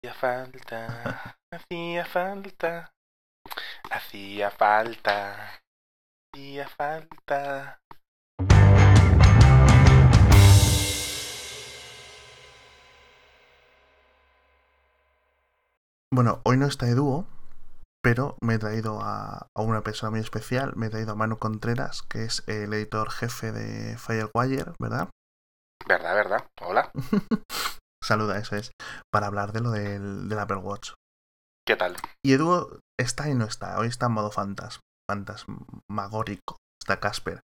Hacía 0.00 0.14
falta, 0.14 1.36
hacía 1.50 2.04
falta, 2.04 2.92
hacía 3.90 4.50
falta, 4.52 5.60
hacía 6.32 6.68
falta. 6.68 7.80
Bueno, 16.12 16.42
hoy 16.44 16.58
no 16.58 16.66
está 16.66 16.86
de 16.86 16.94
dúo, 16.94 17.26
pero 18.00 18.36
me 18.40 18.54
he 18.54 18.58
traído 18.60 19.00
a, 19.00 19.48
a 19.52 19.62
una 19.62 19.82
persona 19.82 20.10
muy 20.10 20.20
especial. 20.20 20.74
Me 20.76 20.86
he 20.86 20.90
traído 20.90 21.10
a 21.10 21.16
Manu 21.16 21.38
Contreras, 21.38 22.02
que 22.02 22.22
es 22.22 22.44
el 22.46 22.72
editor 22.72 23.10
jefe 23.10 23.50
de 23.50 23.98
Firewire, 23.98 24.74
¿verdad? 24.78 25.08
¿Verdad, 25.88 26.14
verdad? 26.14 26.46
Hola. 26.60 26.92
Saluda, 28.08 28.38
eso 28.38 28.56
es. 28.56 28.70
Para 29.12 29.26
hablar 29.26 29.52
de 29.52 29.60
lo 29.60 29.70
del, 29.70 30.30
del 30.30 30.38
Apple 30.38 30.56
Watch. 30.56 30.92
¿Qué 31.66 31.76
tal? 31.76 31.94
Y 32.24 32.32
Edu 32.32 32.80
está 32.98 33.28
y 33.28 33.34
no 33.34 33.44
está. 33.44 33.78
Hoy 33.78 33.88
está 33.88 34.06
en 34.06 34.12
modo 34.12 34.30
fantas, 34.30 34.80
fantasmagórico. 35.06 36.56
Está 36.82 37.00
Casper. 37.00 37.40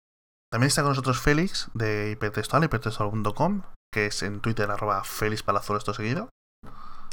También 0.49 0.69
está 0.69 0.81
con 0.81 0.91
nosotros 0.91 1.19
Félix 1.19 1.69
de 1.73 2.11
hipertextual, 2.11 2.63
hipertextual.com, 2.63 3.63
que 3.93 4.05
es 4.05 4.23
en 4.23 4.39
Twitter 4.39 4.71
arroba 4.71 5.03
Félix 5.03 5.43
Palazuelo 5.43 5.79
esto 5.79 5.93
seguido. 5.93 6.29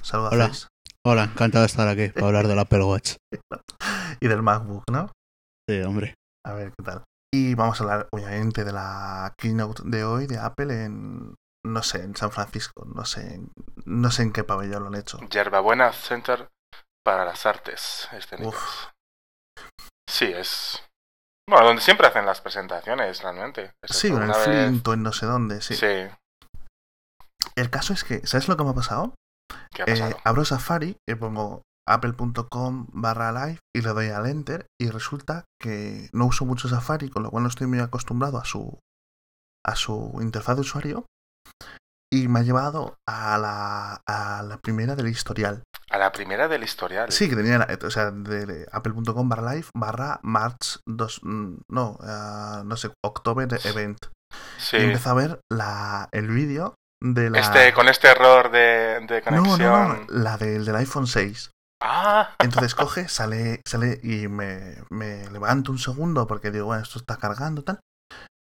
Saluda 0.01 0.29
Hola. 0.31 0.45
Félix. 0.45 0.69
Hola, 1.05 1.25
encantado 1.25 1.63
de 1.63 1.67
estar 1.67 1.89
aquí 1.89 2.09
para 2.11 2.27
hablar 2.29 2.47
del 2.47 2.59
Apple 2.59 2.85
Watch. 2.85 3.17
Y 4.23 4.29
del 4.29 4.43
MacBook, 4.43 4.85
¿no? 4.93 5.11
Sí, 5.69 5.81
hombre. 5.81 6.15
A 6.47 6.53
ver 6.53 6.73
qué 6.77 6.85
tal. 6.85 7.05
Y 7.33 7.55
vamos 7.55 7.81
a 7.81 7.85
hablar, 7.85 8.09
obviamente, 8.13 8.65
de 8.65 8.73
la 8.73 9.33
keynote 9.39 9.83
de 9.87 10.05
hoy 10.05 10.27
de 10.27 10.39
Apple 10.39 10.85
en, 10.85 11.35
no 11.65 11.83
sé, 11.83 12.03
en 12.03 12.17
San 12.17 12.31
Francisco. 12.31 12.85
No 12.87 13.05
sé, 13.05 13.35
en- 13.35 13.53
no 13.85 14.11
sé 14.11 14.23
en 14.23 14.33
qué 14.33 14.45
pabellón 14.45 14.83
lo 14.83 14.89
han 14.89 14.95
hecho. 14.97 15.19
Yerbabuena 15.29 15.93
Center 15.93 16.49
para 17.05 17.25
las 17.25 17.45
Artes 17.47 18.09
Escénicas. 18.13 18.91
Sí, 20.09 20.25
es... 20.27 20.83
Bueno, 21.49 21.67
donde 21.67 21.83
siempre 21.83 22.07
hacen 22.07 22.27
las 22.27 22.41
presentaciones, 22.41 23.23
realmente. 23.23 23.73
Sí, 23.89 24.09
en 24.09 24.23
el 24.23 24.29
vez- 24.29 24.37
Flint 24.45 24.87
o 24.89 24.93
en 24.95 25.03
no 25.03 25.13
sé 25.13 25.27
dónde, 25.27 25.61
sí. 25.63 25.75
Sí. 25.75 26.09
El 27.57 27.71
caso 27.71 27.93
es 27.93 28.05
que, 28.05 28.25
¿sabes 28.27 28.49
lo 28.49 28.57
que 28.57 28.65
me 28.65 28.71
ha 28.71 28.75
pasado? 28.75 29.15
¿Qué 29.75 29.83
ha 29.83 29.85
Eh, 29.87 29.93
pasado? 29.99 30.17
abro 30.25 30.45
Safari 30.45 30.97
y 31.09 31.15
pongo 31.17 31.63
apple.com 31.89 32.87
barra 32.93 33.33
live 33.33 33.59
y 33.75 33.81
le 33.83 33.89
doy 33.91 34.09
al 34.11 34.27
enter 34.27 34.67
y 34.81 34.91
resulta 34.91 35.45
que 35.61 36.09
no 36.13 36.27
uso 36.27 36.45
mucho 36.45 36.69
Safari, 36.69 37.11
con 37.11 37.23
lo 37.25 37.31
cual 37.31 37.43
no 37.43 37.49
estoy 37.49 37.67
muy 37.67 37.81
acostumbrado 37.81 38.39
a 38.39 38.45
su 38.45 38.79
a 39.67 39.75
su 39.77 40.17
interfaz 40.21 40.55
de 40.57 40.61
usuario 40.63 41.07
y 42.13 42.29
me 42.29 42.41
ha 42.41 42.43
llevado 42.43 42.97
a 43.07 43.39
la, 43.39 44.01
a 44.07 44.43
la 44.43 44.59
primera 44.59 44.97
del 44.97 45.09
historial. 45.09 45.63
A 45.91 45.99
la 45.99 46.11
primera 46.13 46.49
del 46.49 46.63
historial. 46.65 47.11
Sí, 47.13 47.29
que 47.29 47.37
tenía, 47.37 47.59
la- 47.59 47.79
o 47.87 47.91
sea, 47.91 48.11
de, 48.11 48.67
apple.com 48.73 49.29
barra 49.29 49.55
live 49.55 49.67
barra 49.75 50.19
march 50.23 50.81
2, 50.89 51.21
mm, 51.23 51.55
no, 51.69 51.99
ah, 52.03 52.63
no 52.65 52.77
sé, 52.77 52.91
october 53.05 53.49
event. 53.65 53.99
Sí. 54.59 54.77
Y 54.77 54.83
empecé 54.85 55.09
a 55.09 55.15
ver 55.15 55.41
la, 55.51 56.09
el 56.13 56.29
vídeo 56.29 56.75
de 57.03 57.31
la... 57.31 57.41
Este, 57.41 57.73
con 57.73 57.89
este 57.89 58.09
error 58.09 58.51
de, 58.51 59.01
de 59.07 59.23
no, 59.31 59.43
conexión. 59.43 59.59
no, 59.61 59.89
no, 59.95 60.07
la 60.09 60.37
del, 60.37 60.65
del 60.65 60.77
iPhone 60.77 61.07
6. 61.07 61.51
Ah, 61.83 62.35
Entonces 62.41 62.75
coge, 62.75 63.09
sale, 63.09 63.61
sale 63.67 63.99
y 64.03 64.29
me, 64.29 64.77
me 64.91 65.29
levanto 65.31 65.73
un 65.73 65.79
segundo 65.79 66.27
porque 66.27 66.51
digo, 66.51 66.67
bueno, 66.67 66.83
esto 66.83 66.99
está 66.99 67.17
cargando 67.17 67.63
tal. 67.63 67.81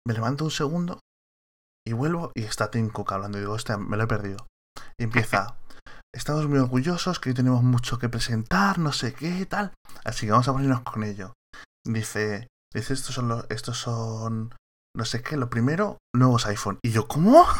Me 0.06 0.14
levanto 0.14 0.44
un 0.44 0.50
segundo 0.50 1.00
y 1.90 1.92
vuelvo 1.92 2.30
y 2.34 2.44
está 2.44 2.70
Tim 2.70 2.88
Cook 2.88 3.12
hablando. 3.12 3.38
Y 3.38 3.40
digo, 3.40 3.52
hostia, 3.52 3.76
me 3.76 3.96
lo 3.96 4.04
he 4.04 4.06
perdido. 4.06 4.46
Y 4.98 5.04
empieza, 5.04 5.56
estamos 6.14 6.46
muy 6.46 6.58
orgullosos 6.58 7.18
que 7.18 7.30
hoy 7.30 7.34
tenemos 7.34 7.62
mucho 7.62 7.98
que 7.98 8.08
presentar, 8.08 8.78
no 8.78 8.92
sé 8.92 9.12
qué 9.12 9.44
tal. 9.46 9.72
Así 10.04 10.26
que 10.26 10.32
vamos 10.32 10.48
a 10.48 10.52
ponernos 10.52 10.82
con 10.82 11.02
ello. 11.02 11.34
Dice, 11.84 12.46
dice, 12.72 12.94
estos 12.94 13.14
son 13.14 13.28
los, 13.28 13.46
estos 13.50 13.78
son, 13.78 14.54
no 14.96 15.04
sé 15.04 15.22
qué, 15.22 15.36
lo 15.36 15.50
primero, 15.50 15.98
nuevos 16.14 16.46
iPhone. 16.46 16.78
Y 16.82 16.92
yo, 16.92 17.08
¿cómo? 17.08 17.44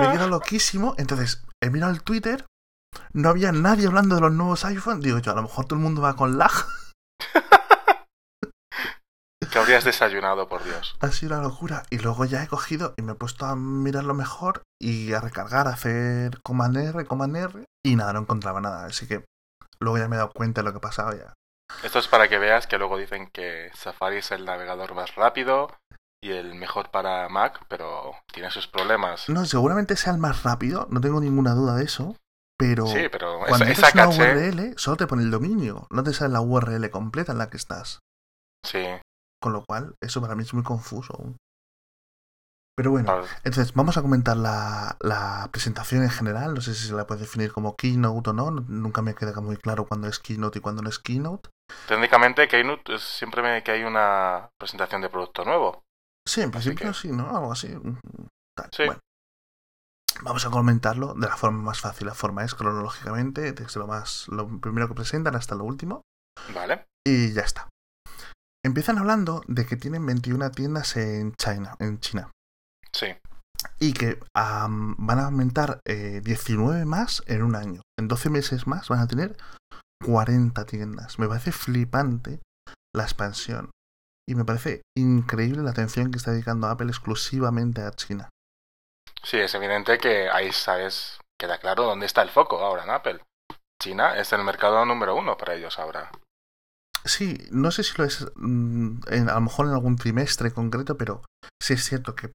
Me 0.00 0.12
quedo 0.12 0.28
loquísimo. 0.28 0.94
Entonces, 0.96 1.44
he 1.62 1.68
mirado 1.68 1.92
el 1.92 2.02
Twitter. 2.02 2.46
No 3.12 3.28
había 3.28 3.52
nadie 3.52 3.86
hablando 3.86 4.14
de 4.14 4.22
los 4.22 4.32
nuevos 4.32 4.64
iPhone. 4.64 5.00
Digo 5.00 5.18
yo, 5.18 5.32
a 5.32 5.34
lo 5.34 5.42
mejor 5.42 5.66
todo 5.66 5.78
el 5.78 5.82
mundo 5.82 6.00
va 6.00 6.16
con 6.16 6.38
lag. 6.38 6.52
que 9.50 9.58
habrías 9.58 9.84
desayunado, 9.84 10.48
por 10.48 10.64
Dios. 10.64 10.96
Ha 11.00 11.08
sido 11.08 11.36
una 11.36 11.48
locura. 11.48 11.82
Y 11.90 11.98
luego 11.98 12.24
ya 12.24 12.42
he 12.42 12.48
cogido 12.48 12.94
y 12.96 13.02
me 13.02 13.12
he 13.12 13.16
puesto 13.16 13.46
a 13.46 13.56
mirarlo 13.56 14.14
mejor 14.14 14.62
y 14.80 15.12
a 15.12 15.20
recargar, 15.20 15.66
a 15.66 15.72
hacer 15.72 16.40
Command 16.42 16.76
R, 16.76 17.04
Command 17.04 17.36
R. 17.36 17.64
Y 17.84 17.96
nada, 17.96 18.12
no 18.12 18.20
encontraba 18.20 18.60
nada. 18.60 18.86
Así 18.86 19.06
que 19.06 19.24
luego 19.78 19.98
ya 19.98 20.08
me 20.08 20.16
he 20.16 20.18
dado 20.18 20.32
cuenta 20.32 20.62
de 20.62 20.66
lo 20.66 20.72
que 20.72 20.80
pasaba 20.80 21.14
ya. 21.14 21.34
Esto 21.82 21.98
es 21.98 22.08
para 22.08 22.28
que 22.28 22.38
veas 22.38 22.66
que 22.66 22.78
luego 22.78 22.98
dicen 22.98 23.28
que 23.32 23.70
Safari 23.74 24.18
es 24.18 24.30
el 24.32 24.44
navegador 24.44 24.94
más 24.94 25.14
rápido 25.14 25.70
y 26.22 26.32
el 26.32 26.54
mejor 26.54 26.90
para 26.90 27.28
Mac, 27.28 27.64
pero 27.68 28.14
tiene 28.32 28.50
sus 28.50 28.66
problemas. 28.66 29.28
No, 29.28 29.46
seguramente 29.46 29.96
sea 29.96 30.12
el 30.12 30.18
más 30.18 30.42
rápido. 30.42 30.86
No 30.90 31.00
tengo 31.00 31.20
ninguna 31.20 31.52
duda 31.52 31.76
de 31.76 31.84
eso. 31.84 32.16
Pero 32.58 32.86
Sí, 32.86 33.08
pero 33.10 33.38
cuando 33.46 33.64
esa, 33.64 33.90
una. 33.94 34.08
URL, 34.08 34.74
solo 34.76 34.98
te 34.98 35.06
pone 35.06 35.22
el 35.22 35.30
dominio. 35.30 35.86
No 35.90 36.02
te 36.02 36.12
sale 36.12 36.34
la 36.34 36.42
URL 36.42 36.90
completa 36.90 37.32
en 37.32 37.38
la 37.38 37.48
que 37.48 37.56
estás. 37.56 38.00
Sí, 38.66 38.84
Con 39.40 39.52
lo 39.52 39.64
cual, 39.64 39.94
eso 40.00 40.20
para 40.20 40.34
mí 40.34 40.42
es 40.42 40.52
muy 40.54 40.62
confuso 40.62 41.14
aún. 41.14 41.36
Pero 42.76 42.92
bueno, 42.92 43.20
entonces 43.44 43.74
vamos 43.74 43.98
a 43.98 44.02
comentar 44.02 44.36
la, 44.38 44.96
la 45.00 45.48
presentación 45.52 46.02
en 46.02 46.08
general. 46.10 46.54
No 46.54 46.60
sé 46.62 46.74
si 46.74 46.86
se 46.86 46.94
la 46.94 47.06
puede 47.06 47.20
definir 47.22 47.52
como 47.52 47.76
keynote 47.76 48.30
o 48.30 48.32
no. 48.32 48.50
Nunca 48.50 49.02
me 49.02 49.14
queda 49.14 49.38
muy 49.40 49.56
claro 49.58 49.86
cuándo 49.86 50.08
es 50.08 50.18
keynote 50.18 50.58
y 50.58 50.62
cuándo 50.62 50.80
no 50.82 50.88
es 50.88 50.98
keynote. 50.98 51.50
técnicamente 51.88 52.48
Keynote 52.48 52.94
es 52.94 53.02
siempre 53.02 53.62
que 53.62 53.70
hay 53.70 53.82
una 53.84 54.48
presentación 54.58 55.02
de 55.02 55.10
producto 55.10 55.44
nuevo. 55.44 55.82
Sí, 56.26 56.40
en 56.40 56.50
principio 56.50 56.88
que- 56.88 56.94
sí, 56.94 57.08
¿no? 57.12 57.28
Algo 57.36 57.52
así. 57.52 57.68
Tal. 58.56 58.70
Sí. 58.72 58.84
Bueno, 58.86 59.00
vamos 60.22 60.46
a 60.46 60.50
comentarlo 60.50 61.12
de 61.14 61.26
la 61.26 61.36
forma 61.36 61.60
más 61.62 61.80
fácil. 61.80 62.06
La 62.06 62.14
forma 62.14 62.44
es 62.44 62.54
cronológicamente, 62.54 63.52
desde 63.52 63.78
lo, 63.80 63.88
más, 63.88 64.26
lo 64.28 64.48
primero 64.60 64.88
que 64.88 64.94
presentan 64.94 65.34
hasta 65.36 65.54
lo 65.54 65.64
último. 65.64 66.00
¿Vale? 66.54 66.86
Y 67.06 67.32
ya 67.34 67.42
está. 67.42 67.68
Empiezan 68.64 68.98
hablando 68.98 69.42
de 69.46 69.66
que 69.66 69.76
tienen 69.76 70.04
21 70.04 70.50
tiendas 70.50 70.96
en 70.96 71.32
China, 71.34 71.76
en 71.78 72.00
China. 72.00 72.30
Sí. 72.92 73.06
y 73.78 73.92
que 73.92 74.18
van 74.34 75.18
a 75.18 75.26
aumentar 75.26 75.80
eh, 75.84 76.20
19 76.24 76.84
más 76.84 77.22
en 77.26 77.42
un 77.42 77.54
año. 77.54 77.82
En 77.98 78.08
12 78.08 78.30
meses 78.30 78.66
más 78.66 78.88
van 78.88 79.00
a 79.00 79.06
tener 79.06 79.36
40 80.04 80.64
tiendas. 80.66 81.18
Me 81.18 81.28
parece 81.28 81.52
flipante 81.52 82.40
la 82.94 83.04
expansión. 83.04 83.70
Y 84.28 84.34
me 84.34 84.44
parece 84.44 84.82
increíble 84.96 85.62
la 85.62 85.70
atención 85.70 86.10
que 86.10 86.18
está 86.18 86.30
dedicando 86.30 86.68
Apple 86.68 86.88
exclusivamente 86.88 87.82
a 87.82 87.90
China. 87.90 88.28
Sí, 89.22 89.38
es 89.38 89.54
evidente 89.54 89.98
que 89.98 90.30
ahí 90.30 90.52
sabes, 90.52 91.18
queda 91.38 91.58
claro 91.58 91.84
dónde 91.84 92.06
está 92.06 92.22
el 92.22 92.30
foco 92.30 92.58
ahora 92.58 92.84
en 92.84 92.90
Apple. 92.90 93.20
China 93.82 94.16
es 94.16 94.32
el 94.32 94.44
mercado 94.44 94.84
número 94.84 95.16
uno 95.16 95.36
para 95.36 95.54
ellos 95.54 95.78
ahora. 95.78 96.10
Sí, 97.04 97.38
no 97.50 97.70
sé 97.70 97.82
si 97.82 97.96
lo 97.96 98.04
es 98.04 98.26
mm, 98.36 99.00
en- 99.08 99.28
a 99.30 99.34
lo 99.34 99.40
mejor 99.42 99.66
en 99.66 99.72
algún 99.72 99.96
trimestre 99.96 100.52
concreto, 100.52 100.96
pero 100.96 101.22
sí 101.62 101.74
es 101.74 101.84
cierto 101.84 102.14
que 102.14 102.30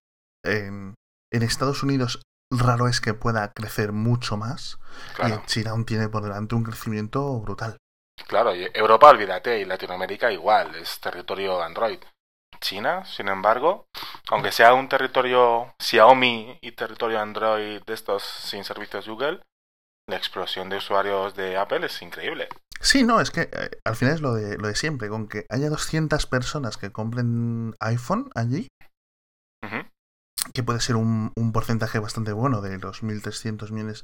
en, 0.45 0.95
en 1.33 1.43
Estados 1.43 1.83
Unidos 1.83 2.21
raro 2.51 2.87
es 2.87 3.01
que 3.01 3.13
pueda 3.13 3.51
crecer 3.53 3.91
mucho 3.91 4.37
más. 4.37 4.77
Y 5.19 5.31
en 5.31 5.45
China 5.45 5.71
aún 5.71 5.85
tiene 5.85 6.09
por 6.09 6.23
delante 6.23 6.55
un 6.55 6.63
crecimiento 6.63 7.39
brutal. 7.41 7.77
claro. 8.27 8.55
Y 8.55 8.69
Europa, 8.73 9.09
olvídate, 9.09 9.59
y 9.59 9.65
Latinoamérica 9.65 10.31
igual, 10.31 10.75
es 10.75 10.99
territorio 10.99 11.61
Android. 11.61 11.99
China, 12.61 13.03
sin 13.05 13.27
embargo, 13.27 13.87
aunque 14.29 14.51
sea 14.51 14.73
un 14.73 14.87
territorio 14.87 15.75
Xiaomi 15.79 16.57
y 16.61 16.71
territorio 16.71 17.19
Android 17.19 17.81
de 17.83 17.93
estos 17.93 18.23
sin 18.23 18.63
servicios 18.63 19.07
Google, 19.07 19.41
la 20.07 20.17
explosión 20.17 20.69
de 20.69 20.77
usuarios 20.77 21.35
de 21.35 21.57
Apple 21.57 21.85
es 21.85 22.01
increíble. 22.01 22.47
Sí, 22.79 23.03
no, 23.03 23.21
es 23.21 23.31
que 23.31 23.49
eh, 23.51 23.71
al 23.85 23.95
final 23.95 24.15
es 24.15 24.21
lo 24.21 24.33
de, 24.33 24.57
lo 24.57 24.67
de 24.67 24.75
siempre, 24.75 25.09
con 25.09 25.27
que 25.27 25.45
haya 25.49 25.69
200 25.69 26.25
personas 26.27 26.77
que 26.77 26.91
compren 26.91 27.73
iPhone 27.79 28.29
allí, 28.35 28.67
que 30.53 30.61
puede 30.61 30.79
ser 30.79 30.95
un, 30.95 31.31
un 31.35 31.51
porcentaje 31.51 31.97
bastante 31.97 32.31
bueno 32.31 32.61
de 32.61 32.77
los 32.77 33.01
1.300 33.01 33.71
millones 33.71 34.03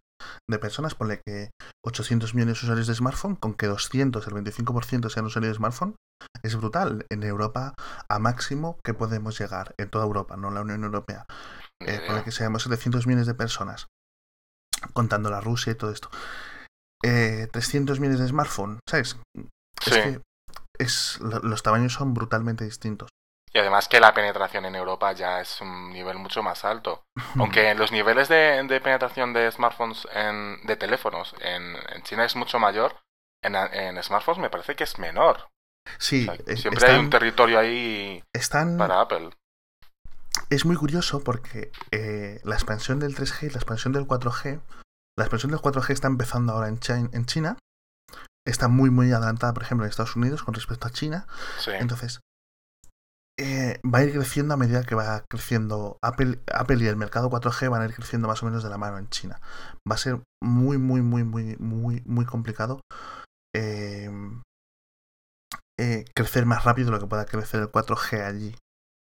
de 0.50 0.58
personas, 0.58 0.96
ponle 0.96 1.22
que 1.24 1.52
800 1.86 2.34
millones 2.34 2.60
de 2.60 2.66
usuarios 2.66 2.88
de 2.88 2.96
smartphone, 2.96 3.36
con 3.36 3.54
que 3.54 3.68
200, 3.68 4.26
el 4.26 4.34
25% 4.34 5.10
sean 5.10 5.26
usuarios 5.26 5.54
de 5.54 5.58
smartphone, 5.58 5.96
es 6.42 6.56
brutal. 6.56 7.06
En 7.12 7.24
Europa, 7.24 7.76
a 8.10 8.20
máximo 8.20 8.80
que 8.84 8.96
podemos 8.96 9.40
llegar, 9.40 9.76
en 9.78 9.90
toda 9.90 10.06
Europa, 10.06 10.36
no 10.36 10.48
en 10.48 10.56
la 10.56 10.62
Unión 10.62 10.84
Europea, 10.84 11.26
eh, 11.80 12.02
ponle 12.08 12.24
que 12.24 12.32
seamos 12.32 12.64
700 12.64 13.06
millones 13.06 13.28
de 13.28 13.36
personas, 13.36 13.88
contando 14.94 15.30
la 15.30 15.42
Rusia 15.42 15.72
y 15.72 15.76
todo 15.76 15.92
esto. 15.92 16.10
Eh, 17.04 17.48
300 17.52 18.00
millones 18.00 18.20
de 18.20 18.28
smartphone, 18.28 18.80
¿sabes? 18.88 19.18
Es 19.86 19.94
Sí. 19.94 20.02
que 20.02 20.22
es, 20.78 21.20
lo- 21.20 21.40
los 21.40 21.64
tamaños 21.64 21.94
son 21.94 22.14
brutalmente 22.14 22.64
distintos. 22.64 23.10
Y 23.54 23.58
además 23.60 23.88
que 23.90 24.00
la 24.00 24.14
penetración 24.14 24.66
en 24.66 24.76
Europa 24.76 25.12
ya 25.12 25.42
es 25.42 25.60
un 25.62 25.92
nivel 25.92 26.18
mucho 26.18 26.42
más 26.44 26.64
alto. 26.64 27.04
Aunque 27.36 27.74
los 27.76 27.92
niveles 27.92 28.30
de, 28.30 28.64
de 28.68 28.82
penetración 28.82 29.34
de 29.34 29.52
smartphones, 29.52 30.08
en, 30.14 30.66
de 30.66 30.76
teléfonos 30.78 31.36
en, 31.42 31.76
en 31.94 32.04
China 32.04 32.24
es 32.26 32.36
mucho 32.36 32.60
mayor, 32.60 32.96
en, 33.44 33.56
en, 33.56 34.02
smartphones 34.04 34.40
me 34.40 34.50
parece 34.50 34.76
que 34.76 34.84
es 34.86 35.00
menor. 35.00 35.50
Sí, 35.98 36.28
O 36.30 36.36
sea, 36.36 36.44
eh, 36.46 36.58
siempre 36.58 36.78
están, 36.86 36.92
hay 36.96 37.00
un 37.00 37.10
territorio 37.10 37.60
ahí 37.60 38.24
están- 38.34 38.78
para 38.78 39.02
Apple. 39.02 39.32
Es 40.50 40.66
muy 40.66 40.76
curioso 40.76 41.24
porque 41.24 41.72
eh, 41.92 42.40
la 42.44 42.56
expansión 42.56 43.00
del 43.00 43.16
3G 43.16 43.48
y 43.48 43.50
la 43.50 43.58
expansión 43.58 43.94
del 43.94 44.06
4G, 44.08 44.62
la 45.18 45.26
expansión 45.26 45.52
del 45.52 45.62
4G 45.62 45.90
está 45.92 46.08
empezando 46.08 46.54
ahora 46.54 46.68
en 46.68 46.80
China, 46.80 47.10
en 47.12 47.26
China, 47.26 47.58
está 48.48 48.68
muy 48.68 48.90
muy 48.90 49.12
adelantada, 49.12 49.54
por 49.54 49.64
ejemplo, 49.64 49.86
en 49.86 49.90
Estados 49.90 50.16
Unidos 50.16 50.44
con 50.44 50.54
respecto 50.54 50.88
a 50.88 50.92
China, 50.92 51.28
Sí. 51.60 51.72
entonces 51.74 52.20
eh, 53.40 53.80
va 53.84 54.00
a 54.00 54.04
ir 54.04 54.14
creciendo 54.14 54.54
a 54.54 54.58
medida 54.58 54.84
que 54.84 54.94
va 54.94 55.24
creciendo 55.30 55.98
Apple, 56.04 56.40
Apple 56.54 56.84
y 56.84 56.88
el 56.88 56.96
mercado 56.96 57.30
4G 57.30 57.70
van 57.70 57.82
a 57.82 57.86
ir 57.86 57.94
creciendo 57.96 58.28
más 58.28 58.44
o 58.44 58.46
menos 58.46 58.62
de 58.64 58.70
la 58.70 58.78
mano 58.78 59.00
en 59.00 59.10
China. 59.10 59.42
Va 59.90 59.96
a 59.96 59.98
ser 59.98 60.22
muy 60.44 60.78
muy 60.78 61.02
muy 61.02 61.24
muy 61.24 61.56
muy 61.58 62.04
muy 62.06 62.26
complicado 62.26 62.82
eh, 63.56 64.12
eh, 65.80 66.06
crecer 66.14 66.46
más 66.46 66.64
rápido 66.66 66.88
de 66.88 66.92
lo 66.92 67.00
que 67.00 67.08
pueda 67.08 67.26
crecer 67.26 67.62
el 67.62 67.72
4G 67.72 68.24
allí. 68.24 68.56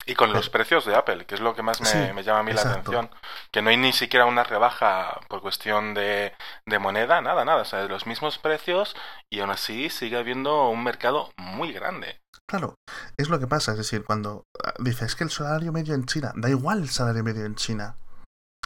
Y 0.06 0.16
con 0.16 0.34
los 0.34 0.50
precios 0.50 0.86
de 0.86 0.96
Apple, 0.96 1.26
que 1.26 1.36
es 1.36 1.42
lo 1.42 1.56
que 1.56 1.62
más 1.62 1.80
me, 1.80 1.88
Sí, 1.88 1.98
me 2.14 2.24
llama 2.24 2.40
a 2.40 2.44
mí 2.44 2.54
la 2.54 2.62
atención. 2.62 3.10
Que 3.52 3.62
no 3.62 3.70
hay 3.70 3.78
ni 3.78 3.94
siquiera 3.94 4.26
una 4.26 4.44
rebaja 4.44 5.20
por 5.30 5.42
cuestión 5.42 5.94
de, 5.94 6.34
de 6.66 6.80
moneda, 6.80 7.22
nada, 7.22 7.46
nada. 7.46 7.62
O 7.62 7.66
sea, 7.66 7.84
los 7.84 8.06
mismos 8.06 8.38
precios 8.38 8.96
y 9.30 9.40
aún 9.40 9.52
así 9.52 9.90
sigue 9.90 10.18
habiendo 10.18 10.70
un 10.70 10.84
mercado 10.84 11.32
muy 11.38 11.72
grande. 11.72 12.22
Claro, 12.48 12.76
es 13.18 13.30
lo 13.30 13.40
que 13.40 13.48
pasa, 13.48 13.72
es 13.72 13.78
decir, 13.78 14.04
cuando 14.04 14.46
ah, 14.64 14.74
dices 14.80 15.16
que 15.16 15.24
el 15.24 15.30
salario 15.30 15.72
medio 15.72 15.96
en 15.96 16.06
China, 16.06 16.34
da 16.36 16.50
igual 16.50 16.80
el 16.80 16.90
salario 16.90 17.24
medio 17.24 17.46
en 17.46 17.56
China. 17.56 17.98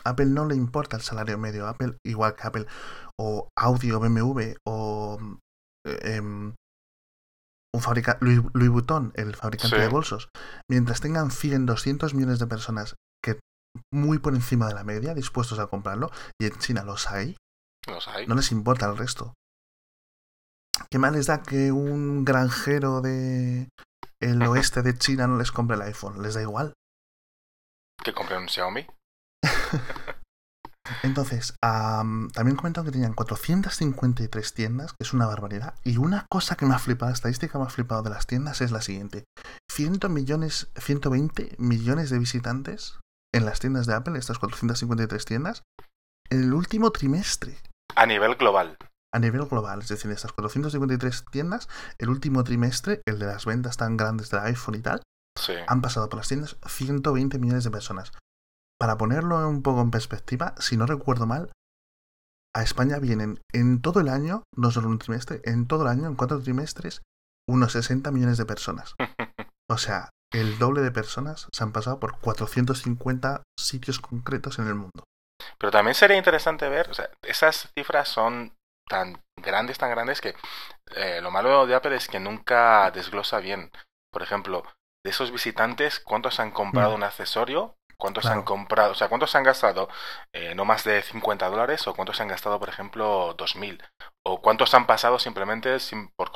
Apple 0.04 0.28
no 0.28 0.46
le 0.46 0.56
importa 0.56 0.98
el 0.98 1.04
salario 1.04 1.38
medio, 1.38 1.68
Apple 1.68 1.98
igual 2.04 2.36
que 2.36 2.48
Apple 2.48 2.66
o 3.20 3.50
Audi 3.56 3.92
o 3.92 4.00
BMW 4.00 4.54
o 4.66 5.18
eh, 5.86 6.16
em, 6.16 6.56
un 7.78 7.84
fabricante 7.84 8.26
Louis, 8.26 8.42
Louis 8.54 8.70
Vuitton, 8.70 9.12
el 9.16 9.36
fabricante 9.36 9.76
Sí. 9.78 9.82
de 9.82 9.88
bolsos, 9.88 10.30
mientras 10.70 11.00
tengan 11.02 11.32
100, 11.32 11.66
200 11.66 12.14
millones 12.14 12.40
de 12.40 12.48
personas 12.48 12.96
que 13.24 13.40
muy 13.94 14.20
por 14.20 14.34
encima 14.34 14.68
de 14.68 14.74
la 14.74 14.84
media 14.84 15.14
dispuestos 15.14 15.60
a 15.60 15.68
comprarlo 15.68 16.10
y 16.42 16.46
en 16.48 16.58
China 16.58 16.84
los 16.84 17.08
hay, 17.10 17.36
Los 17.88 18.08
hay. 18.08 18.26
no 18.28 18.36
les 18.36 18.52
importa 18.52 18.88
el 18.88 18.98
resto. 18.98 19.34
¿Qué 20.92 21.00
más 21.00 21.12
les 21.14 21.28
da 21.28 21.42
que 21.42 21.72
un 21.72 22.24
granjero 22.26 23.02
de 23.02 23.70
el 24.22 24.42
oeste 24.44 24.82
de 24.82 24.98
China 24.98 25.28
no 25.28 25.38
les 25.38 25.52
compre 25.52 25.76
el 25.76 25.82
iPhone? 25.84 26.22
Les 26.22 26.34
da 26.36 26.42
igual. 26.42 26.74
Que 28.04 28.14
compren 28.14 28.42
un 28.44 28.48
Xiaomi. 28.50 28.86
Entonces, 31.04 31.56
am, 31.62 32.30
también 32.32 32.56
comentaron 32.58 32.86
que 32.86 32.92
tenían 32.92 33.14
453 33.14 34.54
tiendas, 34.54 34.92
que 34.94 35.04
es 35.04 35.14
una 35.14 35.26
barbaridad. 35.28 35.76
Y 35.84 35.98
una 35.98 36.26
cosa 36.30 36.56
que 36.56 36.66
me 36.66 36.76
ha 36.76 36.80
flipado, 36.80 37.10
la 37.12 37.16
estadística 37.16 37.52
que 37.54 37.58
me 37.60 37.66
ha 37.66 37.70
flipado 37.70 38.04
de 38.04 38.10
las 38.10 38.28
tiendas 38.28 38.62
es 38.62 38.72
la 38.72 38.82
siguiente. 38.82 39.24
100 39.72 40.00
millones, 40.12 40.68
120 40.78 41.56
millones 41.60 42.10
de 42.10 42.20
visitantes 42.20 43.00
en 43.34 43.46
las 43.46 43.60
tiendas 43.60 43.86
de 43.86 43.94
Apple, 43.94 44.18
estas 44.18 44.40
453 44.40 45.26
tiendas, 45.26 45.64
en 46.30 46.44
el 46.44 46.54
último 46.54 46.92
trimestre. 46.92 47.58
A 47.96 48.06
nivel 48.06 48.36
global. 48.36 48.78
a 49.14 49.20
nivel 49.20 49.46
global, 49.46 49.80
es 49.82 49.88
decir, 49.88 50.12
estas 50.12 50.34
453 50.34 51.26
tiendas, 51.32 51.70
el 51.98 52.10
último 52.10 52.44
trimestre, 52.44 53.02
el 53.08 53.18
de 53.20 53.26
las 53.26 53.46
ventas 53.46 53.78
tan 53.78 53.96
grandes 53.98 54.30
del 54.30 54.42
iPhone 54.42 54.76
y 54.76 54.82
tal, 54.82 55.02
Sí. 55.40 55.54
han 55.68 55.82
pasado 55.82 56.10
por 56.10 56.18
las 56.18 56.28
tiendas 56.28 56.58
120 56.68 57.40
millones 57.40 57.64
de 57.64 57.72
personas. 57.72 58.12
Para 58.80 58.98
ponerlo 58.98 59.48
un 59.48 59.64
poco 59.64 59.82
en 59.82 59.92
perspectiva, 59.92 60.54
si 60.60 60.78
no 60.78 60.86
recuerdo 60.86 61.26
mal, 61.26 61.52
a 62.56 62.64
España 62.64 63.00
vienen 63.00 63.42
en 63.54 63.82
todo 63.82 64.00
el 64.00 64.10
año, 64.10 64.44
no 64.56 64.72
solo 64.72 64.88
un 64.88 65.00
trimestre, 65.00 65.42
en 65.44 65.68
todo 65.68 65.84
el 65.84 65.90
año, 65.90 66.08
en 66.08 66.16
cuatro 66.16 66.42
trimestres, 66.42 67.02
unos 67.48 67.72
60 67.74 68.12
millones 68.12 68.38
de 68.38 68.46
personas. 68.46 68.96
O 69.70 69.78
sea, 69.78 70.08
el 70.32 70.60
doble 70.60 70.80
de 70.80 70.92
personas 70.92 71.50
se 71.52 71.62
han 71.62 71.74
pasado 71.74 72.00
por 72.00 72.18
450 72.20 73.44
sitios 73.60 74.00
concretos 74.00 74.60
en 74.60 74.68
el 74.68 74.76
mundo. 74.76 75.04
Pero 75.58 75.72
también 75.72 75.94
sería 75.94 76.16
interesante 76.16 76.70
ver, 76.70 76.90
o 76.90 76.94
sea, 76.94 77.10
esas 77.22 77.70
cifras 77.78 78.08
son 78.08 78.56
tan 78.88 79.22
grandes, 79.36 79.78
tan 79.78 79.90
grandes 79.90 80.22
que 80.22 80.36
eh, 80.96 81.20
lo 81.22 81.32
malo 81.32 81.68
de 81.68 81.76
Apple 81.76 81.98
es 81.98 82.08
que 82.08 82.22
nunca 82.22 82.90
desglosa 82.92 83.40
bien. 83.40 83.70
Por 84.10 84.24
ejemplo, 84.24 84.64
de 85.04 85.12
esos 85.12 85.32
visitantes, 85.32 86.00
¿cuántos 86.00 86.40
han 86.40 86.52
comprado 86.52 86.92
Mm. 86.94 86.96
un 86.96 87.04
accesorio? 87.04 87.76
¿Cuántos 88.00 88.22
Claro. 88.24 88.40
han 88.40 88.46
comprado? 88.46 88.92
O 88.92 88.96
sea, 88.96 89.10
¿cuántos 89.10 89.34
han 89.36 89.44
gastado 89.44 89.90
eh, 90.32 90.54
no 90.54 90.66
más 90.66 90.84
de 90.84 91.02
50 91.02 91.50
dólares? 91.50 91.88
¿O 91.88 91.96
cuántos 91.96 92.22
han 92.22 92.28
gastado, 92.28 92.60
por 92.60 92.70
ejemplo, 92.70 93.36
2.000? 93.38 93.82
¿O 94.26 94.42
cuántos 94.42 94.74
han 94.76 94.86
pasado 94.86 95.18
simplemente 95.18 95.80
sin, 95.80 96.10
por, 96.16 96.32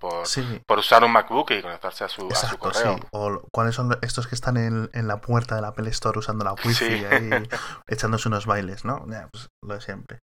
por, 0.00 0.26
Sí, 0.26 0.60
por 0.66 0.78
usar 0.80 1.04
un 1.04 1.12
MacBook 1.12 1.52
y 1.52 1.62
conectarse 1.62 2.02
a 2.04 2.08
su, 2.08 2.28
a 2.28 2.34
su 2.34 2.58
correo? 2.58 2.96
sí. 2.96 3.02
O 3.12 3.42
cuáles 3.52 3.74
son 3.76 3.96
estos 4.02 4.26
que 4.26 4.34
están 4.34 4.56
en, 4.56 4.90
en 4.92 5.06
la 5.06 5.20
puerta 5.20 5.54
del 5.54 5.64
Apple 5.66 5.88
Store 5.90 6.18
usando 6.18 6.44
la 6.44 6.54
wifi 6.54 6.72
Sí. 6.74 7.04
ahí, 7.04 7.30
echándose 7.86 8.28
unos 8.28 8.46
bailes, 8.46 8.84
¿no? 8.84 9.04
Ya, 9.08 9.28
pues, 9.30 9.48
lo 9.62 9.74
de 9.74 9.80
siempre. 9.80 10.18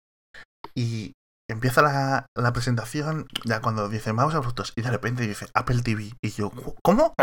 Y 0.75 1.13
empieza 1.49 1.81
la, 1.81 2.25
la 2.35 2.53
presentación, 2.53 3.27
ya 3.45 3.61
cuando 3.61 3.89
dice 3.89 4.11
vamos 4.13 4.35
a 4.35 4.41
fotos, 4.41 4.71
y 4.75 4.81
de 4.81 4.89
repente 4.91 5.27
dice 5.27 5.47
Apple 5.53 5.81
TV. 5.83 6.11
Y 6.21 6.31
yo, 6.31 6.49
"¿Cu- 6.49 6.75
¿cómo? 6.83 7.13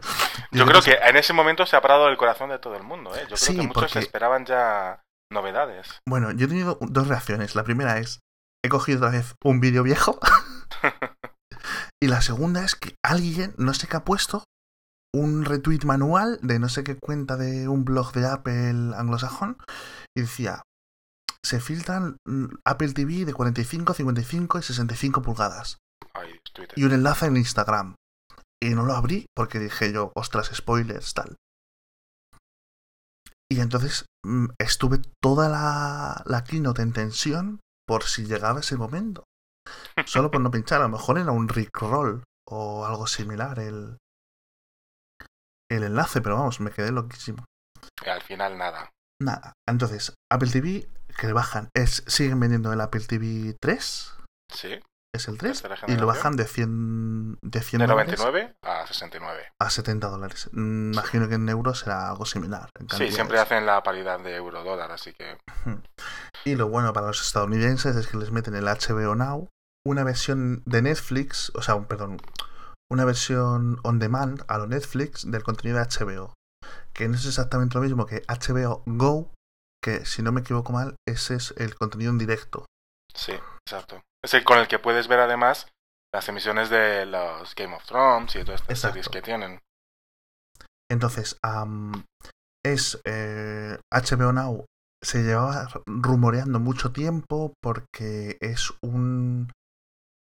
Yo 0.52 0.64
creo 0.66 0.80
"Pues, 0.80 0.84
que 0.84 0.92
en 0.94 1.16
ese 1.16 1.32
momento 1.32 1.66
se 1.66 1.76
ha 1.76 1.82
parado 1.82 2.08
el 2.08 2.16
corazón 2.16 2.50
de 2.50 2.58
todo 2.58 2.76
el 2.76 2.82
mundo. 2.82 3.14
¿eh? 3.14 3.20
Yo 3.22 3.26
creo 3.26 3.36
Sí, 3.36 3.56
que 3.56 3.62
muchos 3.62 3.84
porque- 3.84 3.98
esperaban 4.00 4.44
ya 4.46 5.02
novedades. 5.32 5.88
Bueno, 6.08 6.30
yo 6.32 6.46
he 6.46 6.48
tenido 6.48 6.78
dos 6.80 7.08
reacciones. 7.08 7.54
La 7.54 7.64
primera 7.64 7.98
es, 7.98 8.20
he 8.64 8.68
cogido 8.68 8.98
otra 8.98 9.10
vez 9.10 9.34
un 9.44 9.60
vídeo 9.60 9.82
viejo. 9.82 10.18
y 12.02 12.08
la 12.08 12.20
segunda 12.20 12.64
es 12.64 12.74
que 12.74 12.94
alguien, 13.04 13.54
no 13.58 13.74
sé 13.74 13.86
qué 13.88 13.96
ha 13.96 14.04
puesto, 14.04 14.44
un 15.14 15.44
retweet 15.44 15.80
manual 15.84 16.38
de 16.42 16.58
no 16.58 16.68
sé 16.68 16.84
qué 16.84 16.96
cuenta 16.96 17.36
de 17.36 17.68
un 17.68 17.84
blog 17.84 18.12
de 18.12 18.26
Apple 18.26 18.94
anglosajón. 18.96 19.56
Y 20.16 20.22
decía, 20.22 20.62
se 21.44 21.60
filtran 21.60 22.16
mm, 22.26 22.46
Apple 22.64 22.92
TV 22.92 23.24
de 23.24 23.34
45, 23.34 23.94
55 23.94 24.58
y 24.58 24.62
65 24.62 25.22
pulgadas. 25.22 25.78
Ay. 26.14 26.38
Y 26.76 26.84
un 26.84 26.92
enlace 26.92 27.26
en 27.26 27.36
Instagram. 27.36 27.94
Y 28.62 28.70
no 28.70 28.84
lo 28.84 28.94
abrí 28.94 29.26
porque 29.34 29.58
dije 29.58 29.92
yo, 29.92 30.12
ostras, 30.14 30.50
spoilers, 30.54 31.14
tal. 31.14 31.36
Y 33.50 33.60
entonces 33.60 34.06
mm, 34.24 34.50
estuve 34.58 35.00
toda 35.20 35.48
la, 35.48 36.22
la 36.26 36.44
keynote 36.44 36.82
en 36.82 36.92
tensión 36.92 37.60
por 37.86 38.04
si 38.04 38.24
llegaba 38.24 38.60
ese 38.60 38.76
momento. 38.76 39.24
Solo 40.06 40.30
por 40.30 40.40
no 40.40 40.50
pinchar, 40.52 40.80
a 40.80 40.84
lo 40.84 40.90
mejor 40.90 41.18
era 41.18 41.32
un 41.32 41.48
Rickroll 41.48 42.22
o 42.48 42.86
algo 42.86 43.08
similar 43.08 43.58
el, 43.58 43.98
el 45.68 45.82
enlace, 45.82 46.20
pero 46.20 46.36
vamos, 46.36 46.60
me 46.60 46.70
quedé 46.70 46.92
loquísimo. 46.92 47.44
Y 48.04 48.08
al 48.08 48.22
final 48.22 48.56
nada. 48.56 48.90
Nada, 49.20 49.54
entonces, 49.68 50.14
Apple 50.30 50.50
TV, 50.50 50.88
que 51.18 51.26
le 51.26 51.32
bajan, 51.32 51.68
es, 51.74 52.04
siguen 52.06 52.40
vendiendo 52.40 52.72
el 52.72 52.80
Apple 52.80 53.06
TV 53.06 53.56
3, 53.60 54.14
Sí, 54.52 54.80
es 55.14 55.28
el 55.28 55.36
3, 55.36 55.62
tercera 55.62 55.92
y 55.92 55.96
lo 55.96 56.06
bajan 56.06 56.36
de 56.36 56.46
100, 56.46 57.38
de 57.42 57.60
100 57.60 57.80
De 57.80 57.86
dólares 57.86 58.18
99 58.18 58.56
a 58.62 58.86
69. 58.86 59.52
a 59.60 59.70
70 59.70 60.08
dólares. 60.08 60.50
Imagino 60.54 61.28
que 61.28 61.34
en 61.34 61.48
euros 61.48 61.80
será 61.80 62.08
algo 62.08 62.24
similar. 62.24 62.70
Sí, 62.96 63.10
siempre 63.10 63.38
hacen 63.38 63.66
la 63.66 63.82
paridad 63.82 64.20
de 64.20 64.36
euro-dólar, 64.36 64.90
así 64.90 65.12
que... 65.12 65.38
Y 66.44 66.54
lo 66.54 66.68
bueno 66.68 66.92
para 66.92 67.08
los 67.08 67.20
estadounidenses 67.20 67.94
es 67.96 68.06
que 68.06 68.16
les 68.16 68.30
meten 68.30 68.54
el 68.54 68.64
HBO 68.64 69.14
Now, 69.14 69.48
una 69.86 70.02
versión 70.02 70.62
de 70.64 70.82
Netflix, 70.82 71.52
o 71.54 71.62
sea, 71.62 71.80
perdón, 71.82 72.18
una 72.90 73.04
versión 73.04 73.78
on 73.84 73.98
demand 73.98 74.44
a 74.48 74.58
lo 74.58 74.66
Netflix 74.66 75.30
del 75.30 75.42
contenido 75.42 75.78
de 75.78 75.84
HBO, 75.84 76.34
que 76.94 77.08
no 77.08 77.16
es 77.16 77.26
exactamente 77.26 77.74
lo 77.74 77.82
mismo 77.82 78.06
que 78.06 78.22
HBO 78.28 78.82
Go, 78.86 79.32
que 79.82 80.06
si 80.06 80.22
no 80.22 80.32
me 80.32 80.40
equivoco 80.40 80.72
mal, 80.72 80.96
ese 81.06 81.34
es 81.34 81.54
el 81.58 81.74
contenido 81.74 82.10
en 82.10 82.18
directo. 82.18 82.64
Sí, 83.14 83.32
exacto. 83.66 84.02
Es 84.24 84.34
el 84.34 84.44
con 84.44 84.58
el 84.58 84.68
que 84.68 84.78
puedes 84.78 85.08
ver 85.08 85.20
además 85.20 85.68
las 86.14 86.28
emisiones 86.28 86.70
de 86.70 87.06
los 87.06 87.54
Game 87.54 87.74
of 87.74 87.84
Thrones 87.84 88.34
y 88.36 88.44
todas 88.44 88.60
estas 88.60 88.70
Exacto. 88.78 88.88
series 88.94 89.08
que 89.08 89.22
tienen. 89.22 89.58
Entonces, 90.90 91.38
es 92.64 93.00
eh, 93.04 93.78
HBO 93.90 94.32
Now 94.32 94.64
se 95.04 95.22
llevaba 95.22 95.68
rumoreando 95.86 96.60
mucho 96.60 96.92
tiempo 96.92 97.54
porque 97.62 98.36
es 98.40 98.72
un 98.82 99.50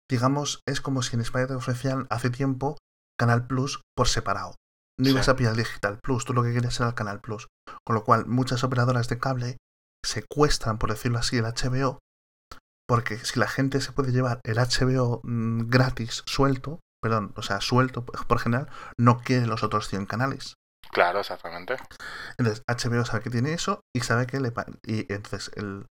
digamos, 0.10 0.62
es 0.67 0.81
como 0.81 1.03
si 1.03 1.15
en 1.15 1.22
España 1.22 1.48
te 1.48 1.53
ofrecían 1.53 2.08
hace 2.10 2.29
tiempo 2.29 2.77
Canal 3.17 3.48
Plus 3.48 3.81
por 3.96 4.08
separado. 4.08 4.55
No 5.00 5.05
Sí. 5.05 5.12
ibas 5.12 5.29
a 5.29 5.36
pillar 5.36 5.55
Digital 5.55 6.00
Plus, 6.03 6.25
tú 6.25 6.34
lo 6.34 6.43
que 6.43 6.53
querías 6.53 6.77
era 6.79 6.89
el 6.89 6.96
Canal 6.96 7.22
Plus. 7.22 7.48
Con 7.86 7.96
lo 7.96 8.03
cual, 8.03 8.25
muchas 8.25 8.63
operadoras 8.63 9.08
de 9.08 9.20
cable 9.20 9.58
secuestran, 10.05 10.77
por 10.79 10.89
decirlo 10.89 11.20
así, 11.20 11.38
el 11.38 11.46
HBO, 11.46 12.00
porque 12.91 13.17
si 13.19 13.39
la 13.39 13.48
gente 13.48 13.79
se 13.79 13.93
puede 13.93 14.12
llevar 14.12 14.41
el 14.43 14.57
HBO 14.57 15.21
mm, 15.24 15.69
gratis 15.69 16.24
suelto, 16.25 16.81
perdón, 17.01 17.31
o 17.38 17.41
sea, 17.41 17.62
suelto 17.62 18.03
por 18.05 18.38
general, 18.38 18.67
no 19.00 19.21
quiere 19.21 19.48
los 19.48 19.63
otros 19.63 19.88
100 19.88 20.07
canales. 20.07 20.55
Claro, 20.91 21.21
exactamente. 21.21 21.77
Entonces, 22.38 22.62
HBO 22.67 23.05
sabe 23.05 23.24
que 23.24 23.29
tiene 23.29 23.53
eso 23.53 23.79
y 23.95 24.01
sabe 24.01 24.27
que 24.27 24.41
le... 24.41 24.51
Y 24.83 25.10
entonces, 25.13 25.51
el, 25.55 25.86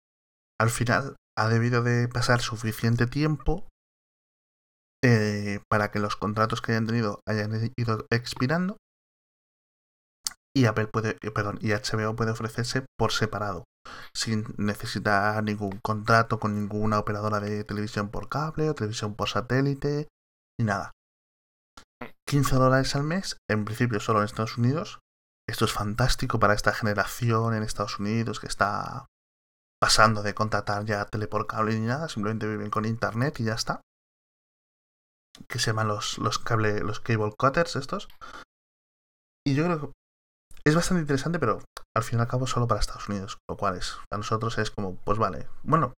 al 0.60 0.68
final, 0.68 1.16
ha 1.38 1.48
debido 1.48 1.82
de 1.82 2.06
pasar 2.06 2.42
suficiente 2.42 3.06
tiempo 3.06 3.66
eh, 5.02 5.60
para 5.70 5.90
que 5.90 6.00
los 6.00 6.16
contratos 6.16 6.60
que 6.60 6.72
hayan 6.72 6.86
tenido 6.86 7.22
hayan 7.26 7.72
ido 7.78 8.04
expirando 8.10 8.76
y 10.54 10.66
Apple 10.66 10.88
puede, 10.88 11.16
eh, 11.22 11.30
perdón, 11.30 11.58
y 11.62 11.70
HBO 11.70 12.14
puede 12.14 12.32
ofrecerse 12.32 12.84
por 12.98 13.12
separado, 13.12 13.64
sin 14.14 14.44
necesitar 14.58 15.42
ningún 15.42 15.78
contrato 15.82 16.38
con 16.38 16.54
ninguna 16.54 16.98
operadora 16.98 17.40
de 17.40 17.64
televisión 17.64 18.10
por 18.10 18.28
cable 18.28 18.68
o 18.68 18.74
televisión 18.74 19.14
por 19.14 19.28
satélite, 19.28 20.08
ni 20.58 20.66
nada. 20.66 20.92
15 22.28 22.56
dólares 22.56 22.94
al 22.96 23.04
mes, 23.04 23.38
en 23.50 23.64
principio 23.64 24.00
solo 24.00 24.20
en 24.20 24.26
Estados 24.26 24.58
Unidos. 24.58 25.00
Esto 25.48 25.64
es 25.64 25.72
fantástico 25.72 26.38
para 26.38 26.54
esta 26.54 26.72
generación 26.72 27.54
en 27.54 27.62
Estados 27.62 27.98
Unidos 27.98 28.38
que 28.38 28.46
está 28.46 29.06
pasando 29.80 30.22
de 30.22 30.34
contratar 30.34 30.84
ya 30.84 31.04
tele 31.06 31.26
por 31.26 31.46
cable 31.46 31.74
ni 31.74 31.86
nada, 31.86 32.08
simplemente 32.08 32.46
viven 32.46 32.70
con 32.70 32.84
internet 32.84 33.40
y 33.40 33.44
ya 33.44 33.54
está. 33.54 33.80
Que 35.48 35.58
se 35.58 35.70
llaman 35.70 35.88
los, 35.88 36.18
los 36.18 36.38
cable, 36.38 36.80
los 36.80 37.00
cable 37.00 37.32
cutters 37.36 37.76
estos. 37.76 38.08
Y 39.44 39.54
yo 39.54 39.64
creo 39.64 39.80
que 39.80 39.92
es 40.64 40.74
bastante 40.74 41.02
interesante, 41.02 41.38
pero 41.38 41.60
al 41.96 42.02
fin 42.02 42.18
y 42.18 42.22
al 42.22 42.28
cabo 42.28 42.46
solo 42.46 42.66
para 42.66 42.80
Estados 42.80 43.08
Unidos, 43.08 43.38
lo 43.48 43.56
cual 43.56 43.76
es, 43.76 43.96
a 44.12 44.16
nosotros 44.16 44.58
es 44.58 44.70
como, 44.70 44.96
pues 44.96 45.18
vale. 45.18 45.48
Bueno, 45.62 45.94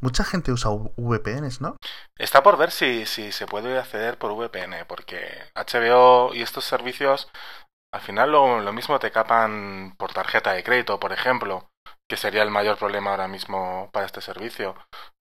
mucha 0.00 0.24
gente 0.24 0.52
usa 0.52 0.70
VPNs, 0.96 1.60
¿no? 1.60 1.76
Está 2.18 2.42
por 2.42 2.56
ver 2.56 2.70
si, 2.70 3.06
si 3.06 3.32
se 3.32 3.46
puede 3.46 3.78
acceder 3.78 4.18
por 4.18 4.32
VPN, 4.32 4.86
porque 4.86 5.44
HBO 5.54 6.34
y 6.34 6.42
estos 6.42 6.64
servicios 6.64 7.30
al 7.92 8.00
final 8.00 8.32
lo, 8.32 8.60
lo 8.60 8.72
mismo 8.72 8.98
te 8.98 9.10
capan 9.10 9.94
por 9.98 10.12
tarjeta 10.12 10.52
de 10.52 10.64
crédito, 10.64 10.98
por 10.98 11.12
ejemplo, 11.12 11.68
que 12.08 12.16
sería 12.16 12.42
el 12.42 12.50
mayor 12.50 12.78
problema 12.78 13.10
ahora 13.10 13.28
mismo 13.28 13.90
para 13.92 14.06
este 14.06 14.20
servicio. 14.20 14.74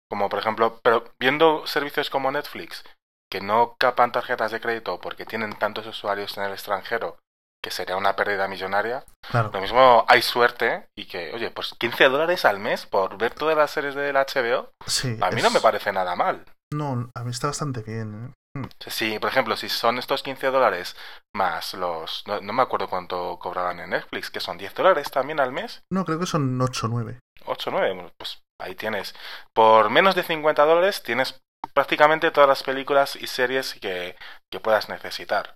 Como 0.10 0.30
por 0.30 0.40
ejemplo, 0.40 0.80
pero 0.84 1.04
viendo 1.20 1.66
servicios 1.66 2.10
como 2.10 2.32
Netflix, 2.32 2.84
que 3.30 3.42
no 3.42 3.76
capan 3.78 4.12
tarjetas 4.12 4.52
de 4.52 4.62
crédito 4.62 5.00
porque 5.00 5.26
tienen 5.26 5.54
tantos 5.58 5.88
usuarios 5.88 6.38
en 6.38 6.44
el 6.44 6.54
extranjero, 6.54 7.18
que 7.64 7.72
sería 7.72 7.98
una 7.98 8.16
pérdida 8.16 8.48
millonaria, 8.48 9.04
Claro. 9.30 9.50
lo 9.54 9.62
mismo 9.62 10.06
hay 10.08 10.22
suerte 10.22 10.88
y 10.98 11.06
que, 11.06 11.34
oye, 11.34 11.52
pues 11.52 11.74
15 11.80 12.06
dólares 12.06 12.46
al 12.46 12.60
mes 12.60 12.86
por 12.86 13.18
ver 13.18 13.34
todas 13.34 13.58
las 13.58 13.72
series 13.72 13.96
del 13.96 14.16
HBO, 14.16 14.70
Sí. 14.86 15.18
a 15.22 15.32
mí 15.32 15.42
no 15.42 15.50
me 15.50 15.60
parece 15.60 15.92
nada 15.92 16.16
mal. 16.16 16.46
No, 16.74 17.10
a 17.16 17.24
mí 17.24 17.32
está 17.32 17.48
bastante 17.48 17.82
bien. 17.82 18.34
¿eh? 18.56 18.68
Sea, 18.80 18.92
si, 18.92 19.20
por 19.20 19.30
ejemplo, 19.30 19.56
si 19.56 19.70
son 19.70 19.98
estos 20.00 20.24
15 20.24 20.48
dólares 20.48 20.96
más 21.36 21.74
los... 21.76 22.24
No, 22.28 22.42
no 22.42 22.54
me 22.54 22.64
acuerdo 22.64 22.90
cuánto 22.90 23.38
cobraban 23.40 23.80
en 23.80 23.92
Netflix, 23.92 24.30
que 24.32 24.40
son 24.40 24.58
10 24.58 24.74
dólares 24.74 25.12
también 25.12 25.40
al 25.40 25.52
mes, 25.52 25.82
No, 25.92 26.04
creo 26.06 26.20
que 26.20 26.26
son 26.26 26.60
8 26.62 26.88
o 26.88 26.90
9. 26.90 27.20
8 27.46 27.70
o 27.70 27.74
9, 27.74 27.94
bueno, 27.94 28.12
pues 28.18 28.40
ahí 28.60 28.76
tienes. 28.76 29.14
Por 29.54 29.90
menos 29.90 30.16
de 30.16 30.24
50 30.24 30.64
dólares 30.66 31.04
tienes 31.04 31.40
prácticamente 31.74 32.32
todas 32.32 32.50
las 32.50 32.64
películas 32.64 33.16
y 33.16 33.28
series 33.28 33.76
que, 33.76 34.16
que 34.52 34.60
puedas 34.60 34.90
necesitar. 34.90 35.56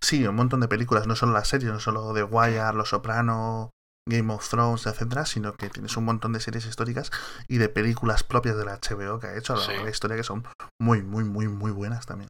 Sí, 0.00 0.26
un 0.26 0.36
montón 0.36 0.60
de 0.60 0.68
películas, 0.68 1.06
no 1.06 1.16
solo 1.16 1.32
las 1.32 1.48
series, 1.48 1.72
no 1.72 1.80
solo 1.80 2.12
The 2.14 2.22
Wire, 2.22 2.72
Los 2.74 2.90
Soprano, 2.90 3.70
Game 4.08 4.32
of 4.32 4.48
Thrones, 4.48 4.86
etcétera, 4.86 5.26
sino 5.26 5.54
que 5.54 5.68
tienes 5.68 5.96
un 5.96 6.04
montón 6.04 6.32
de 6.32 6.40
series 6.40 6.66
históricas 6.66 7.10
y 7.48 7.58
de 7.58 7.68
películas 7.68 8.22
propias 8.22 8.56
de 8.56 8.64
la 8.64 8.74
HBO 8.78 9.18
que 9.18 9.26
ha 9.28 9.36
hecho 9.36 9.54
a 9.54 9.56
lo 9.56 9.62
largo 9.62 9.72
Sí. 9.74 9.78
de 9.78 9.84
la 9.84 9.90
historia 9.90 10.16
que 10.16 10.22
son 10.22 10.46
muy, 10.80 11.02
muy, 11.02 11.24
muy, 11.24 11.48
muy 11.48 11.72
buenas 11.72 12.06
también. 12.06 12.28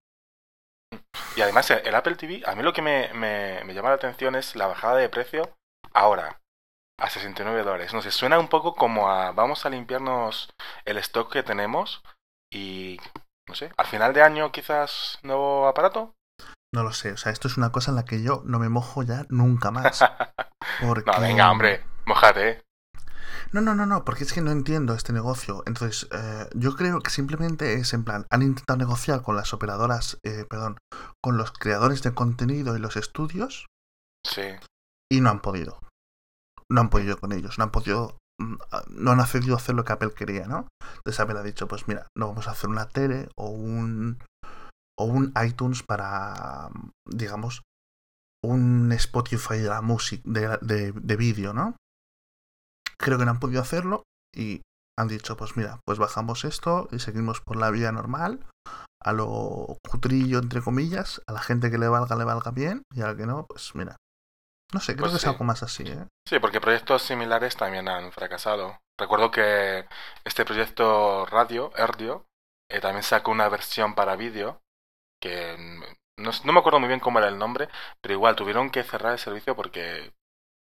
Y 1.36 1.42
además 1.42 1.70
el 1.70 1.94
Apple 1.94 2.14
TV, 2.16 2.42
a 2.46 2.54
mí 2.54 2.62
lo 2.62 2.72
que 2.72 2.80
me, 2.80 3.12
me, 3.12 3.62
me 3.64 3.74
llama 3.74 3.90
la 3.90 3.96
atención 3.96 4.36
es 4.36 4.56
la 4.56 4.66
bajada 4.66 4.96
de 4.96 5.10
precio 5.10 5.54
ahora, 5.92 6.40
a 6.98 7.10
69 7.10 7.62
dólares. 7.62 7.92
No 7.92 8.00
sé, 8.00 8.10
suena 8.10 8.38
un 8.38 8.48
poco 8.48 8.74
como 8.74 9.10
a 9.10 9.32
vamos 9.32 9.66
a 9.66 9.70
limpiarnos 9.70 10.48
el 10.86 10.96
stock 10.98 11.30
que 11.30 11.42
tenemos 11.42 12.02
y, 12.50 12.98
no 13.46 13.54
sé, 13.54 13.70
al 13.76 13.86
final 13.86 14.14
de 14.14 14.22
año 14.22 14.50
quizás 14.50 15.18
nuevo 15.22 15.66
aparato. 15.68 16.14
No 16.76 16.82
lo 16.82 16.92
sé, 16.92 17.12
o 17.12 17.16
sea, 17.16 17.32
esto 17.32 17.48
es 17.48 17.56
una 17.56 17.72
cosa 17.72 17.90
en 17.90 17.94
la 17.94 18.04
que 18.04 18.22
yo 18.22 18.42
no 18.44 18.58
me 18.58 18.68
mojo 18.68 19.02
ya 19.02 19.24
nunca 19.30 19.70
más. 19.70 20.04
Porque... 20.86 21.10
No, 21.10 21.20
venga, 21.22 21.50
hombre, 21.50 21.82
mojate. 22.04 22.66
No, 23.50 23.62
no, 23.62 23.74
no, 23.74 23.86
no, 23.86 24.04
porque 24.04 24.24
es 24.24 24.34
que 24.34 24.42
no 24.42 24.50
entiendo 24.50 24.92
este 24.92 25.14
negocio. 25.14 25.62
Entonces, 25.64 26.06
eh, 26.12 26.46
yo 26.52 26.76
creo 26.76 27.00
que 27.00 27.10
simplemente 27.10 27.74
es 27.74 27.94
en 27.94 28.04
plan, 28.04 28.26
han 28.30 28.42
intentado 28.42 28.76
negociar 28.76 29.22
con 29.22 29.36
las 29.36 29.54
operadoras, 29.54 30.18
eh, 30.22 30.44
perdón, 30.50 30.76
con 31.22 31.38
los 31.38 31.50
creadores 31.50 32.02
de 32.02 32.12
contenido 32.12 32.76
y 32.76 32.80
los 32.80 32.96
estudios 32.96 33.64
Sí, 34.26 34.42
y 35.10 35.22
no 35.22 35.30
han 35.30 35.40
podido. 35.40 35.80
No 36.70 36.82
han 36.82 36.90
podido 36.90 37.16
con 37.16 37.32
ellos, 37.32 37.56
no 37.56 37.64
han 37.64 37.70
podido, 37.70 38.18
mm, 38.38 38.56
no 38.88 39.12
han 39.12 39.20
accedido 39.20 39.54
a 39.54 39.58
hacer 39.58 39.74
lo 39.74 39.84
que 39.84 39.94
Apple 39.94 40.12
quería, 40.14 40.46
¿no? 40.46 40.68
Entonces 40.96 41.20
Apple 41.20 41.38
ha 41.38 41.42
dicho, 41.42 41.68
pues 41.68 41.88
mira, 41.88 42.08
no 42.14 42.28
vamos 42.28 42.48
a 42.48 42.50
hacer 42.50 42.68
una 42.68 42.86
tele 42.86 43.28
o 43.38 43.48
un 43.48 44.18
o 44.98 45.04
un 45.04 45.32
iTunes 45.44 45.82
para, 45.82 46.70
digamos, 47.06 47.62
un 48.44 48.92
Spotify 48.92 49.58
de 49.58 49.68
la 49.68 49.82
música, 49.82 50.22
de, 50.24 50.58
de, 50.60 50.92
de 50.92 51.16
vídeo, 51.16 51.52
¿no? 51.52 51.76
Creo 52.98 53.18
que 53.18 53.24
no 53.24 53.32
han 53.32 53.40
podido 53.40 53.60
hacerlo 53.60 54.02
y 54.34 54.62
han 54.98 55.08
dicho, 55.08 55.36
pues 55.36 55.56
mira, 55.56 55.80
pues 55.84 55.98
bajamos 55.98 56.44
esto 56.44 56.88
y 56.90 56.98
seguimos 56.98 57.40
por 57.40 57.56
la 57.56 57.70
vía 57.70 57.92
normal, 57.92 58.46
a 59.02 59.12
lo 59.12 59.76
cutrillo, 59.88 60.38
entre 60.38 60.62
comillas, 60.62 61.20
a 61.26 61.32
la 61.32 61.40
gente 61.40 61.70
que 61.70 61.78
le 61.78 61.88
valga, 61.88 62.16
le 62.16 62.24
valga 62.24 62.50
bien, 62.50 62.82
y 62.94 63.02
a 63.02 63.08
la 63.08 63.16
que 63.16 63.26
no, 63.26 63.46
pues 63.46 63.74
mira. 63.74 63.96
No 64.72 64.80
sé, 64.80 64.96
creo 64.96 65.10
Pues 65.10 65.12
que 65.12 65.18
es 65.18 65.26
algo 65.26 65.44
más 65.44 65.62
así, 65.62 65.84
¿eh? 65.84 66.06
sí, 66.28 66.38
porque 66.40 66.60
proyectos 66.60 67.02
similares 67.02 67.56
también 67.56 67.88
han 67.88 68.10
fracasado. 68.12 68.78
Recuerdo 68.98 69.30
que 69.30 69.86
este 70.24 70.44
proyecto 70.44 71.26
Radio, 71.26 71.70
Erdio, 71.76 72.24
eh, 72.70 72.80
también 72.80 73.02
sacó 73.02 73.30
una 73.30 73.48
versión 73.48 73.94
para 73.94 74.16
vídeo 74.16 74.60
que 75.26 75.56
no, 76.18 76.52
me 76.52 76.58
acuerdo 76.58 76.80
muy 76.80 76.88
bien 76.88 77.00
cómo 77.00 77.18
era 77.18 77.28
el 77.28 77.38
nombre, 77.38 77.68
pero 78.00 78.14
igual 78.14 78.36
tuvieron 78.36 78.70
que 78.70 78.82
cerrar 78.82 79.12
el 79.12 79.18
servicio 79.18 79.54
porque, 79.54 80.12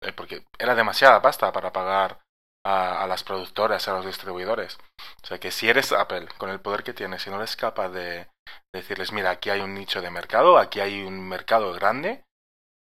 eh, 0.04 0.14
porque 0.16 0.46
era 0.58 0.76
demasiada 0.76 1.22
pasta 1.22 1.52
para 1.52 1.72
pagar 1.72 2.20
a, 2.66 3.04
a 3.04 3.08
las 3.08 3.24
productoras, 3.24 3.88
a 3.88 3.94
los 3.94 4.06
distribuidores. 4.06 4.78
O 5.24 5.28
sea 5.28 5.40
que 5.40 5.52
si 5.52 5.70
eres 5.70 5.92
Apple, 5.92 6.28
con 6.38 6.50
el 6.50 6.60
poder 6.60 6.84
que 6.84 6.94
tienes, 6.94 7.26
y 7.28 7.30
no 7.30 7.38
eres 7.38 7.56
capaz 7.56 7.90
de 7.90 8.28
decirles, 8.74 9.12
mira, 9.12 9.32
aquí 9.32 9.50
hay 9.50 9.62
un 9.62 9.74
nicho 9.74 10.02
de 10.02 10.10
mercado, 10.10 10.58
aquí 10.58 10.80
hay 10.80 11.04
un 11.04 11.28
mercado 11.28 11.74
grande 11.74 12.24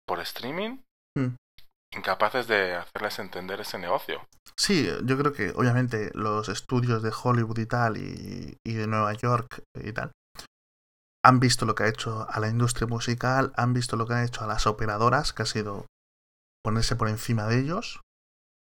por 0.07 0.21
streaming, 0.21 0.79
Mm. 1.19 1.35
incapaces 1.95 2.47
de 2.47 2.75
hacerles 2.75 3.19
entender 3.19 3.61
ese 3.61 3.79
negocio. 3.79 4.27
Sí, 4.55 4.87
yo 5.05 5.17
creo 5.17 5.33
que 5.33 5.51
obviamente 5.51 6.11
los 6.13 6.49
estudios 6.51 7.03
de 7.03 7.11
Hollywood 7.11 7.59
y 7.59 7.67
tal, 7.67 7.97
y, 7.97 8.59
y 8.65 8.75
de 8.75 8.87
Nueva 8.87 9.15
York 9.15 9.63
y 9.83 9.93
tal, 9.93 10.13
han 11.27 11.41
visto 11.41 11.67
lo 11.67 11.75
que 11.75 11.83
ha 11.83 11.89
hecho 11.89 12.27
a 12.31 12.39
la 12.39 12.49
industria 12.49 12.87
musical, 12.87 13.53
han 13.57 13.73
visto 13.73 13.97
lo 13.97 14.07
que 14.07 14.15
han 14.15 14.25
hecho 14.25 14.45
a 14.45 14.47
las 14.47 14.67
operadoras, 14.67 15.33
que 15.33 15.43
ha 15.43 15.47
sido 15.47 15.87
ponerse 16.65 16.95
por 16.95 17.09
encima 17.09 17.47
de 17.47 17.59
ellos, 17.59 18.01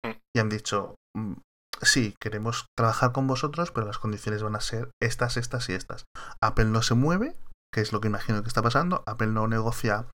Mm. 0.04 0.18
y 0.36 0.40
han 0.40 0.50
dicho, 0.50 0.96
"Mm, 1.16 1.34
sí, 1.82 2.16
queremos 2.20 2.66
trabajar 2.76 3.12
con 3.12 3.28
vosotros, 3.28 3.72
pero 3.72 3.86
las 3.86 4.00
condiciones 4.00 4.42
van 4.42 4.56
a 4.56 4.62
ser 4.62 4.90
estas, 5.02 5.38
estas 5.38 5.70
y 5.70 5.74
estas. 5.74 6.06
Apple 6.42 6.66
no 6.66 6.82
se 6.82 6.96
mueve, 6.96 7.36
que 7.74 7.82
es 7.82 7.94
lo 7.94 8.02
que 8.02 8.08
imagino 8.08 8.42
que 8.42 8.48
está 8.48 8.62
pasando, 8.62 9.04
Apple 9.06 9.28
no 9.28 9.48
negocia 9.48 10.08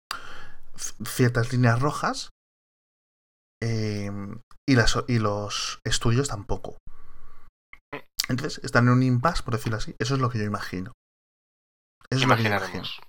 ciertas 1.06 1.52
líneas 1.54 1.82
rojas, 1.82 2.30
eh, 3.64 4.12
y, 4.68 4.76
las, 4.76 4.98
y 5.08 5.20
los 5.20 5.80
estudios 5.86 6.28
tampoco. 6.30 6.78
Entonces 8.28 8.62
están 8.64 8.88
en 8.88 8.94
un 8.94 9.04
impasse, 9.04 9.44
por 9.44 9.56
decirlo 9.56 9.78
así. 9.78 9.96
Eso 10.00 10.16
es 10.16 10.22
lo 10.22 10.30
que 10.30 10.40
yo 10.40 10.46
imagino. 10.46 10.94
Eso 12.12 12.22
es 12.22 12.28
lo 12.28 12.36
que. 12.36 12.42
Imaginaremos. 12.42 13.02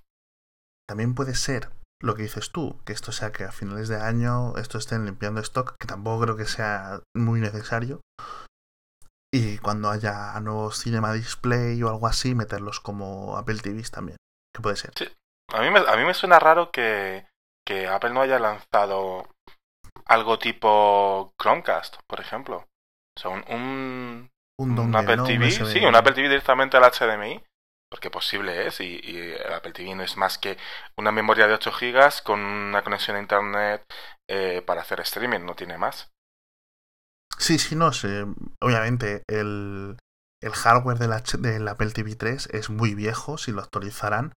También 0.87 1.15
puede 1.15 1.35
ser 1.35 1.69
lo 2.01 2.15
que 2.15 2.23
dices 2.23 2.51
tú, 2.51 2.79
que 2.85 2.91
esto 2.91 3.11
sea 3.11 3.31
que 3.31 3.45
a 3.45 3.51
finales 3.51 3.87
de 3.87 3.95
año 3.95 4.57
esto 4.57 4.77
estén 4.77 5.05
limpiando 5.05 5.39
stock, 5.39 5.75
que 5.79 5.87
tampoco 5.87 6.23
creo 6.23 6.37
que 6.37 6.45
sea 6.45 7.01
muy 7.15 7.39
necesario. 7.39 8.01
Y 9.33 9.57
cuando 9.59 9.89
haya 9.89 10.39
nuevos 10.41 10.79
Cinema 10.79 11.13
Display 11.13 11.81
o 11.81 11.89
algo 11.89 12.05
así, 12.05 12.35
meterlos 12.35 12.79
como 12.79 13.37
Apple 13.37 13.57
TVs 13.57 13.89
también. 13.89 14.17
Que 14.53 14.61
puede 14.61 14.75
ser. 14.75 14.91
A 15.51 15.61
mí 15.61 15.71
me, 15.71 15.79
a 15.79 15.95
mí 15.95 16.03
me 16.03 16.13
suena 16.13 16.39
raro 16.39 16.71
que, 16.71 17.25
que 17.65 17.87
Apple 17.87 18.11
no 18.11 18.21
haya 18.21 18.37
lanzado 18.37 19.27
algo 20.05 20.37
tipo 20.37 21.33
Chromecast, 21.41 21.97
por 22.07 22.19
ejemplo. 22.19 22.67
O 23.17 23.19
sea, 23.19 23.31
un, 23.31 23.43
un, 23.47 24.29
Un 24.59 24.69
un 24.71 24.75
dongle, 24.75 24.99
Apple 24.99 25.23
TV, 25.25 25.51
sí, 25.51 25.85
un 25.85 25.95
Apple 25.95 26.13
TV 26.13 26.27
directamente 26.27 26.77
al 26.77 26.83
HDMI, 26.83 27.43
porque 27.93 28.09
posible 28.09 28.65
es, 28.67 28.79
y, 28.81 28.99
y 29.03 29.17
el 29.17 29.53
Apple 29.53 29.71
TV 29.73 29.93
no 29.95 30.01
es 30.03 30.17
más 30.17 30.39
que 30.39 30.57
una 30.97 31.11
memoria 31.11 31.45
de 31.47 31.53
8 31.53 31.71
GB 31.71 32.23
con 32.23 32.39
una 32.39 32.83
conexión 32.83 33.17
a 33.17 33.19
Internet 33.21 33.85
eh, 34.27 34.63
para 34.65 34.81
hacer 34.81 34.99
streaming, 35.01 35.41
no 35.45 35.53
tiene 35.55 35.77
más. 35.77 36.09
Sí, 37.37 37.59
sí, 37.59 37.75
no 37.75 37.91
sé. 37.91 38.25
Obviamente 38.61 39.23
el, 39.27 39.97
el 40.41 40.51
hardware 40.53 40.97
del, 40.97 41.13
H- 41.13 41.37
del 41.37 41.67
Apple 41.67 41.91
TV 41.91 42.15
3 42.15 42.47
es 42.51 42.69
muy 42.69 42.95
viejo, 42.95 43.37
si 43.37 43.51
lo 43.51 43.61
actualizarán, 43.61 44.33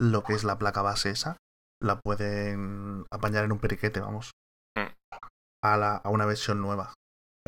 lo 0.00 0.24
que 0.24 0.34
es 0.34 0.44
la 0.44 0.58
placa 0.58 0.82
base 0.82 1.10
esa. 1.10 1.36
la 1.82 2.00
pueden 2.00 3.04
apañar 3.12 3.44
en 3.44 3.52
un 3.52 3.60
periquete, 3.60 4.00
vamos. 4.00 4.32
Mm. 4.76 4.92
A, 5.64 5.76
la, 5.76 5.96
a 5.96 6.08
una 6.10 6.26
versión 6.26 6.60
nueva. 6.60 6.94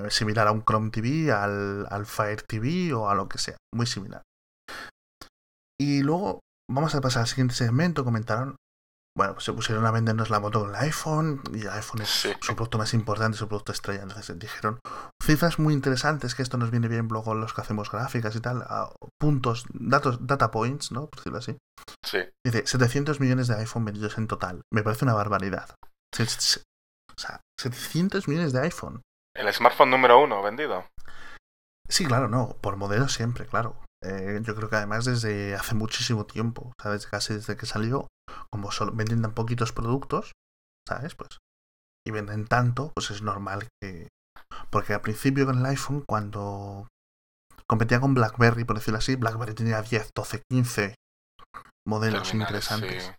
Similar 0.08 0.46
a 0.48 0.52
un 0.52 0.64
Chrome 0.64 0.90
TV, 0.90 1.32
al, 1.32 1.86
al 1.90 2.06
Fire 2.06 2.42
TV 2.42 2.92
o 2.94 3.08
a 3.10 3.14
lo 3.14 3.28
que 3.28 3.38
sea. 3.38 3.56
Muy 3.74 3.86
similar. 3.86 4.22
Y 5.80 6.02
luego 6.02 6.40
vamos 6.70 6.94
a 6.94 7.00
pasar 7.00 7.22
al 7.22 7.28
siguiente 7.28 7.54
segmento. 7.54 8.04
Comentaron. 8.04 8.56
Bueno, 9.16 9.32
pues 9.34 9.44
se 9.44 9.52
pusieron 9.52 9.84
a 9.86 9.90
vendernos 9.90 10.30
la 10.30 10.38
moto 10.38 10.60
con 10.60 10.70
el 10.70 10.76
iPhone. 10.76 11.40
Y 11.52 11.62
el 11.62 11.70
iPhone 11.70 12.02
es 12.02 12.08
Sí. 12.08 12.32
su 12.40 12.54
producto 12.54 12.78
más 12.78 12.92
importante, 12.94 13.38
su 13.38 13.48
producto 13.48 13.72
estrella. 13.72 14.02
Entonces 14.02 14.38
dijeron 14.38 14.78
cifras 15.22 15.58
muy 15.58 15.74
interesantes, 15.74 16.34
que 16.34 16.42
esto 16.42 16.58
nos 16.58 16.70
viene 16.70 16.86
bien 16.88 17.08
luego 17.08 17.34
los 17.34 17.52
que 17.54 17.60
hacemos 17.62 17.90
gráficas 17.90 18.36
y 18.36 18.40
tal. 18.40 18.62
a 18.62 18.92
puntos, 19.18 19.64
datos, 19.72 20.26
data 20.26 20.50
points, 20.50 20.92
¿no? 20.92 21.06
Por 21.08 21.16
decirlo 21.18 21.38
así. 21.38 21.56
Sí. 22.04 22.18
Dice 22.44 22.66
700 22.66 23.20
millones 23.20 23.48
de 23.48 23.56
iPhone 23.56 23.84
vendidos 23.84 24.16
en 24.18 24.26
total. 24.28 24.62
Me 24.72 24.82
parece 24.82 25.04
una 25.04 25.14
barbaridad. 25.14 25.74
O 26.18 27.18
sea, 27.20 27.40
700 27.58 28.28
millones 28.28 28.52
de 28.52 28.60
iPhone. 28.60 29.02
El 29.34 29.52
smartphone 29.52 29.90
número 29.90 30.22
uno 30.22 30.42
vendido. 30.42 30.86
Sí, 31.88 32.06
claro, 32.06 32.28
no. 32.28 32.56
Por 32.60 32.76
modelo 32.76 33.08
siempre, 33.08 33.46
claro. 33.46 33.76
Eh, 34.02 34.40
yo 34.42 34.54
creo 34.54 34.70
que 34.70 34.76
además 34.76 35.04
desde 35.04 35.54
hace 35.54 35.74
muchísimo 35.74 36.24
tiempo, 36.24 36.72
desde 36.82 37.08
casi 37.08 37.34
desde 37.34 37.56
que 37.56 37.66
salió, 37.66 38.08
como 38.50 38.72
solo 38.72 38.92
venden 38.92 39.22
tan 39.22 39.34
poquitos 39.34 39.72
productos, 39.72 40.32
¿sabes? 40.88 41.14
Pues. 41.14 41.38
Y 42.06 42.10
venden 42.10 42.46
tanto, 42.46 42.92
pues 42.94 43.10
es 43.10 43.22
normal 43.22 43.68
que. 43.80 44.08
Porque 44.70 44.94
al 44.94 45.02
principio 45.02 45.46
con 45.46 45.58
el 45.58 45.66
iPhone, 45.66 46.04
cuando 46.08 46.88
competía 47.66 48.00
con 48.00 48.14
BlackBerry, 48.14 48.64
por 48.64 48.76
decirlo 48.76 48.98
así, 48.98 49.16
BlackBerry 49.16 49.54
tenía 49.54 49.82
10, 49.82 50.10
12, 50.16 50.42
15 50.50 50.94
modelos 51.86 52.28
terminales, 52.28 52.70
interesantes. 52.70 53.04
sí. 53.04 53.12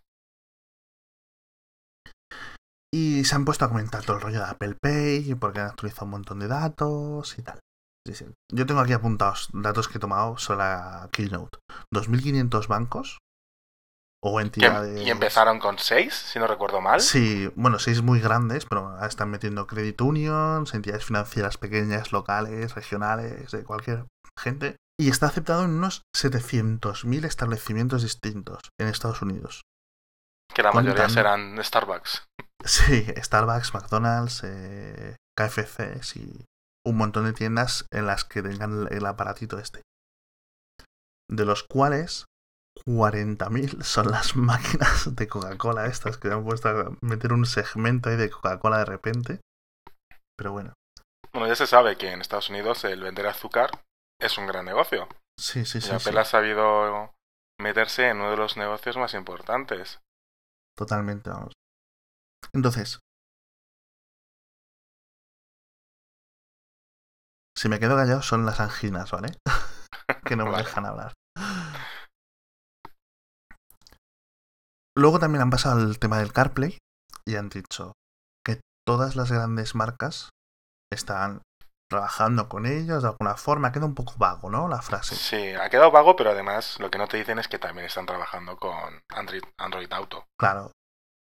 Y 2.94 3.24
se 3.24 3.34
han 3.34 3.46
puesto 3.46 3.64
a 3.64 3.68
comentar 3.68 4.04
todo 4.04 4.16
el 4.16 4.22
rollo 4.22 4.40
de 4.40 4.50
Apple 4.50 4.76
Pay, 4.80 5.34
porque 5.36 5.60
han 5.60 5.68
actualizado 5.68 6.04
un 6.04 6.10
montón 6.10 6.40
de 6.40 6.48
datos 6.48 7.38
y 7.38 7.42
tal. 7.42 7.58
Yo 8.52 8.66
tengo 8.66 8.80
aquí 8.80 8.92
apuntados 8.92 9.48
datos 9.52 9.88
que 9.88 9.98
he 9.98 10.00
tomado 10.00 10.36
sobre 10.38 10.58
la 10.58 11.08
Keynote. 11.12 11.58
2.500 11.94 12.66
bancos 12.66 13.18
o 14.24 14.36
Que- 14.36 14.42
entidades... 14.42 15.00
Y 15.06 15.10
empezaron 15.10 15.58
con 15.58 15.78
seis, 15.78 16.14
si 16.14 16.38
no 16.38 16.46
recuerdo 16.46 16.80
mal. 16.80 17.00
Sí, 17.00 17.50
bueno, 17.56 17.78
seis 17.78 18.02
muy 18.02 18.20
grandes, 18.20 18.66
pero 18.66 18.88
ahora 18.88 19.06
están 19.06 19.30
metiendo 19.30 19.66
credit 19.66 20.00
unions, 20.00 20.74
entidades 20.74 21.04
financieras 21.04 21.58
pequeñas, 21.58 22.12
locales, 22.12 22.74
regionales, 22.74 23.50
de 23.50 23.64
cualquier 23.64 24.06
gente. 24.38 24.76
Y 25.00 25.08
está 25.08 25.26
aceptado 25.26 25.64
en 25.64 25.70
unos 25.70 26.02
700.000 26.16 27.24
establecimientos 27.24 28.02
distintos 28.02 28.60
en 28.80 28.88
Estados 28.88 29.22
Unidos. 29.22 29.62
Que 30.54 30.62
la 30.62 30.70
mayoría 30.72 31.08
serán 31.08 31.58
Starbucks. 31.62 32.24
Sí, 32.64 33.06
Starbucks, 33.16 33.74
McDonald's, 33.74 34.42
eh, 34.44 35.16
KFC 35.36 36.00
y 36.16 36.44
un 36.86 36.96
montón 36.96 37.24
de 37.24 37.32
tiendas 37.32 37.86
en 37.92 38.06
las 38.06 38.24
que 38.24 38.42
tengan 38.42 38.88
el 38.90 39.06
aparatito 39.06 39.58
este. 39.58 39.82
De 41.30 41.44
los 41.44 41.62
cuales 41.62 42.26
40.000 42.86 43.82
son 43.82 44.10
las 44.10 44.36
máquinas 44.36 45.14
de 45.14 45.28
Coca-Cola 45.28 45.86
estas 45.86 46.18
que 46.18 46.28
han 46.28 46.44
puesto 46.44 46.68
a 46.68 46.96
meter 47.00 47.32
un 47.32 47.46
segmento 47.46 48.08
ahí 48.10 48.16
de 48.16 48.30
Coca-Cola 48.30 48.78
de 48.78 48.84
repente. 48.84 49.40
Pero 50.36 50.52
bueno, 50.52 50.72
Bueno, 51.32 51.46
ya 51.48 51.56
se 51.56 51.66
sabe 51.66 51.96
que 51.96 52.10
en 52.10 52.20
Estados 52.20 52.50
Unidos 52.50 52.84
el 52.84 53.02
vender 53.02 53.26
azúcar 53.26 53.70
es 54.20 54.38
un 54.38 54.46
gran 54.46 54.64
negocio. 54.64 55.08
sí, 55.38 55.64
sí, 55.64 55.78
y 55.78 55.80
sí, 55.80 55.90
Apple 55.90 56.12
sí, 56.12 56.18
ha 56.18 56.24
sabido 56.24 57.12
meterse 57.60 58.08
en 58.08 58.16
uno 58.18 58.30
de 58.30 58.36
los 58.36 58.56
negocios 58.56 58.96
más 58.96 59.14
importantes. 59.14 60.00
totalmente, 60.76 61.30
vamos. 61.30 61.52
Entonces, 62.52 62.98
si 67.62 67.68
me 67.68 67.78
quedo 67.78 67.94
callado 67.94 68.22
son 68.22 68.44
las 68.44 68.58
anginas, 68.58 69.12
¿vale? 69.12 69.36
que 70.26 70.34
no 70.34 70.46
me 70.46 70.50
Vale. 70.50 70.64
dejan 70.64 70.84
hablar. 70.84 71.12
Luego 74.98 75.20
también 75.20 75.42
han 75.42 75.50
pasado 75.50 75.80
al 75.80 76.00
tema 76.00 76.18
del 76.18 76.32
CarPlay 76.32 76.76
y 77.24 77.36
han 77.36 77.50
dicho 77.50 77.92
que 78.44 78.60
todas 78.84 79.14
las 79.14 79.30
grandes 79.30 79.76
marcas 79.76 80.30
están 80.92 81.42
trabajando 81.88 82.48
con 82.48 82.66
ellos 82.66 83.04
de 83.04 83.10
alguna 83.10 83.36
forma. 83.36 83.70
Queda 83.70 83.86
un 83.86 83.94
poco 83.94 84.14
vago, 84.16 84.50
¿no? 84.50 84.66
La 84.66 84.82
frase. 84.82 85.14
Sí, 85.14 85.52
ha 85.54 85.70
quedado 85.70 85.92
vago, 85.92 86.16
pero 86.16 86.30
además 86.32 86.80
lo 86.80 86.90
que 86.90 86.98
no 86.98 87.06
te 87.06 87.18
dicen 87.18 87.38
es 87.38 87.46
que 87.46 87.60
también 87.60 87.86
están 87.86 88.06
trabajando 88.06 88.56
con 88.56 89.00
Android, 89.08 89.44
Android 89.56 89.92
Auto. 89.92 90.26
Claro. 90.36 90.72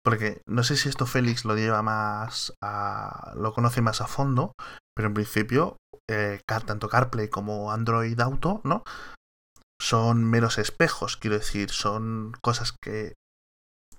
Porque 0.05 0.43
no 0.47 0.63
sé 0.63 0.77
si 0.77 0.91
esto 0.91 1.07
Félix 1.07 1.47
lo 1.47 1.57
lleva 1.57 1.81
más 1.81 2.53
a. 2.63 3.33
lo 3.35 3.55
conoce 3.55 3.81
más 3.81 4.03
a 4.03 4.07
fondo, 4.07 4.53
pero 4.99 5.07
en 5.07 5.15
principio, 5.15 5.77
eh, 6.11 6.41
tanto 6.67 6.89
CarPlay 6.89 7.29
como 7.29 7.71
Android 7.71 8.19
Auto, 8.19 8.61
¿no? 8.65 8.83
Son 9.81 10.25
meros 10.25 10.59
espejos, 10.59 11.17
quiero 11.17 11.39
decir, 11.39 11.71
son 11.71 12.33
cosas 12.43 12.75
que 12.83 13.15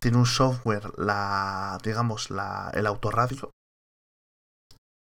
tiene 0.02 0.18
un 0.18 0.26
software, 0.26 0.92
la. 0.98 1.78
digamos, 1.86 2.32
la, 2.32 2.70
el 2.74 2.86
autorradio. 2.86 3.52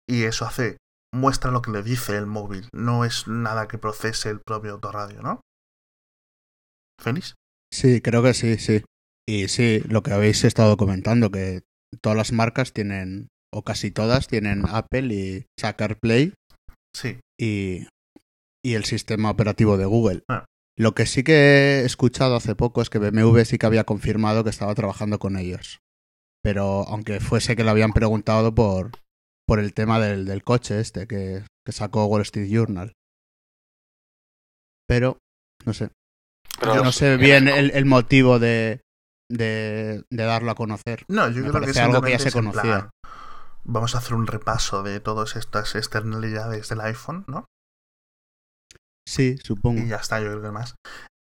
Y 0.10 0.24
eso 0.24 0.46
hace. 0.46 0.78
muestra 1.14 1.52
lo 1.52 1.62
que 1.62 1.70
le 1.70 1.84
dice 1.84 2.18
el 2.18 2.26
móvil. 2.26 2.70
No 2.74 3.06
es 3.06 3.28
nada 3.28 3.68
que 3.68 3.78
procese 3.78 4.32
el 4.32 4.42
propio 4.42 4.72
autorradio, 4.72 5.22
¿no? 5.22 5.42
¿Félix? 7.00 7.36
Sí, 7.72 8.02
creo 8.02 8.24
que 8.24 8.34
sí, 8.34 8.58
sí. 8.58 8.84
Y 9.30 9.48
sí, 9.48 9.82
lo 9.82 10.02
que 10.02 10.12
habéis 10.12 10.44
estado 10.44 10.76
comentando, 10.76 11.30
que 11.30 11.62
todas 12.02 12.18
las 12.18 12.32
marcas 12.32 12.74
tienen, 12.74 13.28
o 13.54 13.64
casi 13.64 13.92
todas, 13.92 14.28
tienen 14.28 14.64
Apple 14.68 15.14
y 15.14 15.46
Sacar 15.60 15.98
Play 16.00 16.34
Sí. 16.96 17.20
y, 17.40 17.88
y 18.64 18.74
el 18.76 18.86
sistema 18.86 19.30
operativo 19.32 19.78
de 19.78 19.86
Google. 19.86 20.24
Ah. 20.30 20.46
Lo 20.78 20.94
que 20.96 21.06
sí 21.06 21.24
que 21.24 21.34
he 21.82 21.86
escuchado 21.86 22.36
hace 22.36 22.56
poco 22.56 22.82
es 22.82 22.90
que 22.90 22.98
BMW 23.00 23.42
sí 23.46 23.58
que 23.58 23.66
había 23.66 23.84
confirmado 23.84 24.44
que 24.44 24.50
estaba 24.50 24.74
trabajando 24.76 25.20
con 25.20 25.38
ellos. 25.38 25.80
Pero 26.44 26.84
aunque 26.88 27.20
fuese 27.20 27.56
que 27.56 27.64
le 27.64 27.70
habían 27.70 27.94
preguntado 27.94 28.54
por, 28.54 28.92
por 29.48 29.60
el 29.60 29.74
tema 29.74 30.00
del, 30.00 30.26
del 30.26 30.44
coche 30.44 30.80
este 30.80 31.08
que, 31.08 31.44
que 31.66 31.72
sacó 31.72 32.06
Wall 32.06 32.24
Street 32.24 32.50
Journal. 32.52 32.94
Pero, 34.88 35.18
no 35.66 35.74
sé. 35.74 35.90
Pero 36.60 36.76
Yo 36.76 36.84
no 36.84 36.92
sé 36.92 37.18
bien 37.18 37.48
el, 37.48 37.72
el 37.72 37.86
motivo 37.86 38.40
de, 38.40 38.82
de, 39.32 40.04
de 40.10 40.24
darlo 40.24 40.52
a 40.52 40.56
conocer. 40.56 41.04
No, 41.08 41.30
yo 41.30 41.36
Me 41.36 41.42
creo 41.42 41.54
que 41.54 41.60
parece 41.60 41.80
algo 41.82 42.02
que 42.02 42.12
ya 42.12 42.20
se 42.20 42.28
es 42.30 42.34
plan, 42.34 42.46
conocía. 42.46 42.90
Vamos 43.66 43.96
a 43.96 44.00
hacer 44.00 44.14
un 44.14 44.28
repaso 44.28 44.84
de 44.84 45.00
todas 45.00 45.36
estas 45.36 45.76
externalidades 45.76 46.70
del 46.70 46.82
iPhone, 46.82 47.24
¿no? 47.28 47.46
Sí, 49.08 49.38
supongo. 49.38 49.82
Y 49.82 49.88
ya 49.88 49.98
está, 49.98 50.20
yo 50.20 50.30
creo 50.30 50.42
que 50.42 50.52
más. 50.52 50.76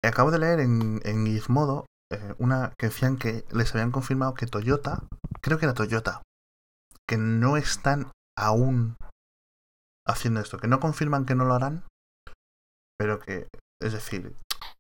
Acabo 0.05 0.31
de 0.31 0.38
leer 0.38 0.61
en, 0.61 1.01
en 1.05 1.27
Gizmodo 1.27 1.87
eh, 2.12 2.35
una 2.38 2.72
que 2.79 2.87
decían 2.87 3.16
que 3.16 3.44
les 3.51 3.74
habían 3.74 3.90
confirmado 3.90 4.35
que 4.35 4.46
Toyota, 4.46 5.03
creo 5.40 5.59
que 5.59 5.66
era 5.66 5.74
Toyota, 5.74 6.22
que 7.09 7.18
no 7.18 7.57
están 7.57 8.12
aún 8.37 8.96
haciendo 10.07 10.40
esto, 10.40 10.59
que 10.59 10.68
no 10.68 10.81
confirman 10.81 11.27
que 11.27 11.35
no 11.35 11.44
lo 11.44 11.55
harán, 11.55 11.85
pero 12.98 13.20
que, 13.20 13.48
es 13.81 13.92
decir, 13.92 14.37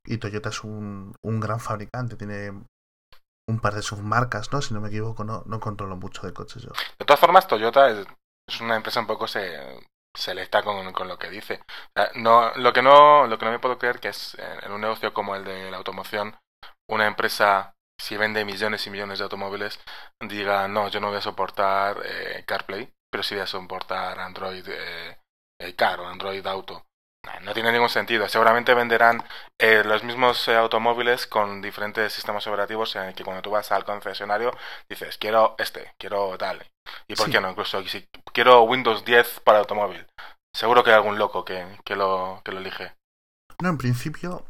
y 0.06 0.18
Toyota 0.18 0.48
es 0.48 0.64
un, 0.64 1.14
un 1.22 1.40
gran 1.40 1.60
fabricante, 1.60 2.16
tiene 2.16 2.52
un 3.48 3.60
par 3.60 3.74
de 3.74 3.82
submarcas, 3.82 4.52
¿no? 4.52 4.62
Si 4.62 4.72
no 4.74 4.80
me 4.80 4.88
equivoco, 4.88 5.24
no, 5.24 5.42
no 5.46 5.58
controlo 5.58 5.96
mucho 5.96 6.26
de 6.26 6.32
coches 6.32 6.62
yo. 6.62 6.70
De 6.98 7.04
todas 7.04 7.18
formas, 7.18 7.48
Toyota 7.48 7.90
es, 7.90 8.06
es 8.48 8.60
una 8.60 8.76
empresa 8.76 9.00
un 9.00 9.06
poco 9.06 9.26
se, 9.26 9.58
selecta 10.14 10.62
con, 10.62 10.92
con 10.92 11.08
lo 11.08 11.18
que 11.18 11.30
dice. 11.30 11.62
No, 12.14 12.52
lo, 12.56 12.72
que 12.72 12.82
no, 12.82 13.26
lo 13.26 13.38
que 13.38 13.44
no 13.44 13.50
me 13.50 13.58
puedo 13.58 13.78
creer 13.78 14.00
que 14.00 14.08
es 14.08 14.34
en, 14.38 14.64
en 14.64 14.72
un 14.72 14.80
negocio 14.80 15.14
como 15.14 15.34
el 15.34 15.44
de 15.44 15.70
la 15.70 15.78
automoción, 15.78 16.36
una 16.88 17.06
empresa, 17.06 17.74
si 18.00 18.16
vende 18.16 18.44
millones 18.44 18.86
y 18.86 18.90
millones 18.90 19.18
de 19.18 19.24
automóviles, 19.24 19.80
diga, 20.20 20.68
no, 20.68 20.88
yo 20.88 21.00
no 21.00 21.08
voy 21.08 21.18
a 21.18 21.22
soportar 21.22 22.02
eh, 22.04 22.44
CarPlay, 22.46 22.92
pero 23.10 23.22
sí 23.22 23.34
voy 23.34 23.42
a 23.42 23.46
soportar 23.46 24.18
Android 24.18 24.66
eh, 24.68 25.18
eh, 25.60 25.74
Car 25.74 26.00
o 26.00 26.08
Android 26.08 26.46
Auto. 26.46 26.84
No 27.42 27.54
tiene 27.54 27.72
ningún 27.72 27.88
sentido. 27.88 28.28
Seguramente 28.28 28.74
venderán 28.74 29.22
eh, 29.58 29.82
los 29.84 30.02
mismos 30.04 30.46
eh, 30.48 30.56
automóviles 30.56 31.26
con 31.26 31.60
diferentes 31.62 32.12
sistemas 32.12 32.46
operativos 32.46 32.94
en 32.96 33.02
el 33.04 33.14
que 33.14 33.24
cuando 33.24 33.42
tú 33.42 33.50
vas 33.50 33.70
al 33.72 33.84
concesionario 33.84 34.52
dices, 34.88 35.18
quiero 35.18 35.54
este, 35.58 35.92
quiero 35.98 36.36
tal. 36.38 36.66
¿Y 37.06 37.14
por 37.14 37.26
Sí. 37.26 37.32
qué 37.32 37.40
no? 37.40 37.50
Incluso 37.50 37.82
si 37.84 38.06
quiero 38.32 38.62
Windows 38.62 39.04
10 39.04 39.40
para 39.40 39.58
automóvil. 39.60 40.06
Seguro 40.54 40.82
que 40.82 40.90
hay 40.90 40.96
algún 40.96 41.18
loco 41.18 41.44
que, 41.44 41.66
que, 41.84 41.94
lo, 41.96 42.40
que 42.44 42.52
lo 42.52 42.58
elige. 42.58 42.94
No, 43.60 43.68
en 43.70 43.78
principio, 43.78 44.44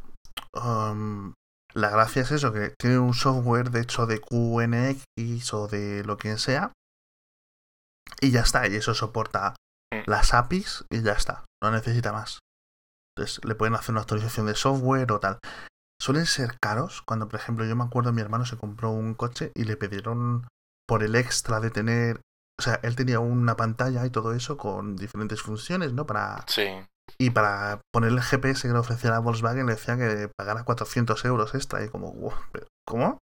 um, 0.55 1.33
la 1.75 1.91
gracia 1.91 2.23
es 2.23 2.31
eso, 2.31 2.53
que 2.53 2.75
tiene 2.79 2.99
un 2.99 3.15
software 3.15 3.71
de 3.71 3.81
hecho 3.81 4.07
de 4.07 4.21
QNX 4.21 5.53
o 5.55 5.67
de 5.69 6.05
lo 6.05 6.17
que 6.17 6.39
sea. 6.39 6.73
Y 8.21 8.31
ya 8.31 8.41
está, 8.41 8.67
y 8.67 8.77
eso 8.77 8.95
soporta 8.95 9.55
Mm. 9.91 10.03
las 10.05 10.35
APIs 10.35 10.85
y 10.91 11.03
ya 11.03 11.13
está, 11.13 11.45
no 11.63 11.71
necesita 11.71 12.13
más. 12.13 12.41
Entonces 13.19 13.45
le 13.45 13.55
pueden 13.57 13.75
hacer 13.75 13.93
una 13.93 14.03
actualización 14.03 14.47
de 14.47 14.55
software 14.55 15.11
o 15.13 15.21
tal. 15.21 15.39
suelen 16.01 16.27
ser 16.27 16.59
caros. 16.61 17.03
Cuando, 17.03 17.27
por 17.29 17.41
ejemplo, 17.41 17.65
yo 17.65 17.75
me 17.75 17.83
acuerdo 17.85 18.13
mi 18.13 18.21
hermano 18.23 18.45
se 18.47 18.57
compró 18.57 18.91
un 18.91 19.15
coche 19.15 19.51
y 19.57 19.65
le 19.65 19.77
pidieron 19.77 20.47
por 20.87 21.03
el 21.03 21.17
extra 21.17 21.59
de 21.59 21.71
tener. 21.71 22.21
O 22.61 22.63
sea, 22.63 22.79
él 22.85 22.95
tenía 22.95 23.19
una 23.19 23.57
pantalla 23.57 24.07
y 24.07 24.11
todo 24.11 24.33
eso 24.33 24.57
con 24.57 24.95
diferentes 24.97 25.43
funciones, 25.43 25.93
¿no? 25.93 26.07
Para. 26.07 26.45
Sí. 26.47 26.69
Y 27.19 27.31
para 27.31 27.81
poner 27.93 28.11
el 28.11 28.23
GPS 28.23 28.69
que 28.69 28.73
le 28.73 28.79
ofrecía 28.79 29.11
la 29.11 29.19
Volkswagen 29.19 29.67
le 29.67 29.75
decía 29.75 29.97
que 29.97 30.31
pagara 30.37 30.63
400 30.65 31.25
euros 31.25 31.55
extra. 31.55 31.83
Y 31.85 31.89
como, 31.89 32.13
"Wow, 32.13 32.35
pero 32.53 32.67
¿cómo? 32.87 33.19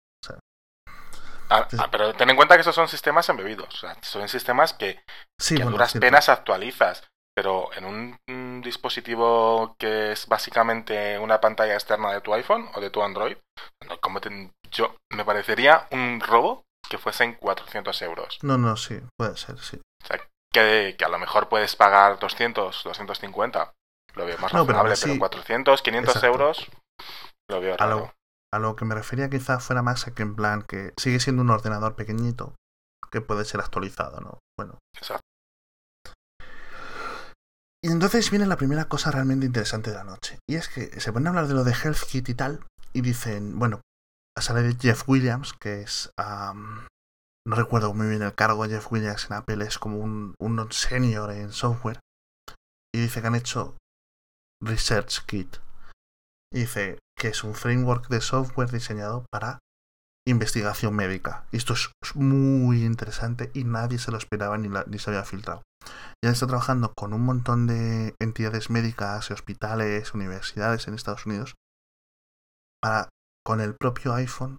Ah, 1.49 1.67
ah, 1.80 1.89
pero 1.91 2.13
ten 2.13 2.30
en 2.30 2.38
cuenta 2.38 2.56
que 2.56 2.62
esos 2.62 2.73
son 2.73 2.88
sistemas 2.88 3.27
embebidos. 3.27 3.67
O 3.75 3.77
sea, 3.77 3.97
son 4.01 4.30
sistemas 4.30 4.73
que, 4.73 5.04
Sí, 5.38 5.56
que 5.56 5.63
bueno, 5.63 5.71
duras 5.75 5.93
penas 5.93 6.30
actualizas. 6.30 7.04
Pero 7.36 7.73
en 7.73 7.86
un, 7.86 8.17
un 8.62 8.63
dispositivo 8.63 9.76
que 9.80 10.12
es 10.12 10.28
básicamente 10.28 11.17
una 11.17 11.41
pantalla 11.41 11.74
externa 11.74 12.12
de 12.13 12.21
tu 12.21 12.32
iPhone 12.34 12.69
o 12.76 12.80
de 12.80 12.91
tu 12.91 13.02
Android, 13.02 13.38
como 14.02 14.21
te- 14.21 14.52
yo 14.69 14.95
me 15.12 15.26
parecería 15.26 15.88
un 15.91 16.19
robo 16.21 16.63
que 16.88 16.97
fuesen 17.00 17.34
400 17.36 18.02
euros. 18.04 18.38
No, 18.43 18.58
no, 18.58 18.78
sí, 18.78 19.02
puede 19.17 19.36
ser, 19.38 19.58
sí. 19.60 19.78
O 20.04 20.06
sea, 20.08 20.19
que, 20.54 20.95
que 20.97 21.06
a 21.06 21.10
lo 21.10 21.17
mejor 21.17 21.50
puedes 21.50 21.76
pagar 21.76 22.19
200, 22.19 22.84
250. 22.84 23.74
Lo 24.13 24.26
veo 24.26 24.38
más 24.38 24.54
No, 24.54 24.65
pero 24.65 24.78
razonable, 24.80 24.95
pero 25.02 25.12
así- 25.13 25.19
400, 25.19 25.82
500 25.82 26.15
Exacto. 26.15 26.28
euros 26.28 26.67
lo 27.50 27.62
veo 27.62 27.74
A 27.76 27.78
raro. 27.78 27.97
lo, 27.97 28.13
a 28.54 28.60
lo 28.60 28.76
que 28.76 28.86
me 28.86 28.93
refería 28.95 29.30
quizá 29.30 29.60
fuera 29.60 29.82
más 29.82 30.08
a 30.08 30.13
que 30.13 30.21
en 30.21 30.36
plan 30.36 30.62
que 30.63 30.93
sigue 31.00 31.19
siendo 31.19 31.41
un 31.41 31.50
ordenador 31.50 31.95
pequeñito 31.95 32.54
que 33.12 33.21
puede 33.21 33.43
ser 33.45 33.60
actualizado, 33.62 34.19
¿no? 34.21 34.39
Bueno. 34.58 34.78
Exacto. 34.95 35.21
Y 37.83 37.89
entonces 37.89 38.29
viene 38.29 38.45
la 38.45 38.57
primera 38.57 38.85
cosa 38.85 39.09
realmente 39.09 39.45
interesante 39.45 39.89
de 39.89 39.95
la 39.95 40.03
noche. 40.03 40.37
Y 40.47 40.55
es 40.55 40.69
que 40.69 40.99
se 40.99 41.11
ponen 41.11 41.27
a 41.27 41.29
hablar 41.31 41.47
de 41.47 41.55
lo 41.55 41.63
de 41.63 41.73
Health 41.73 42.03
Kit 42.07 42.29
y 42.29 42.35
tal. 42.35 42.63
Y 42.93 43.01
dicen, 43.01 43.57
bueno, 43.57 43.81
sale 44.39 44.61
de 44.61 44.75
Jeff 44.79 45.07
Williams, 45.07 45.53
que 45.53 45.81
es... 45.81 46.11
am, 46.17 46.87
no 47.47 47.55
recuerdo 47.55 47.93
muy 47.93 48.07
bien 48.07 48.21
el 48.21 48.35
cargo. 48.35 48.65
Jeff 48.65 48.91
Williams 48.91 49.25
en 49.29 49.37
Apple 49.37 49.65
es 49.65 49.79
como 49.79 49.97
un, 49.97 50.35
un 50.39 50.71
senior 50.71 51.31
en 51.31 51.51
software. 51.51 51.99
Y 52.93 53.01
dice 53.01 53.21
que 53.21 53.27
han 53.27 53.35
hecho 53.35 53.77
Research 54.61 55.25
Kit. 55.25 55.57
Y 56.53 56.59
dice 56.59 56.99
que 57.17 57.29
es 57.29 57.43
un 57.43 57.55
framework 57.55 58.09
de 58.09 58.21
software 58.21 58.69
diseñado 58.69 59.25
para 59.31 59.59
investigación 60.27 60.95
médica. 60.95 61.45
Y 61.51 61.57
esto 61.57 61.73
es 61.73 61.89
muy 62.15 62.84
interesante 62.86 63.51
y 63.53 63.63
nadie 63.63 63.97
se 63.99 64.12
lo 64.12 64.17
esperaba 64.17 64.57
ni, 64.57 64.69
la- 64.69 64.86
ni 64.88 64.99
se 64.99 65.10
había 65.10 65.23
filtrado. 65.23 65.63
Ya 66.23 66.29
está 66.31 66.45
trabajando 66.45 66.93
con 66.95 67.13
un 67.13 67.21
montón 67.25 67.65
de 67.65 68.13
entidades 68.21 68.69
médicas, 68.69 69.31
hospitales, 69.31 70.13
universidades 70.13 70.88
en 70.88 70.93
Estados 70.93 71.25
Unidos 71.25 71.55
para, 72.81 73.10
con 73.45 73.62
el 73.62 73.75
propio 73.75 74.13
iPhone, 74.13 74.57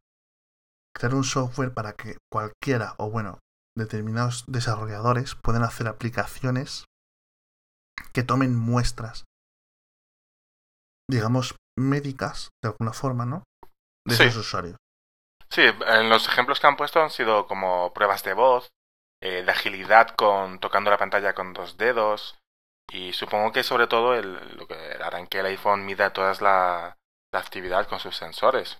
crear 0.97 1.15
un 1.15 1.25
software 1.25 1.73
para 1.73 1.93
que 1.93 2.17
cualquiera, 2.31 2.95
o 2.99 3.11
bueno, 3.11 3.39
determinados 3.77 4.45
desarrolladores 4.49 5.37
puedan 5.37 5.63
hacer 5.63 5.87
aplicaciones 5.89 6.85
que 8.13 8.23
tomen 8.25 8.57
muestras, 8.57 9.25
digamos, 11.09 11.55
médicas, 11.79 12.51
de 12.63 12.71
alguna 12.71 12.93
forma, 12.93 13.25
¿no? 13.27 13.45
De 14.07 14.17
Sí. 14.17 14.25
esos 14.25 14.47
usuarios. 14.47 14.77
Sí, 15.53 15.61
en 15.61 16.09
los 16.09 16.29
ejemplos 16.29 16.61
que 16.61 16.67
han 16.67 16.79
puesto 16.79 17.03
han 17.03 17.11
sido 17.11 17.47
como 17.47 17.93
pruebas 17.93 18.25
de 18.25 18.33
voz, 18.33 18.73
eh, 19.23 19.43
de 19.45 19.51
agilidad 19.51 20.09
con 20.17 20.59
tocando 20.61 20.91
la 20.91 20.97
pantalla 20.97 21.35
con 21.35 21.53
dos 21.53 21.77
dedos 21.77 22.39
y 22.91 23.13
supongo 23.13 23.53
que 23.53 23.63
sobre 23.63 23.87
todo 23.87 24.15
el, 24.15 24.57
lo 24.57 24.67
que 24.67 24.75
harán 25.05 25.27
que 25.27 25.41
el 25.41 25.47
iPhone 25.47 25.85
mida 25.85 26.15
toda 26.15 26.33
la, 26.41 26.97
la 27.35 27.39
actividad 27.39 27.87
con 27.87 28.01
sus 28.01 28.17
sensores. 28.17 28.79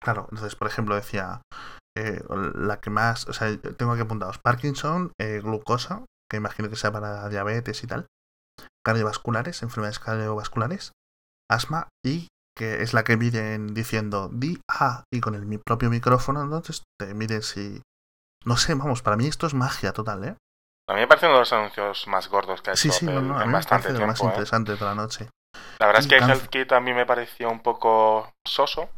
Claro, 0.00 0.28
entonces, 0.30 0.54
por 0.54 0.68
ejemplo, 0.68 0.94
decía 0.94 1.42
eh, 1.98 2.22
la 2.54 2.80
que 2.80 2.90
más, 2.90 3.26
o 3.26 3.32
sea, 3.32 3.48
tengo 3.76 3.90
aquí 3.90 4.02
apuntados 4.02 4.38
Parkinson, 4.38 5.12
eh, 5.20 5.40
glucosa, 5.42 6.04
que 6.30 6.36
imagino 6.36 6.70
que 6.70 6.76
sea 6.76 6.92
para 6.92 7.28
diabetes 7.28 7.82
y 7.82 7.88
tal, 7.88 8.06
cardiovasculares, 8.86 9.64
enfermedades 9.64 9.98
cardiovasculares, 9.98 10.92
asma 11.50 11.88
y 12.06 12.28
que 12.56 12.82
es 12.82 12.92
la 12.94 13.04
que 13.04 13.16
miden 13.16 13.74
diciendo 13.74 14.28
di 14.32 14.60
A 14.68 15.04
y 15.12 15.20
con 15.20 15.34
el 15.34 15.46
mi 15.46 15.58
propio 15.58 15.90
micrófono, 15.90 16.42
entonces 16.42 16.82
te 17.00 17.14
miden 17.14 17.42
si... 17.42 17.80
No 18.44 18.56
sé, 18.56 18.74
vamos, 18.74 19.02
para 19.02 19.16
mí 19.16 19.26
esto 19.26 19.46
es 19.46 19.54
magia 19.54 19.92
total, 19.92 20.24
¿eh? 20.24 20.36
A 20.88 20.94
mí 20.94 21.00
me 21.00 21.06
parece 21.06 21.26
uno 21.26 21.36
de 21.36 21.40
los 21.40 21.52
anuncios 21.52 22.06
más 22.08 22.28
gordos 22.28 22.60
que 22.60 22.70
ha 22.70 22.72
hecho 22.72 22.82
Sí, 22.82 22.90
sí, 22.90 23.06
no, 23.06 23.20
no, 23.22 23.40
en 23.40 23.52
bastante 23.52 23.92
lo 23.92 24.06
más 24.06 24.18
tiempo. 24.18 24.24
¿eh? 24.24 24.28
interesante 24.30 24.72
de 24.74 24.84
la 24.84 24.94
noche. 24.94 25.28
La 25.78 25.86
verdad 25.86 26.00
es 26.00 26.06
Y 26.06 26.08
que 26.08 26.18
cáncer. 26.18 26.36
HealthKit 26.36 26.72
a 26.72 26.80
mí 26.80 26.92
me 26.92 27.06
pareció 27.06 27.50
un 27.50 27.60
poco 27.60 28.32
soso, 28.46 28.90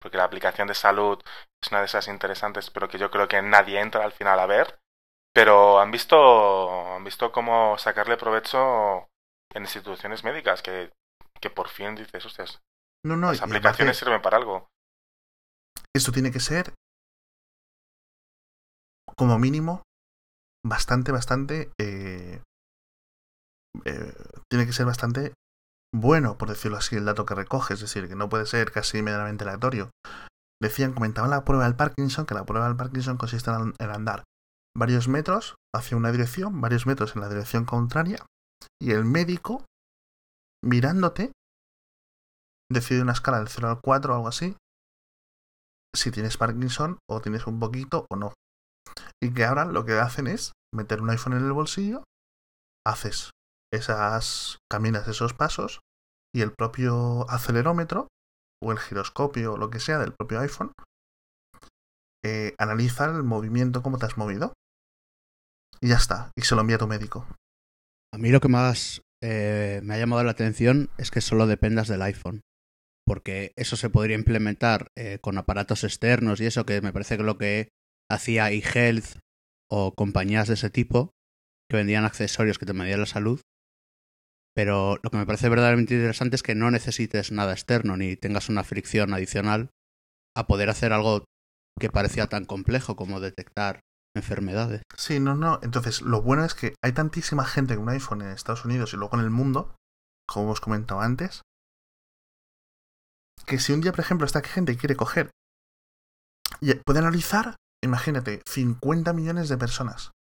porque 0.00 0.16
la 0.16 0.24
aplicación 0.24 0.68
de 0.68 0.74
salud 0.74 1.20
es 1.62 1.70
una 1.70 1.80
de 1.80 1.86
esas 1.86 2.08
interesantes, 2.08 2.70
pero 2.70 2.88
que 2.88 2.98
yo 2.98 3.10
creo 3.10 3.28
que 3.28 3.42
nadie 3.42 3.80
entra 3.80 4.04
al 4.04 4.12
final 4.12 4.38
a 4.38 4.46
ver. 4.46 4.78
Pero 5.34 5.80
han 5.80 5.90
visto, 5.90 6.94
han 6.94 7.04
visto 7.04 7.32
cómo 7.32 7.76
sacarle 7.78 8.16
provecho 8.16 9.08
en 9.54 9.62
instituciones 9.62 10.24
médicas, 10.24 10.62
que, 10.62 10.92
que 11.40 11.50
por 11.50 11.68
fin 11.68 11.94
dices, 11.94 12.24
hostias, 12.24 12.60
No, 13.04 13.16
no, 13.16 13.32
las 13.32 13.42
aplicaciones 13.42 13.96
sirven 13.96 14.22
para 14.22 14.36
algo. 14.36 14.68
esto 15.94 16.12
tiene 16.12 16.30
que 16.30 16.40
ser 16.40 16.74
como 19.16 19.38
mínimo 19.38 19.82
bastante, 20.64 21.12
bastante 21.12 21.72
eh, 21.80 22.40
eh, 23.84 24.14
tiene 24.48 24.66
que 24.66 24.72
ser 24.72 24.86
bastante 24.86 25.34
bueno, 25.94 26.38
por 26.38 26.48
decirlo 26.48 26.78
así, 26.78 26.96
el 26.96 27.04
dato 27.04 27.26
que 27.26 27.34
recoge, 27.34 27.74
es 27.74 27.80
decir, 27.80 28.08
que 28.08 28.14
no 28.14 28.28
puede 28.28 28.46
ser 28.46 28.72
casi 28.72 29.02
medianamente 29.02 29.44
aleatorio. 29.44 29.90
Decían, 30.62 30.94
comentaban 30.94 31.30
la 31.30 31.44
prueba 31.44 31.64
del 31.64 31.76
Parkinson, 31.76 32.24
que 32.24 32.34
la 32.34 32.46
prueba 32.46 32.66
del 32.66 32.76
Parkinson 32.76 33.18
consiste 33.18 33.50
en 33.50 33.90
andar 33.90 34.22
varios 34.76 35.08
metros 35.08 35.56
hacia 35.74 35.96
una 35.96 36.12
dirección, 36.12 36.60
varios 36.60 36.86
metros 36.86 37.14
en 37.14 37.20
la 37.20 37.28
dirección 37.28 37.64
contraria, 37.66 38.24
y 38.80 38.92
el 38.92 39.04
médico, 39.04 39.66
mirándote, 40.64 41.32
decide 42.72 43.02
una 43.02 43.12
escala 43.12 43.38
del 43.38 43.48
0 43.48 43.68
al 43.68 43.80
4 43.80 44.12
o 44.12 44.16
algo 44.16 44.28
así, 44.28 44.56
si 45.94 46.10
tienes 46.10 46.36
Parkinson 46.36 46.98
o 47.08 47.20
tienes 47.20 47.46
un 47.46 47.58
poquito 47.58 48.06
o 48.10 48.16
no. 48.16 48.32
Y 49.22 49.32
que 49.32 49.44
ahora 49.44 49.64
lo 49.64 49.84
que 49.84 49.92
hacen 49.94 50.26
es 50.26 50.52
meter 50.74 51.00
un 51.00 51.10
iPhone 51.10 51.34
en 51.34 51.44
el 51.44 51.52
bolsillo, 51.52 52.04
haces 52.86 53.30
esas, 53.72 54.58
caminas 54.70 55.08
esos 55.08 55.34
pasos 55.34 55.80
y 56.34 56.40
el 56.40 56.52
propio 56.52 57.28
acelerómetro 57.30 58.08
o 58.62 58.72
el 58.72 58.78
giroscopio 58.78 59.54
o 59.54 59.56
lo 59.56 59.70
que 59.70 59.80
sea 59.80 59.98
del 59.98 60.14
propio 60.14 60.40
iPhone 60.40 60.72
eh, 62.24 62.54
analiza 62.58 63.06
el 63.06 63.22
movimiento, 63.24 63.82
cómo 63.82 63.98
te 63.98 64.06
has 64.06 64.16
movido. 64.16 64.52
Y 65.80 65.88
ya 65.88 65.96
está, 65.96 66.30
y 66.36 66.42
se 66.42 66.54
lo 66.54 66.60
envía 66.60 66.76
a 66.76 66.78
tu 66.78 66.86
médico. 66.86 67.26
A 68.14 68.18
mí 68.18 68.30
lo 68.30 68.40
que 68.40 68.48
más 68.48 69.02
eh, 69.22 69.80
me 69.82 69.94
ha 69.94 69.98
llamado 69.98 70.22
la 70.22 70.30
atención 70.30 70.90
es 70.98 71.10
que 71.10 71.20
solo 71.20 71.46
dependas 71.46 71.88
del 71.88 72.02
iPhone. 72.02 72.42
Porque 73.12 73.52
eso 73.56 73.76
se 73.76 73.90
podría 73.90 74.16
implementar 74.16 74.90
eh, 74.96 75.18
con 75.20 75.36
aparatos 75.36 75.84
externos 75.84 76.40
y 76.40 76.46
eso, 76.46 76.64
que 76.64 76.80
me 76.80 76.94
parece 76.94 77.18
que 77.18 77.22
lo 77.22 77.36
que 77.36 77.68
hacía 78.10 78.50
eHealth 78.50 79.18
o 79.70 79.92
compañías 79.94 80.48
de 80.48 80.54
ese 80.54 80.70
tipo, 80.70 81.12
que 81.68 81.76
vendían 81.76 82.06
accesorios 82.06 82.58
que 82.58 82.64
te 82.64 82.72
medían 82.72 83.00
la 83.00 83.04
salud. 83.06 83.42
Pero 84.56 84.98
lo 85.02 85.10
que 85.10 85.18
me 85.18 85.26
parece 85.26 85.50
verdaderamente 85.50 85.92
interesante 85.92 86.36
es 86.36 86.42
que 86.42 86.54
no 86.54 86.70
necesites 86.70 87.32
nada 87.32 87.52
externo 87.52 87.98
ni 87.98 88.16
tengas 88.16 88.48
una 88.48 88.64
fricción 88.64 89.12
adicional 89.12 89.68
a 90.34 90.46
poder 90.46 90.70
hacer 90.70 90.94
algo 90.94 91.26
que 91.78 91.90
parecía 91.90 92.28
tan 92.28 92.46
complejo 92.46 92.96
como 92.96 93.20
detectar 93.20 93.80
enfermedades. 94.16 94.80
Sí, 94.96 95.20
no, 95.20 95.34
no. 95.34 95.60
Entonces, 95.62 96.00
lo 96.00 96.22
bueno 96.22 96.46
es 96.46 96.54
que 96.54 96.76
hay 96.82 96.92
tantísima 96.92 97.44
gente 97.44 97.74
con 97.74 97.82
un 97.82 97.90
iPhone 97.90 98.22
en 98.22 98.28
Estados 98.28 98.64
Unidos 98.64 98.94
y 98.94 98.96
luego 98.96 99.18
en 99.18 99.24
el 99.24 99.30
mundo, 99.30 99.76
como 100.26 100.46
hemos 100.46 100.62
comentado 100.62 101.02
antes, 101.02 101.42
que 103.46 103.58
si 103.58 103.72
un 103.72 103.80
día, 103.80 103.92
por 103.92 104.00
ejemplo, 104.00 104.26
esta 104.26 104.42
gente 104.42 104.76
quiere 104.76 104.96
coger 104.96 105.30
y 106.60 106.74
puede 106.74 107.00
analizar, 107.00 107.56
imagínate, 107.82 108.42
50 108.46 109.12
millones 109.12 109.48
de 109.48 109.58
personas. 109.58 110.12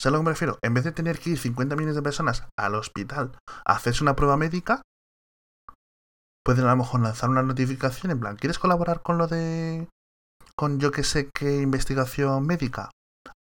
¿Sabes 0.00 0.06
a 0.06 0.10
lo 0.10 0.18
que 0.18 0.24
me 0.24 0.30
refiero? 0.30 0.58
En 0.62 0.74
vez 0.74 0.84
de 0.84 0.92
tener 0.92 1.18
que 1.18 1.30
ir 1.30 1.38
50 1.38 1.76
millones 1.76 1.94
de 1.94 2.02
personas 2.02 2.48
al 2.58 2.74
hospital 2.74 3.38
a 3.64 3.74
hacerse 3.74 4.02
una 4.02 4.16
prueba 4.16 4.36
médica, 4.36 4.82
pueden 6.44 6.66
a 6.66 6.70
lo 6.70 6.78
mejor 6.78 7.00
lanzar 7.00 7.30
una 7.30 7.42
notificación 7.42 8.10
en 8.10 8.18
plan, 8.18 8.36
¿quieres 8.36 8.58
colaborar 8.58 9.02
con 9.02 9.18
lo 9.18 9.28
de... 9.28 9.88
con 10.56 10.80
yo 10.80 10.90
que 10.90 11.04
sé 11.04 11.30
qué 11.32 11.60
investigación 11.60 12.44
médica? 12.44 12.90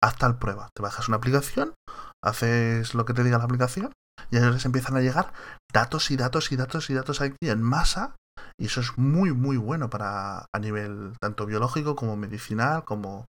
Haz 0.03 0.17
tal 0.17 0.37
prueba. 0.37 0.69
Te 0.75 0.81
bajas 0.81 1.07
una 1.07 1.17
aplicación, 1.17 1.73
haces 2.21 2.93
lo 2.93 3.05
que 3.05 3.13
te 3.13 3.23
diga 3.23 3.37
la 3.37 3.45
aplicación 3.45 3.93
y 4.31 4.37
a 4.37 4.49
les 4.49 4.65
empiezan 4.65 4.97
a 4.97 5.01
llegar 5.01 5.33
datos 5.73 6.11
y 6.11 6.17
datos 6.17 6.51
y 6.51 6.57
datos 6.57 6.89
y 6.89 6.93
datos 6.93 7.21
aquí 7.21 7.49
en 7.49 7.61
masa 7.61 8.15
y 8.59 8.65
eso 8.67 8.81
es 8.81 8.97
muy 8.97 9.31
muy 9.33 9.57
bueno 9.57 9.89
para 9.89 10.45
a 10.53 10.59
nivel 10.59 11.13
tanto 11.21 11.45
biológico 11.45 11.95
como 11.95 12.15
medicinal 12.15 12.83
como 12.85 13.25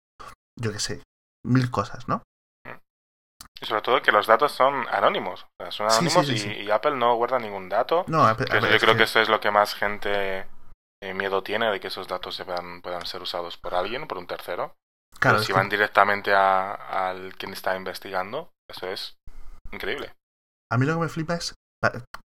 yo 0.60 0.72
que 0.72 0.80
sé 0.80 1.02
mil 1.46 1.70
cosas 1.72 2.08
no 2.08 2.22
Y 3.60 3.66
sobre 3.66 3.82
todo 3.82 4.02
que 4.04 4.12
los 4.12 4.28
datos 4.28 4.52
son 4.52 4.86
anónimos. 4.90 5.44
O 5.60 5.64
sea, 5.64 5.72
son 5.72 5.90
Sí, 5.90 6.10
sí, 6.10 6.18
anónimos 6.18 6.42
sí, 6.42 6.50
y, 6.64 6.70
Apple 6.70 6.96
no 6.96 7.16
guarda 7.16 7.40
ningún 7.40 7.70
dato. 7.70 8.04
no 8.08 8.22
a- 8.24 8.32
a 8.32 8.36
yo 8.38 8.80
creo 8.80 8.96
que- 8.96 9.04
eso 9.04 9.20
es 9.20 9.30
lo 9.30 9.40
que 9.40 9.50
más 9.50 9.74
gente 9.74 10.46
eh, 11.04 11.14
miedo 11.14 11.42
tiene 11.44 11.72
de 11.72 11.80
que 11.80 11.88
esos 11.88 12.08
datos 12.08 12.36
se 12.36 12.44
puedan, 12.46 12.82
puedan 12.82 13.06
ser 13.06 13.22
usados 13.22 13.58
por 13.58 13.74
alguien, 13.76 14.08
por 14.08 14.18
un 14.20 14.26
tercero. 14.28 14.76
Claro, 15.20 15.38
Pero 15.38 15.40
si 15.44 15.48
que- 15.48 15.54
van 15.54 15.70
directamente 15.70 16.34
a- 16.34 16.74
al 17.10 17.36
quien 17.36 17.54
está 17.54 17.76
investigando, 17.76 18.50
eso 18.70 18.88
es 18.88 19.16
increíble. 19.72 20.14
a 20.72 20.78
mí 20.78 20.86
lo 20.86 20.96
que 20.96 21.02
me 21.02 21.10
flipa 21.10 21.34
es, 21.36 21.54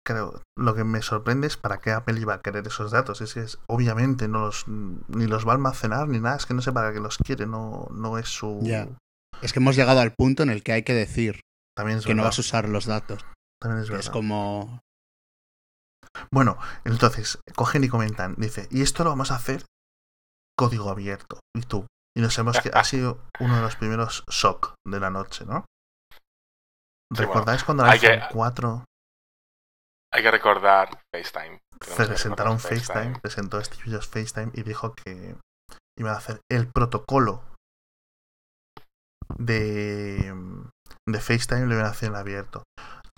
creo, 0.06 0.42
lo 0.58 0.74
que 0.74 0.84
me 0.84 1.02
sorprende 1.02 1.46
es 1.46 1.56
para 1.56 1.78
qué 1.78 1.92
Apple 1.92 2.20
iba 2.20 2.34
a 2.34 2.40
querer 2.42 2.66
esos 2.66 2.90
datos. 2.90 3.20
Es 3.20 3.34
que 3.34 3.40
es, 3.40 3.58
obviamente 3.66 4.28
no 4.28 4.40
los, 4.46 4.66
ni 4.68 5.26
los 5.26 5.46
va 5.46 5.52
a 5.52 5.54
almacenar 5.54 6.08
ni 6.08 6.20
nada, 6.20 6.36
es 6.36 6.46
que 6.46 6.54
no 6.54 6.62
sé 6.62 6.72
para 6.72 6.92
qué 6.92 7.00
los 7.00 7.18
quiere, 7.18 7.46
no, 7.46 7.86
no 7.92 8.18
es 8.18 8.28
su... 8.28 8.60
Ya. 8.62 8.88
Es 9.40 9.52
que 9.52 9.58
hemos 9.58 9.74
llegado 9.76 10.00
al 10.00 10.12
punto 10.12 10.42
en 10.42 10.50
el 10.50 10.62
que 10.62 10.72
hay 10.72 10.82
que 10.84 10.94
decir 10.94 11.40
También 11.76 11.98
es 11.98 12.06
que 12.06 12.14
no 12.14 12.22
vas 12.22 12.38
a 12.38 12.42
usar 12.42 12.68
los 12.68 12.86
datos. 12.86 13.24
También 13.60 13.82
es 13.82 13.88
Es 13.90 13.96
verdad. 13.96 14.12
como... 14.12 14.80
Bueno, 16.30 16.58
entonces, 16.84 17.38
cogen 17.56 17.84
y 17.84 17.88
comentan, 17.88 18.34
dice, 18.36 18.68
y 18.70 18.82
esto 18.82 19.02
lo 19.04 19.10
vamos 19.10 19.30
a 19.30 19.36
hacer 19.36 19.64
código 20.58 20.90
abierto. 20.90 21.40
Y 21.56 21.62
tú. 21.62 21.86
Y 22.16 22.20
nos 22.20 22.36
hemos 22.38 22.60
que 22.60 22.70
ha 22.74 22.84
sido 22.84 23.18
uno 23.40 23.56
de 23.56 23.62
los 23.62 23.76
primeros 23.76 24.22
shock 24.30 24.74
de 24.86 25.00
la 25.00 25.08
noche, 25.10 25.46
¿no? 25.46 25.64
Sí, 26.12 27.22
¿Recordáis 27.22 27.64
cuando 27.64 27.84
el 27.84 27.90
hay 27.90 27.98
que- 28.00 28.08
iPhone 28.08 28.28
4 28.32 28.84
Hay 30.14 30.22
que 30.22 30.30
recordar 30.30 31.00
FaceTime. 31.14 31.60
Que 31.80 32.04
presentaron 32.04 32.60
FaceTime, 32.60 33.18
presentó 33.20 33.62
Steve 33.62 33.92
Jobs 33.92 34.08
FaceTime 34.08 34.52
y 34.54 34.62
dijo 34.62 34.94
que 34.94 35.36
iba 35.98 36.12
a 36.12 36.16
hacer 36.16 36.40
el 36.50 36.68
protocolo 36.68 37.42
de, 39.38 40.34
de 41.08 41.20
FaceTime 41.20 41.66
lo 41.66 41.74
iban 41.74 41.86
a 41.86 41.90
hacer 41.90 42.10
en 42.10 42.16
abierto. 42.16 42.62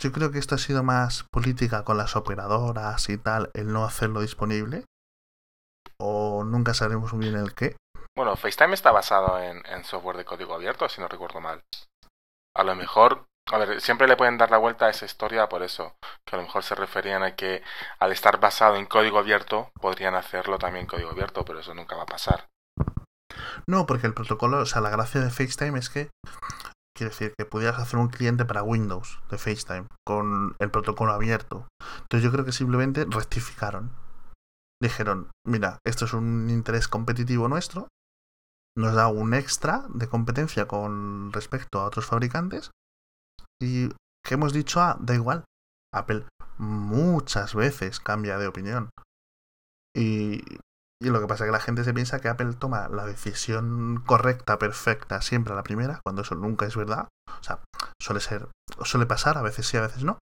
Yo 0.01 0.13
creo 0.13 0.31
que 0.31 0.39
esto 0.39 0.55
ha 0.55 0.59
sido 0.59 0.83
más 0.83 1.25
política 1.33 1.85
con 1.85 1.97
las 1.97 2.17
operadoras 2.17 3.09
y 3.09 3.19
tal, 3.19 3.51
el 3.55 3.73
no 3.73 3.85
hacerlo 3.85 4.21
disponible. 4.21 4.85
O 6.01 6.45
nunca 6.45 6.75
sabremos 6.75 7.13
muy 7.13 7.29
bien 7.29 7.39
el 7.39 7.55
qué. 7.55 7.77
Bueno, 8.17 8.37
FaceTime 8.37 8.75
está 8.75 8.93
basado 8.93 9.41
en, 9.41 9.65
en 9.67 9.85
software 9.85 10.17
de 10.17 10.25
código 10.25 10.55
abierto, 10.55 10.89
si 10.89 11.01
no 11.01 11.09
recuerdo 11.09 11.41
mal. 11.41 11.63
A 12.57 12.65
lo 12.65 12.75
mejor, 12.77 13.27
a 13.53 13.59
ver, 13.59 13.81
siempre 13.81 14.09
le 14.09 14.17
pueden 14.17 14.39
dar 14.39 14.51
la 14.51 14.59
vuelta 14.59 14.87
a 14.87 14.91
esa 14.91 15.05
historia 15.05 15.49
por 15.49 15.63
eso, 15.63 15.97
que 16.25 16.37
a 16.37 16.39
lo 16.39 16.45
mejor 16.45 16.63
se 16.63 16.75
referían 16.75 17.23
a 17.23 17.35
que 17.35 17.63
al 17.99 18.13
estar 18.13 18.41
basado 18.41 18.77
en 18.77 18.87
código 18.87 19.19
abierto, 19.19 19.71
podrían 19.81 20.15
hacerlo 20.15 20.59
también 20.59 20.85
en 20.85 20.89
código 20.89 21.11
abierto, 21.11 21.45
pero 21.45 21.61
eso 21.61 21.75
nunca 21.75 21.97
va 21.97 22.05
a 22.05 22.07
pasar. 22.07 22.49
No, 23.67 23.87
porque 23.87 24.07
el 24.07 24.15
protocolo, 24.15 24.59
o 24.59 24.67
sea, 24.67 24.81
la 24.81 24.91
gracia 24.91 25.21
de 25.21 25.31
FaceTime 25.31 25.79
es 25.79 25.91
que, 25.91 26.11
quiere 26.97 27.11
decir, 27.11 27.35
que 27.37 27.45
pudieras 27.45 27.79
hacer 27.79 27.99
un 27.99 28.09
cliente 28.09 28.45
para 28.45 28.63
Windows 28.63 29.21
de 29.31 29.39
FaceTime 29.39 29.87
con 30.07 30.57
el 30.59 30.71
protocolo 30.71 31.13
abierto. 31.13 31.69
Entonces 32.03 32.25
yo 32.25 32.33
creo 32.33 32.45
que 32.45 32.53
simplemente 32.53 33.05
rectificaron. 33.09 33.93
Dijeron, 34.83 35.31
mira, 35.47 35.79
esto 35.87 36.05
es 36.05 36.13
un 36.13 36.49
interés 36.51 36.89
competitivo 36.89 37.49
nuestro, 37.49 37.89
nos 38.77 38.95
da 38.95 39.09
un 39.09 39.35
extra 39.35 39.85
de 39.89 40.09
competencia 40.09 40.67
con 40.67 41.33
respecto 41.33 41.81
a 41.81 41.85
otros 41.85 42.07
fabricantes 42.07 42.71
y 43.61 43.89
que 44.25 44.35
hemos 44.35 44.53
dicho, 44.53 44.81
ah, 44.81 44.97
da 45.01 45.15
igual. 45.15 45.45
Apple 45.93 46.27
muchas 46.59 47.55
veces 47.55 48.01
cambia 48.01 48.39
de 48.39 48.47
opinión. 48.47 48.91
Y, 49.97 50.43
y 51.01 51.11
lo 51.11 51.21
que 51.21 51.27
pasa 51.27 51.45
es 51.45 51.49
que 51.49 51.53
la 51.53 51.61
gente 51.61 51.85
se 51.85 51.95
piensa 51.95 52.21
que 52.21 52.29
Apple 52.29 52.55
toma 52.55 52.89
la 52.89 53.07
decisión 53.07 54.03
correcta, 54.07 54.59
perfecta, 54.59 55.21
siempre 55.21 55.53
a 55.53 55.57
la 55.57 55.63
primera, 55.63 56.01
cuando 56.05 56.23
eso 56.23 56.35
nunca 56.35 56.67
es 56.67 56.77
verdad. 56.77 57.09
O 57.29 57.43
sea, 57.43 57.61
suele 58.01 58.21
ser, 58.21 58.49
suele 58.83 59.07
pasar, 59.07 59.39
a 59.39 59.43
veces 59.43 59.67
sí, 59.67 59.77
a 59.77 59.83
veces 59.83 60.05
no. 60.05 60.19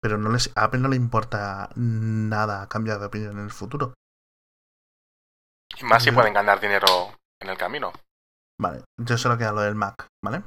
Pero 0.00 0.18
no 0.18 0.30
les, 0.30 0.50
a 0.56 0.64
Apple 0.64 0.80
no 0.80 0.88
le 0.88 0.96
importa 0.96 1.70
nada 1.76 2.68
cambiar 2.68 2.98
de 2.98 3.06
opinión 3.06 3.38
en 3.38 3.44
el 3.44 3.50
futuro. 3.50 3.94
Y 5.78 5.84
más 5.84 6.02
si 6.02 6.10
pueden 6.10 6.34
ganar 6.34 6.60
dinero 6.60 6.86
en 7.40 7.48
el 7.48 7.56
camino. 7.56 7.92
Vale, 8.60 8.84
yo 9.00 9.16
solo 9.18 9.38
queda 9.38 9.52
lo 9.52 9.62
del 9.62 9.74
Mac, 9.74 10.06
¿vale? 10.24 10.42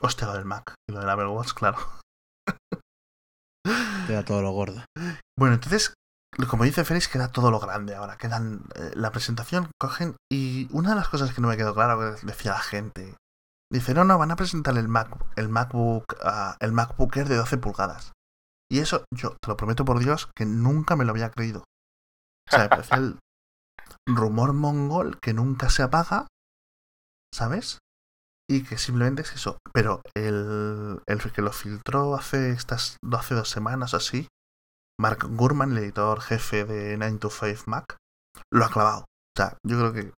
Hostia, 0.00 0.26
lo 0.26 0.34
del 0.34 0.44
Mac 0.44 0.74
y 0.88 0.92
lo 0.92 1.00
del 1.00 1.10
Apple 1.10 1.28
Watch, 1.28 1.52
claro. 1.52 1.78
Queda 4.06 4.24
todo 4.24 4.42
lo 4.42 4.52
gordo. 4.52 4.84
Bueno, 5.38 5.54
entonces, 5.56 5.94
como 6.48 6.64
dice 6.64 6.84
Félix, 6.84 7.08
queda 7.08 7.30
todo 7.30 7.50
lo 7.50 7.60
grande 7.60 7.94
ahora. 7.94 8.16
Quedan 8.16 8.64
eh, 8.74 8.92
la 8.94 9.10
presentación, 9.10 9.70
cogen. 9.78 10.16
Y 10.32 10.68
una 10.72 10.90
de 10.90 10.96
las 10.96 11.08
cosas 11.08 11.34
que 11.34 11.40
no 11.40 11.48
me 11.48 11.56
quedó 11.56 11.74
claro, 11.74 11.98
que 11.98 12.26
decía 12.26 12.52
la 12.52 12.60
gente, 12.60 13.16
dice: 13.70 13.92
No, 13.92 14.04
no, 14.04 14.16
van 14.16 14.30
a 14.30 14.36
presentar 14.36 14.78
el, 14.78 14.88
Mac, 14.88 15.10
el 15.36 15.48
MacBook, 15.50 16.04
ah, 16.22 16.56
el 16.60 16.72
MacBook 16.72 17.16
Air 17.16 17.28
de 17.28 17.36
12 17.36 17.58
pulgadas. 17.58 18.12
Y 18.70 18.80
eso, 18.80 19.04
yo 19.14 19.36
te 19.42 19.48
lo 19.48 19.56
prometo 19.56 19.84
por 19.84 19.98
Dios, 19.98 20.30
que 20.34 20.46
nunca 20.46 20.96
me 20.96 21.04
lo 21.04 21.10
había 21.10 21.30
creído. 21.30 21.60
O 21.60 22.50
sea, 22.50 22.68
me 22.68 22.96
el 22.96 23.18
rumor 24.06 24.54
mongol 24.54 25.18
que 25.20 25.34
nunca 25.34 25.68
se 25.68 25.82
apaga, 25.82 26.26
¿sabes? 27.34 27.78
Y 28.50 28.62
que 28.64 28.78
simplemente 28.78 29.22
es 29.22 29.32
eso. 29.34 29.58
Pero 29.74 30.00
el, 30.16 31.00
el 31.06 31.32
que 31.32 31.42
lo 31.42 31.52
filtró 31.52 32.14
hace 32.14 32.50
estas 32.50 32.96
hace 33.12 33.34
dos 33.34 33.50
semanas 33.50 33.94
así, 33.94 34.26
Mark 35.00 35.26
Gurman, 35.28 35.72
el 35.72 35.78
editor 35.78 36.20
jefe 36.20 36.64
de 36.64 36.96
9 36.96 37.18
to 37.18 37.30
5 37.30 37.64
Mac, 37.66 37.96
lo 38.52 38.64
ha 38.64 38.70
clavado. 38.70 39.00
O 39.00 39.36
sea, 39.36 39.58
yo 39.66 39.78
creo 39.78 39.92
que 39.92 40.12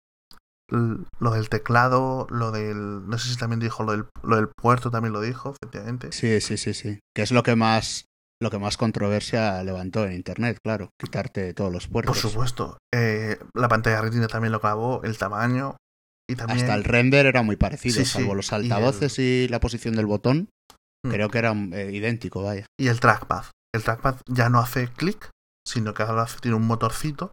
lo 0.72 1.32
del 1.32 1.50
teclado, 1.50 2.28
lo 2.30 2.52
del. 2.52 3.08
No 3.08 3.18
sé 3.18 3.30
si 3.30 3.38
también 3.38 3.60
dijo 3.60 3.84
lo 3.84 3.94
del, 3.94 4.06
lo 4.24 4.36
del 4.36 4.50
puerto, 4.56 4.92
también 4.92 5.14
lo 5.14 5.22
dijo, 5.22 5.56
efectivamente. 5.60 6.12
Sí, 6.12 6.40
sí, 6.42 6.58
sí, 6.58 6.74
sí. 6.74 7.00
Que 7.16 7.24
es 7.24 7.32
lo 7.32 7.42
que 7.44 7.56
más 7.56 8.06
lo 8.42 8.50
que 8.50 8.60
más 8.60 8.78
controversia 8.78 9.62
levantó 9.64 10.06
en 10.06 10.14
internet, 10.14 10.60
claro. 10.64 10.92
Quitarte 10.98 11.54
todos 11.54 11.74
los 11.74 11.88
Por 11.88 12.06
puertos. 12.06 12.20
supuesto. 12.20 12.78
Eh, 12.94 13.38
la 13.54 13.68
pantalla 13.68 14.02
retina 14.02 14.28
también 14.28 14.54
lo 14.54 14.62
clavó, 14.62 15.02
el 15.04 15.18
tamaño. 15.18 15.76
Y 16.30 16.36
también. 16.36 16.60
Hasta 16.60 16.76
el 16.76 16.84
render 16.84 17.26
era 17.26 17.42
muy 17.42 17.56
parecido, 17.56 17.96
Sí, 17.96 18.06
sí, 18.06 18.12
salvo 18.12 18.36
los 18.36 18.52
y 18.52 18.56
el- 18.56 18.62
altavoces 18.64 19.18
y, 19.20 19.48
la 19.48 19.60
posición 19.60 19.96
del 19.96 20.06
botón. 20.06 20.50
Mm. 21.06 21.10
Creo 21.12 21.30
que 21.30 21.38
era 21.40 21.52
eh, 21.54 21.90
idéntico, 21.92 22.44
vaya. 22.44 22.66
Y 22.80 22.88
el 22.88 23.00
trackpad. 23.00 23.46
El 23.74 23.84
trackpad 23.84 24.18
ya 24.28 24.50
no 24.50 24.60
hace 24.60 24.88
clic, 24.90 25.30
sino 25.68 25.94
que 25.94 26.04
ahora 26.04 26.28
tiene 26.42 26.56
un 26.58 26.68
motorcito. 26.68 27.32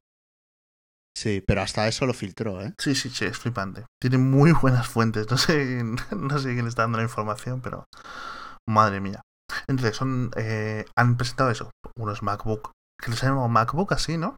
Sí, 1.16 1.42
pero 1.46 1.62
hasta 1.62 1.88
eso 1.88 2.06
lo 2.06 2.12
filtró, 2.14 2.62
¿eh? 2.62 2.74
Sí, 2.78 2.94
sí, 2.94 3.08
sí, 3.10 3.24
es 3.24 3.38
flipante. 3.38 3.84
Tiene 4.00 4.18
muy 4.18 4.52
buenas 4.52 4.86
fuentes. 4.88 5.30
No 5.30 5.36
sé, 5.38 5.82
no 6.16 6.38
sé 6.38 6.54
quién 6.54 6.66
está 6.66 6.82
dando 6.82 6.98
la 6.98 7.04
información, 7.04 7.60
pero 7.60 7.84
madre 8.68 9.00
mía. 9.00 9.20
Entonces, 9.68 9.96
son, 9.96 10.30
eh, 10.36 10.84
han 10.96 11.16
presentado 11.16 11.50
eso, 11.50 11.70
unos 11.98 12.22
MacBook, 12.22 12.72
que 13.02 13.10
les 13.10 13.22
llamamos 13.22 13.50
MacBook 13.50 13.92
así, 13.92 14.16
¿no? 14.18 14.36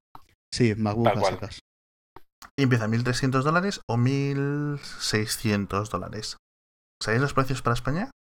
Sí, 0.55 0.75
MacBook 0.77 1.05
Tal 1.05 1.19
a 1.19 1.21
cual. 1.21 1.35
secas. 1.35 1.61
Y 2.59 2.65
empieza 2.65 2.87
a 2.87 2.89
1.300 2.89 3.43
dólares 3.45 3.81
o 3.89 3.97
1.600 3.97 5.89
dólares. 5.91 6.37
¿Sabéis 7.01 7.23
los 7.23 7.33
precios 7.35 7.63
para 7.63 7.75
España? 7.75 8.11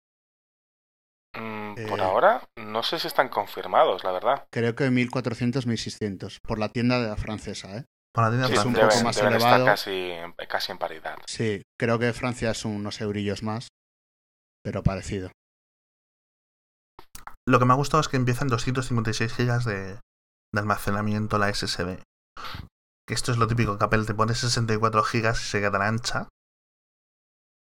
Mm, 1.36 1.74
por 1.88 1.98
Eh. 1.98 2.02
ahora, 2.02 2.48
no 2.56 2.82
sé 2.84 2.98
si 3.00 3.08
están 3.08 3.28
confirmados, 3.28 4.04
la 4.04 4.12
verdad. 4.12 4.46
Creo 4.52 4.74
que 4.76 4.90
1400, 4.90 5.66
1600. 5.66 6.38
Por 6.46 6.58
la 6.60 6.68
tienda 6.68 7.00
de 7.00 7.08
la 7.08 7.16
francesa, 7.16 7.78
¿eh? 7.78 7.84
Por 8.14 8.24
la 8.24 8.30
tienda 8.30 8.46
Sí, 8.48 8.54
es 8.54 8.64
un 8.64 8.74
francesa. 8.74 8.88
poco 8.96 9.04
más 9.04 9.16
deben 9.16 9.32
estar 9.34 9.50
elevado. 9.54 9.64
casi, 9.66 9.90
en- 9.90 10.32
casi 10.48 10.72
en 10.72 10.78
paridad. 10.78 11.16
Sí, 11.26 11.62
creo 11.78 11.98
que 11.98 12.12
Francia 12.12 12.50
es 12.52 12.64
unos 12.64 13.00
eurillos 13.00 13.42
más. 13.42 13.68
Pero 14.64 14.82
parecido. 14.82 15.30
Lo 17.46 17.58
que 17.58 17.64
me 17.64 17.72
ha 17.72 17.76
gustado 17.76 18.00
es 18.00 18.08
que 18.08 18.16
empiezan 18.16 18.48
256 18.48 19.36
GB 19.36 19.64
de, 19.64 19.94
de 19.94 20.60
almacenamiento 20.60 21.38
la 21.38 21.48
SSD. 21.52 22.02
Que 23.08 23.14
esto 23.14 23.32
es 23.32 23.38
lo 23.38 23.46
típico 23.46 23.78
que 23.78 23.84
Apple 23.86 24.04
te 24.04 24.14
pone 24.14 24.34
64 24.34 25.02
GB 25.02 25.30
y 25.30 25.34
se 25.34 25.60
queda 25.60 25.72
tan 25.72 25.82
ancha. 25.82 26.28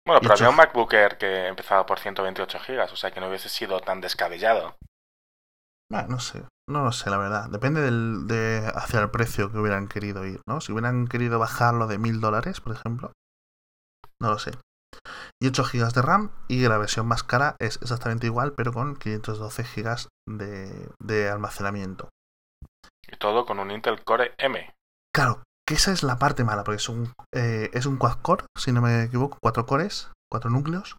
Bueno, 0.08 0.20
pero 0.20 0.34
había 0.34 0.50
un 0.50 0.56
MacBook 0.56 0.92
Air 0.94 1.18
que 1.20 1.48
empezaba 1.48 1.86
por 1.86 2.00
128 2.00 2.60
gigas, 2.60 2.92
o 2.92 2.96
sea 2.96 3.12
que 3.12 3.20
no 3.20 3.28
hubiese 3.28 3.48
sido 3.48 3.80
tan 3.82 4.02
descabellado. 4.02 4.76
Ah, 5.94 6.08
no 6.10 6.20
sé, 6.20 6.44
no 6.68 6.84
lo 6.84 6.92
sé, 6.92 7.10
la 7.12 7.18
verdad. 7.18 7.50
Depende 7.50 7.82
del, 7.82 8.26
de 8.26 8.72
hacia 8.74 9.00
el 9.00 9.12
precio 9.12 9.52
que 9.52 9.60
hubieran 9.60 9.88
querido 9.88 10.26
ir, 10.26 10.42
¿no? 10.48 10.60
Si 10.60 10.72
hubieran 10.72 11.08
querido 11.08 11.38
bajarlo 11.38 11.86
de 11.86 12.00
1000 12.00 12.20
dólares, 12.20 12.60
por 12.60 12.74
ejemplo. 12.74 13.12
No 14.20 14.32
lo 14.32 14.40
sé. 14.40 14.52
Y 15.40 15.48
8 15.48 15.64
GB 15.72 15.94
de 15.94 16.02
RAM 16.02 16.32
y 16.48 16.68
la 16.68 16.78
versión 16.78 17.06
más 17.06 17.24
cara 17.24 17.56
es 17.60 17.80
exactamente 17.82 18.26
igual, 18.26 18.54
pero 18.54 18.74
con 18.74 18.96
512 18.96 19.64
GB 19.64 20.08
de, 20.28 20.90
de 21.00 21.30
almacenamiento. 21.30 22.10
Y 23.08 23.18
todo 23.18 23.46
con 23.46 23.60
un 23.60 23.72
Intel 23.72 24.04
Core 24.04 24.34
M. 24.38 24.74
Claro, 25.18 25.42
que 25.68 25.74
esa 25.74 25.92
es 25.92 26.04
la 26.04 26.20
parte 26.20 26.44
mala, 26.44 26.64
porque 26.64 26.76
es 26.76 26.90
un, 26.90 27.12
eh, 27.34 27.72
es 27.74 27.88
un 27.88 27.98
quad 27.98 28.20
core, 28.22 28.46
si 28.56 28.72
no 28.72 28.84
me 28.84 29.06
equivoco, 29.06 29.40
4 29.42 29.66
cores, 29.66 30.12
4 30.32 30.52
núcleos. 30.52 30.96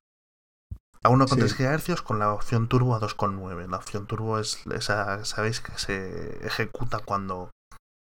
A 1.04 1.08
1,3 1.08 1.52
Sí. 1.52 1.62
GHz 1.62 2.02
con 2.02 2.18
la 2.18 2.32
opción 2.32 2.66
turbo 2.68 2.96
a 2.96 2.98
2,9. 2.98 3.68
La 3.68 3.76
opción 3.76 4.08
turbo 4.08 4.40
es 4.40 4.66
esa, 4.74 5.24
sabéis 5.24 5.60
que 5.60 5.70
se 5.78 6.44
ejecuta 6.44 6.98
cuando 6.98 7.52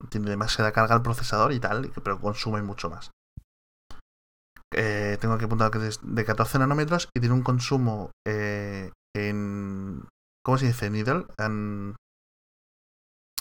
tiene 0.10 0.32
demasiada 0.32 0.72
carga 0.72 0.96
el 0.96 1.04
procesador 1.04 1.52
y 1.52 1.60
tal, 1.60 1.92
pero 2.04 2.20
consume 2.20 2.64
mucho 2.64 2.90
más. 2.90 3.12
Eh, 4.74 5.16
tengo 5.22 5.36
aquí 5.36 5.46
apuntado 5.46 5.70
que 5.70 5.88
es 5.88 6.00
de 6.02 6.26
14 6.26 6.58
nanómetros 6.58 7.08
y 7.16 7.20
tiene 7.20 7.36
un 7.36 7.44
consumo 7.44 8.10
eh, 8.28 8.92
en. 9.16 10.08
¿Cómo 10.44 10.58
se 10.58 10.66
dice? 10.66 10.90
Needle. 10.90 11.28
En, 11.38 11.96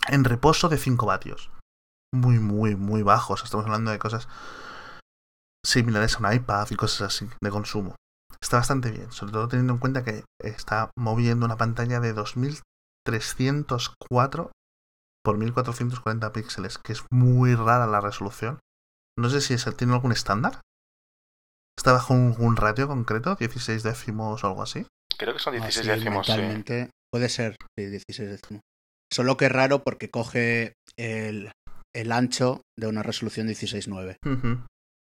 en 0.08 0.24
reposo 0.24 0.68
de 0.68 0.76
5 0.76 1.06
vatios. 1.06 1.50
Muy, 2.14 2.38
muy, 2.38 2.76
muy 2.76 3.02
bajos. 3.02 3.44
Estamos 3.44 3.66
hablando 3.66 3.90
de 3.90 3.98
cosas 3.98 4.28
similares 5.64 6.16
a 6.16 6.18
un 6.20 6.32
iPad 6.32 6.68
y 6.70 6.76
cosas 6.76 7.14
así 7.14 7.28
de 7.40 7.50
consumo. 7.50 7.96
Está 8.40 8.58
bastante 8.58 8.90
bien, 8.90 9.10
sobre 9.12 9.32
todo 9.32 9.48
teniendo 9.48 9.74
en 9.74 9.78
cuenta 9.78 10.04
que 10.04 10.24
está 10.38 10.90
moviendo 10.96 11.44
una 11.44 11.56
pantalla 11.56 12.00
de 12.00 12.12
2304 12.12 14.52
por 15.24 15.38
1440 15.38 16.32
píxeles, 16.32 16.78
que 16.78 16.92
es 16.92 17.04
muy 17.10 17.54
rara 17.54 17.86
la 17.86 18.00
resolución. 18.00 18.58
No 19.18 19.28
sé 19.28 19.40
si 19.40 19.54
es, 19.54 19.64
tiene 19.76 19.94
algún 19.94 20.12
estándar. 20.12 20.60
¿Está 21.76 21.92
bajo 21.92 22.14
un, 22.14 22.56
ratio 22.56 22.88
concreto? 22.88 23.36
¿16 23.36 23.82
décimos 23.82 24.42
o 24.42 24.46
algo 24.46 24.62
así? 24.62 24.86
Creo 25.16 25.34
que 25.34 25.40
son 25.40 25.54
16 25.54 25.88
ah, 25.88 25.96
décimos. 25.96 26.26
Sí. 26.26 26.88
Puede 27.12 27.28
ser, 27.28 27.56
sí, 27.76 27.86
16 27.86 28.30
décimos. 28.30 28.62
Solo 29.12 29.36
que 29.36 29.46
es 29.46 29.52
raro 29.52 29.82
porque 29.82 30.10
coge 30.10 30.74
el, 30.96 31.50
el 31.94 32.12
ancho 32.12 32.62
de 32.78 32.86
una 32.86 33.02
resolución 33.02 33.48
16.9. 33.48 34.16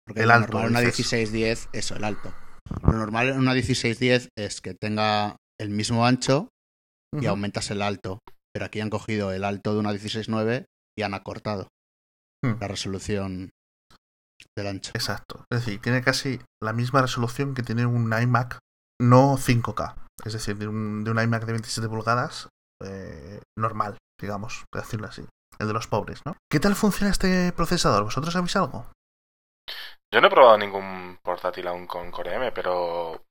Porque 0.06 0.22
el 0.22 0.30
alto, 0.30 0.52
normal 0.52 0.70
una 0.70 0.80
1610, 0.80 1.68
eso, 1.72 1.96
el 1.96 2.04
alto. 2.04 2.34
Lo 2.82 2.92
normal 2.92 3.30
en 3.30 3.38
una 3.38 3.54
1610 3.54 4.28
es 4.36 4.60
que 4.60 4.74
tenga 4.74 5.36
el 5.60 5.70
mismo 5.70 6.06
ancho 6.06 6.48
y 7.12 7.26
aumentas 7.26 7.70
el 7.70 7.82
alto. 7.82 8.20
Pero 8.52 8.66
aquí 8.66 8.80
han 8.80 8.90
cogido 8.90 9.32
el 9.32 9.44
alto 9.44 9.72
de 9.72 9.80
una 9.80 9.92
16.9 9.92 10.66
y 10.96 11.02
han 11.02 11.14
acortado 11.14 11.68
hmm. 12.44 12.60
la 12.60 12.68
resolución 12.68 13.50
del 14.56 14.66
ancho. 14.66 14.92
Exacto. 14.94 15.44
Es 15.50 15.64
decir, 15.64 15.80
tiene 15.80 16.02
casi 16.02 16.40
la 16.62 16.72
misma 16.72 17.02
resolución 17.02 17.54
que 17.54 17.62
tiene 17.62 17.86
un 17.86 18.12
iMac, 18.12 18.58
no 19.00 19.36
5K. 19.36 19.94
Es 20.24 20.32
decir, 20.34 20.56
de 20.56 20.68
un, 20.68 21.02
de 21.02 21.10
un 21.10 21.20
iMac 21.20 21.44
de 21.44 21.52
27 21.52 21.88
pulgadas 21.88 22.48
eh, 22.84 23.40
normal, 23.58 23.98
digamos, 24.20 24.64
por 24.70 24.82
decirlo 24.82 25.08
así. 25.08 25.24
El 25.58 25.68
de 25.68 25.72
los 25.72 25.86
pobres, 25.86 26.20
¿no? 26.24 26.36
¿Qué 26.50 26.60
tal 26.60 26.74
funciona 26.74 27.10
este 27.10 27.52
procesador? 27.52 28.04
¿Vosotros 28.04 28.32
sabéis 28.32 28.56
algo? 28.56 28.86
Yo 30.12 30.20
no 30.20 30.28
he 30.28 30.30
probado 30.30 30.58
ningún 30.58 31.18
portátil 31.22 31.66
aún 31.66 31.86
con 31.86 32.10
Core 32.10 32.34
M, 32.34 32.52
pero 32.52 33.24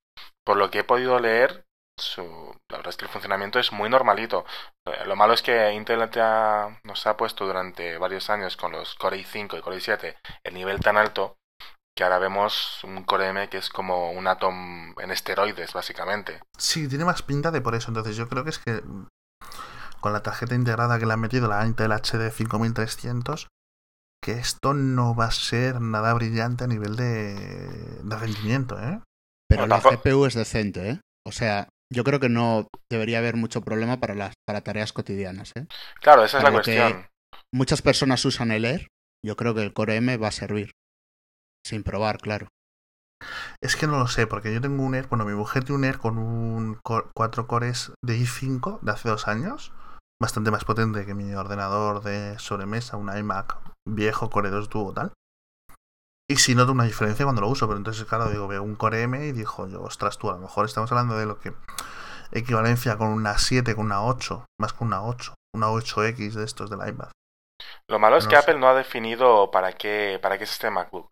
por 0.46 0.58
lo 0.58 0.70
que 0.70 0.80
he 0.80 0.84
podido 0.84 1.20
leer, 1.20 1.66
su, 1.98 2.24
la 2.70 2.78
verdad 2.78 2.90
es 2.90 2.98
que 2.98 3.06
el 3.06 3.12
funcionamiento 3.12 3.60
es 3.60 3.72
muy 3.72 3.90
normalito. 3.90 4.46
Eh, 4.86 5.06
lo 5.06 5.16
malo 5.16 5.34
es 5.34 5.42
que 5.42 5.72
Intel 5.74 6.10
ya 6.12 6.80
nos 6.84 7.08
ha 7.08 7.16
puesto 7.16 7.46
durante 7.46 7.98
varios 7.98 8.30
años 8.30 8.58
con 8.58 8.72
los 8.72 8.96
Core 8.96 9.18
i5 9.18 9.58
y 9.58 9.62
Core 9.62 9.78
i7 9.78 10.18
el 10.44 10.54
nivel 10.54 10.80
tan 10.80 10.98
alto 10.98 11.38
que 11.96 12.04
ahora 12.04 12.20
vemos 12.20 12.84
un 12.84 13.04
Core 13.04 13.30
M 13.30 13.50
que 13.50 13.58
es 13.58 13.70
como 13.70 14.12
un 14.12 14.28
Atom 14.28 15.00
en 15.00 15.12
esteroides, 15.12 15.74
básicamente. 15.74 16.42
Sí, 16.58 16.88
tiene 16.88 17.06
más 17.06 17.22
pinta 17.22 17.52
de 17.52 17.62
por 17.62 17.76
eso. 17.76 17.90
Entonces 17.90 18.16
yo 18.16 18.28
creo 18.28 18.44
que 18.44 18.50
es 18.50 18.60
que 18.60 18.82
con 20.04 20.12
la 20.12 20.22
tarjeta 20.22 20.54
integrada 20.54 21.00
que 21.00 21.06
le 21.06 21.14
han 21.14 21.22
metido, 21.22 21.48
la 21.48 21.66
Intel 21.66 21.94
HD 21.94 22.30
5300, 22.30 23.48
que 24.22 24.34
esto 24.34 24.74
no 24.74 25.16
va 25.16 25.28
a 25.28 25.32
ser 25.32 25.80
nada 25.80 26.14
brillante 26.14 26.66
a 26.66 26.68
nivel 26.68 26.98
de, 26.98 28.02
rendimiento, 28.04 28.78
¿eh? 28.78 29.00
Pero 29.48 29.66
la 29.66 29.80
CPU 29.80 30.26
es 30.26 30.34
decente, 30.34 30.90
¿eh? 30.90 31.00
O 31.26 31.32
sea, 31.32 31.70
yo 31.90 32.04
creo 32.04 32.20
que 32.20 32.28
no 32.28 32.68
debería 32.92 33.20
haber 33.20 33.38
mucho 33.38 33.62
problema 33.62 34.02
para 34.02 34.14
las 34.14 34.34
para 34.46 34.60
tareas 34.60 34.92
cotidianas, 34.92 35.54
¿eh? 35.56 35.68
Claro, 36.02 36.26
esa 36.26 36.40
es 36.40 36.44
la 36.44 36.52
cuestión. 36.52 37.08
Muchas 37.54 37.82
personas 37.82 38.26
usan 38.26 38.52
el 38.52 38.66
Air, 38.66 38.88
yo 39.26 39.38
creo 39.38 39.56
que 39.56 39.64
el 39.64 39.72
Core 39.72 39.96
M 39.96 40.18
va 40.18 40.28
a 40.28 40.32
servir. 40.32 40.72
Sin 41.66 41.84
probar, 41.84 42.18
claro. 42.18 42.50
Es 43.62 43.78
que 43.78 43.88
no 43.88 44.00
lo 44.00 44.08
sé, 44.08 44.28
porque 44.28 44.54
yo 44.54 44.60
tengo 44.60 44.84
un 44.84 44.96
Air, 44.96 45.08
bueno, 45.08 45.24
mi 45.24 45.34
mujer 45.34 45.64
tiene 45.64 45.78
un 45.78 45.86
Air 45.86 45.98
con 45.98 46.18
un 46.18 46.78
4 46.84 47.48
cores 47.48 47.94
de 48.04 48.18
i5 48.18 48.82
de 48.82 48.92
hace 48.92 49.08
dos 49.08 49.30
años, 49.30 49.72
bastante 50.24 50.52
más 50.52 50.64
potente 50.64 51.06
que 51.06 51.14
mi 51.14 51.34
ordenador 51.34 52.02
de 52.02 52.40
sobremesa, 52.40 52.96
un 52.96 53.16
iMac 53.16 53.58
viejo 53.86 54.30
Core 54.30 54.50
2 54.50 54.70
Duo 54.70 54.94
tal. 54.94 55.12
Y 56.30 56.38
si 56.38 56.56
noto 56.56 56.72
una 56.72 56.86
diferencia 56.86 57.26
cuando 57.26 57.42
lo 57.42 57.50
uso, 57.50 57.68
pero 57.68 57.78
entonces, 57.78 58.06
claro, 58.06 58.30
digo, 58.30 58.48
veo 58.48 58.64
un 58.64 58.76
Core 58.76 59.02
M 59.02 59.26
y 59.26 59.34
dijo 59.34 59.68
yo, 59.68 59.82
ostras, 59.82 60.18
tú, 60.18 60.30
a 60.30 60.34
lo 60.34 60.40
mejor 60.40 60.66
estamos 60.66 60.90
hablando 60.94 61.18
de 61.18 61.26
lo 61.26 61.40
que 61.40 61.52
equivalencia 62.32 62.98
con 62.98 63.10
una 63.10 63.38
7, 63.38 63.76
con 63.76 63.86
una 63.86 64.06
8, 64.06 64.46
más 64.62 64.72
con 64.72 64.88
una 64.88 65.04
8, 65.04 65.34
una 65.54 65.68
8X 65.68 66.32
de 66.32 66.46
estos 66.46 66.70
del 66.70 66.88
iPad. 66.88 67.10
Lo 67.90 68.00
malo 68.00 68.16
es 68.16 68.26
que 68.26 68.38
Apple 68.38 68.58
no 68.58 68.70
ha 68.70 68.74
definido 68.74 69.52
para 69.52 69.74
qué, 69.74 70.20
para 70.22 70.38
qué 70.38 70.46
es 70.46 70.52
este 70.52 70.70
MacBook. 70.70 71.10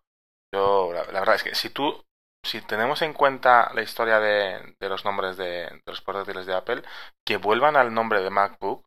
Yo, 0.54 0.90
la, 0.94 1.02
verdad 1.20 1.34
es 1.34 1.42
que 1.42 1.54
si 1.54 1.68
tú, 1.68 2.02
si 2.44 2.62
tenemos 2.62 3.02
en 3.02 3.12
cuenta 3.12 3.70
la 3.74 3.82
historia 3.82 4.18
de, 4.20 4.74
de 4.80 4.88
los 4.88 5.04
nombres 5.04 5.36
de, 5.36 5.44
de 5.44 5.82
los 5.86 6.00
portátiles 6.00 6.46
de 6.46 6.54
Apple, 6.54 6.82
que 7.26 7.36
vuelvan 7.36 7.76
al 7.76 7.92
nombre 7.92 8.22
de 8.22 8.30
MacBook 8.30 8.82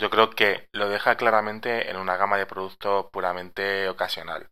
yo 0.00 0.10
creo 0.10 0.30
que 0.30 0.68
lo 0.72 0.88
deja 0.88 1.16
claramente 1.16 1.90
en 1.90 1.96
una 1.96 2.16
gama 2.16 2.36
de 2.38 2.46
producto 2.46 3.10
puramente 3.12 3.88
ocasional. 3.88 4.50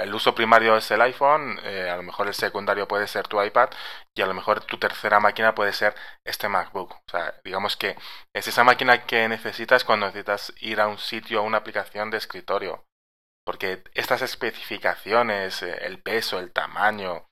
el 0.00 0.14
uso 0.14 0.34
primario 0.34 0.76
es 0.76 0.90
el 0.90 1.00
iPhone, 1.00 1.60
eh, 1.62 1.88
a 1.90 1.96
lo 1.96 2.02
mejor 2.02 2.26
el 2.26 2.34
secundario 2.34 2.88
puede 2.88 3.06
ser 3.06 3.28
tu 3.28 3.40
iPad 3.42 3.70
y 4.14 4.22
a 4.22 4.26
lo 4.26 4.34
mejor 4.34 4.64
tu 4.64 4.78
tercera 4.78 5.20
máquina 5.20 5.54
puede 5.54 5.72
ser 5.72 5.94
este 6.24 6.48
MacBook. 6.48 6.92
O 6.92 7.10
sea, 7.10 7.34
digamos 7.44 7.76
que 7.76 7.96
es 8.34 8.48
esa 8.48 8.64
máquina 8.64 9.06
que 9.06 9.28
necesitas 9.28 9.84
cuando 9.84 10.06
necesitas 10.06 10.52
ir 10.60 10.80
a 10.80 10.88
un 10.88 10.98
sitio 10.98 11.42
o 11.42 11.46
una 11.46 11.58
aplicación 11.58 12.10
de 12.10 12.18
escritorio. 12.18 12.84
Porque 13.44 13.82
estas 13.94 14.22
especificaciones, 14.22 15.62
eh, 15.62 15.78
el 15.86 16.02
peso, 16.02 16.38
el 16.38 16.52
tamaño, 16.52 17.28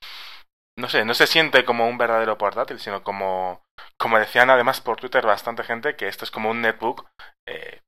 no 0.77 0.89
sé, 0.89 1.05
no 1.05 1.13
se 1.13 1.27
siente 1.27 1.65
como 1.65 1.87
un 1.87 1.97
verdadero 1.97 2.37
portátil, 2.37 2.79
sino 2.79 3.03
como, 3.03 3.66
como 3.97 4.19
decían 4.19 4.49
además 4.49 4.81
por 4.81 4.97
Twitter 4.97 5.25
bastante 5.25 5.63
gente, 5.63 5.95
que 5.95 6.07
esto 6.07 6.25
es 6.25 6.31
como 6.31 6.49
un 6.49 6.61
netbook 6.61 7.07
eh, 7.47 7.81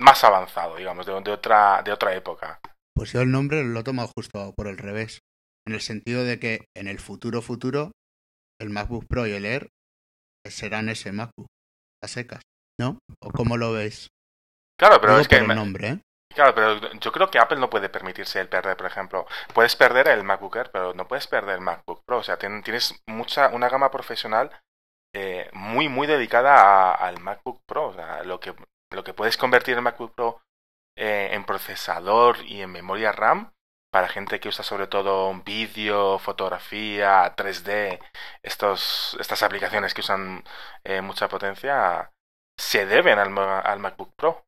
más 0.00 0.24
avanzado, 0.24 0.76
digamos, 0.76 1.06
de, 1.06 1.12
otra, 1.12 1.82
de 1.82 1.92
otra 1.92 2.14
época. 2.14 2.60
Pues 2.94 3.12
yo 3.12 3.20
el 3.20 3.30
nombre 3.30 3.64
lo 3.64 3.80
he 3.80 3.84
tomado 3.84 4.10
justo 4.14 4.52
por 4.56 4.66
el 4.66 4.78
revés, 4.78 5.20
en 5.66 5.74
el 5.74 5.80
sentido 5.80 6.24
de 6.24 6.38
que 6.38 6.66
en 6.76 6.88
el 6.88 6.98
futuro 6.98 7.40
futuro 7.42 7.92
el 8.60 8.70
MacBook 8.70 9.06
Pro 9.08 9.26
y 9.26 9.32
el 9.32 9.44
Air 9.44 9.68
serán 10.48 10.88
ese 10.88 11.12
MacBook, 11.12 11.46
a 12.02 12.08
secas, 12.08 12.42
¿no? 12.78 12.98
¿O 13.20 13.30
cómo 13.30 13.56
lo 13.56 13.72
veis? 13.72 14.08
Claro, 14.78 15.00
pero 15.00 15.18
es 15.18 15.28
que... 15.28 15.36
El 15.36 15.48
nombre, 15.48 15.88
¿eh? 15.88 15.98
Claro, 16.34 16.54
pero 16.54 16.92
yo 16.98 17.12
creo 17.12 17.30
que 17.30 17.38
Apple 17.38 17.58
no 17.58 17.68
puede 17.68 17.88
permitirse 17.88 18.40
el 18.40 18.48
perder, 18.48 18.76
por 18.76 18.86
ejemplo. 18.86 19.26
Puedes 19.52 19.76
perder 19.76 20.08
el 20.08 20.24
MacBook 20.24 20.56
Air, 20.56 20.70
pero 20.72 20.94
no 20.94 21.06
puedes 21.06 21.26
perder 21.26 21.56
el 21.56 21.60
MacBook 21.60 22.02
Pro. 22.06 22.18
O 22.18 22.22
sea, 22.22 22.38
tienes 22.38 23.02
mucha, 23.06 23.48
una 23.48 23.68
gama 23.68 23.90
profesional 23.90 24.50
eh, 25.14 25.50
muy, 25.52 25.88
muy 25.88 26.06
dedicada 26.06 26.92
al 26.92 27.20
MacBook 27.20 27.62
Pro. 27.66 27.88
O 27.88 27.94
sea, 27.94 28.22
lo 28.24 28.40
que, 28.40 28.54
lo 28.90 29.04
que 29.04 29.14
puedes 29.14 29.36
convertir 29.36 29.74
el 29.76 29.82
MacBook 29.82 30.14
Pro 30.14 30.40
eh, 30.96 31.30
en 31.32 31.44
procesador 31.44 32.38
y 32.44 32.62
en 32.62 32.70
memoria 32.70 33.12
RAM 33.12 33.52
para 33.92 34.08
gente 34.08 34.40
que 34.40 34.48
usa 34.48 34.64
sobre 34.64 34.86
todo 34.86 35.34
vídeo, 35.44 36.18
fotografía, 36.18 37.36
3D, 37.36 38.00
estos, 38.42 39.18
estas 39.20 39.42
aplicaciones 39.42 39.92
que 39.92 40.00
usan 40.00 40.44
eh, 40.82 41.02
mucha 41.02 41.28
potencia, 41.28 42.10
se 42.58 42.86
deben 42.86 43.18
al, 43.18 43.36
al 43.38 43.78
MacBook 43.80 44.14
Pro. 44.16 44.46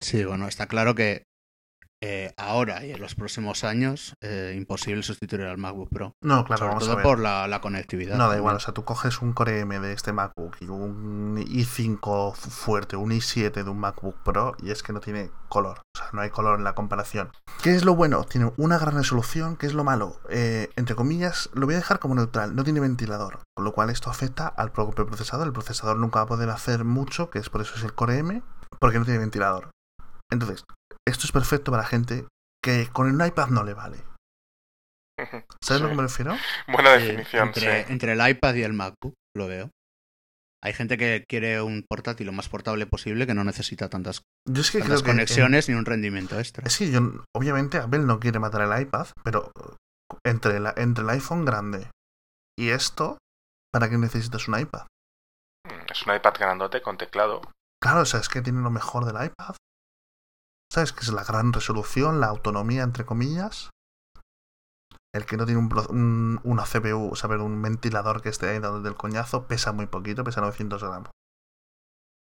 Sí, 0.00 0.24
bueno, 0.24 0.48
está 0.48 0.66
claro 0.66 0.94
que 0.94 1.24
eh, 2.02 2.34
ahora 2.36 2.84
y 2.84 2.92
en 2.92 3.00
los 3.00 3.14
próximos 3.14 3.64
años 3.64 4.14
eh, 4.20 4.54
imposible 4.56 5.02
sustituir 5.02 5.42
al 5.42 5.58
MacBook 5.58 5.88
Pro. 5.90 6.14
No, 6.22 6.44
claro, 6.44 6.58
Sobre 6.58 6.68
vamos 6.68 6.84
todo 6.84 6.92
a 6.92 6.96
ver. 6.96 7.02
por 7.02 7.18
la, 7.18 7.60
conectividad. 7.60 8.16
No, 8.16 8.28
da 8.28 8.36
igual, 8.36 8.56
o 8.56 8.60
sea, 8.60 8.74
tú 8.74 8.84
coges 8.84 9.22
un 9.22 9.32
Core 9.32 9.60
M 9.60 9.78
de 9.80 9.92
este 9.92 10.12
MacBook 10.12 10.56
y 10.60 10.66
un 10.66 11.36
i5 11.38 12.34
fuerte, 12.34 12.96
un 12.96 13.10
i7 13.10 13.52
de 13.52 13.70
un 13.70 13.78
MacBook 13.78 14.16
Pro 14.22 14.54
y 14.62 14.70
es 14.70 14.82
que 14.82 14.92
no 14.92 15.00
tiene 15.00 15.30
color, 15.48 15.78
o 15.94 15.98
sea, 15.98 16.08
no 16.12 16.20
hay 16.20 16.30
color 16.30 16.58
en 16.58 16.64
la 16.64 16.74
comparación. 16.74 17.30
¿Qué 17.62 17.74
es 17.74 17.84
lo 17.84 17.94
bueno? 17.94 18.24
Tiene 18.24 18.52
una 18.56 18.78
gran 18.78 18.96
resolución, 18.96 19.56
¿qué 19.56 19.66
es 19.66 19.74
lo 19.74 19.84
malo? 19.84 20.20
Eh, 20.28 20.68
entre 20.76 20.94
comillas, 20.96 21.48
lo 21.54 21.66
voy 21.66 21.74
a 21.74 21.78
dejar 21.78 22.00
como 22.00 22.14
neutral, 22.14 22.54
no 22.54 22.64
tiene 22.64 22.80
ventilador, 22.80 23.40
con 23.54 23.64
lo 23.64 23.72
cual 23.72 23.90
esto 23.90 24.10
afecta 24.10 24.46
al 24.46 24.72
propio 24.72 25.06
procesador. 25.06 25.46
El 25.46 25.52
procesador 25.52 25.96
nunca 25.96 26.18
va 26.18 26.24
a 26.24 26.28
poder 26.28 26.50
hacer 26.50 26.84
mucho, 26.84 27.30
que 27.30 27.38
es 27.38 27.48
por 27.48 27.60
eso 27.60 27.74
es 27.76 27.84
el 27.84 27.94
Core 27.94 28.18
M, 28.18 28.42
porque 28.78 28.98
no 28.98 29.04
tiene 29.04 29.20
ventilador. 29.20 29.70
Entonces, 30.34 30.64
esto 31.06 31.24
es 31.24 31.32
perfecto 31.32 31.70
para 31.70 31.84
gente 31.84 32.26
que 32.62 32.88
con 32.92 33.08
el 33.08 33.26
iPad 33.26 33.48
no 33.48 33.64
le 33.64 33.74
vale. 33.74 33.98
¿Sabes 35.62 35.80
a 35.80 35.84
lo 35.84 35.88
que 35.88 35.96
me 35.96 36.02
refiero? 36.02 36.36
Buena 36.68 36.92
definición. 36.92 37.52
entre, 37.88 38.12
el 38.12 38.28
iPad 38.28 38.54
y 38.54 38.62
el 38.62 38.72
MacBook, 38.72 39.14
lo 39.36 39.46
veo. 39.46 39.70
Hay 40.62 40.72
gente 40.72 40.96
que 40.96 41.24
quiere 41.28 41.60
un 41.60 41.84
portátil 41.86 42.26
lo 42.26 42.32
más 42.32 42.48
portable 42.48 42.86
posible 42.86 43.26
que 43.26 43.34
no 43.34 43.44
necesita 43.44 43.90
tantas, 43.90 44.22
conexiones 45.04 45.68
ni 45.68 45.74
un 45.74 45.84
rendimiento 45.84 46.38
extra. 46.38 46.68
Sí, 46.70 46.90
yo, 46.90 47.00
obviamente 47.36 47.76
Apple 47.76 48.00
no 48.00 48.18
quiere 48.18 48.38
matar 48.38 48.62
el 48.62 48.80
iPad, 48.80 49.08
pero 49.22 49.52
entre, 50.24 50.56
entre 50.76 51.04
el 51.04 51.10
iPhone 51.10 51.44
grande 51.44 51.90
y 52.58 52.70
esto, 52.70 53.18
¿para 53.70 53.90
qué 53.90 53.98
necesitas 53.98 54.48
un 54.48 54.58
iPad? 54.58 54.86
Es 55.90 56.06
un 56.06 56.14
iPad 56.14 56.34
grandote 56.38 56.80
con 56.80 56.96
teclado. 56.96 57.42
Claro, 57.82 58.00
o 58.00 58.06
sea, 58.06 58.20
es 58.20 58.30
que 58.30 58.40
tiene 58.40 58.62
lo 58.62 58.70
mejor 58.70 59.04
del 59.04 59.22
iPad. 59.22 59.56
¿Sabes? 60.74 60.92
Que 60.92 61.00
es 61.02 61.12
la 61.12 61.22
gran 61.22 61.52
resolución, 61.52 62.18
la 62.20 62.26
autonomía, 62.26 62.82
entre 62.82 63.04
comillas. 63.06 63.70
El 65.14 65.24
que 65.24 65.36
no 65.36 65.46
tiene 65.46 65.60
un, 65.60 66.40
una 66.42 66.64
CPU, 66.64 67.10
o 67.12 67.14
sea, 67.14 67.30
un 67.30 67.62
ventilador 67.62 68.20
que 68.20 68.28
esté 68.30 68.48
ahí 68.48 68.58
dando 68.58 68.82
del 68.82 68.96
coñazo, 68.96 69.46
pesa 69.46 69.70
muy 69.72 69.86
poquito, 69.86 70.24
pesa 70.24 70.40
900 70.40 70.82
gramos. 70.82 71.10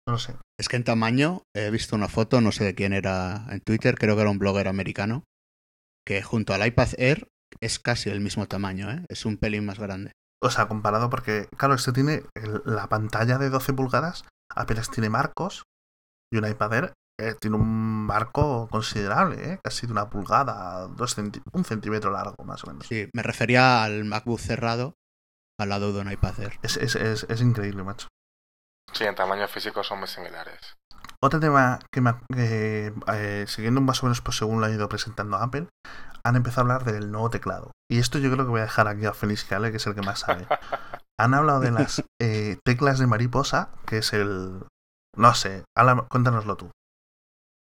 No 0.06 0.12
lo 0.14 0.18
sé. 0.18 0.36
Es 0.60 0.68
que 0.68 0.76
en 0.76 0.84
tamaño 0.84 1.44
he 1.56 1.70
visto 1.70 1.96
una 1.96 2.08
foto, 2.08 2.42
no 2.42 2.52
sé 2.52 2.64
de 2.64 2.74
quién 2.74 2.92
era 2.92 3.46
en 3.48 3.60
Twitter, 3.60 3.96
creo 3.96 4.16
que 4.16 4.20
era 4.20 4.30
un 4.30 4.38
blogger 4.38 4.68
americano, 4.68 5.24
que 6.06 6.22
junto 6.22 6.52
al 6.52 6.66
iPad 6.66 6.88
Air 6.98 7.28
es 7.62 7.78
casi 7.78 8.10
el 8.10 8.20
mismo 8.20 8.46
tamaño, 8.48 8.90
¿eh? 8.90 9.06
es 9.08 9.24
un 9.24 9.38
pelín 9.38 9.64
más 9.64 9.78
grande. 9.78 10.12
O 10.42 10.50
sea, 10.50 10.68
comparado 10.68 11.08
porque, 11.08 11.48
claro, 11.56 11.74
este 11.74 11.92
tiene 11.92 12.24
el- 12.34 12.60
la 12.66 12.88
pantalla 12.88 13.38
de 13.38 13.48
12 13.48 13.72
pulgadas, 13.72 14.24
apenas 14.54 14.90
tiene 14.90 15.08
marcos, 15.08 15.62
y 16.30 16.36
un 16.36 16.46
iPad 16.46 16.74
Air 16.74 16.92
eh, 17.20 17.34
tiene 17.40 17.56
un 17.56 18.06
marco 18.06 18.68
considerable, 18.68 19.52
¿eh? 19.52 19.60
casi 19.62 19.86
de 19.86 19.92
una 19.92 20.08
pulgada, 20.10 20.88
dos 20.88 21.16
centi- 21.16 21.42
un 21.52 21.64
centímetro 21.64 22.10
largo, 22.10 22.34
más 22.44 22.64
o 22.64 22.68
menos. 22.68 22.86
Sí, 22.86 23.08
me 23.14 23.22
refería 23.22 23.84
al 23.84 24.04
MacBook 24.04 24.40
cerrado 24.40 24.94
al 25.60 25.68
lado 25.68 25.92
de 25.92 26.00
un 26.00 26.10
iPad 26.10 26.40
Air. 26.40 26.58
Es, 26.62 26.76
es, 26.76 26.96
es, 26.96 27.24
es 27.28 27.40
increíble, 27.40 27.82
macho. 27.84 28.08
Sí, 28.92 29.04
en 29.04 29.14
tamaño 29.14 29.46
físico 29.48 29.84
son 29.84 30.00
muy 30.00 30.08
similares. 30.08 30.74
Otro 31.22 31.38
tema 31.38 31.78
que, 31.92 32.00
me, 32.00 32.10
ha- 32.10 32.20
que, 32.34 32.92
eh, 33.12 33.44
siguiendo 33.46 33.80
más 33.80 34.02
o 34.02 34.06
menos 34.06 34.20
pues, 34.20 34.36
según 34.36 34.60
lo 34.60 34.66
ha 34.66 34.70
ido 34.70 34.88
presentando 34.88 35.36
Apple, 35.36 35.68
han 36.24 36.36
empezado 36.36 36.60
a 36.72 36.74
hablar 36.76 36.84
del 36.92 37.10
nuevo 37.12 37.30
teclado. 37.30 37.70
Y 37.90 37.98
esto 37.98 38.18
yo 38.18 38.30
creo 38.32 38.44
que 38.44 38.50
voy 38.50 38.60
a 38.60 38.64
dejar 38.64 38.88
aquí 38.88 39.06
a 39.06 39.12
Félix 39.14 39.48
Gale, 39.48 39.70
que 39.70 39.76
es 39.76 39.86
el 39.86 39.94
que 39.94 40.02
más 40.02 40.20
sabe. 40.20 40.46
Han 41.20 41.34
hablado 41.34 41.60
de 41.60 41.70
las 41.70 42.02
eh, 42.20 42.58
teclas 42.64 42.98
de 42.98 43.06
mariposa, 43.06 43.70
que 43.86 43.98
es 43.98 44.12
el... 44.12 44.64
No 45.16 45.34
sé, 45.34 45.62
cuéntanoslo 46.08 46.56
tú. 46.56 46.70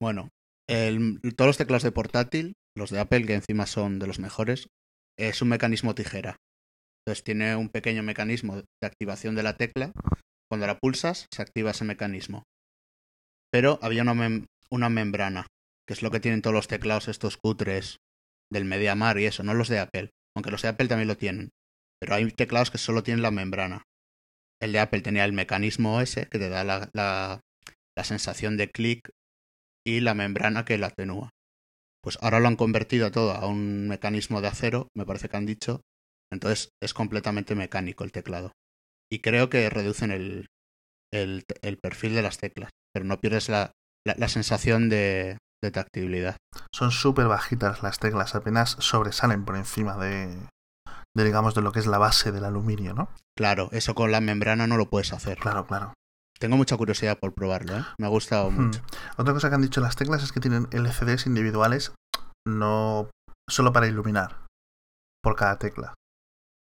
Bueno, 0.02 0.30
el- 0.70 1.20
todos 1.36 1.48
los 1.50 1.58
teclados 1.58 1.84
de 1.84 1.92
portátil, 1.92 2.54
los 2.78 2.90
de 2.90 3.00
Apple, 3.00 3.26
que 3.26 3.36
encima 3.36 3.66
son 3.66 4.00
de 4.00 4.08
los 4.08 4.20
mejores, 4.20 4.68
es 5.18 5.42
un 5.42 5.50
mecanismo 5.50 5.96
tijera. 5.96 6.38
Entonces 7.06 7.24
tiene 7.24 7.56
un 7.56 7.70
pequeño 7.70 8.04
mecanismo 8.04 8.58
de 8.58 8.66
activación 8.84 9.36
de 9.36 9.44
la 9.44 9.58
tecla. 9.58 9.92
Cuando 10.50 10.68
la 10.68 10.80
pulsas, 10.80 11.28
se 11.34 11.42
activa 11.42 11.72
ese 11.72 11.86
mecanismo. 11.86 12.44
Pero 13.52 13.80
había 13.82 14.02
una, 14.04 14.14
mem- 14.14 14.46
una 14.70 14.90
membrana, 14.90 15.48
que 15.88 15.94
es 15.94 16.02
lo 16.04 16.12
que 16.12 16.20
tienen 16.20 16.42
todos 16.42 16.54
los 16.54 16.68
teclados 16.68 17.08
estos 17.08 17.38
cutres 17.38 17.98
del 18.52 18.66
MediaMar 18.66 19.20
y 19.20 19.26
eso, 19.26 19.44
no 19.44 19.54
los 19.54 19.70
de 19.70 19.80
Apple. 19.80 20.12
Aunque 20.36 20.52
los 20.52 20.62
de 20.62 20.70
Apple 20.70 20.88
también 20.88 21.08
lo 21.08 21.18
tienen. 21.18 21.50
Pero 22.00 22.16
hay 22.16 22.30
teclados 22.32 22.72
que 22.72 22.78
solo 22.78 23.04
tienen 23.04 23.22
la 23.24 23.32
membrana. 23.32 23.84
El 24.62 24.72
de 24.72 24.80
Apple 24.80 25.02
tenía 25.02 25.26
el 25.26 25.34
mecanismo 25.34 26.02
ese, 26.02 26.28
que 26.28 26.40
te 26.40 26.50
da 26.50 26.64
la, 26.64 26.90
la- 26.94 27.42
la 27.98 28.04
sensación 28.04 28.58
de 28.58 28.70
clic 28.70 29.10
y 29.86 30.00
la 30.00 30.14
membrana 30.14 30.66
que 30.66 30.78
la 30.78 30.88
atenúa. 30.88 31.30
Pues 32.02 32.18
ahora 32.22 32.40
lo 32.40 32.48
han 32.48 32.56
convertido 32.56 33.12
todo 33.12 33.34
a 33.34 33.48
un 33.48 33.88
mecanismo 33.88 34.42
de 34.42 34.48
acero, 34.48 34.90
me 34.96 35.06
parece 35.06 35.30
que 35.30 35.38
han 35.38 35.46
dicho. 35.46 35.82
Entonces 36.32 36.70
es 36.82 36.94
completamente 36.94 37.56
mecánico 37.56 38.04
el 38.04 38.12
teclado. 38.12 38.52
Y 39.12 39.20
creo 39.20 39.50
que 39.50 39.70
reducen 39.70 40.12
el, 40.12 40.48
el, 41.14 41.44
el 41.62 41.78
perfil 41.78 42.16
de 42.16 42.22
las 42.22 42.38
teclas, 42.38 42.72
pero 42.94 43.06
no 43.06 43.20
pierdes 43.20 43.50
la, 43.50 43.72
la, 44.06 44.16
la 44.18 44.28
sensación 44.28 44.90
de, 44.90 45.38
de 45.64 45.72
tactibilidad. 45.72 46.38
Son 46.74 46.92
súper 46.92 47.28
bajitas 47.28 47.84
las 47.84 48.00
teclas, 48.00 48.36
apenas 48.36 48.72
sobresalen 48.80 49.46
por 49.46 49.56
encima 49.56 49.98
de, 49.98 50.36
de, 51.16 51.24
digamos, 51.24 51.56
de 51.56 51.62
lo 51.62 51.72
que 51.72 51.80
es 51.80 51.88
la 51.88 52.00
base 52.00 52.32
del 52.32 52.46
aluminio, 52.46 52.94
¿no? 52.94 53.10
Claro, 53.38 53.70
eso 53.72 53.94
con 53.96 54.12
la 54.12 54.22
membrana 54.22 54.68
no 54.68 54.78
lo 54.78 54.90
puedes 54.90 55.14
hacer. 55.14 55.38
Claro, 55.38 55.66
claro. 55.68 55.94
Tengo 56.40 56.58
mucha 56.58 56.76
curiosidad 56.78 57.18
por 57.20 57.34
probarlo, 57.34 57.78
¿eh? 57.78 57.86
Me 57.98 58.06
ha 58.08 58.10
gustado 58.10 58.52
Hmm. 58.52 58.66
mucho. 58.66 58.82
Otra 59.18 59.34
cosa 59.34 59.50
que 59.50 59.56
han 59.56 59.62
dicho 59.62 59.82
las 59.82 59.96
teclas 59.96 60.24
es 60.24 60.32
que 60.32 60.40
tienen 60.42 60.68
LCDs 60.72 61.26
individuales, 61.28 61.94
no 62.48 63.10
solo 63.50 63.72
para 63.74 63.88
iluminar 63.88 64.46
por 65.24 65.36
cada 65.36 65.58
tecla. 65.58 65.94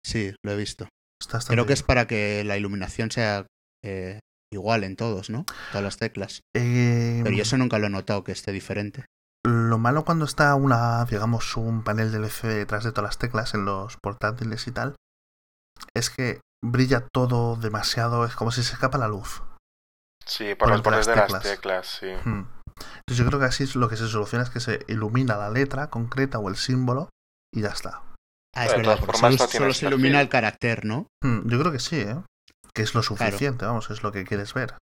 Sí, 0.06 0.34
lo 0.44 0.52
he 0.52 0.58
visto. 0.58 0.88
Está 1.22 1.40
Creo 1.40 1.66
que 1.66 1.70
bien. 1.70 1.74
es 1.74 1.84
para 1.84 2.08
que 2.08 2.44
la 2.44 2.58
iluminación 2.58 3.12
sea 3.12 3.46
eh, 3.86 4.20
igual 4.52 4.84
en 4.84 4.96
todos, 4.96 5.30
¿no? 5.30 5.46
Todas 5.72 5.84
las 5.84 5.98
teclas. 5.98 6.42
Eh, 6.56 7.22
Pero 7.24 7.36
yo 7.36 7.44
eso 7.44 7.58
nunca 7.58 7.78
lo 7.78 7.88
he 7.88 7.90
notado 7.92 8.24
que 8.24 8.32
esté 8.32 8.52
diferente. 8.52 9.06
Lo 9.46 9.78
malo 9.78 10.04
cuando 10.06 10.26
está 10.26 10.54
una, 10.56 11.06
digamos, 11.06 11.56
un 11.56 11.84
panel 11.84 12.12
de 12.12 12.18
LCD 12.18 12.56
detrás 12.58 12.84
de 12.84 12.92
todas 12.92 13.10
las 13.10 13.18
teclas 13.20 13.54
en 13.54 13.66
los 13.66 13.98
portátiles 14.02 14.68
y 14.68 14.72
tal, 14.72 14.96
es 15.96 16.10
que 16.10 16.42
brilla 16.64 17.08
todo 17.14 17.56
demasiado, 17.56 18.26
es 18.26 18.36
como 18.36 18.52
si 18.52 18.64
se 18.64 18.74
escapa 18.74 18.98
la 18.98 19.08
luz. 19.08 19.42
Sí, 20.26 20.56
Por 20.56 20.68
por 20.68 20.70
los 20.70 20.84
bordes 20.84 21.06
de 21.08 21.14
teclas. 21.14 21.32
las 21.32 21.44
teclas, 21.44 21.88
sí. 21.88 22.08
Hmm. 22.26 22.46
Entonces 22.78 23.18
yo 23.18 23.26
creo 23.28 23.40
que 23.40 23.46
así 23.46 23.64
es 23.64 23.76
lo 23.76 23.90
que 23.90 23.98
se 23.98 24.08
soluciona 24.08 24.44
es 24.44 24.50
que 24.50 24.60
se 24.60 24.80
ilumina 24.88 25.36
la 25.38 25.50
letra 25.50 25.90
concreta 25.90 26.40
o 26.40 26.50
el 26.50 26.56
símbolo 26.56 27.10
y 27.54 27.62
ya 27.62 27.70
está. 27.70 28.02
Ah, 28.56 28.66
es 28.66 28.76
verdad, 28.76 29.00
porque 29.00 29.18
solo, 29.18 29.38
solo 29.38 29.74
se 29.74 29.88
ilumina 29.88 30.20
el 30.22 30.30
carácter, 30.30 30.84
¿no? 30.86 31.08
Hmm, 31.24 31.48
Yo 31.48 31.60
creo 31.60 31.72
que 31.72 31.80
sí, 31.80 32.00
¿eh? 32.02 32.18
Que 32.74 32.82
es 32.82 32.94
lo 32.96 33.04
suficiente, 33.04 33.66
vamos, 33.66 33.90
es 33.90 34.04
lo 34.04 34.12
que 34.12 34.24
quieres 34.26 34.54
ver. 34.54 34.76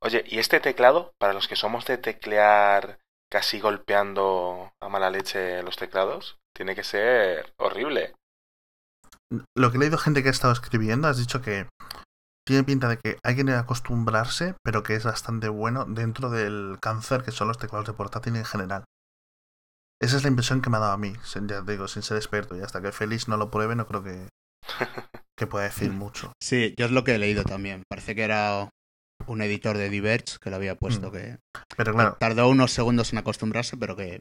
Oye, 0.00 0.24
¿y 0.26 0.38
este 0.38 0.60
teclado, 0.60 1.12
para 1.18 1.32
los 1.32 1.48
que 1.48 1.56
somos 1.56 1.84
de 1.86 1.96
teclear 1.98 2.98
casi 3.30 3.60
golpeando 3.60 4.72
a 4.80 4.88
mala 4.88 5.10
leche 5.10 5.62
los 5.62 5.76
teclados, 5.76 6.36
tiene 6.54 6.74
que 6.74 6.84
ser 6.84 7.52
horrible? 7.56 8.14
Lo 9.56 9.70
que 9.70 9.78
he 9.78 9.80
leído 9.80 9.96
gente 9.98 10.22
que 10.22 10.28
ha 10.28 10.32
estado 10.32 10.52
escribiendo, 10.52 11.08
has 11.08 11.16
dicho 11.18 11.40
que 11.40 11.66
tiene 12.52 12.64
pinta 12.64 12.88
de 12.88 12.98
que 12.98 13.18
hay 13.24 13.34
que 13.34 13.50
acostumbrarse, 13.52 14.54
pero 14.62 14.82
que 14.82 14.94
es 14.94 15.04
bastante 15.04 15.48
bueno 15.48 15.84
dentro 15.86 16.28
del 16.30 16.76
cáncer 16.80 17.22
que 17.22 17.30
son 17.32 17.48
los 17.48 17.58
teclados 17.58 17.86
de 17.86 17.94
portátil 17.94 18.36
en 18.36 18.44
general. 18.44 18.84
Esa 20.00 20.16
es 20.16 20.22
la 20.24 20.28
impresión 20.30 20.60
que 20.60 20.68
me 20.70 20.76
ha 20.76 20.80
dado 20.80 20.92
a 20.92 20.98
mí, 20.98 21.12
sin- 21.24 21.48
ya 21.48 21.62
digo, 21.62 21.88
sin 21.88 22.02
ser 22.02 22.16
experto. 22.16 22.56
Y 22.56 22.60
hasta 22.60 22.82
que 22.82 22.92
Félix 22.92 23.28
no 23.28 23.36
lo 23.36 23.50
pruebe, 23.50 23.76
no 23.76 23.86
creo 23.86 24.02
que, 24.02 24.28
que 25.38 25.46
pueda 25.46 25.64
decir 25.64 25.92
mucho. 25.92 26.32
Sí, 26.42 26.74
yo 26.76 26.86
es 26.86 26.92
lo 26.92 27.04
que 27.04 27.14
he 27.14 27.18
leído 27.18 27.44
también. 27.44 27.84
Parece 27.88 28.14
que 28.14 28.22
era 28.24 28.68
un 29.26 29.40
editor 29.42 29.76
de 29.78 29.88
Diverge 29.88 30.38
que 30.40 30.50
lo 30.50 30.56
había 30.56 30.74
puesto, 30.74 31.08
Mm. 31.08 31.12
que 31.12 31.38
Pero 31.76 31.94
claro, 31.94 32.16
tardó 32.18 32.48
unos 32.48 32.72
segundos 32.72 33.12
en 33.12 33.18
acostumbrarse, 33.18 33.76
pero 33.76 33.94
que, 33.96 34.20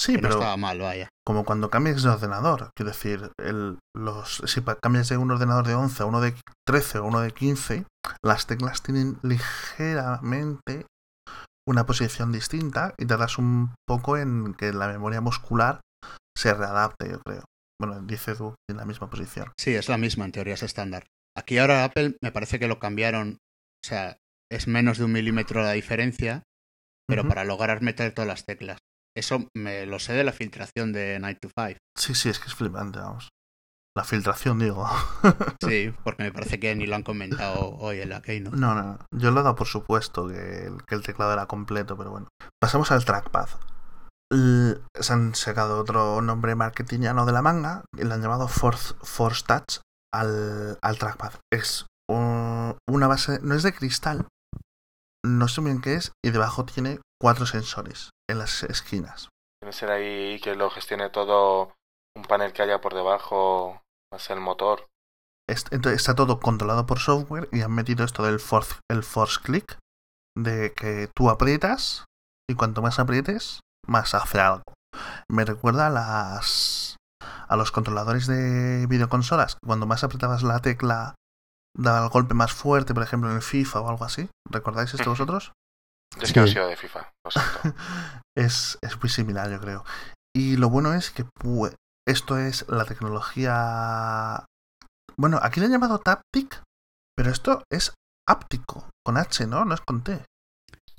sí, 0.00 0.14
que 0.14 0.22
no 0.22 0.28
pero 0.28 0.34
estaba 0.34 0.56
mal, 0.56 0.78
vaya. 0.78 1.08
como 1.26 1.44
cuando 1.44 1.70
cambias 1.70 2.02
de 2.02 2.08
ordenador. 2.08 2.70
Quiero 2.74 2.90
decir, 2.90 3.30
el, 3.38 3.78
los, 3.94 4.42
si 4.46 4.62
cambias 4.82 5.08
de 5.08 5.16
un 5.16 5.30
ordenador 5.30 5.66
de 5.66 5.74
11 5.74 6.02
a 6.02 6.06
uno 6.06 6.20
de 6.20 6.34
13 6.66 6.98
o 6.98 7.04
uno 7.04 7.20
de 7.20 7.32
15, 7.32 7.84
las 8.24 8.46
teclas 8.46 8.82
tienen 8.82 9.18
ligeramente 9.22 10.86
una 11.68 11.86
posición 11.86 12.32
distinta 12.32 12.94
y 12.98 13.06
tardas 13.06 13.38
un 13.38 13.74
poco 13.86 14.16
en 14.16 14.54
que 14.54 14.72
la 14.72 14.88
memoria 14.88 15.20
muscular 15.20 15.80
se 16.36 16.54
readapte, 16.54 17.08
yo 17.08 17.20
creo. 17.20 17.44
Bueno, 17.80 18.00
dice 18.02 18.34
tú 18.34 18.54
en 18.68 18.76
la 18.76 18.84
misma 18.84 19.08
posición. 19.08 19.52
Sí, 19.58 19.74
es 19.74 19.88
la 19.88 19.98
misma, 19.98 20.24
en 20.24 20.32
teoría 20.32 20.54
es 20.54 20.62
estándar. 20.62 21.06
Aquí 21.36 21.58
ahora 21.58 21.84
Apple 21.84 22.16
me 22.22 22.32
parece 22.32 22.58
que 22.58 22.68
lo 22.68 22.78
cambiaron, 22.78 23.38
o 23.84 23.86
sea, 23.86 24.16
es 24.50 24.66
menos 24.66 24.98
de 24.98 25.04
un 25.04 25.12
milímetro 25.12 25.62
la 25.62 25.72
diferencia, 25.72 26.42
pero 27.06 27.26
para 27.26 27.44
lograr 27.44 27.82
meter 27.82 28.12
todas 28.12 28.28
las 28.28 28.44
teclas. 28.44 28.78
Eso 29.16 29.48
me 29.56 29.86
lo 29.86 29.98
sé 29.98 30.12
de 30.12 30.24
la 30.24 30.32
filtración 30.32 30.92
de 30.92 31.18
9 31.20 31.38
to 31.40 31.48
5. 31.56 31.78
Sí, 31.96 32.14
sí, 32.14 32.28
es 32.28 32.38
que 32.38 32.46
es 32.48 32.54
flipante, 32.54 32.98
vamos. 33.00 33.28
La 33.96 34.04
filtración, 34.04 34.58
digo. 34.60 34.88
Sí, 35.62 35.92
porque 36.04 36.22
me 36.22 36.32
parece 36.32 36.58
que 36.60 36.74
ni 36.74 36.86
lo 36.86 36.96
han 36.96 37.02
comentado 37.02 37.76
hoy 37.76 38.00
en 38.00 38.08
la 38.10 38.22
Keynote. 38.22 38.56
No, 38.56 38.74
no, 38.74 38.82
no. 38.82 38.98
Yo 39.12 39.30
lo 39.30 39.40
he 39.40 39.42
dado 39.42 39.56
por 39.56 39.66
supuesto 39.66 40.28
que 40.28 40.66
el, 40.66 40.84
que 40.86 40.94
el 40.94 41.02
teclado 41.02 41.32
era 41.32 41.46
completo, 41.46 41.96
pero 41.96 42.10
bueno. 42.10 42.28
Pasamos 42.60 42.90
al 42.92 43.04
trackpad. 43.04 43.48
L- 44.32 44.78
se 44.98 45.12
han 45.12 45.34
sacado 45.34 45.78
otro 45.80 46.22
nombre 46.22 46.54
marketingiano 46.54 47.26
de 47.26 47.32
la 47.32 47.42
manga 47.42 47.84
y 47.98 48.04
le 48.04 48.14
han 48.14 48.22
llamado 48.22 48.46
Force, 48.48 48.94
Force 49.02 49.44
Touch 49.46 49.80
al, 50.14 50.78
al 50.80 50.98
trackpad. 50.98 51.34
Es 51.52 51.86
un- 52.08 52.76
una 52.88 53.06
base, 53.08 53.40
no 53.42 53.54
es 53.56 53.64
de 53.64 53.72
cristal, 53.74 54.28
no 55.24 55.48
sé 55.48 55.60
bien 55.62 55.80
qué 55.80 55.94
es, 55.94 56.12
y 56.24 56.30
debajo 56.30 56.64
tiene 56.64 57.00
cuatro 57.20 57.44
sensores 57.46 58.10
en 58.30 58.38
las 58.38 58.62
esquinas. 58.62 59.28
Tiene 59.60 59.72
que 59.72 59.78
ser 59.78 59.90
ahí 59.90 60.40
que 60.40 60.54
lo 60.54 60.70
gestione 60.70 61.10
todo 61.10 61.74
un 62.16 62.24
panel 62.24 62.52
que 62.52 62.62
haya 62.62 62.80
por 62.80 62.94
debajo, 62.94 63.82
más 64.12 64.30
el 64.30 64.40
motor. 64.40 64.88
Entonces 65.48 66.00
está 66.00 66.14
todo 66.14 66.38
controlado 66.38 66.86
por 66.86 67.00
software 67.00 67.48
y 67.52 67.62
han 67.62 67.72
metido 67.72 68.04
esto 68.04 68.22
del 68.22 68.38
force, 68.38 68.76
el 68.88 69.02
force 69.02 69.40
click, 69.42 69.78
de 70.36 70.72
que 70.74 71.08
tú 71.14 71.28
aprietas 71.28 72.04
y 72.48 72.54
cuanto 72.54 72.82
más 72.82 72.98
aprietes, 72.98 73.60
más 73.86 74.14
hace 74.14 74.40
algo. 74.40 74.74
Me 75.28 75.44
recuerda 75.44 75.88
a 75.88 75.90
las 75.90 76.96
a 77.48 77.56
los 77.56 77.72
controladores 77.72 78.26
de 78.28 78.86
videoconsolas. 78.86 79.56
Cuando 79.64 79.86
más 79.86 80.04
apretabas 80.04 80.44
la 80.44 80.60
tecla, 80.60 81.16
daba 81.76 82.04
el 82.04 82.10
golpe 82.10 82.34
más 82.34 82.52
fuerte, 82.52 82.94
por 82.94 83.02
ejemplo 83.02 83.28
en 83.28 83.36
el 83.36 83.42
FIFA 83.42 83.80
o 83.80 83.88
algo 83.88 84.04
así. 84.04 84.28
¿Recordáis 84.48 84.94
esto 84.94 85.10
vosotros? 85.10 85.52
Yo 86.16 86.22
es 86.22 86.32
que 86.32 86.40
no 86.40 86.46
he 86.46 86.50
sido 86.50 86.68
de 86.68 86.76
FIFA, 86.76 87.12
lo 87.24 87.30
siento. 87.30 87.50
es, 88.36 88.78
es 88.82 89.00
muy 89.00 89.08
similar, 89.08 89.50
yo 89.50 89.60
creo. 89.60 89.84
Y 90.34 90.56
lo 90.56 90.68
bueno 90.70 90.94
es 90.94 91.10
que 91.10 91.24
esto 92.06 92.38
es 92.38 92.68
la 92.68 92.84
tecnología. 92.84 94.46
Bueno, 95.16 95.38
aquí 95.42 95.60
le 95.60 95.66
han 95.66 95.72
llamado 95.72 95.98
Taptic, 95.98 96.62
pero 97.16 97.30
esto 97.30 97.62
es 97.70 97.94
áptico, 98.28 98.88
con 99.04 99.16
H, 99.16 99.46
¿no? 99.46 99.64
No 99.64 99.74
es 99.74 99.80
con 99.80 100.02
T. 100.02 100.24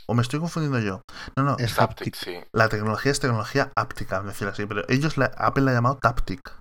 ¿O 0.07 0.13
me 0.13 0.21
estoy 0.21 0.39
confundiendo 0.39 0.79
yo? 0.79 1.01
No, 1.37 1.43
no, 1.43 1.57
Es 1.57 1.75
Taptic, 1.75 2.07
haptic. 2.07 2.15
sí. 2.15 2.43
la 2.53 2.69
tecnología 2.69 3.11
es 3.11 3.19
tecnología 3.19 3.71
áptica, 3.75 4.21
decir 4.23 4.47
así, 4.47 4.65
pero 4.65 4.83
ellos, 4.89 5.17
la, 5.17 5.31
Apple 5.37 5.63
la 5.63 5.71
ha 5.71 5.73
llamado 5.75 5.97
Taptic. 5.97 6.57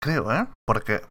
Creo, 0.00 0.32
¿eh? 0.32 0.46
Porque, 0.66 1.02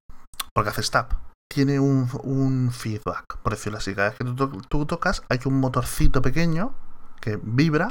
porque 0.54 0.70
haces 0.70 0.92
tap. 0.92 1.14
Tiene 1.54 1.80
un, 1.80 2.08
un 2.24 2.72
feedback, 2.72 3.38
por 3.44 3.54
decirlo 3.54 3.78
así. 3.78 3.94
Cada 3.96 4.10
vez 4.10 4.18
que 4.18 4.26
tú, 4.26 4.36
to- 4.36 4.62
tú 4.70 4.86
tocas, 4.86 5.24
hay 5.30 5.40
un 5.46 5.60
motorcito 5.60 6.22
pequeño 6.22 6.76
que 7.20 7.40
vibra 7.42 7.90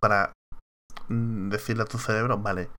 para 0.00 0.32
mm, 1.08 1.48
decirle 1.48 1.82
a 1.82 1.86
tu 1.86 1.98
cerebro, 1.98 2.38
vale, 2.38 2.70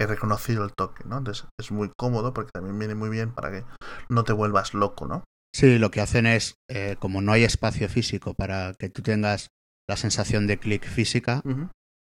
he 0.00 0.06
reconocido 0.06 0.64
el 0.64 0.72
toque, 0.74 1.04
¿no? 1.04 1.18
Entonces 1.18 1.46
es 1.60 1.70
muy 1.72 1.90
cómodo 1.98 2.32
porque 2.32 2.50
también 2.52 2.78
viene 2.78 2.94
muy 2.94 3.08
bien 3.10 3.32
para 3.32 3.50
que 3.50 3.64
no 4.08 4.24
te 4.24 4.32
vuelvas 4.32 4.74
loco, 4.74 5.06
¿no? 5.06 5.24
Sí, 5.54 5.78
lo 5.78 5.90
que 5.90 6.00
hacen 6.00 6.26
es, 6.26 6.54
eh, 6.70 6.96
como 6.98 7.20
no 7.20 7.32
hay 7.32 7.42
espacio 7.44 7.88
físico 7.88 8.34
para 8.34 8.74
que 8.78 8.90
tú 8.90 9.02
tengas 9.02 9.48
la 9.88 9.96
sensación 9.96 10.46
de 10.46 10.58
clic 10.58 10.84
física, 10.86 11.40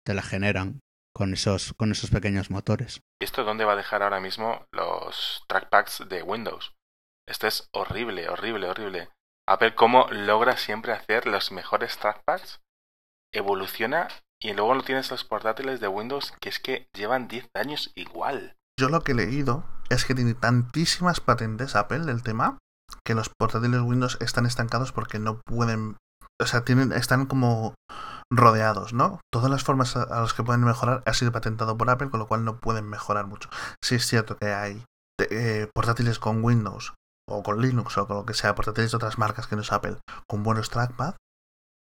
te 0.06 0.14
la 0.14 0.22
generan 0.22 0.80
con 1.16 1.34
esos, 1.34 1.74
con 1.78 1.92
esos 1.92 2.12
pequeños 2.12 2.52
motores. 2.52 3.00
¿Y 3.22 3.26
esto 3.26 3.44
dónde 3.44 3.66
va 3.66 3.74
a 3.74 3.78
dejar 3.78 4.04
ahora 4.04 4.20
mismo 4.20 4.66
los 4.72 5.44
trackpads 5.48 6.04
de 6.10 6.22
Windows? 6.22 6.74
Esto 7.30 7.46
es 7.46 7.70
horrible, 7.74 8.28
horrible, 8.28 8.68
horrible. 8.68 9.10
Apple 9.48 9.76
cómo 9.76 10.08
logra 10.10 10.58
siempre 10.58 10.94
hacer 10.94 11.28
los 11.28 11.52
mejores 11.52 12.00
trackpads, 12.00 12.60
evoluciona 13.32 14.08
y 14.42 14.54
luego 14.54 14.74
no 14.74 14.82
tienes 14.82 15.12
los 15.12 15.26
portátiles 15.26 15.80
de 15.80 15.88
Windows 15.88 16.34
que 16.42 16.50
es 16.50 16.60
que 16.60 16.88
llevan 16.92 17.28
10 17.28 17.50
años 17.54 17.92
igual. 17.94 18.56
Yo 18.80 18.90
lo 18.90 19.02
que 19.02 19.12
he 19.12 19.16
leído 19.16 19.64
es 19.92 20.06
que 20.06 20.16
tiene 20.16 20.34
tantísimas 20.34 21.20
patentes 21.20 21.76
Apple 21.76 22.00
del 22.00 22.24
tema 22.24 22.58
que 23.06 23.14
los 23.14 23.30
portátiles 23.30 23.82
Windows 23.82 24.18
están 24.22 24.48
estancados 24.48 24.92
porque 24.92 25.20
no 25.20 25.40
pueden, 25.46 25.98
o 26.42 26.48
sea, 26.48 26.66
tienen, 26.66 26.94
están 26.94 27.28
como 27.28 27.76
rodeados, 28.32 28.94
¿no? 28.94 29.20
Todas 29.32 29.52
las 29.52 29.64
formas 29.64 29.96
a 29.96 30.22
las 30.22 30.34
que 30.34 30.44
pueden 30.44 30.64
mejorar 30.64 31.04
ha 31.06 31.14
sido 31.14 31.32
patentado 31.32 31.78
por 31.78 31.92
Apple, 31.92 32.10
con 32.10 32.20
lo 32.20 32.28
cual 32.28 32.44
no 32.44 32.60
pueden 32.60 32.90
mejorar 32.90 33.28
mucho. 33.28 33.50
Sí 33.84 33.96
es 33.96 34.08
cierto 34.08 34.36
que 34.36 34.52
hay 34.52 34.84
eh, 35.30 35.70
portátiles 35.76 36.18
con 36.18 36.44
Windows 36.44 36.94
o 37.30 37.44
con 37.44 37.62
Linux 37.62 37.98
o 37.98 38.08
con 38.08 38.18
lo 38.18 38.26
que 38.26 38.34
sea, 38.34 38.56
portátiles 38.56 38.92
de 38.92 38.98
otras 38.98 39.18
marcas 39.18 39.48
que 39.48 39.56
no 39.56 39.62
es 39.62 39.72
Apple, 39.72 39.98
con 40.28 40.44
buenos 40.44 40.70
trackpad, 40.70 41.16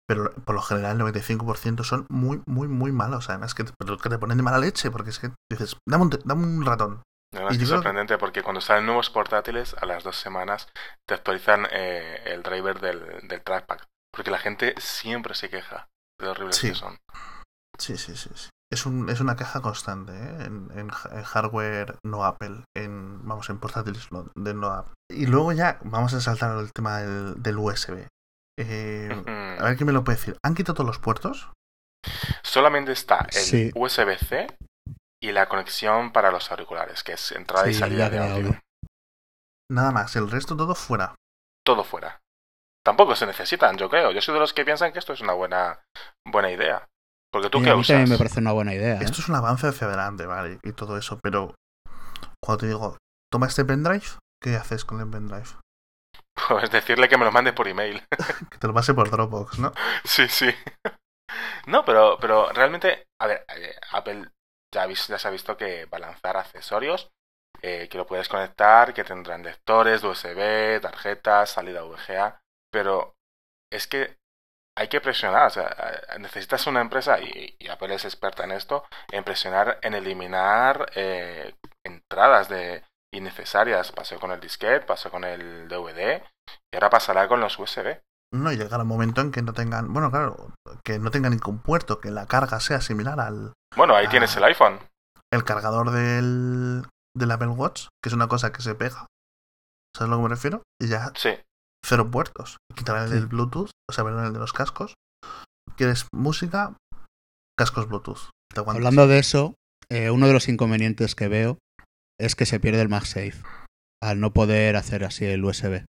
pero 0.08 0.32
por 0.44 0.54
lo 0.54 0.62
general 0.62 1.00
el 1.00 1.06
95% 1.06 1.84
son 1.84 2.06
muy, 2.08 2.42
muy, 2.46 2.66
muy 2.68 2.92
malos. 2.92 3.28
Además 3.30 3.54
que 3.54 3.64
que 3.64 4.08
te 4.08 4.18
ponen 4.18 4.36
de 4.38 4.42
mala 4.42 4.58
leche, 4.58 4.90
porque 4.90 5.10
es 5.10 5.18
que 5.18 5.30
dices, 5.50 5.76
dame 5.86 6.04
un, 6.04 6.10
dame 6.24 6.44
un 6.46 6.64
ratón. 6.64 7.02
Además, 7.34 7.52
Y 7.52 7.56
es 7.56 7.64
creo- 7.64 7.76
sorprendente 7.76 8.16
porque 8.16 8.42
cuando 8.42 8.60
salen 8.62 8.86
nuevos 8.86 9.10
portátiles, 9.10 9.74
a 9.80 9.84
las 9.84 10.02
dos 10.04 10.16
semanas 10.16 10.68
te 11.06 11.14
actualizan 11.14 11.66
eh, 11.70 12.22
el 12.26 12.42
driver 12.42 12.80
del, 12.80 13.28
del 13.28 13.42
trackpad. 13.42 13.78
Porque 14.10 14.30
la 14.30 14.38
gente 14.38 14.74
siempre 14.78 15.34
se 15.34 15.50
queja 15.50 15.88
de 16.18 16.24
lo 16.24 16.30
horribles 16.32 16.56
Sí. 16.56 16.68
que 16.70 16.74
son. 16.74 16.96
Sí, 17.78 17.98
sí, 17.98 18.16
sí. 18.16 18.30
sí. 18.34 18.48
Es, 18.70 18.84
un, 18.84 19.08
es 19.08 19.20
una 19.20 19.34
queja 19.36 19.60
constante 19.62 20.12
¿eh? 20.12 20.44
en, 20.44 20.68
en 20.74 20.90
ha- 20.90 21.18
en 21.18 21.22
hardware 21.22 21.96
no 22.04 22.24
Apple, 22.24 22.64
en 22.76 23.26
vamos, 23.26 23.48
en 23.48 23.58
portátiles 23.58 24.12
no- 24.12 24.30
de 24.36 24.52
no 24.54 24.68
Apple. 24.70 24.92
Y 25.10 25.26
luego 25.26 25.52
ya 25.52 25.78
vamos 25.84 26.12
a 26.14 26.20
saltar 26.20 26.50
al 26.50 26.70
tema 26.72 26.98
del, 26.98 27.42
del 27.42 27.56
USB. 27.58 28.06
Eh, 28.60 29.56
a 29.58 29.64
ver 29.64 29.76
quién 29.76 29.86
me 29.86 29.92
lo 29.92 30.04
puede 30.04 30.18
decir. 30.18 30.36
¿Han 30.44 30.54
quitado 30.54 30.74
todos 30.74 30.86
los 30.86 30.98
puertos? 30.98 31.50
Solamente 32.42 32.92
está 32.92 33.26
el 33.30 33.32
Sí. 33.32 33.70
USB-C 33.74 34.46
y 35.22 35.32
la 35.32 35.48
conexión 35.48 36.12
para 36.12 36.30
los 36.30 36.50
auriculares, 36.50 37.02
que 37.02 37.12
es 37.12 37.32
entrada 37.32 37.68
y 37.68 37.74
salida 37.74 38.10
de 38.10 38.18
de 38.18 38.22
audio. 38.22 38.48
audio. 38.48 38.60
Nada 39.70 39.92
más, 39.92 40.14
el 40.16 40.30
resto 40.30 40.56
todo 40.56 40.74
fuera. 40.74 41.14
Todo 41.64 41.84
fuera. 41.84 42.18
Tampoco 42.84 43.16
se 43.16 43.26
necesitan, 43.26 43.76
yo 43.76 43.88
creo. 43.90 44.12
Yo 44.12 44.20
soy 44.20 44.34
de 44.34 44.40
los 44.40 44.52
que 44.54 44.64
piensan 44.64 44.92
que 44.92 44.98
esto 44.98 45.12
es 45.12 45.20
una 45.20 45.32
buena, 45.34 45.80
buena 46.26 46.50
idea. 46.50 46.86
Porque 47.32 47.50
tú 47.50 47.62
qué 47.62 47.70
a 47.70 47.76
mí 47.76 47.82
también 47.84 48.08
me 48.10 48.18
parece 48.18 48.40
una 48.40 48.52
buena 48.52 48.74
idea. 48.74 48.94
¿eh? 49.00 49.04
Esto 49.04 49.20
es 49.20 49.28
un 49.28 49.34
avance 49.34 49.66
hacia 49.66 49.86
adelante, 49.86 50.26
¿vale? 50.26 50.58
Y 50.62 50.72
todo 50.72 50.96
eso, 50.96 51.18
pero 51.22 51.54
cuando 52.42 52.60
te 52.60 52.66
digo, 52.68 52.96
toma 53.30 53.46
este 53.46 53.64
pendrive, 53.64 54.04
¿qué 54.42 54.56
haces 54.56 54.84
con 54.84 55.00
el 55.00 55.10
pendrive? 55.10 55.44
Pues 56.48 56.70
decirle 56.70 57.08
que 57.08 57.18
me 57.18 57.24
lo 57.24 57.32
mande 57.32 57.52
por 57.52 57.68
email. 57.68 58.00
Que 58.50 58.58
te 58.58 58.66
lo 58.66 58.72
pase 58.74 58.94
por 58.94 59.10
Dropbox, 59.10 59.58
¿no? 59.58 59.72
Sí, 60.04 60.28
sí. 60.28 60.48
No, 61.66 61.84
pero, 61.84 62.16
pero 62.20 62.50
realmente, 62.52 63.06
a 63.20 63.26
ver, 63.26 63.44
eh, 63.56 63.74
Apple 63.92 64.30
ya, 64.72 64.84
habéis- 64.84 65.08
ya 65.08 65.18
se 65.18 65.28
ha 65.28 65.30
visto 65.30 65.56
que 65.56 65.84
va 65.86 65.98
a 65.98 66.00
lanzar 66.00 66.36
accesorios 66.36 67.10
eh, 67.60 67.88
que 67.90 67.98
lo 67.98 68.06
puedes 68.06 68.28
conectar, 68.28 68.94
que 68.94 69.04
tendrán 69.04 69.42
lectores 69.42 70.02
USB, 70.04 70.80
tarjetas, 70.80 71.50
salida 71.50 71.82
VGA, 71.82 72.40
pero 72.72 73.14
es 73.70 73.86
que 73.88 74.16
hay 74.78 74.88
que 74.88 75.00
presionar, 75.00 75.46
o 75.46 75.50
sea, 75.50 75.74
necesitas 76.18 76.66
una 76.66 76.80
empresa, 76.80 77.18
y, 77.20 77.56
y 77.58 77.68
Apple 77.68 77.94
es 77.94 78.04
experta 78.04 78.44
en 78.44 78.52
esto, 78.52 78.84
en 79.10 79.24
presionar, 79.24 79.78
en 79.82 79.94
eliminar 79.94 80.90
eh, 80.94 81.54
entradas 81.84 82.48
de 82.48 82.84
innecesarias. 83.12 83.92
Pasó 83.92 84.18
con 84.20 84.30
el 84.30 84.40
disquete, 84.40 84.86
pasó 84.86 85.10
con 85.10 85.24
el 85.24 85.68
DVD, 85.68 86.22
y 86.72 86.76
ahora 86.76 86.90
pasará 86.90 87.26
con 87.28 87.40
los 87.40 87.58
USB. 87.58 87.98
No, 88.32 88.52
y 88.52 88.56
llegará 88.56 88.82
un 88.82 88.88
momento 88.88 89.20
en 89.22 89.32
que 89.32 89.40
no 89.42 89.52
tengan, 89.54 89.92
bueno, 89.92 90.10
claro, 90.10 90.52
que 90.84 90.98
no 90.98 91.10
tengan 91.10 91.32
ningún 91.32 91.60
puerto, 91.60 91.98
que 92.00 92.10
la 92.10 92.26
carga 92.26 92.60
sea 92.60 92.80
similar 92.80 93.18
al 93.20 93.54
Bueno, 93.76 93.94
ahí 93.96 94.06
Ah. 94.06 94.10
tienes 94.10 94.36
el 94.36 94.44
iPhone. 94.44 94.78
el 95.32 95.44
cargador 95.44 95.90
del, 95.90 96.84
del 97.14 97.30
Apple 97.30 97.48
Watch, 97.48 97.88
que 98.02 98.08
es 98.10 98.12
una 98.14 98.28
cosa 98.28 98.52
que 98.52 98.62
se 98.62 98.74
pega. 98.74 99.06
¿Sabes 99.96 100.08
a 100.12 100.14
lo 100.14 100.16
que 100.18 100.22
me 100.22 100.28
refiero? 100.28 100.62
Y 100.80 100.88
ya 100.88 101.10
Sí. 101.16 101.30
Cero 101.88 102.10
puertos. 102.10 102.56
Quitar 102.74 103.02
el 103.02 103.08
Sí. 103.08 103.14
del 103.14 103.26
Bluetooth, 103.26 103.70
o 103.88 103.92
sea, 103.92 104.04
perdón, 104.04 104.26
el 104.26 104.32
de 104.32 104.38
los 104.38 104.52
cascos. 104.52 104.94
¿Quieres 105.76 106.06
música? 106.12 106.76
Cascos 107.58 107.88
Bluetooth. 107.88 108.30
Hablando 108.66 109.06
de 109.06 109.18
eso, 109.18 109.54
eh, 109.90 110.10
uno 110.10 110.26
de 110.26 110.32
los 110.32 110.48
inconvenientes 110.48 111.14
que 111.14 111.28
veo 111.28 111.58
es 112.20 112.34
que 112.34 112.46
se 112.46 112.60
pierde 112.60 112.80
el 112.82 112.88
MagSafe 112.88 113.42
al 114.02 114.20
no 114.20 114.32
poder 114.32 114.76
hacer 114.76 115.04
así 115.04 115.24
el 115.24 115.44
USB. 115.44 115.84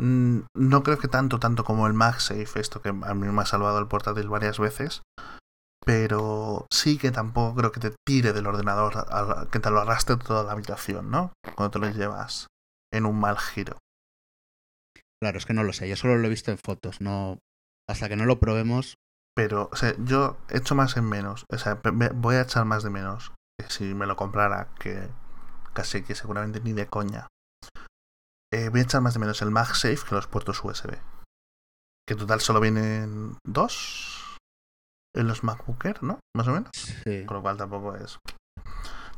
Mm, 0.00 0.40
No 0.56 0.82
creo 0.82 0.98
que 0.98 1.08
tanto, 1.08 1.38
tanto 1.38 1.62
como 1.64 1.86
el 1.86 1.92
MagSafe, 1.94 2.58
esto 2.60 2.80
que 2.80 2.88
a 2.88 2.92
mí 2.92 3.28
me 3.28 3.42
ha 3.42 3.46
salvado 3.46 3.78
el 3.78 3.86
portátil 3.88 4.28
varias 4.28 4.58
veces. 4.58 5.02
Pero 5.84 6.66
sí 6.70 6.98
que 6.98 7.10
tampoco 7.10 7.54
creo 7.56 7.72
que 7.72 7.80
te 7.80 7.94
tire 8.06 8.32
del 8.32 8.46
ordenador, 8.46 9.48
que 9.50 9.60
te 9.60 9.70
lo 9.70 9.80
arrastre 9.80 10.16
toda 10.16 10.44
la 10.44 10.52
habitación, 10.52 11.10
¿no? 11.10 11.32
Cuando 11.56 11.70
te 11.70 11.78
lo 11.78 11.90
llevas 11.90 12.46
en 12.92 13.06
un 13.06 13.18
mal 13.18 13.38
giro. 13.38 13.78
Claro, 15.22 15.38
es 15.38 15.46
que 15.46 15.54
no 15.54 15.64
lo 15.64 15.72
sé, 15.72 15.88
yo 15.88 15.96
solo 15.96 16.16
lo 16.16 16.26
he 16.26 16.30
visto 16.30 16.50
en 16.50 16.58
fotos, 16.58 17.00
no 17.00 17.38
hasta 17.88 18.08
que 18.08 18.16
no 18.16 18.24
lo 18.24 18.38
probemos. 18.38 18.96
Pero, 19.36 19.68
o 19.72 19.76
sea, 19.76 19.94
yo 19.98 20.38
echo 20.48 20.74
más 20.74 20.96
en 20.96 21.04
menos. 21.04 21.44
O 21.52 21.58
sea, 21.58 21.80
voy 22.14 22.34
a 22.34 22.42
echar 22.42 22.64
más 22.64 22.82
de 22.82 22.90
menos 22.90 23.32
que 23.58 23.70
si 23.70 23.94
me 23.94 24.06
lo 24.06 24.16
comprara, 24.16 24.68
que 24.78 25.08
casi 25.72 26.02
que 26.02 26.14
seguramente 26.14 26.60
ni 26.60 26.72
de 26.72 26.86
coña. 26.86 27.28
Eh, 28.52 28.68
voy 28.68 28.80
a 28.80 28.82
echar 28.82 29.00
más 29.00 29.14
de 29.14 29.20
menos 29.20 29.40
el 29.42 29.50
MagSafe 29.50 30.04
que 30.08 30.14
los 30.14 30.26
puertos 30.26 30.62
USB. 30.64 30.98
Que 32.06 32.14
en 32.14 32.18
total 32.18 32.40
solo 32.40 32.60
vienen 32.60 33.36
dos 33.46 34.36
en 35.14 35.28
los 35.28 35.44
MacBook 35.44 35.84
Air, 35.84 36.02
¿no? 36.02 36.18
Más 36.36 36.48
o 36.48 36.52
menos. 36.52 36.70
Sí. 36.74 37.24
Con 37.26 37.36
lo 37.36 37.42
cual 37.42 37.56
tampoco 37.56 37.94
es. 37.96 38.18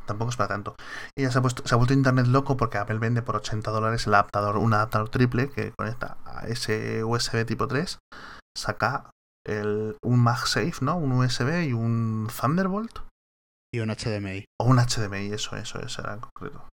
Tampoco 0.07 0.31
es 0.31 0.37
para 0.37 0.49
tanto. 0.49 0.75
Y 1.17 1.23
ya 1.23 1.31
se 1.31 1.39
ha, 1.39 1.43
puesto, 1.43 1.67
se 1.67 1.75
ha 1.75 1.79
vuelto 1.79 1.95
internet 1.95 2.27
loco 2.27 2.57
porque 2.57 2.79
Apple 2.79 2.99
vende 2.99 3.23
por 3.23 3.37
80 3.37 3.71
dólares 3.71 4.07
el 4.07 4.15
adaptador, 4.15 4.57
un 4.57 4.75
adaptador 4.75 5.09
triple 5.11 5.49
que 5.51 5.73
conecta 5.79 6.17
a 6.27 6.47
ese 6.47 7.05
USB 7.05 7.45
tipo 7.47 7.69
3, 7.69 7.99
saca 8.57 9.11
el, 9.47 9.97
un 10.03 10.23
MagSafe, 10.23 10.75
¿no? 10.81 10.97
Un 10.97 11.13
USB 11.13 11.65
y 11.69 11.73
un 11.73 12.29
Thunderbolt. 12.41 12.99
Y 13.75 13.81
un 13.81 13.89
HDMI. 13.89 14.45
O 14.61 14.67
un 14.67 14.79
HDMI, 14.79 15.33
eso, 15.33 15.57
eso, 15.57 15.81
eso 15.81 16.03
era 16.03 16.15
en 16.15 16.21
concreto. 16.21 16.69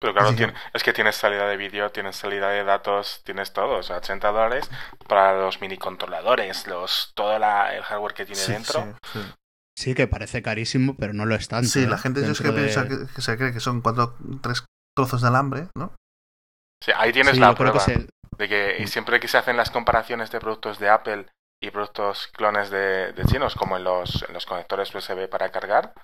Pero 0.00 0.14
claro, 0.14 0.34
tiene- 0.34 0.54
es 0.72 0.82
que 0.82 0.92
tienes 0.92 1.14
salida 1.16 1.46
de 1.46 1.56
vídeo, 1.56 1.92
tienes 1.92 2.16
salida 2.16 2.48
de 2.48 2.64
datos, 2.64 3.20
tienes 3.24 3.52
todo. 3.52 3.78
O 3.78 3.82
sea, 3.82 3.98
80 3.98 4.32
dólares 4.32 4.68
para 5.06 5.38
los 5.38 5.60
mini 5.60 5.76
controladores, 5.78 6.66
los, 6.66 7.12
todo 7.14 7.38
la- 7.38 7.74
el 7.76 7.82
hardware 7.82 8.14
que 8.14 8.24
tiene 8.26 8.40
Sí, 8.40 8.52
dentro. 8.52 8.80
sí, 8.82 9.20
sí. 9.20 9.32
Sí, 9.76 9.94
que 9.94 10.06
parece 10.06 10.42
carísimo, 10.42 10.96
pero 10.98 11.12
no 11.12 11.24
lo 11.26 11.34
es 11.34 11.48
tanto. 11.48 11.68
Sí, 11.68 11.84
¿eh? 11.84 11.86
la 11.86 11.98
gente 11.98 12.20
yo 12.22 12.32
es 12.32 12.40
que 12.40 12.48
de- 12.48 12.52
piensa 12.52 12.86
que, 12.88 13.06
que 13.14 13.22
se 13.22 13.36
cree 13.36 13.52
que 13.52 13.60
son 13.60 13.80
cuatro, 13.80 14.16
tres 14.42 14.64
trozos 14.96 15.22
de 15.22 15.28
alambre, 15.28 15.68
¿no? 15.76 15.94
Sí, 16.84 16.92
ahí 16.96 17.12
tienes 17.12 17.34
Sí, 17.34 17.40
la 17.40 17.54
prueba 17.54 17.72
que 17.84 17.92
se- 17.94 18.08
de 18.36 18.48
que 18.48 18.76
Mm. 18.80 18.86
siempre 18.86 19.20
que 19.20 19.28
se 19.28 19.38
hacen 19.38 19.56
las 19.56 19.70
comparaciones 19.70 20.30
de 20.30 20.40
productos 20.40 20.78
de 20.78 20.88
Apple 20.88 21.26
y 21.62 21.70
productos 21.70 22.28
clones 22.28 22.70
de, 22.70 23.12
de 23.12 23.24
chinos, 23.24 23.54
como 23.54 23.76
en 23.76 23.84
los, 23.84 24.24
en 24.28 24.34
los 24.34 24.46
conectores 24.46 24.92
USB 24.94 25.28
para 25.28 25.50
cargar, 25.52 25.94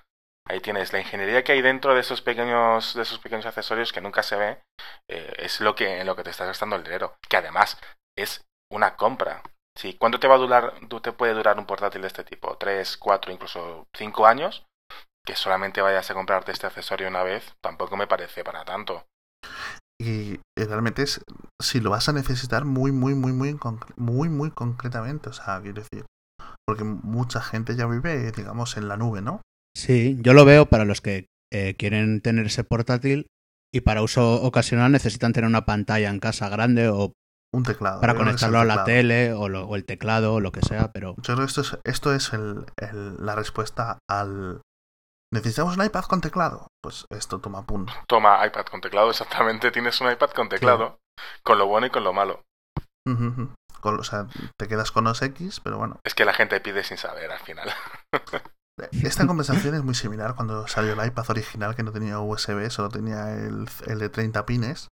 ahí 0.47 0.61
tienes 0.61 0.93
la 0.93 0.99
ingeniería 0.99 1.43
que 1.43 1.51
hay 1.51 1.61
dentro 1.61 1.93
de 1.93 1.99
esos 2.01 2.21
pequeños, 2.21 2.93
de 2.95 3.01
esos 3.01 3.19
pequeños 3.19 3.45
accesorios 3.45 3.91
que 3.91 4.01
nunca 4.01 4.23
se 4.23 4.35
ve, 4.37 4.61
eh, 5.09 5.33
es 5.37 5.59
lo 5.59 5.75
que, 5.75 5.99
en 5.99 6.07
lo 6.07 6.15
que 6.15 6.23
te 6.23 6.29
estás 6.29 6.47
gastando 6.47 6.75
el 6.75 6.83
dinero. 6.83 7.15
Que 7.27 7.37
además 7.37 7.77
es 8.17 8.45
una 8.71 8.95
compra. 8.95 9.43
Sí, 9.79 9.95
¿Cuánto 9.97 10.19
te 10.19 10.27
va 10.27 10.35
a 10.35 10.39
durar, 10.39 10.73
tú 10.89 10.99
te 10.99 11.13
puede 11.13 11.33
durar 11.33 11.57
un 11.57 11.65
portátil 11.65 12.01
de 12.01 12.07
este 12.07 12.25
tipo? 12.25 12.57
¿Tres, 12.57 12.97
cuatro, 12.97 13.31
incluso 13.31 13.87
cinco 13.95 14.27
años? 14.27 14.65
Que 15.25 15.37
solamente 15.37 15.81
vayas 15.81 16.11
a 16.11 16.13
comprarte 16.13 16.51
este 16.51 16.67
accesorio 16.67 17.07
una 17.07 17.23
vez, 17.23 17.53
tampoco 17.61 17.95
me 17.95 18.05
parece 18.05 18.43
para 18.43 18.65
tanto. 18.65 19.05
Y 19.97 20.33
eh, 20.33 20.65
realmente 20.67 21.03
es 21.03 21.21
si 21.61 21.79
lo 21.79 21.91
vas 21.91 22.09
a 22.09 22.13
necesitar 22.13 22.65
muy, 22.65 22.91
muy, 22.91 23.15
muy, 23.15 23.31
muy, 23.31 23.57
muy, 23.95 24.27
muy 24.27 24.51
concretamente. 24.51 25.29
O 25.29 25.33
sea, 25.33 25.61
quiero 25.61 25.81
decir. 25.81 26.05
Porque 26.67 26.83
mucha 26.83 27.41
gente 27.41 27.77
ya 27.77 27.87
vive, 27.87 28.33
digamos, 28.33 28.75
en 28.75 28.89
la 28.89 28.97
nube, 28.97 29.21
¿no? 29.21 29.41
Sí, 29.77 30.17
yo 30.19 30.33
lo 30.33 30.43
veo 30.43 30.65
para 30.65 30.83
los 30.83 30.99
que 30.99 31.27
eh, 31.53 31.75
quieren 31.77 32.19
tener 32.19 32.47
ese 32.47 32.65
portátil 32.65 33.27
y 33.73 33.81
para 33.81 34.01
uso 34.01 34.43
ocasional 34.43 34.91
necesitan 34.91 35.31
tener 35.31 35.47
una 35.47 35.65
pantalla 35.65 36.09
en 36.09 36.19
casa 36.19 36.49
grande 36.49 36.89
o 36.89 37.13
Un 37.53 37.63
teclado. 37.63 37.99
para 38.01 38.13
conectarlo 38.15 38.59
a 38.59 38.65
la 38.65 38.83
tele 38.83 39.33
o, 39.33 39.49
lo- 39.49 39.65
o 39.67 39.75
el 39.75 39.85
teclado 39.85 40.35
o 40.35 40.39
lo 40.39 40.51
que 40.51 40.61
sea, 40.61 40.91
pero 40.91 41.15
Yo 41.17 41.33
creo 41.35 41.37
que 41.39 41.43
esto 41.45 41.61
es, 41.61 41.77
esto 41.83 42.13
es 42.13 42.31
el- 42.33 42.65
el- 42.77 43.25
la 43.25 43.35
respuesta 43.35 43.97
al... 44.09 44.61
¿Necesitamos 45.33 45.77
un 45.77 45.83
iPad 45.85 46.03
con 46.05 46.21
teclado? 46.21 46.67
Pues 46.81 47.05
esto 47.11 47.39
toma 47.39 47.63
punto. 47.65 47.93
Toma 48.07 48.45
iPad 48.45 48.65
con 48.65 48.81
teclado, 48.81 49.09
exactamente. 49.09 49.71
Tienes 49.71 49.99
un 50.01 50.11
iPad 50.11 50.29
con 50.31 50.49
teclado, 50.49 50.99
con 51.43 51.57
lo 51.57 51.67
bueno 51.67 51.87
y 51.87 51.89
con 51.89 52.03
lo 52.03 52.13
malo. 52.13 52.43
Con- 53.81 53.99
o 53.99 54.03
sea, 54.03 54.27
te 54.57 54.67
quedas 54.67 54.91
con 54.91 55.05
los 55.05 55.21
X, 55.21 55.59
pero 55.63 55.77
bueno. 55.77 55.99
Es 56.03 56.13
que 56.13 56.25
la 56.25 56.33
gente 56.33 56.59
pide 56.61 56.83
sin 56.83 56.97
saber 56.97 57.31
al 57.31 57.39
final. 57.39 57.69
Esta 58.91 59.25
conversación 59.27 59.73
es 59.75 59.83
muy 59.83 59.95
similar 59.95 60.35
cuando 60.35 60.67
salió 60.67 60.93
el 60.93 61.07
iPad 61.07 61.29
original 61.29 61.75
que 61.75 61.83
no 61.83 61.91
tenía 61.91 62.19
USB, 62.19 62.69
solo 62.69 62.89
tenía 62.89 63.31
el, 63.33 63.67
el 63.87 63.99
de 63.99 64.09
30 64.09 64.45
pines. 64.45 64.87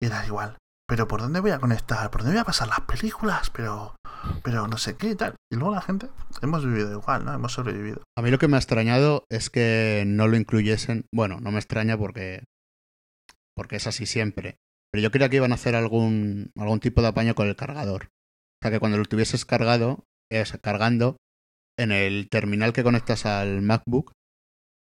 Y 0.00 0.06
era 0.06 0.24
igual. 0.26 0.56
Pero 0.88 1.06
¿por 1.06 1.20
dónde 1.20 1.40
voy 1.40 1.50
a 1.50 1.58
conectar? 1.58 2.10
¿Por 2.10 2.22
dónde 2.22 2.36
voy 2.36 2.40
a 2.40 2.46
pasar 2.46 2.68
las 2.68 2.80
películas? 2.80 3.50
Pero, 3.50 3.94
pero 4.42 4.66
no 4.66 4.78
sé 4.78 4.96
qué 4.96 5.10
y 5.10 5.14
tal. 5.14 5.36
Y 5.52 5.56
luego 5.56 5.74
la 5.74 5.82
gente, 5.82 6.08
hemos 6.40 6.64
vivido 6.64 6.90
igual, 6.92 7.26
¿no? 7.26 7.34
Hemos 7.34 7.52
sobrevivido. 7.52 8.02
a 8.16 8.22
mí 8.22 8.30
lo 8.30 8.38
que 8.38 8.48
me 8.48 8.56
ha 8.56 8.58
extrañado 8.58 9.24
es 9.28 9.50
que 9.50 10.04
no 10.06 10.26
lo 10.28 10.36
incluyesen. 10.36 11.04
Bueno, 11.12 11.40
no 11.40 11.50
me 11.50 11.58
extraña 11.58 11.98
porque 11.98 12.44
porque 13.54 13.76
es 13.76 13.86
así 13.86 14.06
siempre. 14.06 14.56
Pero 14.90 15.02
yo 15.02 15.10
creía 15.10 15.28
que 15.28 15.36
iban 15.36 15.52
a 15.52 15.56
hacer 15.56 15.74
algún 15.74 16.52
algún 16.56 16.80
tipo 16.80 17.02
de 17.02 17.08
apaño 17.08 17.34
con 17.34 17.48
el 17.48 17.56
cargador. 17.56 18.04
O 18.04 18.64
sea, 18.64 18.70
que 18.70 18.80
cuando 18.80 18.96
lo 18.96 19.04
tuvieses 19.04 19.44
cargado, 19.44 20.04
es 20.30 20.56
cargando 20.62 21.18
en 21.78 21.92
el 21.92 22.28
terminal 22.30 22.72
que 22.72 22.82
conectas 22.82 23.26
al 23.26 23.60
MacBook 23.60 24.12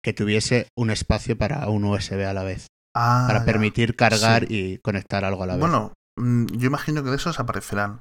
que 0.05 0.13
tuviese 0.13 0.69
un 0.77 0.91
espacio 0.91 1.39
para 1.39 1.67
un 1.71 1.85
USB 1.85 2.27
a 2.27 2.35
la 2.35 2.45
vez, 2.45 2.67
Ah, 2.97 3.25
para 3.27 3.41
ya. 3.41 3.45
permitir 3.45 3.97
cargar 3.97 4.47
Sí. 4.47 4.55
y 4.75 4.79
conectar 4.79 5.25
algo 5.25 5.43
a 5.43 5.47
la 5.47 5.55
vez. 5.55 5.61
Bueno, 5.61 5.93
mm, 6.19 6.47
yo 6.47 6.67
imagino 6.69 7.03
que 7.03 7.11
de 7.11 7.17
esos 7.17 7.41
aparecerán 7.41 8.01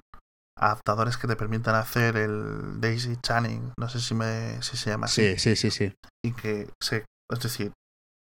adaptadores 0.59 1.17
que 1.17 1.27
te 1.27 1.35
permitan 1.35 1.75
hacer 1.75 2.15
el 2.15 2.79
Daisy 2.79 3.17
Chaining, 3.17 3.73
no 3.79 3.89
sé 3.89 3.99
si, 3.99 4.13
me, 4.13 4.61
si 4.61 4.77
se 4.77 4.91
llama 4.91 5.05
así, 5.07 5.37
sí, 5.37 5.55
sí, 5.55 5.71
sí, 5.71 5.71
sí. 5.89 5.93
y 6.23 6.33
que 6.33 6.69
se, 6.81 7.05
es 7.31 7.39
decir, 7.39 7.71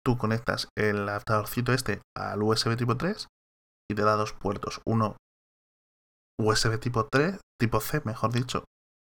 tú 0.05 0.17
conectas 0.17 0.67
el 0.77 1.09
adaptadorcito 1.09 1.73
este 1.73 2.01
al 2.15 2.41
USB 2.43 2.77
tipo 2.77 2.95
3 2.97 3.27
y 3.91 3.95
te 3.95 4.03
da 4.03 4.15
dos 4.15 4.33
puertos, 4.33 4.79
uno 4.85 5.17
USB 6.39 6.79
tipo 6.79 7.07
3, 7.11 7.37
tipo 7.59 7.79
C, 7.81 8.01
mejor 8.05 8.31
dicho, 8.31 8.63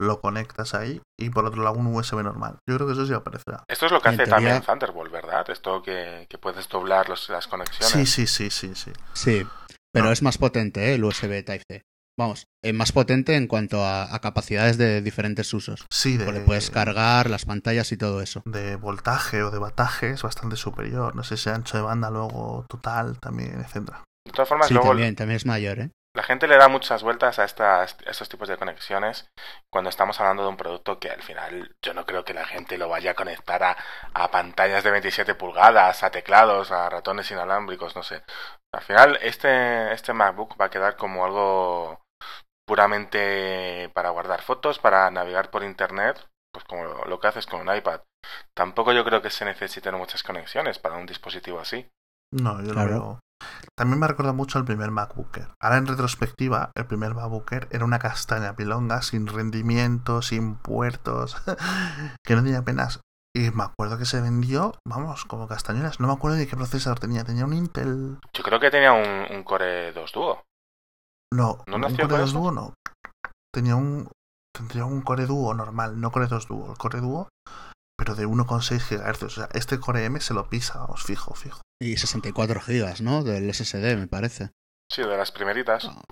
lo 0.01 0.20
conectas 0.20 0.74
ahí 0.74 1.01
y 1.18 1.30
por 1.30 1.44
otro 1.47 1.62
lado 1.62 1.76
un 1.76 1.86
USB 1.86 2.22
normal. 2.22 2.59
Yo 2.68 2.76
creo 2.76 2.86
que 2.86 2.92
eso 2.92 3.07
sí 3.07 3.12
aparecerá. 3.14 3.64
Esto 3.68 3.86
es 3.86 3.92
lo 3.92 4.01
que 4.01 4.09
En 4.09 4.14
hace 4.14 4.24
teoría- 4.24 4.34
también 4.36 4.62
Thunderbolt, 4.62 5.12
¿verdad? 5.12 5.49
Esto 5.51 5.82
que, 5.82 6.26
que 6.28 6.38
puedes 6.38 6.68
doblar 6.68 7.09
los- 7.09 7.28
las 7.28 7.47
conexiones. 7.47 7.90
Sí, 7.90 8.07
sí, 8.07 8.26
sí, 8.26 8.51
sí, 8.51 8.74
sí. 8.74 8.92
Sí, 9.14 9.47
pero 9.92 10.07
No. 10.07 10.12
es 10.12 10.22
más 10.22 10.38
potente 10.38 10.90
¿eh? 10.90 10.94
el 10.94 11.05
USB 11.05 11.42
Type-C. 11.44 11.82
Vamos, 12.18 12.47
es 12.64 12.72
más 12.72 12.92
potente 12.92 13.36
en 13.36 13.47
cuanto 13.47 13.84
a, 13.84 14.14
a 14.14 14.18
capacidades 14.20 14.78
de 14.78 15.03
diferentes 15.03 15.53
usos. 15.53 15.84
Sí, 15.90 16.16
de, 16.16 16.24
Porque 16.24 16.40
puedes 16.40 16.70
cargar 16.70 17.28
las 17.28 17.44
pantallas 17.44 17.92
y 17.92 17.99
todo 17.99 18.22
eso. 18.22 18.42
de 18.47 18.76
voltaje 18.76 19.42
o 19.42 19.51
de 19.51 19.59
bataje 19.59 20.11
es 20.12 20.22
bastante 20.22 20.57
superior. 20.57 21.14
No 21.14 21.24
sé 21.24 21.36
si 21.36 21.51
ancho 21.51 21.76
de 21.76 21.82
banda 21.82 22.11
luego 22.11 22.64
total 22.70 23.18
también, 23.20 23.61
etcétera. 23.61 24.03
De 24.26 24.32
todas 24.32 24.49
formas, 24.49 24.68
Sí, 24.68 24.74
luego 24.74 24.88
también, 24.88 25.14
también 25.14 25.36
es 25.36 25.44
mayor, 25.47 25.78
¿eh? 25.78 25.90
La 26.17 26.23
gente 26.23 26.49
le 26.49 26.57
da 26.57 26.69
muchas 26.69 27.03
vueltas 27.03 27.39
a, 27.39 27.45
estas, 27.45 27.97
a 28.07 28.11
estos 28.11 28.29
tipos 28.29 28.49
de 28.49 28.57
conexiones 28.57 29.29
cuando 29.71 29.91
estamos 29.91 30.19
hablando 30.21 30.43
de 30.43 30.49
un 30.49 30.57
producto 30.57 30.99
que 30.99 31.11
al 31.11 31.23
final 31.23 31.77
yo 31.85 31.95
no 31.95 32.07
creo 32.07 32.25
que 32.25 32.35
la 32.35 32.47
gente 32.47 32.79
lo 32.79 32.89
vaya 32.89 33.12
a 33.12 33.14
conectar 33.14 33.62
a, 33.62 33.77
a 34.14 34.31
pantallas 34.31 34.83
de 34.83 34.91
27 34.91 35.35
pulgadas, 35.35 36.03
a 36.03 36.11
teclados, 36.11 36.73
a 36.73 36.89
ratones 36.89 37.31
inalámbricos, 37.31 37.95
no 37.95 38.03
sé. 38.03 38.23
Al 38.75 38.83
final 38.83 39.19
este, 39.23 39.93
este 39.93 40.12
MacBook 40.12 40.61
va 40.61 40.67
a 40.67 40.71
quedar 40.71 40.97
como 40.97 41.25
algo 41.25 42.01
puramente 42.67 43.91
para 43.95 44.11
guardar 44.11 44.43
fotos, 44.43 44.79
para 44.79 45.11
navegar 45.11 45.51
por 45.51 45.62
internet, 45.62 46.27
pues 46.53 46.64
como 46.64 47.05
lo 47.05 47.21
que 47.21 47.29
haces 47.29 47.47
con 47.47 47.61
un 47.67 47.75
iPad. 47.77 48.01
Tampoco 48.57 48.93
yo 48.93 49.05
creo 49.05 49.23
que 49.23 49.31
se 49.31 49.45
necesiten 49.45 49.95
muchas 49.95 50.23
conexiones 50.23 50.79
para 50.79 50.97
un 50.97 51.07
dispositivo 51.07 51.61
así. 51.61 51.89
No, 52.33 52.61
yo 52.62 52.73
Claro. 52.73 52.89
lo 52.91 53.01
veo. 53.01 53.21
También 53.76 54.01
me 54.01 54.09
recuerda 54.09 54.32
mucho 54.32 54.59
al 54.59 54.64
primer 54.64 54.91
MacBooker. 54.91 55.49
Ahora 55.61 55.76
en 55.76 55.87
retrospectiva, 55.87 56.70
el 56.74 56.87
primer 56.87 57.14
MacBooker 57.14 57.68
era 57.70 57.84
una 57.84 57.99
castaña 57.99 58.57
pilonga, 58.57 59.03
sin 59.03 59.26
rendimiento, 59.26 60.22
sin 60.22 60.57
puertos, 60.57 61.37
que 62.24 62.34
no 62.34 62.43
tenía 62.43 62.59
apenas. 62.59 63.01
Y 63.37 63.51
me 63.51 63.64
acuerdo 63.64 63.99
que 63.99 64.07
se 64.07 64.22
vendió, 64.22 64.72
vamos, 64.89 65.26
como 65.26 65.47
castañuelas. 65.47 66.01
No 66.01 66.07
me 66.07 66.14
acuerdo 66.14 66.39
de 66.39 66.47
qué 66.47 66.57
procesador 66.57 66.99
tenía. 66.99 67.22
Tenía 67.22 67.45
un 67.45 67.53
Intel. 67.53 68.18
Yo 68.32 68.43
creo 68.43 68.59
que 68.59 68.70
tenía 68.70 68.93
un, 68.93 69.26
un 69.30 69.43
Core 69.45 69.93
2 69.93 70.12
Duo. 70.12 70.43
No, 71.34 71.62
¿No 71.66 71.76
un 71.76 71.82
Core 71.82 71.97
con 71.97 72.09
2 72.09 72.20
eso? 72.20 72.39
Duo 72.39 72.53
no. 72.53 72.74
Tenía 73.53 73.76
un. 73.76 74.09
Tendría 74.57 74.87
un 74.87 75.03
Core 75.03 75.26
Duo 75.26 75.53
normal, 75.53 76.01
no 76.01 76.11
Core 76.11 76.28
2 76.28 76.49
Duo. 76.49 76.70
El 76.70 76.78
Core 76.78 77.01
Duo, 77.01 77.28
pero 77.97 78.14
de 78.14 78.26
1,6 78.26 78.88
GHz. 78.90 79.22
O 79.22 79.30
sea, 79.30 79.49
este 79.53 79.78
Core 79.80 80.05
M 80.05 80.20
se 80.20 80.34
lo 80.34 80.49
pisa, 80.49 80.84
os 80.84 81.03
fijo, 81.03 81.34
fijo. 81.34 81.61
Y 81.80 81.97
64 81.97 82.61
gigas, 82.61 83.01
¿no? 83.01 83.22
Del 83.22 83.53
SSD, 83.53 83.97
me 83.97 84.07
parece. 84.07 84.51
Sí, 84.90 85.03
de 85.03 85.16
las 85.16 85.32
primeritas. 85.32 85.86
Ah. 85.90 86.03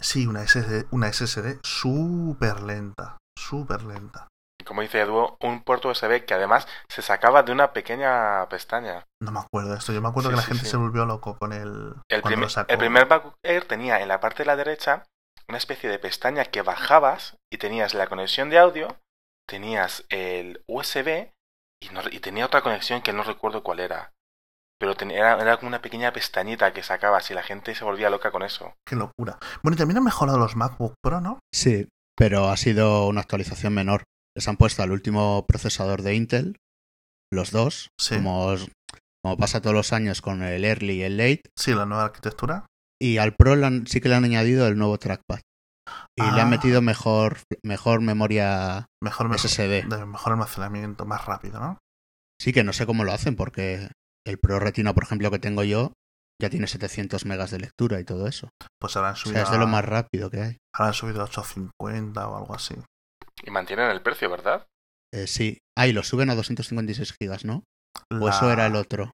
Sí, 0.00 0.26
una 0.26 0.46
SSD, 0.46 0.86
una 0.90 1.12
SSD 1.12 1.60
súper 1.62 2.60
lenta, 2.62 3.18
súper 3.38 3.82
lenta. 3.82 4.28
Y 4.60 4.64
como 4.64 4.82
dice 4.82 5.00
Edu, 5.00 5.36
un 5.40 5.62
puerto 5.62 5.88
USB 5.90 6.24
que 6.24 6.34
además 6.34 6.66
se 6.88 7.02
sacaba 7.02 7.42
de 7.42 7.52
una 7.52 7.72
pequeña 7.72 8.48
pestaña. 8.48 9.04
No 9.20 9.32
me 9.32 9.40
acuerdo 9.40 9.72
de 9.72 9.78
esto. 9.78 9.92
Yo 9.92 10.00
me 10.02 10.08
acuerdo 10.08 10.30
Sí, 10.30 10.34
que 10.34 10.36
la 10.36 10.42
sí, 10.42 10.48
gente 10.48 10.64
sí. 10.64 10.70
se 10.70 10.76
volvió 10.76 11.04
loco 11.04 11.36
con 11.38 11.52
el. 11.52 11.94
El, 12.08 12.22
primer- 12.22 12.48
el 12.68 12.78
primer 12.78 13.08
MacBook 13.08 13.34
Air 13.44 13.64
tenía 13.66 14.00
en 14.00 14.08
la 14.08 14.20
parte 14.20 14.38
de 14.42 14.46
la 14.46 14.56
derecha 14.56 15.04
una 15.48 15.58
especie 15.58 15.90
de 15.90 15.98
pestaña 15.98 16.44
que 16.46 16.62
bajabas 16.62 17.36
y 17.52 17.58
tenías 17.58 17.94
la 17.94 18.06
conexión 18.06 18.50
de 18.50 18.58
audio, 18.58 18.96
tenías 19.48 20.04
el 20.08 20.62
USB 20.68 21.30
y, 21.82 21.88
no- 21.90 22.08
y 22.10 22.20
tenía 22.20 22.46
otra 22.46 22.62
conexión 22.62 23.02
que 23.02 23.12
no 23.12 23.22
recuerdo 23.22 23.62
cuál 23.62 23.80
era. 23.80 24.12
Pero 24.78 24.96
tenía, 24.96 25.18
era, 25.18 25.40
era 25.42 25.56
como 25.58 25.68
una 25.68 25.82
pequeña 25.82 26.12
pestañita 26.12 26.72
que 26.72 26.82
sacabas 26.82 27.30
y 27.30 27.34
la 27.34 27.42
gente 27.42 27.74
se 27.74 27.84
volvía 27.84 28.10
loca 28.10 28.30
con 28.32 28.42
eso. 28.42 28.74
Qué 28.86 28.96
locura. 28.96 29.38
Bueno, 29.62 29.74
y 29.74 29.78
también 29.78 29.98
han 29.98 30.04
mejorado 30.04 30.38
los 30.38 30.56
MacBook 30.56 30.94
Pro, 31.02 31.20
¿no? 31.20 31.38
Sí, 31.54 31.86
pero 32.16 32.48
ha 32.48 32.56
sido 32.56 33.06
una 33.06 33.20
actualización 33.20 33.74
menor. 33.74 34.02
Les 34.36 34.48
han 34.48 34.56
puesto 34.56 34.82
al 34.82 34.90
último 34.90 35.44
procesador 35.46 36.02
de 36.02 36.14
Intel, 36.14 36.56
los 37.32 37.50
dos, 37.52 37.88
Sí. 38.00 38.16
como, 38.16 38.56
pasa 39.38 39.60
todos 39.60 39.74
los 39.74 39.92
años 39.92 40.20
con 40.20 40.42
el 40.42 40.64
Early 40.64 40.94
y 40.94 41.02
el 41.02 41.16
Late, 41.16 41.42
Sí, 41.56 41.72
la 41.74 41.86
nueva 41.86 42.04
arquitectura. 42.06 42.66
y 43.00 43.18
al 43.18 43.34
Pro 43.36 43.52
han- 43.52 43.86
sí 43.86 44.00
que 44.00 44.08
le 44.08 44.16
han 44.16 44.24
añadido 44.24 44.66
el 44.66 44.76
nuevo 44.76 44.98
trackpad. 44.98 45.40
Y 46.16 46.22
le 46.22 46.40
Ah. 46.40 46.42
han 46.42 46.50
metido 46.50 46.80
mejor, 46.82 47.38
mejor 47.64 48.00
memoria 48.00 48.86
Mejor, 49.02 49.28
mejor, 49.28 49.48
SSD. 49.48 49.82
de 49.88 50.06
mejor 50.06 50.32
almacenamiento, 50.32 51.04
más 51.06 51.24
rápido, 51.24 51.58
¿no? 51.60 51.78
Sí 52.40 52.52
que 52.52 52.64
no 52.64 52.72
sé 52.72 52.86
cómo 52.86 53.04
lo 53.04 53.12
hacen, 53.12 53.36
porque 53.36 53.88
el 54.26 54.38
Pro 54.38 54.58
Retina, 54.60 54.94
por 54.94 55.04
ejemplo, 55.04 55.30
que 55.30 55.38
tengo 55.38 55.64
yo, 55.64 55.92
ya 56.40 56.50
tiene 56.50 56.66
700 56.66 57.24
megas 57.24 57.50
de 57.50 57.58
lectura 57.60 58.00
y 58.00 58.04
todo 58.04 58.26
eso. 58.26 58.48
Pues 58.80 58.96
ahora 58.96 59.10
han 59.10 59.14
O 59.14 59.16
subido, 59.16 59.34
sea, 59.36 59.44
es 59.44 59.50
de 59.50 59.58
lo 59.58 59.66
más 59.66 59.84
rápido 59.84 60.30
que 60.30 60.40
hay. 60.42 60.56
ahora 60.74 60.88
han 60.88 60.94
subido 60.94 61.20
a 61.20 61.24
850 61.24 62.28
o 62.28 62.36
algo 62.36 62.54
así. 62.54 62.74
Y 63.44 63.50
mantienen 63.50 63.90
el 63.90 64.02
precio, 64.02 64.30
¿verdad? 64.30 64.66
Eh, 65.12 65.26
sí. 65.26 65.58
Ah, 65.76 65.86
y 65.86 65.92
lo 65.92 66.02
suben 66.02 66.30
a 66.30 66.34
256 66.34 67.14
gigas, 67.20 67.44
¿no? 67.44 67.64
O 68.10 68.28
eso 68.28 68.50
era 68.50 68.66
el 68.66 68.76
otro. 68.76 69.12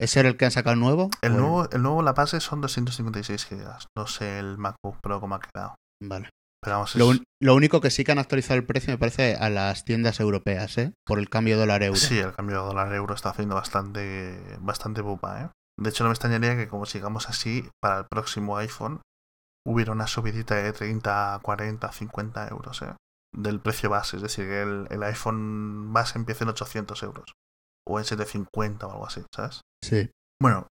¿Ese 0.00 0.20
era 0.20 0.28
el 0.28 0.36
que 0.36 0.44
han 0.46 0.50
sacado 0.50 0.76
nuevo? 0.76 1.10
El 1.22 1.32
¿O 1.32 1.36
nuevo, 1.36 1.70
el 1.70 1.82
nuevo, 1.82 2.02
la 2.02 2.12
base 2.12 2.40
son 2.40 2.60
256 2.60 3.46
GB. 3.50 3.86
No 3.96 4.06
sé 4.06 4.38
el 4.38 4.56
MacBook 4.58 4.98
Pro 5.02 5.20
cómo 5.20 5.34
ha 5.34 5.40
quedado. 5.40 5.74
Vale. 6.02 6.30
Vamos, 6.66 6.94
Lo, 6.96 7.10
es- 7.10 7.18
un- 7.18 7.24
lo 7.42 7.54
único 7.54 7.80
que 7.80 7.90
sí 7.90 8.04
que 8.04 8.12
han 8.12 8.18
actualizado 8.18 8.58
el 8.58 8.66
precio 8.66 8.92
me 8.92 8.98
parece 8.98 9.34
a 9.36 9.48
las 9.48 9.84
tiendas 9.84 10.20
europeas, 10.20 10.76
¿eh? 10.78 10.92
Por 11.06 11.18
el 11.18 11.30
cambio 11.30 11.56
dólar-euro. 11.58 11.98
Sí, 11.98 12.18
el 12.18 12.34
cambio 12.34 12.62
dólar-euro 12.64 13.14
está 13.14 13.30
haciendo 13.30 13.54
bastante, 13.54 14.56
bastante 14.60 15.02
pupa, 15.02 15.42
¿eh? 15.42 15.48
De 15.78 15.88
hecho, 15.88 16.04
no 16.04 16.10
me 16.10 16.14
extrañaría 16.14 16.56
que 16.56 16.68
como 16.68 16.84
sigamos 16.84 17.28
así, 17.30 17.66
para 17.82 18.00
el 18.00 18.06
próximo 18.06 18.58
iPhone 18.58 19.00
hubiera 19.66 19.92
una 19.92 20.06
subidita 20.06 20.54
de 20.56 20.72
30, 20.72 21.38
40, 21.42 21.90
50 21.92 22.48
euros, 22.48 22.82
¿eh? 22.82 22.94
Del 23.34 23.60
precio 23.60 23.88
base, 23.88 24.16
es 24.16 24.22
decir, 24.22 24.44
que 24.46 24.62
el, 24.62 24.86
el 24.90 25.02
iPhone 25.04 25.92
base 25.94 26.18
empiece 26.18 26.44
en 26.44 26.50
800 26.50 27.02
euros. 27.04 27.32
O 27.88 27.98
en 27.98 28.04
750 28.04 28.86
o 28.86 28.92
algo 28.92 29.06
así, 29.06 29.22
¿sabes? 29.34 29.62
Sí. 29.82 30.10
Bueno, 30.42 30.66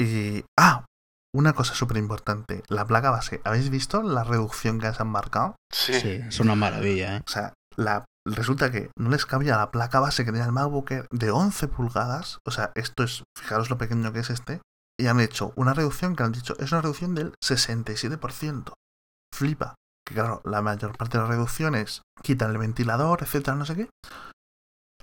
y... 0.00 0.44
Ah, 0.58 0.84
una 1.34 1.52
cosa 1.52 1.74
súper 1.74 1.96
importante. 1.96 2.62
La 2.68 2.86
placa 2.86 3.10
base. 3.10 3.40
¿Habéis 3.44 3.70
visto 3.70 4.02
la 4.02 4.24
reducción 4.24 4.80
que 4.80 4.92
se 4.92 5.02
han 5.02 5.08
marcado? 5.08 5.56
Sí. 5.72 5.94
Sí, 5.94 6.20
es 6.26 6.40
una 6.40 6.54
maravilla, 6.54 7.16
¿eh? 7.16 7.22
O 7.26 7.30
sea, 7.30 7.54
la, 7.76 8.04
resulta 8.26 8.70
que 8.70 8.90
no 8.98 9.10
les 9.10 9.26
cabía 9.26 9.56
la 9.56 9.70
placa 9.70 10.00
base 10.00 10.24
que 10.24 10.32
tenía 10.32 10.46
el 10.46 10.52
MacBook 10.52 10.90
Air 10.90 11.06
de 11.10 11.30
11 11.30 11.68
pulgadas. 11.68 12.38
O 12.46 12.50
sea, 12.50 12.72
esto 12.74 13.02
es, 13.02 13.22
fijaros 13.36 13.70
lo 13.70 13.78
pequeño 13.78 14.12
que 14.12 14.20
es 14.20 14.30
este. 14.30 14.60
Y 15.00 15.06
han 15.06 15.20
hecho 15.20 15.52
una 15.54 15.74
reducción 15.74 16.16
que 16.16 16.24
han 16.24 16.32
dicho, 16.32 16.56
es 16.58 16.72
una 16.72 16.80
reducción 16.80 17.14
del 17.14 17.34
67%. 17.44 18.72
Flipa. 19.32 19.74
Que 20.04 20.14
claro, 20.14 20.40
la 20.44 20.62
mayor 20.62 20.96
parte 20.96 21.18
de 21.18 21.24
las 21.24 21.30
reducciones 21.30 22.02
quitan 22.22 22.50
el 22.50 22.58
ventilador, 22.58 23.22
etcétera, 23.22 23.56
no 23.56 23.66
sé 23.66 23.76
qué. 23.76 23.90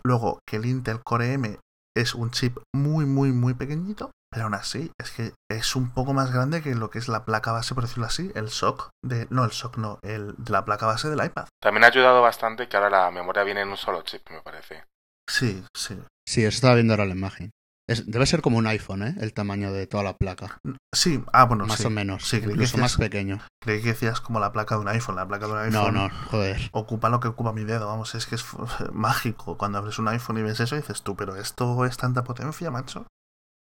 Luego, 0.04 0.40
que 0.48 0.58
el 0.58 0.66
Intel 0.66 1.02
Core 1.04 1.34
M 1.34 1.60
es 1.96 2.14
un 2.14 2.32
chip 2.32 2.58
muy, 2.76 3.06
muy, 3.06 3.32
muy 3.32 3.54
pequeñito, 3.54 4.12
pero 4.36 4.48
aún 4.48 4.54
así 4.54 4.92
es 5.00 5.12
que 5.12 5.32
es 5.50 5.76
un 5.78 5.92
poco 5.94 6.14
más 6.14 6.30
grande 6.34 6.62
que 6.62 6.76
lo 6.76 6.90
que 6.90 7.00
es 7.00 7.08
la 7.08 7.24
placa 7.24 7.54
base, 7.54 7.74
por 7.74 7.86
decirlo 7.86 8.06
así, 8.06 8.32
el 8.36 8.50
SOC 8.50 8.90
de... 9.02 9.28
No, 9.30 9.46
el 9.46 9.52
SOC 9.52 9.78
no, 9.78 10.00
el 10.04 10.36
de 10.38 10.52
la 10.52 10.66
placa 10.66 10.86
base 10.86 11.10
del 11.10 11.24
iPad. 11.26 11.48
También 11.62 11.86
ha 11.86 11.88
ayudado 11.88 12.22
bastante 12.22 12.68
que 12.68 12.76
ahora 12.76 12.90
la 12.90 13.12
memoria 13.12 13.44
viene 13.46 13.62
en 13.62 13.70
un 13.70 13.78
solo 13.78 14.02
chip, 14.02 14.30
me 14.30 14.42
parece. 14.42 14.84
Sí, 15.30 15.64
sí. 15.74 15.98
Sí, 16.28 16.42
eso 16.42 16.50
estaba 16.56 16.76
viendo 16.76 16.92
ahora 16.94 17.06
la 17.06 17.16
imagen. 17.16 17.52
Es- 17.88 18.10
debe 18.12 18.26
ser 18.26 18.42
como 18.42 18.58
un 18.58 18.68
iPhone, 18.68 19.04
¿eh? 19.04 19.16
El 19.22 19.32
tamaño 19.34 19.72
de 19.72 19.86
toda 19.88 20.04
la 20.04 20.18
placa. 20.18 20.58
Sí, 20.94 21.24
ah, 21.32 21.46
bueno, 21.46 21.66
más 21.66 21.78
sí. 21.78 21.86
o 21.86 21.90
menos. 21.92 22.24
Sí, 22.26 22.38
creí 22.38 22.48
que 22.48 22.52
incluso 22.54 22.78
más 22.78 22.94
decías- 22.98 23.10
pequeño. 23.10 23.40
Creí 23.62 23.82
que 23.82 23.90
decías 23.90 24.20
como 24.22 24.40
la 24.40 24.52
placa 24.52 24.76
de 24.76 24.82
un 24.82 24.88
iPhone. 24.90 25.16
La 25.16 25.28
placa 25.28 25.46
de 25.48 25.54
un 25.54 25.70
No, 25.72 25.80
iPhone 25.82 25.94
no, 25.94 26.10
joder. 26.32 26.70
ocupa 26.74 27.10
lo 27.10 27.20
que 27.20 27.28
ocupa 27.28 27.54
mi 27.54 27.64
dedo. 27.64 27.88
Vamos, 27.88 28.16
es 28.16 28.26
que 28.26 28.36
es 28.36 28.44
mágico. 28.92 29.58
Cuando 29.58 29.78
abres 29.78 30.00
un 30.00 30.08
iPhone 30.08 30.40
y 30.40 30.42
ves 30.42 30.60
eso, 30.60 30.76
dices 30.76 31.04
tú, 31.04 31.16
pero 31.16 31.36
esto 31.36 31.86
es 31.86 31.96
tanta 31.98 32.24
potencia, 32.24 32.72
macho. 32.72 33.06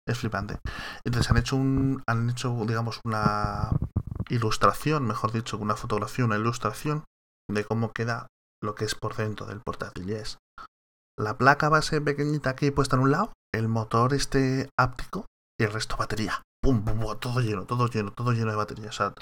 Es 0.07 0.19
flipante. 0.19 0.59
Entonces 1.05 1.31
han 1.31 1.39
hecho 1.39 1.57
un. 1.57 2.03
Han 2.07 2.31
hecho, 2.31 2.65
digamos, 2.67 3.01
una 3.05 3.71
ilustración, 4.29 5.07
mejor 5.07 5.33
dicho, 5.33 5.59
una 5.59 5.77
fotografía, 5.77 6.25
una 6.25 6.37
ilustración 6.37 7.05
de 7.51 7.65
cómo 7.65 7.93
queda 7.93 8.27
lo 8.63 8.75
que 8.75 8.85
es 8.85 8.95
por 8.95 9.17
dentro 9.17 9.47
del 9.47 9.61
portátil. 9.61 10.11
Y 10.11 10.15
es 10.15 10.39
la 11.19 11.39
placa 11.39 11.69
base 11.69 12.01
pequeñita 12.01 12.51
aquí 12.51 12.71
puesta 12.71 12.97
en 12.97 13.03
un 13.03 13.11
lado, 13.13 13.33
el 13.55 13.69
motor 13.69 14.15
este 14.15 14.69
áptico 14.79 15.27
y 15.61 15.65
el 15.65 15.73
resto 15.73 15.97
batería. 15.97 16.43
Pum, 16.63 16.85
pum, 16.85 16.99
pum, 16.99 17.19
todo 17.21 17.41
lleno, 17.41 17.67
todo 17.67 17.89
lleno, 17.89 18.13
todo 18.13 18.33
lleno 18.33 18.51
de 18.51 18.57
batería. 18.57 18.91
O 18.99 19.15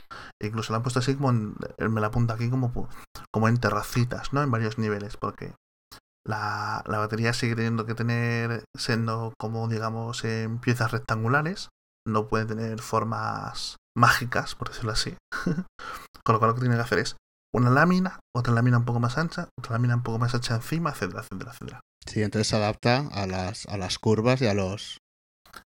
incluso 0.43 0.72
la 0.72 0.78
han 0.78 0.83
puesto 0.83 1.01
así 1.01 1.16
como 1.16 1.30
en, 1.30 1.55
me 1.91 2.01
la 2.01 2.07
apunta 2.07 2.35
aquí 2.35 2.49
como, 2.49 2.72
como 3.33 3.49
en 3.49 3.59
terracitas, 3.59 4.33
¿no? 4.33 4.43
En 4.43 4.51
varios 4.51 4.78
niveles, 4.78 5.16
porque 5.16 5.55
la, 6.27 6.83
la 6.87 6.99
batería 6.99 7.33
sigue 7.33 7.57
teniendo 7.57 7.87
que 7.87 7.95
tener, 7.95 8.64
siendo 8.77 9.33
como 9.39 9.68
digamos 9.68 10.25
en 10.25 10.59
piezas 10.59 10.93
rectangulares, 10.93 11.68
no 12.07 12.29
puede 12.29 12.47
tener 12.47 12.81
formas 12.81 13.77
mágicas, 13.97 14.55
por 14.55 14.68
decirlo 14.68 14.93
así. 14.93 15.16
Con 16.25 16.35
lo 16.35 16.39
cual 16.39 16.51
lo 16.51 16.55
que 16.55 16.61
tiene 16.61 16.77
que 16.77 16.83
hacer 16.83 16.99
es 17.01 17.16
una 17.55 17.70
lámina, 17.70 18.20
otra 18.35 18.55
lámina 18.55 18.79
un 18.79 18.85
poco 18.85 19.01
más 19.01 19.18
ancha, 19.18 19.49
otra 19.59 19.73
lámina 19.73 19.97
un 19.97 20.03
poco 20.03 20.18
más 20.18 20.35
ancha 20.35 20.55
encima, 20.55 20.91
etcétera, 20.91 21.20
etcétera, 21.23 21.51
etcétera. 21.53 21.81
Sí, 22.07 22.23
entonces 22.23 22.49
se 22.49 22.57
adapta 22.57 23.09
a 23.12 23.27
las, 23.27 23.66
a 23.66 23.77
las 23.77 23.99
curvas 23.99 24.41
y 24.41 24.47
a 24.47 24.55
los, 24.55 24.99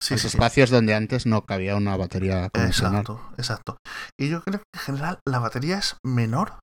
Sí, 0.02 0.14
los 0.14 0.22
sí, 0.22 0.30
sí. 0.30 0.38
espacios 0.38 0.70
donde 0.70 0.94
antes 0.96 1.26
no 1.26 1.44
cabía 1.44 1.76
una 1.76 1.98
batería 1.98 2.50
convencional. 2.50 3.02
Exacto, 3.02 3.34
exacto. 3.38 3.78
Y 4.18 4.30
yo 4.30 4.42
creo 4.42 4.60
que 4.60 4.80
en 4.80 4.82
general 4.82 5.20
la 5.28 5.40
batería 5.40 5.78
es 5.78 5.98
menor 6.06 6.60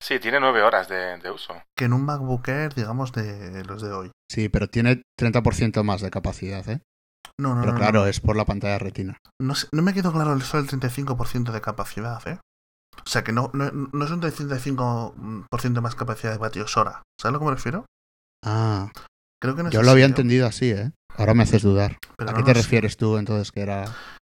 Sí, 0.00 0.18
tiene 0.18 0.40
nueve 0.40 0.62
horas 0.62 0.88
de, 0.88 1.18
de 1.18 1.30
uso. 1.30 1.54
que 1.76 1.84
en 1.86 1.92
un 1.92 2.04
MacBook 2.04 2.48
Air, 2.48 2.74
digamos, 2.74 3.12
de 3.12 3.64
los 3.64 3.82
de 3.82 3.92
hoy. 3.92 4.10
Sí, 4.30 4.48
pero 4.48 4.68
tiene 4.68 5.02
30% 5.18 5.84
más 5.84 6.00
de 6.00 6.10
capacidad, 6.10 6.68
¿eh? 6.68 6.80
No, 7.40 7.54
no, 7.54 7.60
Pero 7.60 7.72
no, 7.72 7.78
claro, 7.78 8.00
no. 8.00 8.06
es 8.06 8.20
por 8.20 8.36
la 8.36 8.44
pantalla 8.44 8.78
retina. 8.78 9.18
No, 9.40 9.54
sé- 9.54 9.68
no 9.72 9.82
me 9.82 9.94
quedó 9.94 10.12
claro 10.12 10.32
el 10.32 10.42
solo 10.42 10.62
el 10.62 10.68
35% 10.68 11.52
de 11.52 11.60
capacidad, 11.60 12.26
¿eh? 12.26 12.38
O 13.04 13.08
sea 13.08 13.22
que 13.22 13.32
no, 13.32 13.50
no, 13.54 13.70
no 13.70 14.04
es 14.04 14.10
un 14.10 14.20
35% 14.20 15.80
más 15.82 15.94
capacidad 15.94 16.32
de 16.32 16.38
vatios 16.38 16.76
hora. 16.76 17.02
¿Sabes 17.20 17.30
a 17.30 17.30
lo 17.32 17.38
que 17.38 17.44
me 17.44 17.50
refiero? 17.52 17.86
Ah, 18.44 18.90
Creo 19.40 19.54
que 19.54 19.62
no 19.62 19.68
es 19.68 19.74
yo 19.74 19.80
así, 19.80 19.86
lo 19.86 19.92
había 19.92 20.04
¿no? 20.06 20.10
entendido 20.10 20.46
así, 20.46 20.70
¿eh? 20.72 20.90
Ahora 21.16 21.34
me 21.34 21.44
haces 21.44 21.62
dudar. 21.62 21.98
Pero 22.16 22.30
¿A 22.30 22.32
no 22.32 22.38
qué 22.38 22.44
te 22.44 22.54
refieres 22.54 22.96
tú 22.96 23.16
entonces 23.18 23.52
que 23.52 23.60
era...? 23.60 23.84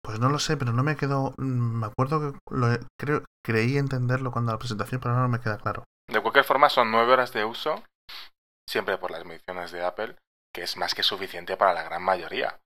Pues 0.10 0.20
no 0.20 0.30
lo 0.30 0.40
sé, 0.40 0.58
pero 0.58 0.74
no 0.74 0.82
me 0.82 0.96
quedó. 0.96 1.36
mm, 1.38 1.82
Me 1.82 1.86
acuerdo 1.86 2.20
que 2.34 2.40
lo, 2.50 2.68
creo, 3.00 3.24
creí 3.46 3.78
entenderlo 3.78 4.32
cuando 4.32 4.52
la 4.52 4.58
presentación, 4.58 5.00
pero 5.00 5.16
no 5.16 5.30
me 5.30 5.40
queda 5.40 5.60
claro. 5.60 5.84
De 6.12 6.20
cualquier 6.20 6.46
forma, 6.46 6.68
son 6.68 6.90
nueve 6.90 7.14
horas 7.14 7.32
de 7.32 7.46
uso, 7.46 7.84
siempre 8.68 8.98
por 8.98 9.12
las 9.12 9.24
mediciones 9.24 9.72
de 9.72 9.86
Apple, 9.86 10.16
que 10.52 10.64
es 10.64 10.78
más 10.78 10.96
que 10.96 11.04
suficiente 11.04 11.58
para 11.58 11.76
la 11.76 11.84
gran 11.84 12.02
mayoría. 12.02 12.58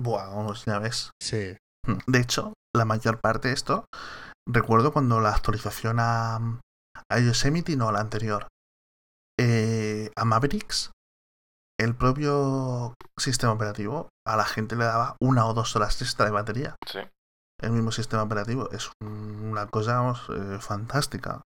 Buah, 0.00 0.28
vamos, 0.28 0.64
ya 0.64 0.78
ves. 0.78 1.10
Sí. 1.20 1.58
De 2.06 2.18
hecho, 2.18 2.54
la 2.74 2.86
mayor 2.86 3.20
parte 3.20 3.48
de 3.48 3.54
esto, 3.54 3.84
recuerdo 4.48 4.90
cuando 4.90 5.20
la 5.20 5.34
actualización 5.34 5.98
a, 6.00 6.36
a 7.10 7.18
Yosemite, 7.20 7.76
no, 7.76 7.92
la 7.92 8.00
anterior, 8.00 8.48
eh, 9.38 10.10
a 10.16 10.24
Mavericks, 10.24 10.92
el 11.78 11.94
propio 11.94 12.94
sistema 13.18 13.52
operativo 13.52 14.08
a 14.26 14.36
la 14.36 14.44
gente 14.44 14.76
le 14.76 14.84
daba 14.84 15.16
una 15.20 15.46
o 15.46 15.54
dos 15.54 15.76
horas 15.76 16.00
extra 16.02 16.24
de 16.26 16.30
batería. 16.32 16.76
Sí. 16.86 17.00
El 17.62 17.70
mismo 17.70 17.90
sistema 17.90 18.22
operativo 18.22 18.70
es 18.72 18.90
un- 19.02 19.50
una 19.50 19.66
cosa 19.66 19.94
vamos, 19.96 20.26
eh, 20.30 20.58
fantástica. 20.60 21.42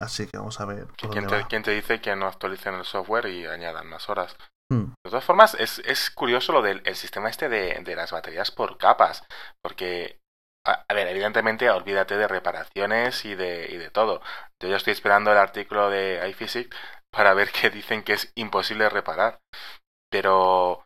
Así 0.00 0.26
que 0.26 0.36
vamos 0.38 0.60
a 0.60 0.66
ver. 0.66 0.86
¿Quién 0.96 1.26
te, 1.26 1.36
va. 1.42 1.48
quién 1.48 1.62
te 1.62 1.70
dice 1.70 2.00
que 2.00 2.14
no 2.14 2.26
actualicen 2.26 2.74
el 2.74 2.84
software 2.84 3.26
y 3.26 3.46
añadan 3.46 3.86
más 3.88 4.08
horas? 4.10 4.36
Hmm. 4.70 4.92
De 5.04 5.10
todas 5.10 5.24
formas, 5.24 5.54
es, 5.58 5.78
es 5.84 6.10
curioso 6.10 6.52
lo 6.52 6.60
del 6.60 6.82
el 6.84 6.96
sistema 6.96 7.30
este 7.30 7.48
de, 7.48 7.80
de 7.82 7.96
las 7.96 8.10
baterías 8.12 8.50
por 8.50 8.76
capas, 8.78 9.24
porque, 9.62 10.18
a, 10.66 10.84
a 10.88 10.94
ver, 10.94 11.06
evidentemente, 11.08 11.70
olvídate 11.70 12.16
de 12.16 12.28
reparaciones 12.28 13.24
y 13.24 13.34
de, 13.34 13.68
y 13.70 13.76
de 13.76 13.90
todo. 13.90 14.20
Yo 14.62 14.68
ya 14.68 14.76
estoy 14.76 14.92
esperando 14.92 15.32
el 15.32 15.38
artículo 15.38 15.88
de 15.88 16.28
iPhysics 16.28 16.76
para 17.16 17.34
ver 17.34 17.50
que 17.50 17.70
dicen 17.70 18.02
que 18.02 18.12
es 18.12 18.30
imposible 18.36 18.88
reparar. 18.90 19.40
Pero, 20.10 20.84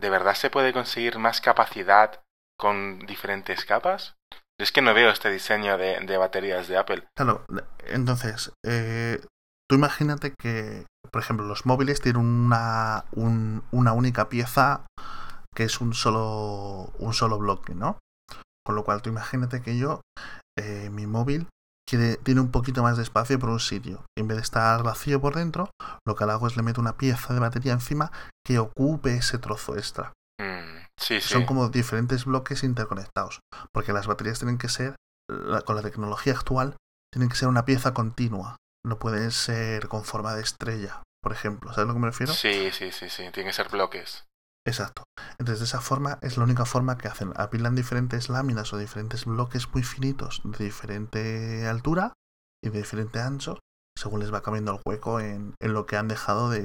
¿de 0.00 0.10
verdad 0.10 0.34
se 0.34 0.50
puede 0.50 0.72
conseguir 0.72 1.18
más 1.18 1.40
capacidad 1.40 2.22
con 2.58 3.00
diferentes 3.00 3.64
capas? 3.64 4.14
Es 4.58 4.72
que 4.72 4.82
no 4.82 4.94
veo 4.94 5.10
este 5.10 5.30
diseño 5.30 5.76
de, 5.76 6.16
baterías 6.16 6.68
de 6.68 6.78
Apple. 6.78 7.06
Claro, 7.16 7.44
entonces, 7.86 8.52
eh, 8.64 9.20
tú 9.68 9.76
imagínate 9.76 10.34
que, 10.40 10.86
por 11.12 11.22
ejemplo, 11.22 11.46
los 11.46 11.66
móviles 11.66 12.00
tienen 12.00 12.22
una, 12.22 13.04
un- 13.12 13.62
una 13.72 13.92
única 13.92 14.28
pieza 14.28 14.86
que 15.54 15.64
es 15.64 15.80
un 15.80 15.94
solo, 15.94 16.92
un 16.98 17.12
solo 17.14 17.38
bloque, 17.38 17.74
¿no? 17.74 17.98
Con 18.64 18.76
lo 18.76 18.84
cual, 18.84 19.02
tú 19.02 19.10
imagínate 19.10 19.62
que 19.62 19.76
yo, 19.76 20.00
eh, 20.58 20.88
mi 20.90 21.06
móvil, 21.06 21.48
tiene 21.96 22.40
un 22.40 22.50
poquito 22.50 22.82
más 22.82 22.96
de 22.96 23.02
espacio 23.02 23.38
por 23.38 23.48
un 23.48 23.60
sitio. 23.60 24.04
En 24.16 24.28
vez 24.28 24.36
de 24.36 24.42
estar 24.42 24.82
vacío 24.82 25.20
por 25.20 25.34
dentro, 25.36 25.70
lo 26.06 26.14
que 26.14 26.24
hago 26.24 26.46
es 26.46 26.56
le 26.56 26.62
meto 26.62 26.80
una 26.80 26.96
pieza 26.96 27.32
de 27.32 27.40
batería 27.40 27.72
encima 27.72 28.12
que 28.44 28.58
ocupe 28.58 29.16
ese 29.16 29.38
trozo 29.38 29.76
extra. 29.76 30.12
Mm, 30.40 30.84
sí, 31.00 31.20
sí. 31.20 31.28
Son 31.28 31.46
como 31.46 31.68
diferentes 31.68 32.24
bloques 32.24 32.62
interconectados. 32.62 33.40
Porque 33.72 33.92
las 33.92 34.06
baterías 34.06 34.38
tienen 34.38 34.58
que 34.58 34.68
ser, 34.68 34.96
con 35.64 35.76
la 35.76 35.82
tecnología 35.82 36.34
actual, 36.34 36.76
tienen 37.12 37.30
que 37.30 37.36
ser 37.36 37.48
una 37.48 37.64
pieza 37.64 37.94
continua. 37.94 38.56
No 38.86 38.98
pueden 38.98 39.30
ser 39.30 39.88
con 39.88 40.04
forma 40.04 40.34
de 40.34 40.42
estrella, 40.42 41.02
por 41.22 41.32
ejemplo. 41.32 41.72
¿Sabes 41.72 41.84
a 41.84 41.88
lo 41.88 41.94
que 41.94 42.00
me 42.00 42.08
refiero? 42.08 42.32
Sí, 42.32 42.70
sí, 42.70 42.92
sí, 42.92 43.08
sí. 43.08 43.22
Tienen 43.32 43.46
que 43.46 43.52
ser 43.52 43.68
bloques. 43.70 44.24
Exacto. 44.68 45.04
Entonces, 45.38 45.60
de 45.60 45.64
esa 45.64 45.80
forma 45.80 46.18
es 46.20 46.36
la 46.36 46.44
única 46.44 46.64
forma 46.66 46.98
que 46.98 47.08
hacen. 47.08 47.32
Apilan 47.36 47.74
diferentes 47.74 48.28
láminas 48.28 48.72
o 48.72 48.76
diferentes 48.78 49.24
bloques 49.24 49.72
muy 49.72 49.82
finitos 49.82 50.42
de 50.44 50.64
diferente 50.64 51.66
altura 51.66 52.12
y 52.62 52.68
de 52.68 52.78
diferente 52.78 53.20
ancho, 53.20 53.58
según 53.98 54.20
les 54.20 54.32
va 54.32 54.42
cambiando 54.42 54.72
el 54.74 54.80
hueco 54.84 55.20
en, 55.20 55.54
en 55.60 55.72
lo 55.72 55.86
que 55.86 55.96
han 55.96 56.08
dejado 56.08 56.50
de, 56.50 56.62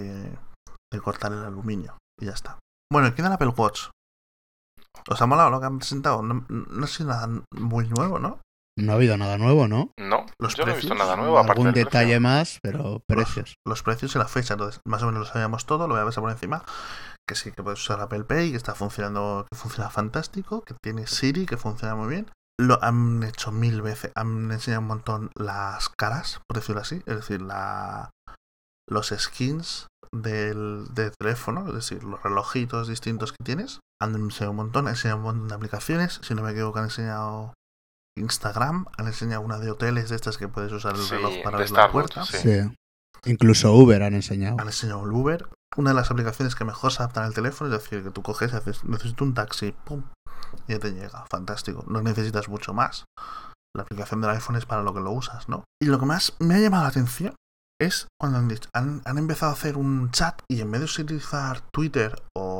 de 0.91 1.01
cortar 1.01 1.31
el 1.31 1.45
aluminio. 1.45 1.97
Y 2.19 2.25
ya 2.25 2.33
está. 2.33 2.59
Bueno, 2.91 3.13
queda 3.15 3.27
el 3.27 3.33
Apple 3.33 3.53
Watch. 3.55 3.87
¿Os 5.09 5.21
ha 5.21 5.25
molado 5.25 5.49
lo 5.49 5.59
que 5.59 5.65
han 5.65 5.79
presentado? 5.79 6.21
No, 6.21 6.45
no 6.49 6.83
ha 6.83 6.87
sido 6.87 7.09
nada 7.09 7.27
muy 7.51 7.87
nuevo, 7.87 8.19
¿no? 8.19 8.39
No 8.77 8.91
ha 8.91 8.95
habido 8.95 9.17
nada 9.17 9.37
nuevo, 9.37 9.67
¿no? 9.67 9.91
No, 9.99 10.25
¿Los 10.39 10.55
yo 10.55 10.65
no 10.65 10.71
he 10.71 10.75
visto 10.75 10.89
precios? 10.89 10.97
nada 10.97 11.15
nuevo 11.15 11.37
Algún 11.37 11.65
del 11.65 11.73
detalle 11.75 12.05
precio. 12.19 12.21
más, 12.21 12.59
pero 12.61 13.01
precios. 13.07 13.53
Los 13.67 13.83
precios 13.83 14.15
y 14.15 14.17
la 14.17 14.27
fecha, 14.27 14.53
entonces 14.55 14.81
más 14.85 15.03
o 15.03 15.07
menos 15.07 15.19
lo 15.21 15.25
sabíamos 15.31 15.65
todo, 15.65 15.87
lo 15.87 15.93
voy 15.93 16.01
a 16.01 16.05
pasar 16.05 16.23
por 16.23 16.31
encima. 16.31 16.63
Que 17.27 17.35
sí, 17.35 17.51
que 17.51 17.63
puedes 17.63 17.79
usar 17.79 18.01
Apple 18.01 18.25
Pay, 18.25 18.51
que 18.51 18.57
está 18.57 18.75
funcionando, 18.75 19.45
que 19.51 19.57
funciona 19.57 19.89
fantástico, 19.89 20.61
que 20.61 20.75
tiene 20.83 21.07
Siri, 21.07 21.45
que 21.45 21.57
funciona 21.57 21.95
muy 21.95 22.09
bien. 22.09 22.29
Lo 22.59 22.83
han 22.83 23.23
hecho 23.23 23.51
mil 23.51 23.81
veces, 23.81 24.11
han 24.15 24.51
enseñado 24.51 24.81
un 24.81 24.87
montón 24.87 25.31
las 25.35 25.89
caras, 25.89 26.41
por 26.47 26.57
decirlo 26.59 26.81
así, 26.81 27.01
es 27.05 27.15
decir, 27.15 27.41
la, 27.41 28.09
los 28.89 29.13
skins 29.17 29.87
del, 30.13 30.85
del 30.93 31.11
teléfono, 31.17 31.67
es 31.69 31.73
decir, 31.73 32.03
los 32.03 32.21
relojitos 32.21 32.87
distintos 32.87 33.31
que 33.31 33.43
tienes. 33.43 33.79
Han 34.01 34.13
enseñado 34.15 34.51
un 34.51 34.57
montón, 34.57 34.87
han 34.87 34.93
enseñado 34.93 35.17
un 35.19 35.23
montón 35.23 35.47
de 35.47 35.55
aplicaciones, 35.55 36.19
si 36.21 36.35
no 36.35 36.43
me 36.43 36.51
equivoco 36.51 36.77
han 36.79 36.85
enseñado 36.85 37.53
Instagram, 38.17 38.85
han 38.97 39.07
enseñado 39.07 39.41
una 39.41 39.57
de 39.59 39.71
hoteles 39.71 40.09
de 40.09 40.15
estas 40.17 40.37
que 40.37 40.47
puedes 40.47 40.71
usar 40.71 40.93
el 40.95 41.01
Sí, 41.01 41.15
reloj 41.15 41.33
para 41.43 41.57
abrir 41.57 41.71
la 41.71 41.91
puerta. 41.91 42.25
sí. 42.25 42.37
Sí. 42.37 42.75
Incluso 43.25 43.71
Uber 43.73 44.03
han 44.03 44.15
enseñado. 44.15 44.57
han 44.59 44.67
enseñado 44.67 45.05
el 45.05 45.11
Uber, 45.13 45.47
una 45.75 45.91
de 45.91 45.95
las 45.95 46.11
aplicaciones 46.11 46.55
que 46.55 46.65
mejor 46.65 46.91
se 46.91 47.01
adaptan 47.01 47.25
al 47.25 47.33
teléfono, 47.33 47.73
es 47.73 47.81
decir, 47.81 48.03
que 48.03 48.11
tú 48.11 48.21
coges 48.21 48.53
y 48.53 48.55
haces, 48.55 48.83
necesito 48.83 49.23
un 49.23 49.33
taxi, 49.33 49.71
pum, 49.71 50.03
y 50.67 50.73
ya 50.73 50.79
te 50.79 50.91
llega, 50.91 51.25
fantástico, 51.29 51.83
no 51.87 52.01
necesitas 52.01 52.49
mucho 52.49 52.73
más. 52.73 53.05
La 53.75 53.83
aplicación 53.83 54.21
del 54.21 54.31
iPhone 54.31 54.55
es 54.55 54.65
para 54.65 54.83
lo 54.83 54.93
que 54.93 54.99
lo 54.99 55.11
usas, 55.11 55.49
¿no? 55.49 55.63
Y 55.81 55.87
lo 55.87 55.99
que 55.99 56.05
más 56.05 56.35
me 56.39 56.55
ha 56.55 56.59
llamado 56.59 56.83
la 56.83 56.89
atención 56.89 57.35
es 57.81 58.07
cuando 58.19 58.37
han, 58.37 58.47
dicho, 58.47 58.69
han, 58.73 59.01
han 59.05 59.17
empezado 59.17 59.51
a 59.51 59.55
hacer 59.55 59.77
un 59.77 60.11
chat 60.11 60.39
y 60.47 60.61
en 60.61 60.71
vez 60.71 60.81
de 60.81 61.03
utilizar 61.03 61.61
Twitter 61.73 62.21
o, 62.37 62.52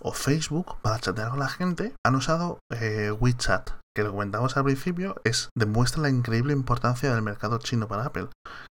o 0.00 0.12
Facebook 0.12 0.76
para 0.82 0.98
chatear 0.98 1.30
con 1.30 1.38
la 1.38 1.48
gente 1.48 1.94
han 2.04 2.14
usado 2.14 2.58
eh, 2.70 3.10
WeChat, 3.10 3.70
que 3.94 4.02
lo 4.02 4.12
comentamos 4.12 4.56
al 4.56 4.64
principio, 4.64 5.16
es 5.24 5.48
demuestra 5.56 6.02
la 6.02 6.10
increíble 6.10 6.52
importancia 6.52 7.12
del 7.12 7.22
mercado 7.22 7.58
chino 7.58 7.88
para 7.88 8.04
Apple, 8.04 8.28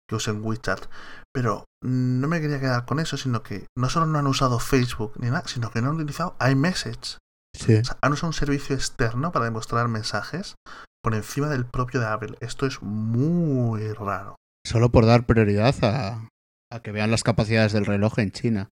que 0.09 0.17
usen 0.17 0.45
WeChat. 0.45 0.87
Pero 1.35 1.65
no 1.83 2.29
me 2.29 2.41
quería 2.41 2.61
quedar 2.61 2.85
con 2.87 3.01
eso, 3.01 3.17
sino 3.17 3.43
que 3.43 3.67
no 3.77 3.89
solo 3.89 4.07
no 4.07 4.19
han 4.19 4.27
usado 4.27 4.59
Facebook 4.59 5.13
ni 5.19 5.29
nada, 5.29 5.45
sino 5.47 5.71
que 5.71 5.83
no 5.83 5.91
han 5.91 5.97
utilizado 5.97 6.37
iMessage. 6.41 7.19
Sí. 7.55 7.75
O 7.75 7.85
sea, 7.85 7.99
han 8.03 8.13
usado 8.13 8.29
un 8.29 8.33
servicio 8.35 8.75
externo 8.75 9.33
para 9.33 9.47
demostrar 9.47 9.89
mensajes 9.89 10.55
por 11.03 11.15
encima 11.15 11.49
del 11.49 11.67
propio 11.67 12.01
de 12.01 12.07
Apple. 12.07 12.37
Esto 12.41 12.67
es 12.67 12.83
muy 12.83 13.93
raro. 13.93 14.37
Solo 14.67 14.91
por 14.91 15.07
dar 15.07 15.27
prioridad 15.27 15.75
a, 15.85 16.29
a 16.73 16.81
que 16.81 16.93
vean 16.93 17.11
las 17.11 17.23
capacidades 17.23 17.73
del 17.73 17.87
reloj 17.87 18.19
en 18.19 18.33
China. 18.33 18.69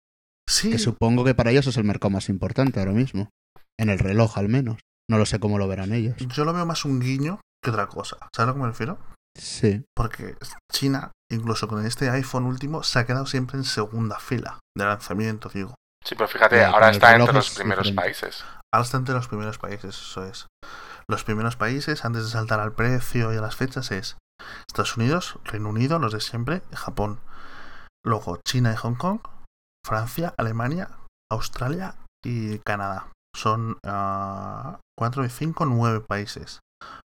Sí, 0.49 0.71
Que 0.71 0.79
supongo 0.79 1.25
que 1.25 1.35
para 1.35 1.51
ellos 1.51 1.67
es 1.67 1.77
el 1.77 1.85
mercado 1.85 2.11
más 2.11 2.29
importante 2.31 2.81
ahora 2.81 2.93
mismo. 2.93 3.29
En 3.79 3.91
el 3.91 3.99
reloj, 3.99 4.39
al 4.39 4.49
menos. 4.49 4.79
No 5.11 5.19
lo 5.19 5.27
sé 5.27 5.39
cómo 5.39 5.59
lo 5.59 5.69
verán 5.69 5.93
ellos. 5.93 6.17
yo 6.17 6.45
lo 6.45 6.53
veo 6.53 6.65
más 6.67 6.85
un 6.85 7.01
guiño 7.01 7.41
que 7.63 7.71
otra 7.71 7.87
cosa. 7.87 8.17
¿Sabes 8.35 8.39
a 8.39 8.47
lo 8.47 8.55
que 8.55 8.61
me 8.61 8.67
refiero? 8.69 8.99
Sí. 9.39 9.85
Porque 9.95 10.37
China, 10.73 11.13
incluso 11.31 11.69
con 11.69 11.85
este 11.85 12.11
iPhone 12.11 12.45
último, 12.47 12.83
se 12.83 12.99
ha 12.99 13.07
quedado 13.07 13.27
siempre 13.27 13.59
en 13.59 13.65
segunda 13.65 14.19
fila 14.19 14.59
de 14.77 14.85
lanzamiento, 14.85 15.49
digo. 15.53 15.75
Sí, 16.05 16.15
pero 16.15 16.29
fíjate, 16.29 16.65
ahora 16.65 16.91
está 16.91 17.15
entre 17.15 17.33
los 17.35 17.49
es 17.51 17.55
primeros 17.55 17.85
diferente. 17.87 18.03
países. 18.21 18.45
Ahora 18.73 18.85
está 18.85 18.97
entre 18.99 19.15
los 19.15 19.29
primeros 19.29 19.59
países, 19.59 19.97
eso 19.97 20.25
es. 20.25 20.47
Los 21.09 21.25
primeros 21.25 21.57
países, 21.57 22.05
antes 22.05 22.25
de 22.25 22.31
saltar 22.31 22.61
al 22.61 22.73
precio 22.73 23.33
y 23.33 23.37
a 23.37 23.41
las 23.41 23.57
fechas, 23.57 23.91
es 23.91 24.17
Estados 24.69 24.97
Unidos, 24.97 25.39
Reino 25.45 25.69
Unido, 25.69 25.99
los 25.99 26.13
de 26.13 26.21
siempre, 26.21 26.63
y 26.73 26.77
Japón. 26.77 27.21
Luego 28.05 28.39
China 28.47 28.73
y 28.73 28.77
Hong 28.77 28.95
Kong, 28.95 29.21
Francia, 29.89 30.35
Alemania, 30.37 30.91
Australia 31.33 31.95
y 32.23 32.59
Canadá. 32.59 33.09
Son 33.35 33.79
ah, 33.87 34.81
cuatro 34.97 35.25
y 35.25 35.31
cinco, 35.31 35.65
nueve 35.65 36.01
países. 36.07 36.61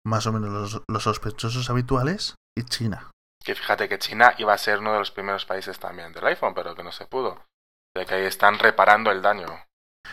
Más 0.06 0.28
o 0.28 0.32
menos 0.32 0.52
los, 0.52 0.82
los 0.88 1.04
sospechosos 1.04 1.70
habituales 1.72 2.36
y 2.56 2.64
China. 2.64 3.10
Que 3.44 3.56
fíjate 3.56 3.90
que 3.90 3.98
China 3.98 4.36
iba 4.38 4.54
a 4.54 4.58
ser 4.60 4.80
uno 4.80 4.94
de 4.94 5.00
los 5.00 5.10
primeros 5.10 5.46
países 5.46 5.80
también 5.80 6.14
del 6.14 6.28
iPhone, 6.28 6.54
pero 6.54 6.76
que 6.76 6.84
no 6.84 6.92
se 6.92 7.08
pudo. 7.08 7.44
De 7.96 8.06
que 8.06 8.14
ahí 8.14 8.26
están 8.26 8.60
reparando 8.60 9.10
el 9.10 9.24
daño. 9.24 9.48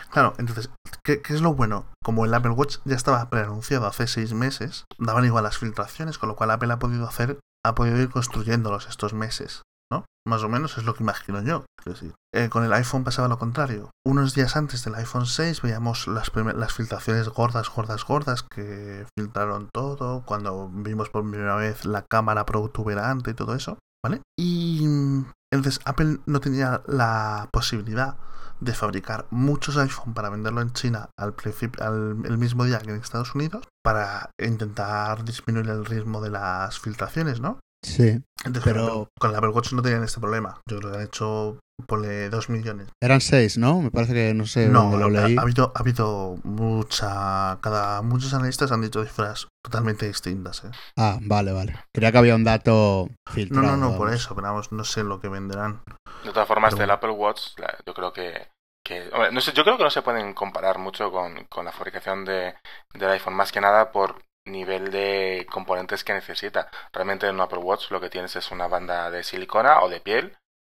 Claro, 0.09 0.33
entonces, 0.39 0.71
¿qué, 1.03 1.21
qué 1.21 1.33
es 1.33 1.41
lo 1.41 1.53
bueno? 1.53 1.85
Como 2.03 2.25
el 2.25 2.33
Apple 2.33 2.51
Watch 2.51 2.77
ya 2.85 2.95
estaba 2.95 3.29
preanunciado 3.29 3.85
hace 3.85 4.07
seis 4.07 4.33
meses, 4.33 4.85
daban 4.97 5.25
igual 5.25 5.43
las 5.43 5.59
filtraciones, 5.59 6.17
con 6.17 6.29
lo 6.29 6.35
cual 6.35 6.51
Apple 6.51 6.73
ha 6.73 6.79
podido 6.79 7.07
hacer, 7.07 7.39
ha 7.63 7.75
podido 7.75 8.01
ir 8.01 8.09
construyéndolos 8.09 8.87
estos 8.87 9.13
meses, 9.13 9.61
¿no? 9.91 10.05
Más 10.27 10.43
o 10.43 10.49
menos 10.49 10.77
es 10.77 10.85
lo 10.85 10.93
que 10.93 11.03
imagino 11.03 11.41
yo. 11.41 11.65
decir. 11.85 12.13
Eh, 12.33 12.49
con 12.49 12.63
el 12.63 12.73
iPhone 12.73 13.03
pasaba 13.03 13.27
lo 13.27 13.37
contrario. 13.37 13.91
Unos 14.05 14.33
días 14.33 14.55
antes 14.55 14.83
del 14.83 14.95
iPhone 14.95 15.25
6 15.25 15.61
veíamos 15.61 16.07
las, 16.07 16.31
las 16.35 16.73
filtraciones 16.73 17.29
gordas, 17.29 17.69
gordas, 17.69 18.03
gordas 18.03 18.43
que 18.43 19.05
filtraron 19.17 19.69
todo, 19.71 20.23
cuando 20.25 20.69
vimos 20.69 21.09
por 21.09 21.29
primera 21.29 21.55
vez 21.55 21.85
la 21.85 22.03
cámara 22.03 22.45
protuberante 22.45 23.31
y 23.31 23.35
todo 23.35 23.55
eso, 23.55 23.77
¿vale? 24.03 24.21
Y 24.37 24.85
mm, 24.87 25.25
entonces 25.53 25.81
Apple 25.85 26.19
no 26.25 26.39
tenía 26.39 26.81
la 26.87 27.49
posibilidad 27.51 28.17
de 28.59 28.73
fabricar 28.73 29.27
muchos 29.31 29.77
iPhone 29.77 30.13
para 30.13 30.29
venderlo 30.29 30.61
en 30.61 30.71
China 30.73 31.09
al, 31.17 31.35
al 31.81 32.25
el 32.25 32.37
mismo 32.37 32.63
día 32.63 32.79
que 32.79 32.89
en 32.89 32.97
Estados 32.97 33.35
Unidos 33.35 33.67
para 33.83 34.31
intentar 34.39 35.23
disminuir 35.25 35.69
el 35.69 35.85
ritmo 35.85 36.21
de 36.21 36.29
las 36.29 36.79
filtraciones, 36.79 37.41
¿no? 37.41 37.59
Sí. 37.85 38.21
Entonces, 38.43 38.63
Pero- 38.63 39.09
con, 39.19 39.31
el 39.31 39.37
Apple 39.37 39.49
Watch 39.51 39.73
no 39.73 39.81
tenían 39.81 40.03
este 40.03 40.19
problema. 40.19 40.59
Yo 40.69 40.77
creo 40.79 40.91
que 40.91 40.97
han 40.97 41.03
hecho 41.03 41.59
ponle 41.87 42.29
2 42.29 42.49
millones. 42.49 42.87
Eran 43.03 43.19
seis, 43.19 43.57
¿no? 43.57 43.81
Me 43.81 43.91
parece 43.91 44.13
que 44.13 44.33
no 44.33 44.45
sé 44.45 44.69
No, 44.69 44.95
lo 44.97 45.05
ha, 45.05 45.09
leí. 45.09 45.35
ha 45.37 45.41
habido, 45.41 45.73
ha 45.75 45.79
habido 45.79 46.37
mucha. 46.43 47.57
Cada, 47.61 48.01
muchos 48.01 48.33
analistas 48.33 48.71
han 48.71 48.81
dicho 48.81 49.03
cifras 49.03 49.47
totalmente 49.63 50.07
distintas. 50.07 50.63
¿eh? 50.63 50.71
Ah, 50.97 51.17
vale, 51.21 51.51
vale. 51.51 51.75
Creía 51.93 52.11
que 52.11 52.17
había 52.17 52.35
un 52.35 52.43
dato 52.43 53.07
No, 53.09 53.33
filtrado. 53.33 53.67
no, 53.67 53.77
no, 53.77 53.97
por 53.97 54.07
vamos. 54.07 54.21
eso, 54.21 54.35
pero 54.35 54.47
vamos, 54.47 54.71
no 54.71 54.83
sé 54.83 55.03
lo 55.03 55.19
que 55.19 55.27
venderán. 55.27 55.81
De 56.23 56.31
todas 56.31 56.47
formas, 56.47 56.73
Pero 56.73 56.81
del. 56.83 56.91
Apple 56.91 57.11
Watch, 57.11 57.57
la- 57.57 57.77
yo 57.85 57.93
creo 57.93 58.13
que, 58.13 58.47
que 58.85 59.09
hombre, 59.13 59.31
no 59.31 59.41
sé, 59.41 59.51
yo 59.53 59.63
creo 59.63 59.77
que 59.77 59.83
no 59.83 59.89
se 59.89 60.01
pueden 60.01 60.33
comparar 60.33 60.77
mucho 60.79 61.11
con, 61.11 61.45
con 61.49 61.65
la 61.65 61.71
fabricación 61.71 62.23
de, 62.25 62.53
del 62.93 63.09
iPhone, 63.09 63.33
más 63.35 63.51
que 63.51 63.61
nada 63.61 63.91
por 63.91 64.21
nivel 64.45 64.91
de 64.91 65.47
componentes 65.51 66.03
que 66.03 66.13
necesita. 66.13 66.69
Realmente 66.93 67.27
en 67.27 67.35
un 67.35 67.41
Apple 67.41 67.59
Watch 67.59 67.91
lo 67.91 67.99
que 67.99 68.09
tienes 68.09 68.35
es 68.35 68.51
una 68.51 68.67
banda 68.67 69.09
de 69.11 69.23
silicona 69.23 69.81
o 69.81 69.89
de 69.89 69.99
piel 69.99 70.37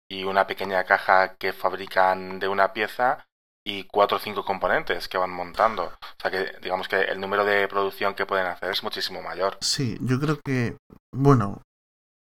y 0.08 0.24
una 0.24 0.46
pequeña 0.46 0.84
caja 0.84 1.36
que 1.36 1.52
fabrican 1.52 2.38
de 2.38 2.48
una 2.48 2.72
pieza 2.72 3.26
y 3.66 3.84
cuatro 3.84 4.18
o 4.18 4.20
cinco 4.20 4.44
componentes 4.44 5.08
que 5.08 5.18
van 5.18 5.30
montando. 5.30 5.84
O 5.86 6.20
sea 6.22 6.30
que 6.30 6.52
digamos 6.62 6.86
que 6.86 7.00
el 7.00 7.20
número 7.20 7.44
de 7.44 7.66
producción 7.66 8.14
que 8.14 8.26
pueden 8.26 8.46
hacer 8.46 8.70
es 8.70 8.82
muchísimo 8.84 9.20
mayor. 9.22 9.58
Sí, 9.60 9.98
yo 10.00 10.20
creo 10.20 10.40
que. 10.40 10.76
Bueno, 11.12 11.62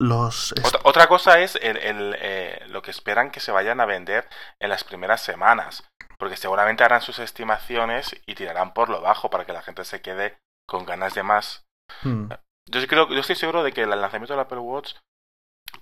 los. 0.00 0.52
Otra, 0.64 0.80
otra 0.84 1.06
cosa 1.08 1.40
es 1.40 1.56
el, 1.56 1.76
el, 1.78 2.16
eh, 2.20 2.64
lo 2.68 2.82
que 2.82 2.92
esperan 2.92 3.32
que 3.32 3.40
se 3.40 3.50
vayan 3.50 3.80
a 3.80 3.86
vender 3.86 4.28
en 4.60 4.70
las 4.70 4.84
primeras 4.84 5.20
semanas, 5.20 5.82
porque 6.16 6.36
seguramente 6.36 6.84
harán 6.84 7.02
sus 7.02 7.18
estimaciones 7.18 8.14
y 8.26 8.36
tirarán 8.36 8.72
por 8.72 8.88
lo 8.88 9.00
bajo 9.00 9.28
para 9.28 9.44
que 9.44 9.52
la 9.52 9.62
gente 9.62 9.84
se 9.84 10.00
quede 10.00 10.38
con 10.72 10.86
ganas 10.86 11.12
de 11.12 11.22
más. 11.22 11.66
Hmm. 12.02 12.28
Yo 12.70 12.86
creo, 12.88 13.08
yo 13.10 13.20
estoy 13.20 13.36
seguro 13.36 13.62
de 13.62 13.72
que 13.72 13.82
el 13.82 13.90
lanzamiento 13.90 14.32
del 14.32 14.40
Apple 14.40 14.58
Watch, 14.58 14.94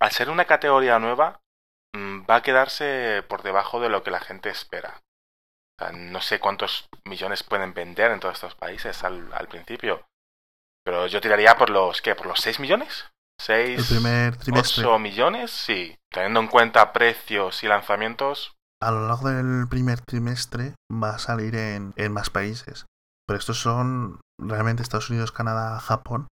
al 0.00 0.10
ser 0.10 0.28
una 0.28 0.46
categoría 0.46 0.98
nueva, 0.98 1.40
mm, 1.94 2.22
va 2.28 2.36
a 2.36 2.42
quedarse 2.42 3.24
por 3.28 3.42
debajo 3.42 3.80
de 3.80 3.88
lo 3.88 4.02
que 4.02 4.10
la 4.10 4.20
gente 4.20 4.50
espera. 4.50 5.00
O 5.78 5.84
sea, 5.84 5.92
no 5.92 6.20
sé 6.20 6.40
cuántos 6.40 6.88
millones 7.04 7.44
pueden 7.44 7.72
vender 7.72 8.10
en 8.10 8.18
todos 8.18 8.34
estos 8.34 8.56
países 8.56 9.04
al, 9.04 9.32
al 9.32 9.46
principio, 9.46 10.04
pero 10.84 11.06
yo 11.06 11.20
tiraría 11.20 11.56
por 11.56 11.70
los, 11.70 12.02
¿qué? 12.02 12.16
¿Por 12.16 12.26
los 12.26 12.40
6 12.40 12.58
millones? 12.58 13.06
El 13.46 13.78
¿6? 13.78 13.88
primer 13.88 14.36
trimestre. 14.36 14.84
8 14.84 14.98
millones, 14.98 15.52
sí. 15.52 15.96
Teniendo 16.12 16.40
en 16.40 16.48
cuenta 16.48 16.92
precios 16.92 17.62
y 17.62 17.68
lanzamientos, 17.68 18.56
A 18.82 18.90
lo 18.90 19.06
largo 19.06 19.28
del 19.28 19.68
primer 19.68 20.00
trimestre 20.00 20.74
va 20.90 21.10
a 21.10 21.18
salir 21.20 21.54
en, 21.54 21.94
en 21.96 22.12
más 22.12 22.28
países. 22.28 22.86
Pero 23.30 23.38
estos 23.38 23.60
son 23.60 24.18
realmente 24.42 24.82
Estados 24.82 25.08
Unidos, 25.08 25.30
Canadá, 25.30 25.78
Japón, 25.78 26.26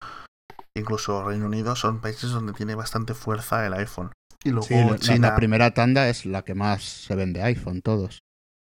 incluso 0.77 1.25
Reino 1.25 1.47
Unido, 1.47 1.75
son 1.75 1.99
países 1.99 2.31
donde 2.31 2.53
tiene 2.53 2.73
bastante 2.73 3.13
fuerza 3.13 3.65
el 3.65 3.73
iPhone. 3.73 4.13
Y 4.45 4.51
luego 4.51 4.65
Sí, 4.65 4.75
la, 4.75 4.97
China. 4.97 5.27
la 5.31 5.35
primera 5.35 5.73
tanda 5.73 6.07
es 6.07 6.25
la 6.25 6.43
que 6.43 6.55
más 6.55 6.83
se 6.85 7.13
vende 7.17 7.43
iPhone, 7.43 7.81
todos. 7.83 8.19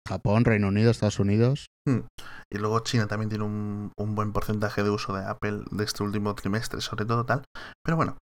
Japón, 0.08 0.46
Reino 0.46 0.68
Unido, 0.68 0.92
Estados 0.92 1.18
Unidos. 1.18 1.66
Y 1.88 2.60
luego 2.60 2.82
China 2.82 3.08
también 3.08 3.30
tiene 3.30 3.44
un, 3.44 3.92
un 3.98 4.14
buen 4.14 4.34
porcentaje 4.34 4.84
de 4.84 4.92
uso 4.92 5.16
de 5.16 5.26
Apple 5.26 5.64
de 5.72 5.84
este 5.84 6.04
último 6.04 6.36
trimestre, 6.36 6.80
sobre 6.80 7.06
todo 7.06 7.26
tal. 7.26 7.44
Pero 7.84 7.98
bueno, 7.98 8.18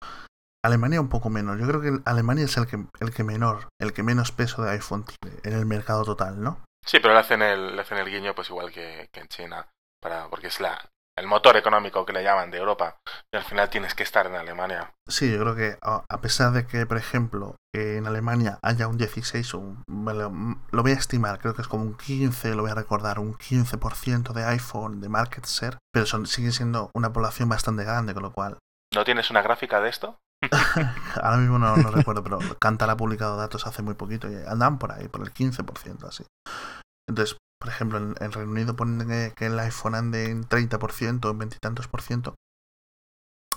Alemania 0.63 1.01
un 1.01 1.09
poco 1.09 1.31
menos. 1.31 1.59
Yo 1.59 1.65
creo 1.65 1.81
que 1.81 2.01
Alemania 2.05 2.45
es 2.45 2.55
el 2.57 2.67
que, 2.67 2.85
el 2.99 3.11
que 3.11 3.23
menor, 3.23 3.69
el 3.81 3.93
que 3.93 4.03
menos 4.03 4.31
peso 4.31 4.61
de 4.61 4.73
iPhone 4.73 5.05
tiene 5.05 5.39
en 5.43 5.53
el 5.53 5.65
mercado 5.65 6.03
total, 6.03 6.39
¿no? 6.39 6.63
sí, 6.85 6.99
pero 7.01 7.15
le 7.15 7.19
hacen 7.19 7.41
el, 7.41 7.75
le 7.75 7.81
hacen 7.81 7.97
el 7.97 8.09
guiño 8.09 8.33
pues 8.35 8.49
igual 8.49 8.71
que, 8.71 9.09
que 9.11 9.19
en 9.19 9.27
China, 9.27 9.67
para, 10.07 10.29
porque 10.29 10.47
es 10.47 10.59
la, 10.59 10.77
el 11.17 11.27
motor 11.27 11.57
económico 11.57 12.05
que 12.05 12.13
le 12.13 12.23
llaman 12.23 12.51
de 12.51 12.59
Europa, 12.59 12.99
y 13.33 13.37
al 13.37 13.43
final 13.43 13.69
tienes 13.69 13.93
que 13.93 14.03
estar 14.03 14.25
en 14.25 14.35
Alemania. 14.35 14.93
Sí, 15.07 15.31
yo 15.31 15.39
creo 15.39 15.55
que 15.55 15.77
a 15.81 16.21
pesar 16.21 16.51
de 16.51 16.65
que, 16.65 16.85
por 16.85 16.97
ejemplo, 16.97 17.55
en 17.75 18.07
Alemania 18.07 18.59
haya 18.61 18.87
un 18.87 18.97
16 18.97 19.53
o 19.53 19.59
un, 19.59 19.83
lo, 20.71 20.83
voy 20.83 20.91
a 20.91 20.95
estimar, 20.95 21.39
creo 21.39 21.53
que 21.53 21.61
es 21.61 21.67
como 21.67 21.83
un 21.83 21.97
15, 21.97 22.55
lo 22.55 22.61
voy 22.61 22.71
a 22.71 22.75
recordar, 22.75 23.19
un 23.19 23.35
15% 23.35 24.33
de 24.33 24.43
iPhone 24.45 25.01
de 25.01 25.09
market 25.09 25.45
share, 25.45 25.77
pero 25.91 26.05
son, 26.05 26.25
sigue 26.25 26.51
siendo 26.51 26.89
una 26.93 27.11
población 27.11 27.49
bastante 27.49 27.83
grande, 27.83 28.13
con 28.13 28.23
lo 28.23 28.31
cual 28.31 28.57
¿No 28.93 29.03
tienes 29.03 29.29
una 29.29 29.41
gráfica 29.41 29.81
de 29.81 29.89
esto? 29.89 30.19
Ahora 31.21 31.37
mismo 31.37 31.59
no, 31.59 31.75
no 31.75 31.91
recuerdo, 31.91 32.23
pero 32.23 32.39
Cantar 32.59 32.89
ha 32.89 32.97
publicado 32.97 33.37
datos 33.37 33.67
hace 33.67 33.81
muy 33.81 33.95
poquito 33.95 34.29
y 34.31 34.35
andan 34.47 34.79
por 34.79 34.91
ahí, 34.91 35.07
por 35.07 35.21
el 35.21 35.33
15%, 35.33 36.03
así. 36.07 36.23
Entonces, 37.09 37.37
por 37.59 37.69
ejemplo, 37.69 37.97
en 37.97 38.15
el 38.19 38.33
Reino 38.33 38.51
Unido 38.51 38.75
ponen 38.75 39.07
que, 39.07 39.33
que 39.35 39.47
el 39.47 39.59
iPhone 39.59 39.95
ande 39.95 40.29
en 40.29 40.47
30%, 40.47 41.29
en 41.29 41.37
veintitantos 41.37 41.87
por 41.87 42.01
ciento, 42.01 42.35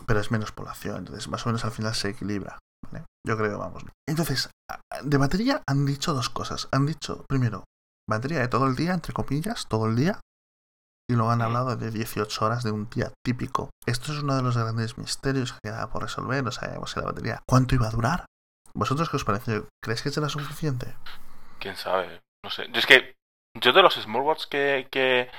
pero 0.07 0.21
es 0.21 0.31
menos 0.31 0.53
población, 0.53 0.99
entonces 0.99 1.29
más 1.29 1.45
o 1.45 1.51
menos 1.51 1.65
al 1.65 1.73
final 1.73 1.95
se 1.95 2.11
equilibra, 2.11 2.59
¿vale? 2.85 3.05
Yo 3.27 3.37
creo, 3.37 3.59
vamos. 3.59 3.85
Entonces, 4.09 4.51
de 5.03 5.17
batería 5.19 5.63
han 5.69 5.85
dicho 5.85 6.15
dos 6.15 6.31
cosas. 6.31 6.69
Han 6.73 6.87
dicho, 6.87 7.25
primero, 7.29 7.65
batería 8.09 8.41
de 8.41 8.49
todo 8.49 8.67
el 8.67 8.77
día, 8.77 8.95
entre 8.95 9.13
comillas, 9.13 9.67
todo 9.69 9.87
el 9.87 9.97
día, 9.97 10.19
y 11.09 11.15
luego 11.15 11.33
han 11.33 11.43
hablado 11.43 11.77
de 11.77 11.91
18 11.91 12.45
horas 12.45 12.63
de 12.63 12.71
un 12.71 12.89
día 12.89 13.13
típico. 13.25 13.71
Esto 13.85 14.13
es 14.13 14.23
uno 14.23 14.37
de 14.37 14.43
los 14.43 14.57
grandes 14.57 14.97
misterios 14.97 15.53
que 15.53 15.59
queda 15.65 15.91
por 15.91 16.03
resolver. 16.03 16.43
No 16.45 16.53
sabemos 16.53 16.93
si 16.93 17.01
la 17.01 17.07
batería. 17.07 17.43
¿Cuánto 17.49 17.75
iba 17.75 17.89
a 17.89 17.91
durar? 17.91 18.27
¿Vosotros 18.75 19.11
qué 19.11 19.17
os 19.17 19.25
parece? 19.25 19.65
¿Creéis 19.83 20.03
que 20.03 20.11
será 20.11 20.29
suficiente? 20.29 20.95
quién 21.61 21.77
sabe, 21.77 22.23
no 22.45 22.51
sé. 22.51 22.67
Yo 22.73 22.79
es 22.79 22.87
que 22.87 23.15
yo 23.59 23.73
de 23.73 23.83
los 23.83 23.95
smartwatches 23.95 24.47
que, 24.47 24.89
que, 24.91 25.31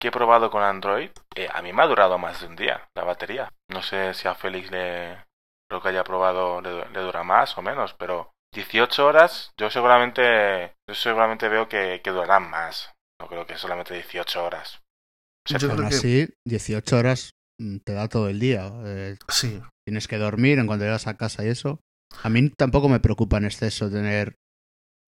que 0.00 0.08
he 0.08 0.12
probado 0.12 0.50
con 0.50 0.62
Android, 0.62 1.10
eh, 1.34 1.48
a 1.52 1.62
mí 1.62 1.72
me 1.72 1.82
ha 1.82 1.86
durado 1.86 2.18
más 2.18 2.40
de 2.40 2.46
un 2.46 2.56
día 2.56 2.88
la 2.94 3.04
batería. 3.04 3.52
No 3.68 3.82
sé 3.82 4.14
si 4.14 4.28
a 4.28 4.34
Félix 4.34 4.70
le 4.70 5.24
lo 5.70 5.80
que 5.80 5.88
haya 5.88 6.02
probado 6.02 6.60
le, 6.60 6.88
le 6.88 7.00
dura 7.00 7.22
más 7.22 7.56
o 7.56 7.62
menos, 7.62 7.94
pero 7.94 8.32
18 8.52 9.06
horas 9.06 9.52
yo 9.56 9.70
seguramente 9.70 10.74
yo 10.88 10.94
seguramente 10.94 11.48
veo 11.48 11.68
que, 11.68 12.00
que 12.02 12.10
durarán 12.10 12.50
más. 12.50 12.90
No 13.20 13.28
creo 13.28 13.46
que 13.46 13.56
solamente 13.56 13.94
18 13.94 14.44
horas. 14.44 14.80
Yo 15.46 15.56
Aún 15.56 15.76
creo 15.76 15.88
que 15.88 15.94
así, 15.94 16.28
18 16.46 16.96
horas 16.96 17.30
mm, 17.60 17.76
te 17.84 17.92
da 17.92 18.08
todo 18.08 18.28
el 18.28 18.40
día. 18.40 18.70
Eh, 18.84 19.16
sí. 19.28 19.60
tienes 19.86 20.08
que 20.08 20.16
dormir 20.16 20.58
en 20.58 20.66
cuanto 20.66 20.84
llegas 20.84 21.06
a 21.06 21.16
casa 21.16 21.44
y 21.44 21.48
eso. 21.48 21.80
A 22.22 22.28
mí 22.28 22.50
tampoco 22.50 22.88
me 22.88 23.00
preocupa 23.00 23.36
en 23.36 23.44
exceso 23.44 23.90
tener 23.90 24.34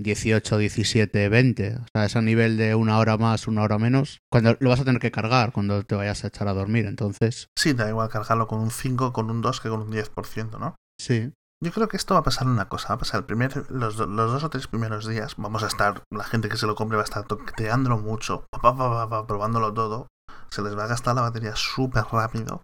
18, 0.02 0.58
17, 0.58 1.28
20. 1.28 1.76
O 1.76 1.86
sea, 1.94 2.04
es 2.04 2.16
a 2.16 2.22
nivel 2.22 2.56
de 2.56 2.74
una 2.74 2.98
hora 2.98 3.16
más, 3.16 3.46
una 3.46 3.62
hora 3.62 3.78
menos. 3.78 4.20
Cuando 4.30 4.56
lo 4.60 4.70
vas 4.70 4.80
a 4.80 4.84
tener 4.84 5.00
que 5.00 5.10
cargar 5.10 5.52
cuando 5.52 5.82
te 5.84 5.94
vayas 5.94 6.24
a 6.24 6.28
echar 6.28 6.48
a 6.48 6.54
dormir. 6.54 6.86
Entonces, 6.86 7.48
Sí, 7.56 7.72
da 7.72 7.88
igual 7.88 8.08
cargarlo 8.08 8.46
con 8.46 8.60
un 8.60 8.70
5, 8.70 9.12
con 9.12 9.30
un 9.30 9.40
2 9.40 9.60
que 9.60 9.68
con 9.68 9.82
un 9.82 9.90
10%, 9.92 10.58
¿no? 10.58 10.76
sí. 11.00 11.32
Yo 11.64 11.70
creo 11.70 11.86
que 11.86 11.96
esto 11.96 12.14
va 12.14 12.20
a 12.20 12.24
pasar 12.24 12.48
una 12.48 12.68
cosa, 12.68 12.88
va 12.88 12.94
a 12.96 12.98
pasar 12.98 13.20
el 13.20 13.24
primer, 13.24 13.70
los, 13.70 13.96
los 13.96 14.32
dos 14.32 14.42
o 14.42 14.50
tres 14.50 14.66
primeros 14.66 15.06
días, 15.06 15.36
vamos 15.36 15.62
a 15.62 15.68
estar, 15.68 16.02
la 16.10 16.24
gente 16.24 16.48
que 16.48 16.56
se 16.56 16.66
lo 16.66 16.74
compre 16.74 16.96
va 16.96 17.02
a 17.02 17.04
estar 17.04 17.22
toqueteándolo 17.24 17.98
mucho, 17.98 18.46
pa, 18.50 19.26
probándolo 19.28 19.72
todo, 19.72 20.08
se 20.50 20.60
les 20.62 20.76
va 20.76 20.86
a 20.86 20.88
gastar 20.88 21.14
la 21.14 21.20
batería 21.20 21.54
súper 21.54 22.02
rápido, 22.10 22.62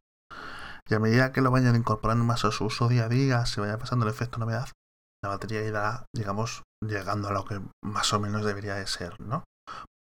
y 0.89 0.95
a 0.95 0.99
medida 0.99 1.31
que 1.31 1.43
lo 1.43 1.53
vayan 1.53 1.77
incorporando 1.77 2.25
más 2.25 2.45
a 2.45 2.51
su 2.51 2.65
uso 2.65 2.89
día 2.89 3.05
a 3.05 3.09
día, 3.09 3.47
se 3.47 3.61
vaya 3.61 3.79
pasando 3.79 4.05
el 4.05 4.11
efecto 4.11 4.39
novedad, 4.39 4.69
la 5.23 5.31
batería 5.31 5.63
irá, 5.67 6.07
digamos, 6.15 6.63
llegando 6.85 7.29
a 7.29 7.33
lo 7.33 7.45
que 7.45 7.61
más 7.85 8.13
o 8.13 8.21
menos 8.21 8.45
debería 8.45 8.75
de 8.75 8.87
ser, 8.87 9.21
¿no? 9.21 9.45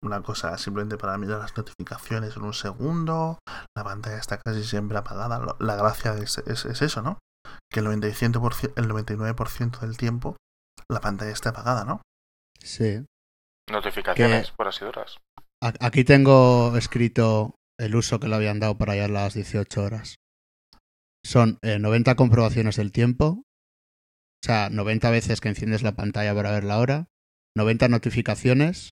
Una 0.05 0.23
cosa 0.23 0.59
simplemente 0.59 0.99
para 0.99 1.17
mirar 1.19 1.39
las 1.41 1.57
notificaciones 1.57 2.37
en 2.37 2.43
un 2.43 2.55
segundo, 2.55 3.39
la 3.77 3.85
pantalla 3.85 4.17
está 4.19 4.39
casi 4.39 4.65
siempre 4.65 4.99
apagada, 4.99 5.57
la 5.61 5.77
gracia 5.77 6.15
es, 6.15 6.39
es- 6.39 6.65
es 6.65 6.83
eso, 6.83 7.03
¿no? 7.03 7.19
que 7.73 7.81
el 7.81 7.87
95%, 7.87 8.73
el 8.77 8.89
99% 8.89 9.81
del 9.81 9.97
tiempo 9.97 10.37
la 10.91 11.01
pantalla 11.01 11.31
está 11.33 11.51
apagada, 11.51 11.85
¿no? 11.85 12.01
Sí. 12.61 13.05
Notificaciones, 13.71 14.51
por 14.53 14.69
así 14.69 14.85
duras. 14.85 15.19
Aquí 15.81 16.05
tengo 16.05 16.77
escrito 16.77 17.55
el 17.79 17.95
uso 17.97 18.21
que 18.21 18.29
le 18.29 18.35
habían 18.37 18.61
dado 18.61 18.77
para 18.77 18.93
allá 18.93 19.09
las 19.09 19.35
18 19.35 19.83
horas. 19.83 20.17
Son 21.25 21.59
eh, 21.63 21.79
90 21.79 22.15
comprobaciones 22.17 22.77
del 22.77 22.93
tiempo, 22.93 23.43
o 24.43 24.47
sea, 24.47 24.70
90 24.70 25.11
veces 25.11 25.40
que 25.40 25.49
enciendes 25.49 25.82
la 25.82 25.95
pantalla 25.95 26.34
para 26.34 26.51
ver 26.51 26.64
la 26.64 26.78
hora, 26.78 27.09
90 27.57 27.88
notificaciones, 27.88 28.90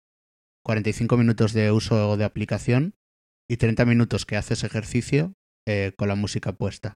45 0.65 1.17
minutos 1.17 1.53
de 1.53 1.73
uso 1.73 2.17
de 2.17 2.25
aplicación 2.25 2.95
y 3.51 3.57
30 3.57 3.85
minutos 3.85 4.27
que 4.27 4.37
haces 4.37 4.63
ejercicio 4.63 5.33
eh, 5.67 5.93
con 5.99 6.09
la 6.09 6.15
música 6.15 6.53
puesta 6.53 6.95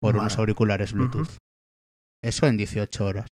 por 0.00 0.16
unos 0.16 0.38
auriculares 0.38 0.92
Bluetooth. 0.92 1.36
Eso 2.24 2.46
en 2.46 2.56
18 2.56 3.04
horas. 3.04 3.26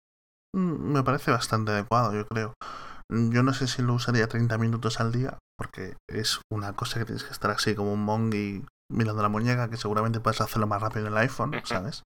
Mm, 0.55 0.93
Me 0.93 1.03
parece 1.03 1.31
bastante 1.31 1.73
adecuado, 1.73 2.15
yo 2.15 2.27
creo. 2.27 2.55
Yo 3.09 3.43
no 3.43 3.55
sé 3.55 3.67
si 3.67 3.83
lo 3.83 3.95
usaría 3.95 4.29
30 4.29 4.57
minutos 4.59 5.01
al 5.01 5.11
día, 5.11 5.39
porque 5.59 5.97
es 6.09 6.41
una 6.53 6.75
cosa 6.75 7.01
que 7.01 7.07
tienes 7.07 7.25
que 7.25 7.33
estar 7.33 7.51
así 7.51 7.75
como 7.75 7.93
un 7.93 8.05
mongi 8.05 8.65
mirando 8.93 9.23
la 9.23 9.29
muñeca, 9.29 9.69
que 9.69 9.77
seguramente 9.77 10.21
puedes 10.21 10.41
hacerlo 10.41 10.67
más 10.67 10.81
rápido 10.83 11.07
en 11.07 11.13
el 11.13 11.19
iPhone. 11.19 11.53
¿sabes? 11.65 12.03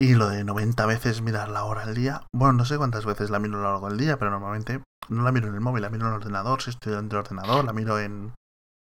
Y 0.00 0.14
lo 0.14 0.28
de 0.28 0.44
90 0.44 0.84
veces 0.86 1.22
mirar 1.22 1.48
la 1.48 1.64
hora 1.64 1.82
al 1.82 1.94
día, 1.94 2.22
bueno, 2.34 2.52
no 2.52 2.64
sé 2.66 2.76
cuántas 2.76 3.06
veces 3.06 3.30
la 3.30 3.38
miro 3.38 3.58
a 3.58 3.62
lo 3.62 3.70
largo 3.70 3.88
del 3.88 3.98
día, 3.98 4.18
pero 4.18 4.30
normalmente 4.30 4.82
no 5.08 5.22
la 5.22 5.32
miro 5.32 5.48
en 5.48 5.54
el 5.54 5.60
móvil, 5.60 5.82
la 5.82 5.88
miro 5.88 6.06
en 6.06 6.12
el 6.12 6.18
ordenador, 6.18 6.60
si 6.60 6.70
estoy 6.70 6.92
dentro 6.92 7.18
del 7.18 7.26
ordenador, 7.26 7.64
la 7.64 7.72
miro 7.72 7.98
en... 7.98 8.34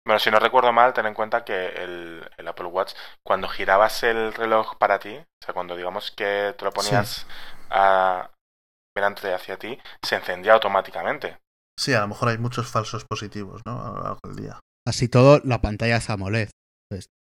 Bueno, 0.06 0.18
si 0.18 0.30
no 0.30 0.38
recuerdo 0.38 0.72
mal, 0.72 0.92
ten 0.92 1.06
en 1.06 1.14
cuenta 1.14 1.44
que 1.44 1.68
el, 1.68 2.28
el 2.36 2.48
Apple 2.48 2.66
Watch, 2.66 2.92
cuando 3.24 3.48
girabas 3.48 4.02
el 4.02 4.34
reloj 4.34 4.76
para 4.76 4.98
ti, 4.98 5.16
o 5.16 5.44
sea, 5.44 5.54
cuando 5.54 5.76
digamos 5.76 6.10
que 6.10 6.54
te 6.58 6.64
lo 6.64 6.72
ponías 6.72 7.26
a, 7.70 8.30
mirándote 8.96 9.32
hacia 9.32 9.58
ti, 9.58 9.78
se 10.02 10.16
encendía 10.16 10.54
automáticamente. 10.54 11.38
Sí, 11.78 11.94
a 11.94 12.00
lo 12.00 12.08
mejor 12.08 12.28
hay 12.28 12.38
muchos 12.38 12.70
falsos 12.70 13.04
positivos, 13.04 13.62
¿no? 13.64 13.80
A 13.80 13.90
lo 13.90 14.02
largo 14.02 14.18
del 14.24 14.36
día. 14.36 14.60
Así 14.86 15.08
todo, 15.08 15.40
la 15.44 15.60
pantalla 15.60 15.96
es 15.96 16.10
AMOLED. 16.10 16.50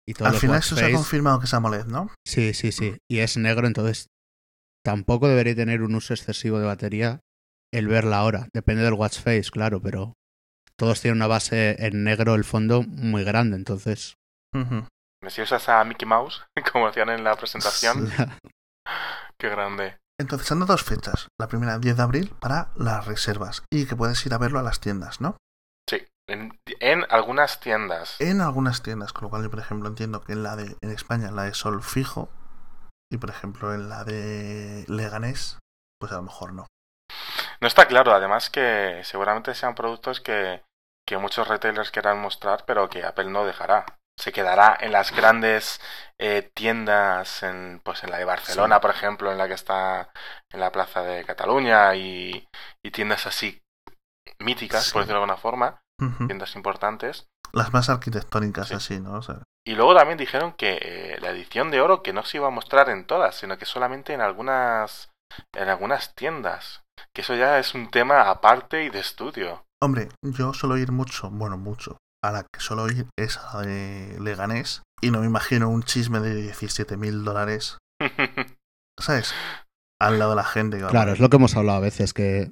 Y 0.08 0.14
todos 0.14 0.28
Al 0.28 0.34
los 0.34 0.42
final 0.42 0.58
eso 0.60 0.76
se 0.76 0.86
ha 0.86 0.92
confirmado 0.92 1.40
que 1.40 1.46
es 1.46 1.54
AMOLED, 1.54 1.86
¿no? 1.86 2.10
Sí, 2.26 2.54
sí, 2.54 2.72
sí. 2.72 2.98
Y 3.10 3.20
es 3.20 3.38
negro, 3.38 3.68
entonces 3.68 4.08
tampoco 4.84 5.28
debería 5.28 5.56
tener 5.56 5.82
un 5.82 5.96
uso 5.96 6.14
excesivo 6.14 6.60
de 6.60 6.66
batería 6.66 7.22
el 7.74 7.88
ver 7.88 8.04
la 8.04 8.24
hora. 8.24 8.48
Depende 8.54 8.84
del 8.84 8.94
watch 8.94 9.20
face, 9.20 9.52
claro, 9.52 9.82
pero 9.82 10.14
todos 10.76 11.02
tienen 11.02 11.18
una 11.18 11.28
base 11.28 11.76
en 11.86 12.04
negro 12.04 12.36
el 12.36 12.44
fondo 12.44 12.84
muy 12.84 13.24
grande, 13.24 13.58
entonces 13.58 14.16
Ujú. 14.56 14.88
Si 15.28 15.42
usas 15.42 15.68
a 15.70 15.84
Mickey 15.84 16.08
Mouse, 16.08 16.46
como 16.72 16.88
decían 16.88 17.10
en 17.10 17.24
la 17.24 17.36
presentación, 17.36 18.10
qué 19.38 19.50
grande. 19.50 19.98
Entonces 20.20 20.52
han 20.52 20.60
dado 20.60 20.74
dos 20.74 20.84
fechas. 20.84 21.28
La 21.40 21.48
primera, 21.48 21.80
10 21.80 21.96
de 21.96 22.04
abril, 22.04 22.36
para 22.40 22.72
las 22.76 23.06
reservas. 23.06 23.64
Y 23.72 23.86
que 23.86 23.96
puedes 23.96 24.26
ir 24.26 24.34
a 24.34 24.38
verlo 24.38 24.60
a 24.60 24.64
las 24.64 24.82
tiendas, 24.82 25.22
¿no? 25.22 25.38
En, 26.30 26.60
en 26.80 27.06
algunas 27.10 27.60
tiendas. 27.60 28.16
En 28.20 28.42
algunas 28.42 28.82
tiendas, 28.84 29.14
con 29.14 29.24
lo 29.26 29.30
cual 29.30 29.44
yo, 29.44 29.50
por 29.50 29.60
ejemplo, 29.60 29.88
entiendo 29.90 30.22
que 30.22 30.34
en 30.34 30.44
la 30.44 30.56
de 30.56 30.76
en 30.82 30.92
España, 30.92 31.28
en 31.30 31.36
la 31.36 31.44
de 31.44 31.54
Sol 31.54 31.82
Fijo, 31.84 32.30
y 33.12 33.18
por 33.18 33.30
ejemplo 33.30 33.74
en 33.74 33.90
la 33.90 34.04
de 34.04 34.86
Leganés, 34.88 35.58
pues 36.00 36.12
a 36.12 36.16
lo 36.18 36.24
mejor 36.24 36.54
no. 36.54 36.68
No 37.62 37.68
está 37.68 37.88
claro, 37.88 38.14
además 38.14 38.50
que 38.50 39.02
seguramente 39.04 39.54
sean 39.56 39.76
productos 39.76 40.22
que, 40.22 40.64
que 41.08 41.18
muchos 41.18 41.48
retailers 41.48 41.92
quieran 41.92 42.22
mostrar, 42.22 42.64
pero 42.66 42.90
que 42.90 43.04
Apple 43.04 43.30
no 43.32 43.46
dejará. 43.46 43.86
Se 44.18 44.32
quedará 44.32 44.78
en 44.80 44.92
las 44.92 45.12
grandes 45.16 45.80
eh, 46.20 46.52
tiendas, 46.54 47.42
en, 47.42 47.82
pues 47.84 48.04
en 48.04 48.12
la 48.12 48.18
de 48.18 48.26
Barcelona, 48.26 48.76
Sí. 48.76 48.82
por 48.82 48.92
ejemplo, 48.92 49.32
en 49.32 49.38
la 49.38 49.48
que 49.48 49.54
está 49.54 50.12
en 50.52 50.60
la 50.60 50.72
Plaza 50.72 51.02
de 51.04 51.24
Cataluña, 51.26 51.96
y, 51.96 52.48
y 52.86 52.92
tiendas 52.92 53.26
así 53.26 53.62
míticas, 54.40 54.86
Sí. 54.86 54.92
por 54.94 55.02
decirlo 55.02 55.20
de 55.20 55.24
alguna 55.24 55.42
forma, 55.42 55.82
Tiendas 56.28 56.56
importantes. 56.56 57.28
Las 57.52 57.74
más 57.74 57.90
arquitectónicas 57.90 58.68
Sí. 58.70 58.74
así, 58.76 59.00
¿no? 59.00 59.14
O 59.14 59.22
sea, 59.22 59.44
Y 59.66 59.76
luego 59.76 59.96
también 59.96 60.18
dijeron 60.18 60.54
que 60.54 60.78
eh, 60.82 61.18
la 61.22 61.32
edición 61.32 61.72
de 61.72 61.82
oro 61.82 62.02
que 62.04 62.14
no 62.14 62.24
se 62.24 62.38
iba 62.38 62.48
a 62.48 62.52
mostrar 62.52 62.90
en 62.90 63.06
todas, 63.06 63.36
sino 63.36 63.58
que 63.58 63.66
solamente 63.66 64.14
en 64.14 64.22
algunas 64.22 65.10
en 65.56 65.70
algunas 65.70 66.16
tiendas. 66.16 66.82
Que 67.14 67.22
eso 67.22 67.36
ya 67.36 67.60
es 67.60 67.74
un 67.76 67.90
tema 67.92 68.30
aparte 68.30 68.84
y 68.84 68.90
de 68.90 69.00
estudio. 69.00 69.64
hombre, 69.82 70.10
yo 70.22 70.54
suelo 70.54 70.78
ir 70.78 70.92
mucho, 70.92 71.30
bueno, 71.30 71.58
mucho. 71.58 71.98
A 72.24 72.32
la 72.32 72.44
que 72.44 72.60
suelo 72.60 72.88
ir 72.88 73.06
es 73.18 73.38
a 73.38 73.62
de 73.62 74.18
Leganés. 74.20 74.82
Y 75.02 75.12
no 75.12 75.20
me 75.22 75.26
imagino 75.28 75.70
un 75.70 75.84
chisme 75.84 76.20
de 76.20 76.36
17 76.36 76.98
mil 76.98 77.24
dólares, 77.24 77.78
¿sabes? 79.00 79.34
Al 80.02 80.18
lado 80.20 80.32
de 80.32 80.36
la 80.38 80.44
gente 80.44 80.80
claro, 80.90 81.12
es 81.14 81.20
lo 81.20 81.30
que 81.30 81.38
hemos 81.38 81.56
hablado 81.56 81.78
a 81.78 81.82
veces, 81.82 82.14
que 82.14 82.52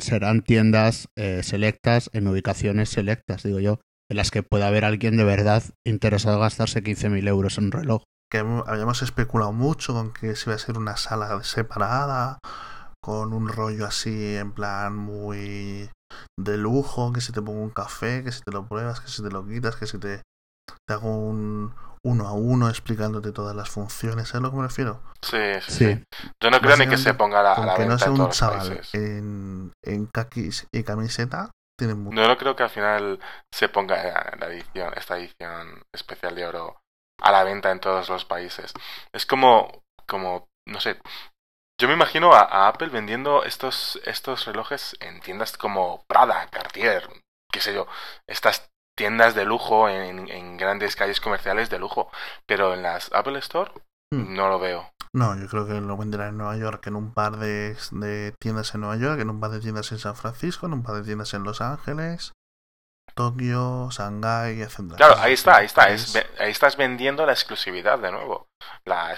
serán 0.00 0.42
tiendas 0.42 1.08
eh, 1.16 1.42
selectas 1.42 2.10
en 2.12 2.28
ubicaciones 2.28 2.88
selectas, 2.88 3.42
digo 3.42 3.60
yo, 3.60 3.80
en 4.10 4.16
las 4.16 4.30
que 4.30 4.42
pueda 4.42 4.68
haber 4.68 4.84
alguien 4.84 5.16
de 5.16 5.24
verdad 5.24 5.62
interesado 5.86 6.36
en 6.36 6.42
gastarse 6.42 6.82
15.000 6.82 7.28
euros 7.28 7.58
en 7.58 7.64
un 7.64 7.72
reloj. 7.72 8.02
que 8.30 8.38
habíamos 8.38 9.02
especulado 9.02 9.52
mucho 9.52 9.94
con 9.94 10.12
que 10.12 10.34
se 10.36 10.50
iba 10.50 10.56
a 10.56 10.58
ser 10.58 10.76
una 10.76 10.96
sala 10.96 11.42
separada, 11.42 12.38
con 13.02 13.32
un 13.32 13.48
rollo 13.48 13.86
así 13.86 14.36
en 14.36 14.52
plan 14.52 14.96
muy 14.96 15.90
de 16.38 16.56
lujo, 16.56 17.12
que 17.12 17.20
si 17.20 17.32
te 17.32 17.42
pongo 17.42 17.60
un 17.60 17.70
café, 17.70 18.24
que 18.24 18.32
si 18.32 18.40
te 18.42 18.52
lo 18.52 18.66
pruebas, 18.66 19.00
que 19.00 19.08
si 19.08 19.22
te 19.22 19.30
lo 19.30 19.46
quitas, 19.46 19.76
que 19.76 19.86
si 19.86 19.98
te, 19.98 20.22
te 20.86 20.94
hago 20.94 21.16
un 21.16 21.72
uno 22.04 22.28
a 22.28 22.32
uno 22.32 22.68
explicándote 22.68 23.32
todas 23.32 23.56
las 23.56 23.70
funciones, 23.70 24.28
¿sabes 24.28 24.40
a 24.44 24.46
lo 24.46 24.50
que 24.50 24.56
me 24.58 24.62
refiero? 24.64 25.02
Sí, 25.22 25.38
sí, 25.66 25.72
Sí. 25.72 25.94
sí. 25.94 26.04
Yo 26.42 26.50
no 26.50 26.60
creo 26.60 26.76
ni 26.76 26.86
que 26.86 26.98
se 26.98 27.14
ponga 27.14 27.40
a 27.40 27.42
la, 27.42 27.52
a 27.54 27.66
la 27.66 27.74
que 27.74 27.82
no 27.84 27.88
venta 27.90 27.98
sea 27.98 28.06
en 28.08 28.12
un 28.12 28.16
todos 28.18 28.28
los 28.28 28.36
chaval 28.38 28.68
países. 28.68 28.94
en, 28.94 29.72
en 29.82 30.06
caquis 30.06 30.66
y 30.72 30.82
camiseta, 30.84 31.50
tiene 31.78 31.94
mucho. 31.94 32.14
No, 32.14 32.28
no 32.28 32.36
creo 32.36 32.54
que 32.54 32.62
al 32.62 32.70
final 32.70 33.20
se 33.52 33.68
ponga 33.68 33.96
la 33.96 34.36
la 34.38 34.46
edición, 34.46 34.92
esta 34.96 35.18
edición 35.18 35.82
especial 35.94 36.34
de 36.34 36.46
oro 36.46 36.78
a 37.22 37.32
la 37.32 37.42
venta 37.44 37.70
en 37.70 37.80
todos 37.80 38.08
los 38.08 38.24
países. 38.24 38.72
Es 39.14 39.24
como, 39.24 39.82
como, 40.06 40.46
no 40.68 40.80
sé. 40.80 41.00
Yo 41.80 41.88
me 41.88 41.94
imagino 41.94 42.32
a, 42.34 42.40
a 42.40 42.68
Apple 42.68 42.88
vendiendo 42.88 43.42
estos, 43.44 44.00
estos 44.04 44.44
relojes 44.46 44.96
en 45.00 45.20
tiendas 45.20 45.56
como 45.56 46.04
Prada, 46.06 46.46
Cartier, 46.48 47.08
qué 47.50 47.60
sé 47.60 47.74
yo, 47.74 47.86
estas 48.28 48.68
tiendas 48.96 49.34
de 49.34 49.44
lujo 49.44 49.88
en, 49.88 50.28
en 50.28 50.56
grandes 50.56 50.96
calles 50.96 51.20
comerciales 51.20 51.70
de 51.70 51.78
lujo. 51.78 52.10
Pero 52.46 52.74
en 52.74 52.82
las 52.82 53.12
Apple 53.12 53.38
Store 53.38 53.72
Hmm. 54.12 54.34
no 54.34 54.48
lo 54.48 54.58
veo. 54.58 54.90
No, 55.14 55.34
yo 55.36 55.48
creo 55.48 55.66
que 55.66 55.74
lo 55.80 55.96
venderá 55.96 56.28
en 56.28 56.36
Nueva 56.36 56.56
York, 56.56 56.86
en 56.86 56.94
un 56.96 57.12
par 57.14 57.36
de, 57.38 57.76
de 57.92 58.34
tiendas 58.40 58.74
en 58.74 58.82
Nueva 58.82 58.96
York, 58.96 59.18
en 59.20 59.30
un 59.30 59.40
par 59.40 59.50
de 59.50 59.60
tiendas 59.60 59.90
en 59.92 59.98
San 59.98 60.14
Francisco, 60.14 60.66
en 60.66 60.72
un 60.74 60.82
par 60.82 60.96
de 60.96 61.02
tiendas 61.04 61.32
en 61.34 61.42
Los 61.42 61.60
Ángeles, 61.60 62.32
Tokio, 63.14 63.88
Shanghái, 63.90 64.60
etc. 64.60 64.94
Claro, 64.96 65.16
ahí 65.18 65.32
está, 65.32 65.56
ahí 65.56 65.66
está. 65.66 65.88
Es, 65.88 66.12
ve- 66.12 66.26
ahí 66.38 66.50
estás 66.50 66.76
vendiendo 66.76 67.24
la 67.26 67.32
exclusividad 67.32 67.98
de 67.98 68.10
nuevo. 68.12 68.46
La, 68.84 69.16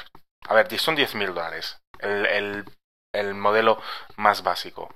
a 0.48 0.54
ver, 0.54 0.78
son 0.78 0.94
10 0.96 1.14
mil 1.14 1.28
dólares. 1.34 1.78
El, 1.98 2.26
el, 2.26 2.64
el 3.14 3.34
modelo 3.34 3.80
más 4.16 4.42
básico. 4.42 4.94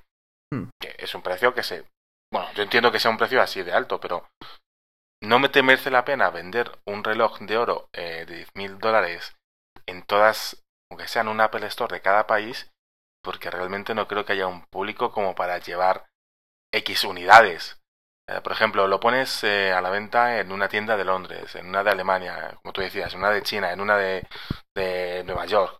Hmm. 0.53 0.65
Que 0.81 0.95
es 0.99 1.15
un 1.15 1.23
precio 1.23 1.55
que 1.55 1.63
se... 1.63 1.87
Bueno, 2.33 2.49
yo 2.55 2.63
entiendo 2.63 2.93
que 2.93 3.01
sea 3.01 3.11
un 3.11 3.19
precio 3.19 3.41
así 3.43 3.63
de 3.63 3.73
alto, 3.73 4.01
pero 4.01 4.29
no 5.23 5.39
me 5.39 5.49
te 5.49 5.63
merece 5.63 5.91
la 5.91 6.05
pena 6.05 6.31
vender 6.31 6.79
un 6.87 7.05
reloj 7.05 7.39
de 7.41 7.59
oro 7.59 7.89
eh, 7.93 8.25
de 8.27 8.37
10 8.37 8.49
mil 8.55 8.79
dólares 8.79 9.37
en 9.87 10.03
todas, 10.03 10.65
aunque 10.91 11.09
sean 11.09 11.29
un 11.29 11.41
Apple 11.41 11.67
Store 11.67 11.95
de 11.95 12.03
cada 12.03 12.27
país, 12.27 12.71
porque 13.23 13.51
realmente 13.51 13.95
no 13.95 14.09
creo 14.09 14.25
que 14.25 14.33
haya 14.33 14.47
un 14.47 14.65
público 14.67 15.13
como 15.13 15.35
para 15.35 15.59
llevar 15.59 16.07
X 16.73 17.05
unidades. 17.05 17.81
Eh, 18.29 18.41
por 18.43 18.53
ejemplo, 18.53 18.87
lo 18.87 19.01
pones 19.01 19.43
eh, 19.45 19.73
a 19.73 19.81
la 19.81 19.91
venta 19.91 20.39
en 20.39 20.53
una 20.53 20.69
tienda 20.69 20.97
de 20.97 21.05
Londres, 21.05 21.55
en 21.57 21.67
una 21.67 21.83
de 21.83 21.91
Alemania, 21.91 22.59
como 22.63 22.73
tú 22.73 22.81
decías, 22.81 23.13
en 23.13 23.21
una 23.21 23.31
de 23.31 23.43
China, 23.43 23.73
en 23.73 23.81
una 23.81 23.97
de, 23.97 24.27
de 24.75 25.25
Nueva 25.25 25.47
York. 25.47 25.79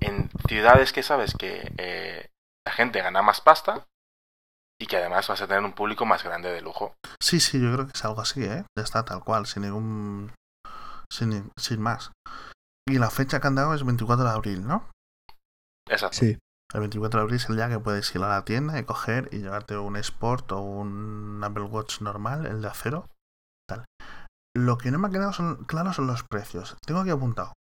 En 0.00 0.30
ciudades 0.48 0.92
que 0.92 1.02
sabes 1.02 1.34
que 1.34 1.72
eh, 1.78 2.30
la 2.64 2.72
gente 2.72 3.00
gana 3.00 3.22
más 3.22 3.40
pasta 3.40 3.86
y 4.84 4.86
que 4.86 4.98
además 4.98 5.26
vas 5.28 5.40
a 5.40 5.46
tener 5.46 5.64
un 5.64 5.72
público 5.72 6.04
más 6.04 6.22
grande 6.22 6.50
de 6.50 6.60
lujo. 6.60 6.94
Sí, 7.18 7.40
sí, 7.40 7.58
yo 7.58 7.72
creo 7.72 7.86
que 7.86 7.92
es 7.94 8.04
algo 8.04 8.20
así, 8.20 8.44
¿eh? 8.44 8.66
Ya 8.76 8.84
está 8.84 9.02
tal 9.02 9.24
cual, 9.24 9.46
sin 9.46 9.62
ningún... 9.62 10.30
sin, 11.10 11.50
sin 11.56 11.80
más. 11.80 12.12
Y 12.86 12.98
la 12.98 13.08
fecha 13.08 13.40
que 13.40 13.46
han 13.46 13.54
dado 13.54 13.72
es 13.72 13.82
24 13.82 14.26
de 14.26 14.30
abril, 14.30 14.66
¿no? 14.66 14.90
Exacto. 15.88 16.18
Sí. 16.18 16.36
El 16.74 16.80
24 16.80 17.18
de 17.18 17.22
abril 17.22 17.36
es 17.36 17.48
el 17.48 17.56
día 17.56 17.70
que 17.70 17.78
puedes 17.78 18.14
ir 18.14 18.22
a 18.22 18.28
la 18.28 18.44
tienda 18.44 18.78
y 18.78 18.84
coger 18.84 19.30
y 19.32 19.38
llevarte 19.38 19.78
un 19.78 19.96
Sport 19.96 20.52
o 20.52 20.60
un 20.60 21.40
Apple 21.42 21.64
Watch 21.64 22.02
normal, 22.02 22.44
el 22.44 22.60
de 22.60 22.68
acero. 22.68 23.08
Tal. 23.66 23.86
Lo 24.54 24.76
que 24.76 24.90
no 24.90 24.98
me 24.98 25.08
ha 25.08 25.10
quedado 25.10 25.32
son, 25.32 25.64
claro 25.64 25.94
son 25.94 26.08
los 26.08 26.24
precios. 26.24 26.76
Tengo 26.84 27.00
aquí 27.00 27.10
apuntado. 27.10 27.54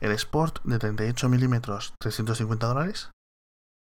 El 0.00 0.12
Sport 0.12 0.62
de 0.64 0.78
38 0.78 1.28
milímetros, 1.28 1.92
350 2.00 2.66
dólares. 2.66 3.10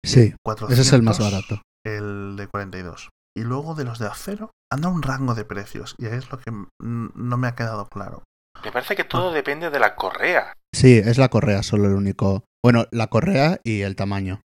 Sí, 0.06 0.36
400, 0.46 0.74
ese 0.74 0.82
es 0.82 0.94
el 0.94 1.02
más 1.02 1.20
barato. 1.20 1.62
El 1.98 2.36
de 2.38 2.48
42. 2.48 3.10
Y 3.38 3.44
luego 3.44 3.76
de 3.76 3.84
los 3.86 4.00
de 4.00 4.08
acero, 4.08 4.52
anda 4.72 4.90
un 4.90 5.02
rango 5.02 5.36
de 5.36 5.46
precios. 5.46 5.96
Y 5.98 6.06
ahí 6.08 6.18
es 6.18 6.30
lo 6.32 6.40
que 6.40 6.52
no 6.82 7.38
me 7.38 7.48
ha 7.48 7.56
quedado 7.56 7.88
claro. 7.88 8.24
Me 8.64 8.72
parece 8.72 8.96
que 8.96 9.04
todo 9.06 9.32
depende 9.32 9.70
de 9.70 9.80
la 9.80 9.96
correa. 9.96 10.54
Sí, 10.76 10.98
es 10.98 11.18
la 11.18 11.30
correa 11.30 11.64
solo 11.64 11.86
el 11.88 11.94
único. 11.94 12.44
Bueno, 12.64 12.86
la 12.92 13.08
correa 13.08 13.60
y 13.64 13.82
el 13.82 13.96
tamaño 13.96 14.42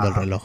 del 0.00 0.14
reloj. 0.14 0.44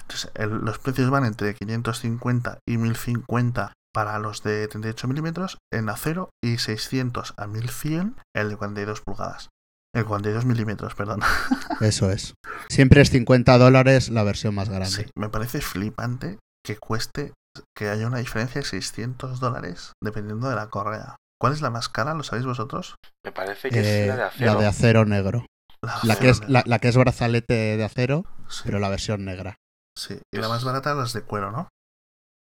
Entonces, 0.00 0.30
el- 0.34 0.58
los 0.64 0.78
precios 0.78 1.10
van 1.10 1.24
entre 1.24 1.54
550 1.54 2.58
y 2.66 2.78
1050 2.78 3.72
para 3.94 4.18
los 4.18 4.42
de 4.42 4.66
38 4.66 5.06
milímetros 5.06 5.58
en 5.72 5.88
acero 5.88 6.30
y 6.42 6.58
600 6.58 7.34
a 7.36 7.46
1100 7.46 8.16
el 8.34 8.48
de 8.50 8.56
42 8.56 9.02
pulgadas. 9.02 9.50
El 9.94 10.04
42 10.04 10.44
milímetros, 10.44 10.94
perdón. 10.94 11.20
Eso 11.80 12.10
es. 12.10 12.34
Siempre 12.68 13.00
es 13.00 13.10
50 13.10 13.56
dólares 13.58 14.08
la 14.10 14.22
versión 14.24 14.54
más 14.54 14.68
grande. 14.68 14.88
Sí, 14.90 15.06
me 15.16 15.28
parece 15.28 15.60
flipante 15.60 16.38
que 16.64 16.76
cueste, 16.76 17.32
que 17.76 17.88
haya 17.88 18.06
una 18.06 18.18
diferencia 18.18 18.60
de 18.60 18.66
600 18.66 19.38
dólares 19.40 19.92
dependiendo 20.02 20.48
de 20.48 20.56
la 20.56 20.68
correa. 20.68 21.16
¿Cuál 21.40 21.52
es 21.52 21.60
la 21.62 21.70
más 21.70 21.88
cara? 21.88 22.14
¿Lo 22.14 22.22
sabéis 22.24 22.46
vosotros? 22.46 22.96
Me 23.24 23.32
parece 23.32 23.68
que 23.70 23.80
Eh, 23.80 24.02
es 24.02 24.08
la 24.08 24.16
de 24.16 24.22
acero. 24.24 24.52
la 24.54 24.60
de 24.60 24.66
acero 24.66 25.04
negro. 25.04 25.46
La 25.82 25.92
acero 26.14 26.18
que, 26.20 26.28
es, 26.30 26.48
la, 26.48 26.62
la 26.66 26.78
que 26.78 26.88
es 26.88 26.96
brazalete 26.96 27.76
de 27.76 27.84
acero, 27.84 28.24
Sí, 28.48 28.62
pero 28.64 28.78
la 28.78 28.88
versión 28.88 29.24
negra. 29.24 29.56
sí. 29.96 30.18
Y 30.32 30.38
la 30.38 30.48
más 30.48 30.64
barata 30.64 30.94
las 30.94 31.12
de 31.12 31.22
cuero, 31.22 31.50
¿no? 31.52 31.68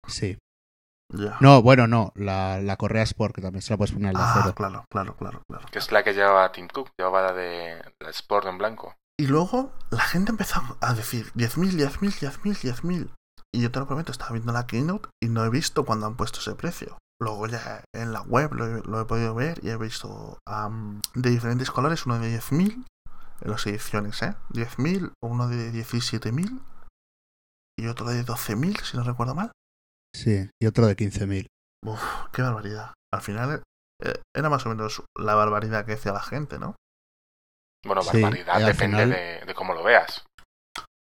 Sí. 0.08 0.38
Ya. 1.12 1.36
No, 1.40 1.62
bueno, 1.62 1.86
no. 1.86 2.12
La, 2.14 2.60
la 2.60 2.76
correa 2.76 3.02
Sport, 3.02 3.34
que 3.34 3.42
también 3.42 3.62
se 3.62 3.72
la 3.72 3.76
puedes 3.76 3.92
poner 3.92 4.08
al 4.10 4.16
de 4.16 4.22
ah, 4.22 4.30
acero. 4.34 4.54
claro, 4.54 4.84
claro, 4.90 5.16
claro, 5.16 5.42
claro. 5.48 5.66
Que 5.70 5.78
es 5.78 5.92
la 5.92 6.02
que 6.02 6.14
llevaba 6.14 6.50
Tim 6.52 6.68
Cook, 6.68 6.90
llevaba 6.98 7.22
la 7.22 7.32
de 7.32 7.82
la 8.00 8.10
Sport 8.10 8.46
en 8.46 8.58
blanco. 8.58 8.94
Y 9.20 9.26
luego 9.26 9.72
la 9.90 10.00
gente 10.00 10.30
empezó 10.32 10.60
a 10.80 10.94
decir 10.94 11.30
10.000, 11.34 11.72
10.000, 11.76 12.18
10.000, 12.18 12.56
10.000. 12.74 13.10
Y 13.54 13.60
yo 13.60 13.70
te 13.70 13.78
lo 13.78 13.86
prometo, 13.86 14.10
estaba 14.10 14.32
viendo 14.32 14.52
la 14.52 14.66
keynote 14.66 15.10
y 15.22 15.28
no 15.28 15.44
he 15.44 15.50
visto 15.50 15.84
cuando 15.84 16.06
han 16.06 16.16
puesto 16.16 16.40
ese 16.40 16.54
precio. 16.54 16.96
Luego 17.20 17.46
ya 17.46 17.84
en 17.94 18.12
la 18.12 18.22
web 18.22 18.54
lo, 18.54 18.66
he- 18.66 18.82
lo 18.82 19.00
he 19.00 19.04
podido 19.04 19.34
ver 19.34 19.60
y 19.62 19.68
he 19.68 19.76
visto 19.76 20.38
am, 20.48 21.02
de 21.14 21.28
diferentes 21.30 21.70
colores, 21.70 22.06
uno 22.06 22.18
de 22.18 22.30
10.000 22.40 22.84
en 23.42 23.50
las 23.50 23.66
ediciones, 23.66 24.22
¿eh? 24.22 24.34
10.000, 24.50 25.12
uno 25.22 25.46
de 25.48 25.70
17.000 25.72 26.60
y 27.78 27.86
otro 27.88 28.06
de 28.06 28.24
12.000, 28.24 28.80
si 28.82 28.96
no 28.96 29.04
recuerdo 29.04 29.34
mal. 29.34 29.52
Sí, 30.14 30.48
y 30.60 30.66
otro 30.66 30.86
de 30.86 30.96
15.000. 30.96 31.46
Uf, 31.86 32.02
qué 32.32 32.42
barbaridad. 32.42 32.92
Al 33.12 33.20
final 33.22 33.62
eh, 34.02 34.20
era 34.36 34.48
más 34.50 34.64
o 34.66 34.68
menos 34.68 35.02
la 35.18 35.34
barbaridad 35.34 35.84
que 35.84 35.92
decía 35.92 36.12
la 36.12 36.20
gente, 36.22 36.58
¿no? 36.58 36.76
Bueno, 37.84 38.02
barbaridad, 38.04 38.56
al 38.56 38.66
depende 38.66 38.96
final- 39.04 39.10
de, 39.10 39.46
de 39.46 39.54
cómo 39.54 39.74
lo 39.74 39.82
veas. 39.82 40.24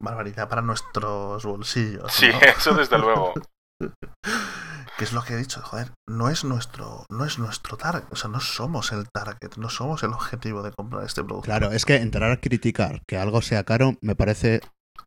Barbaridad 0.03 0.49
para 0.49 0.63
nuestros 0.63 1.45
bolsillos. 1.45 2.13
Sí, 2.13 2.29
¿no? 2.33 2.41
eso 2.59 2.75
desde 2.75 2.99
luego. 2.99 3.35
que 4.99 5.05
es 5.05 5.13
lo 5.13 5.23
que 5.23 5.35
he 5.35 5.37
dicho, 5.37 5.61
joder, 5.63 5.93
no 6.09 6.29
es 6.29 6.45
nuestro, 6.45 7.05
no 7.11 7.25
es 7.25 7.39
nuestro 7.39 7.77
target, 7.77 8.05
o 8.11 8.17
sea, 8.17 8.31
no 8.31 8.41
somos 8.41 8.93
el 8.93 9.07
target, 9.13 9.57
no 9.57 9.69
somos 9.69 10.03
el 10.03 10.11
objetivo 10.13 10.63
de 10.63 10.73
comprar 10.73 11.05
este 11.05 11.23
producto. 11.25 11.47
Claro, 11.47 11.73
es 11.73 11.85
que 11.85 11.97
entrar 11.97 12.31
a 12.31 12.41
criticar 12.41 13.03
que 13.09 13.17
algo 13.17 13.43
sea 13.43 13.65
caro 13.65 13.95
me 14.01 14.15
parece 14.15 14.61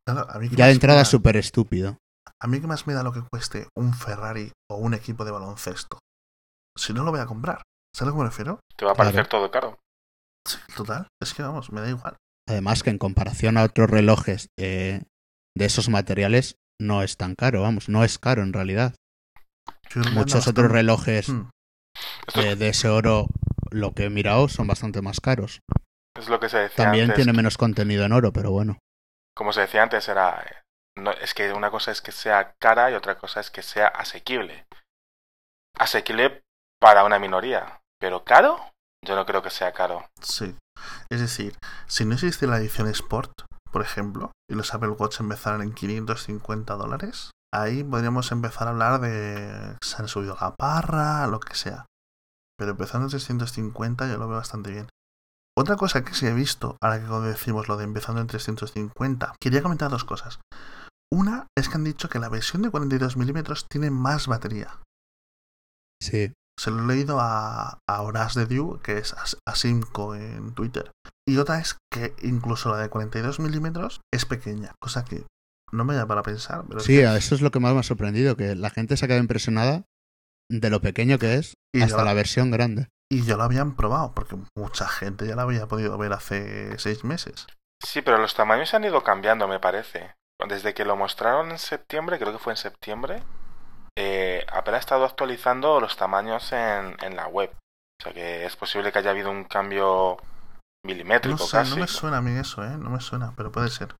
Claro, 0.05 0.29
a 0.29 0.39
mí 0.39 0.49
que 0.49 0.55
ya 0.55 0.65
de 0.67 0.73
entrada 0.73 0.99
da- 0.99 1.05
súper 1.05 1.37
estúpido. 1.37 1.97
A 2.41 2.47
mí 2.47 2.59
que 2.61 2.67
más 2.67 2.85
me 2.87 2.93
da 2.93 3.03
lo 3.03 3.11
que 3.13 3.21
cueste 3.31 3.67
un 3.77 3.93
Ferrari 3.93 4.51
o 4.69 4.75
un 4.77 4.93
equipo 4.93 5.25
de 5.25 5.31
baloncesto. 5.31 5.99
Si 6.77 6.93
no 6.93 7.03
lo 7.03 7.11
voy 7.11 7.21
a 7.21 7.25
comprar. 7.25 7.61
¿Sabes 7.95 8.01
a 8.01 8.05
lo 8.07 8.11
que 8.13 8.23
me 8.23 8.29
refiero? 8.29 8.59
Te 8.75 8.85
va 8.85 8.91
a 8.91 8.95
parecer 8.95 9.27
todo 9.27 9.49
caro. 9.49 9.79
Sí, 10.47 10.57
total. 10.75 11.07
Es 11.21 11.33
que 11.33 11.41
vamos, 11.43 11.71
me 11.71 11.81
da 11.81 11.89
igual. 11.89 12.17
Además 12.47 12.83
que 12.83 12.89
en 12.89 12.97
comparación 12.97 13.57
a 13.57 13.63
otros 13.63 13.89
relojes 13.89 14.49
eh, 14.59 15.01
de 15.57 15.65
esos 15.65 15.87
materiales 15.89 16.57
no 16.79 17.01
es 17.03 17.15
tan 17.17 17.35
caro, 17.35 17.61
vamos, 17.61 17.87
no 17.89 18.03
es 18.03 18.19
caro 18.19 18.43
en 18.43 18.51
realidad. 18.53 18.93
Muchos 19.95 20.47
otros 20.47 20.65
bastante- 20.65 20.67
relojes 20.67 21.29
Hmm, 21.29 21.49
eh, 22.35 22.55
de 22.57 22.67
ese 22.67 22.89
oro, 22.89 23.27
lo 23.71 23.93
que 23.93 24.03
he 24.05 24.09
mirado, 24.09 24.49
son 24.49 24.67
bastante 24.67 25.01
más 25.01 25.21
caros. 25.21 25.61
es 26.19 26.27
lo 26.29 26.39
que 26.39 26.49
se 26.49 26.57
decía 26.57 26.83
También 26.85 27.05
antes. 27.05 27.15
tiene 27.23 27.33
menos 27.35 27.57
contenido 27.57 28.03
en 28.05 28.11
oro, 28.11 28.33
pero 28.33 28.51
bueno. 28.51 28.77
Como 29.35 29.53
se 29.53 29.61
decía 29.61 29.83
antes, 29.83 30.07
era. 30.09 30.63
No, 30.97 31.11
es 31.11 31.33
que 31.33 31.51
una 31.53 31.71
cosa 31.71 31.91
es 31.91 32.01
que 32.01 32.11
sea 32.11 32.55
cara 32.59 32.89
y 32.89 32.93
otra 32.93 33.17
cosa 33.17 33.39
es 33.39 33.51
que 33.51 33.61
sea 33.61 33.87
asequible. 33.87 34.65
Asequible 35.77 36.43
para 36.79 37.03
una 37.03 37.19
minoría. 37.19 37.81
Pero 37.99 38.23
caro, 38.23 38.59
yo 39.03 39.15
no 39.15 39.25
creo 39.25 39.41
que 39.41 39.49
sea 39.49 39.73
caro. 39.73 40.07
Sí. 40.21 40.55
Es 41.09 41.19
decir, 41.19 41.57
si 41.87 42.05
no 42.05 42.13
existe 42.13 42.47
la 42.47 42.57
edición 42.57 42.87
Sport, 42.87 43.31
por 43.71 43.81
ejemplo, 43.81 44.31
y 44.49 44.55
los 44.55 44.73
Apple 44.73 44.89
Watch 44.89 45.19
empezaran 45.19 45.61
en 45.61 45.73
550 45.73 46.75
dólares, 46.75 47.31
ahí 47.53 47.83
podríamos 47.83 48.31
empezar 48.31 48.67
a 48.67 48.71
hablar 48.71 48.99
de 49.01 49.77
se 49.83 49.97
han 49.97 50.07
subido 50.07 50.37
la 50.39 50.55
parra, 50.55 51.27
lo 51.27 51.39
que 51.39 51.55
sea. 51.55 51.85
Pero 52.57 52.71
empezando 52.71 53.05
en 53.05 53.11
350 53.11 54.07
yo 54.07 54.17
lo 54.17 54.27
veo 54.27 54.37
bastante 54.37 54.71
bien. 54.71 54.87
Otra 55.57 55.77
cosa 55.77 56.03
que 56.03 56.13
sí 56.13 56.27
he 56.27 56.33
visto, 56.33 56.77
ahora 56.81 56.99
que 56.99 57.27
decimos 57.27 57.69
lo 57.69 57.77
de 57.77 57.85
empezando 57.85 58.19
en 58.19 58.27
350, 58.27 59.35
quería 59.39 59.61
comentar 59.61 59.89
dos 59.89 60.03
cosas. 60.03 60.39
Es 61.57 61.69
que 61.69 61.75
han 61.75 61.83
dicho 61.83 62.09
que 62.09 62.19
la 62.19 62.29
versión 62.29 62.61
de 62.61 62.69
42 62.69 63.17
milímetros 63.17 63.65
tiene 63.69 63.89
más 63.89 64.27
batería. 64.27 64.79
Sí, 66.01 66.33
Se 66.59 66.71
lo 66.71 66.83
he 66.83 66.87
leído 66.95 67.19
a, 67.19 67.79
a 67.87 68.01
Horas 68.01 68.35
de 68.35 68.45
Dew, 68.45 68.79
que 68.81 68.97
es 68.97 69.13
As- 69.13 69.37
Asimco 69.47 70.15
en 70.15 70.53
Twitter. 70.53 70.91
Y 71.27 71.37
otra 71.37 71.59
es 71.59 71.77
que 71.91 72.13
incluso 72.21 72.69
la 72.69 72.77
de 72.77 72.89
42 72.89 73.39
milímetros 73.39 74.01
es 74.13 74.25
pequeña, 74.25 74.73
cosa 74.81 75.05
que 75.05 75.25
no 75.71 75.85
me 75.85 75.95
da 75.95 76.05
para 76.05 76.23
pensar. 76.23 76.65
Pero 76.67 76.79
es 76.79 76.85
sí, 76.85 76.97
que- 76.97 77.15
eso 77.15 77.35
es 77.35 77.41
lo 77.41 77.51
que 77.51 77.59
más 77.59 77.73
me 77.73 77.79
ha 77.79 77.83
sorprendido, 77.83 78.35
que 78.35 78.55
la 78.55 78.69
gente 78.69 78.97
se 78.97 79.05
ha 79.05 79.07
quedado 79.07 79.21
impresionada 79.23 79.83
de 80.51 80.69
lo 80.69 80.81
pequeño 80.81 81.17
que 81.17 81.35
es 81.35 81.55
y, 81.73 81.81
hasta 81.81 82.03
la 82.03 82.13
versión 82.13 82.51
grande. 82.51 82.89
y 83.11 83.23
ya 83.23 83.37
lo 83.37 83.43
habían 83.43 83.75
probado, 83.75 84.13
porque 84.13 84.37
mucha 84.57 84.87
gente 84.87 85.25
ya 85.27 85.35
la 85.35 85.43
había 85.43 85.67
podido 85.67 85.97
ver 85.97 86.13
hace 86.13 86.77
seis 86.79 87.03
meses. 87.03 87.47
Sí, 87.83 88.01
pero 88.01 88.17
los 88.17 88.35
tamaños 88.35 88.73
han 88.73 88.83
ido 88.83 89.03
cambiando, 89.03 89.47
me 89.47 89.59
parece. 89.59 90.13
Desde 90.47 90.73
que 90.73 90.85
lo 90.85 90.95
mostraron 90.95 91.51
en 91.51 91.57
septiembre, 91.57 92.19
creo 92.19 92.33
que 92.33 92.39
fue 92.39 92.53
en 92.53 92.57
septiembre, 92.57 93.23
eh, 93.97 94.45
Apple 94.51 94.75
ha 94.75 94.79
estado 94.79 95.05
actualizando 95.05 95.79
los 95.79 95.95
tamaños 95.97 96.51
en, 96.51 96.95
en 97.01 97.15
la 97.15 97.27
web. 97.27 97.51
O 97.99 98.03
sea 98.03 98.13
que 98.13 98.45
es 98.45 98.55
posible 98.55 98.91
que 98.91 98.99
haya 98.99 99.11
habido 99.11 99.31
un 99.31 99.45
cambio 99.45 100.17
No 100.17 100.87
milimétrico 100.87 101.37
sé, 101.37 101.51
casi. 101.57 101.71
no 101.71 101.77
me 101.77 101.87
suena 101.87 102.17
a 102.17 102.21
mí 102.21 102.37
eso, 102.37 102.63
¿eh? 102.63 102.77
No 102.77 102.89
me 102.89 102.99
suena, 102.99 103.33
pero 103.37 103.51
puede 103.51 103.69
ser. 103.69 103.95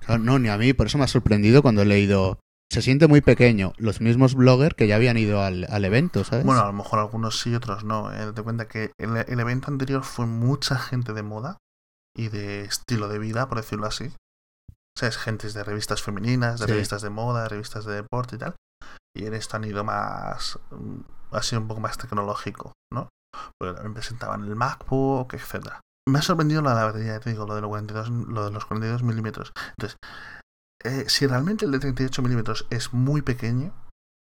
Claro, 0.00 0.22
no, 0.22 0.38
ni 0.38 0.48
a 0.48 0.56
mí, 0.56 0.72
por 0.72 0.86
eso 0.86 0.98
me 0.98 1.04
ha 1.04 1.08
sorprendido 1.08 1.62
cuando 1.62 1.82
he 1.82 1.86
leído. 1.86 2.38
Se 2.72 2.82
siente 2.82 3.08
muy 3.08 3.20
pequeño. 3.20 3.72
Los 3.78 4.00
mismos 4.00 4.36
bloggers 4.36 4.76
que 4.76 4.86
ya 4.86 4.94
habían 4.94 5.16
ido 5.16 5.42
al, 5.42 5.66
al 5.68 5.84
evento, 5.84 6.22
¿sabes? 6.22 6.44
Bueno, 6.46 6.62
a 6.62 6.66
lo 6.66 6.72
mejor 6.72 7.00
algunos 7.00 7.40
sí, 7.40 7.52
otros 7.52 7.82
no. 7.82 8.12
¿eh? 8.12 8.26
Date 8.26 8.42
cuenta 8.42 8.68
que 8.68 8.92
el, 8.98 9.16
el 9.16 9.40
evento 9.40 9.66
anterior 9.68 10.04
fue 10.04 10.26
mucha 10.26 10.78
gente 10.78 11.12
de 11.12 11.24
moda 11.24 11.56
y 12.16 12.28
de 12.28 12.60
estilo 12.60 13.08
de 13.08 13.18
vida, 13.18 13.48
por 13.48 13.58
decirlo 13.58 13.86
así. 13.86 14.12
O 15.00 15.02
sea, 15.02 15.08
es 15.08 15.16
gentes 15.16 15.54
de 15.54 15.64
revistas 15.64 16.02
femeninas, 16.02 16.60
de 16.60 16.66
Sí. 16.66 16.72
revistas 16.72 17.00
de 17.00 17.08
moda, 17.08 17.44
de 17.44 17.48
revistas 17.48 17.86
de 17.86 17.94
deporte 17.94 18.36
y 18.36 18.38
tal. 18.38 18.54
Y 19.16 19.24
en 19.24 19.32
esto 19.32 19.56
han 19.56 19.64
ido 19.64 19.82
más. 19.82 20.58
mm, 20.70 21.00
Ha 21.32 21.42
sido 21.42 21.62
un 21.62 21.68
poco 21.68 21.80
más 21.80 21.96
tecnológico, 21.96 22.72
¿no? 22.92 23.08
Porque 23.58 23.72
también 23.74 23.94
presentaban 23.94 24.42
el 24.44 24.56
MacBook, 24.56 25.32
etcétera. 25.32 25.80
Me 26.08 26.18
ha 26.18 26.22
sorprendido 26.22 26.60
la, 26.60 26.74
la 26.74 26.84
batería, 26.84 27.12
ya 27.14 27.20
te 27.20 27.30
digo, 27.30 27.46
lo 27.46 27.54
de, 27.54 27.60
los 27.62 27.68
42, 27.68 28.10
lo 28.10 28.44
de 28.44 28.50
los 28.50 28.66
42 28.66 29.02
milímetros. 29.04 29.52
Entonces, 29.78 29.96
eh, 30.84 31.08
si 31.08 31.26
realmente 31.26 31.64
el 31.64 31.70
de 31.70 31.78
38 31.78 32.20
milímetros 32.20 32.66
es 32.68 32.92
muy 32.92 33.22
pequeño, 33.22 33.72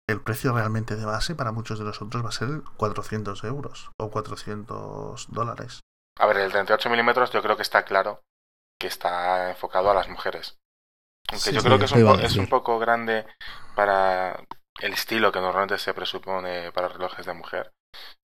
el 0.07 0.21
precio 0.21 0.53
realmente 0.53 0.95
de 0.97 1.05
base 1.05 1.33
para 1.35 1.51
muchos 1.51 1.79
de 1.79 1.85
nosotros 1.85 2.23
va 2.23 2.29
a 2.29 2.33
ser 2.33 2.61
400 2.77 3.43
euros 3.45 3.89
o 3.99 4.11
400 4.11 5.27
dólares. 5.31 5.79
A 6.19 6.27
ver, 6.27 6.37
el 6.37 6.51
38 6.51 6.89
milímetros 6.89 7.31
yo 7.31 7.41
creo 7.41 7.55
que 7.55 7.61
está 7.63 7.85
claro 7.85 8.21
que 8.79 8.87
está 8.87 9.49
enfocado 9.49 9.91
a 9.91 9.93
las 9.93 10.07
mujeres. 10.09 10.57
Aunque 11.31 11.49
Sí, 11.49 11.55
yo 11.55 11.61
creo 11.61 11.77
que 11.77 11.85
es 11.85 11.91
un, 11.91 12.19
es 12.21 12.35
un 12.37 12.47
poco 12.47 12.79
grande 12.79 13.25
para 13.75 14.43
el 14.81 14.93
estilo 14.93 15.31
que 15.31 15.39
normalmente 15.41 15.77
se 15.77 15.93
presupone 15.93 16.71
para 16.71 16.87
relojes 16.87 17.25
de 17.25 17.33
mujer. 17.33 17.71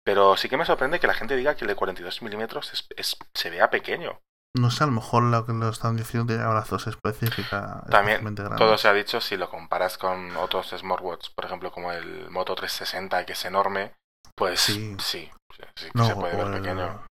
Pero 0.04 0.36
sí 0.36 0.50
que 0.50 0.58
me 0.58 0.66
sorprende 0.66 1.00
que 1.00 1.08
la 1.08 1.14
gente 1.14 1.36
diga 1.36 1.56
que 1.56 1.64
el 1.64 1.70
de 1.70 1.76
42 1.76 2.22
milímetros 2.24 2.74
es, 2.74 2.88
es- 2.98 3.18
se 3.34 3.50
vea 3.50 3.70
pequeño. 3.70 4.20
No 4.58 4.70
sé, 4.70 4.84
a 4.84 4.88
lo 4.88 4.94
mejor 4.94 5.24
lo 5.24 5.46
que 5.46 5.54
lo 5.54 5.70
están 5.70 5.96
diciendo 5.96 6.34
tiene 6.34 6.46
brazos 6.50 6.86
específica. 6.88 7.84
También 7.90 8.36
todo 8.58 8.78
se 8.78 8.88
ha 8.90 8.94
dicho 8.94 9.22
si 9.22 9.38
lo 9.38 9.50
comparas 9.50 9.98
con 9.98 10.36
otros 10.36 10.72
smartwatch, 10.78 11.30
por 11.36 11.46
ejemplo 11.46 11.72
como 11.72 11.92
el 11.94 12.30
Moto 12.30 12.56
360 12.56 13.26
que 13.26 13.32
es 13.34 13.46
enorme, 13.46 13.94
pues 14.36 14.60
sí, 14.60 14.98
Sí. 15.00 15.32
sí, 15.56 15.64
sí 15.78 15.88
No, 15.94 16.06
se 16.06 16.16
puede 16.16 16.36
ver 16.36 16.48
el, 16.48 16.54
pequeño. 16.62 17.06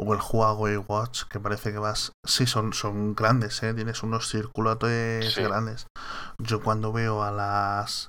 O 0.00 0.14
el 0.14 0.20
Huawei 0.20 0.76
Watch, 0.76 1.24
que 1.24 1.40
parece 1.40 1.72
que 1.72 1.78
vas. 1.78 2.12
Sí, 2.24 2.46
son, 2.46 2.72
son 2.72 3.14
grandes, 3.14 3.62
¿eh? 3.62 3.74
Tienes 3.74 4.02
unos 4.02 4.28
circulotes 4.28 5.34
Sí. 5.34 5.42
grandes. 5.42 5.86
Yo 6.38 6.62
cuando 6.62 6.92
veo 6.92 7.22
a 7.22 7.30
las. 7.32 8.08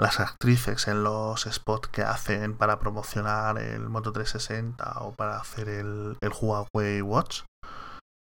Las 0.00 0.18
actrices 0.20 0.88
en 0.88 1.04
los 1.04 1.42
spots 1.42 1.88
que 1.88 2.02
hacen 2.02 2.56
para 2.56 2.78
promocionar 2.80 3.58
el 3.58 3.88
Moto 3.88 4.10
360 4.12 5.00
o 5.00 5.12
para 5.12 5.36
hacer 5.36 5.68
el, 5.68 6.16
el 6.20 6.32
Huawei 6.40 7.02
Watch, 7.02 7.42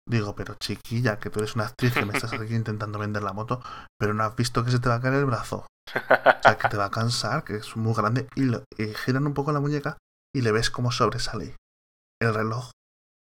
digo, 0.08 0.34
pero 0.34 0.54
chiquilla, 0.54 1.18
que 1.18 1.28
tú 1.28 1.40
eres 1.40 1.54
una 1.54 1.66
actriz 1.66 1.92
que 1.92 2.06
me 2.06 2.14
estás 2.16 2.32
aquí 2.32 2.54
intentando 2.54 2.98
vender 2.98 3.22
la 3.22 3.32
moto, 3.34 3.60
pero 3.98 4.14
no 4.14 4.24
has 4.24 4.34
visto 4.36 4.64
que 4.64 4.70
se 4.70 4.78
te 4.78 4.88
va 4.88 4.94
a 4.94 5.00
caer 5.00 5.14
el 5.14 5.26
brazo. 5.26 5.66
O 5.96 6.42
sea, 6.48 6.56
que 6.58 6.68
te 6.68 6.76
va 6.76 6.84
a 6.86 6.90
cansar, 6.90 7.42
que 7.44 7.56
es 7.56 7.76
muy 7.76 7.92
grande. 7.92 8.28
Y, 8.36 8.42
lo- 8.44 8.62
y 8.78 8.94
giran 8.94 9.26
un 9.26 9.34
poco 9.34 9.50
la 9.52 9.58
muñeca 9.60 9.98
y 10.34 10.42
le 10.42 10.52
ves 10.52 10.70
cómo 10.70 10.92
sobresale 10.92 11.56
el 12.20 12.34
reloj 12.34 12.70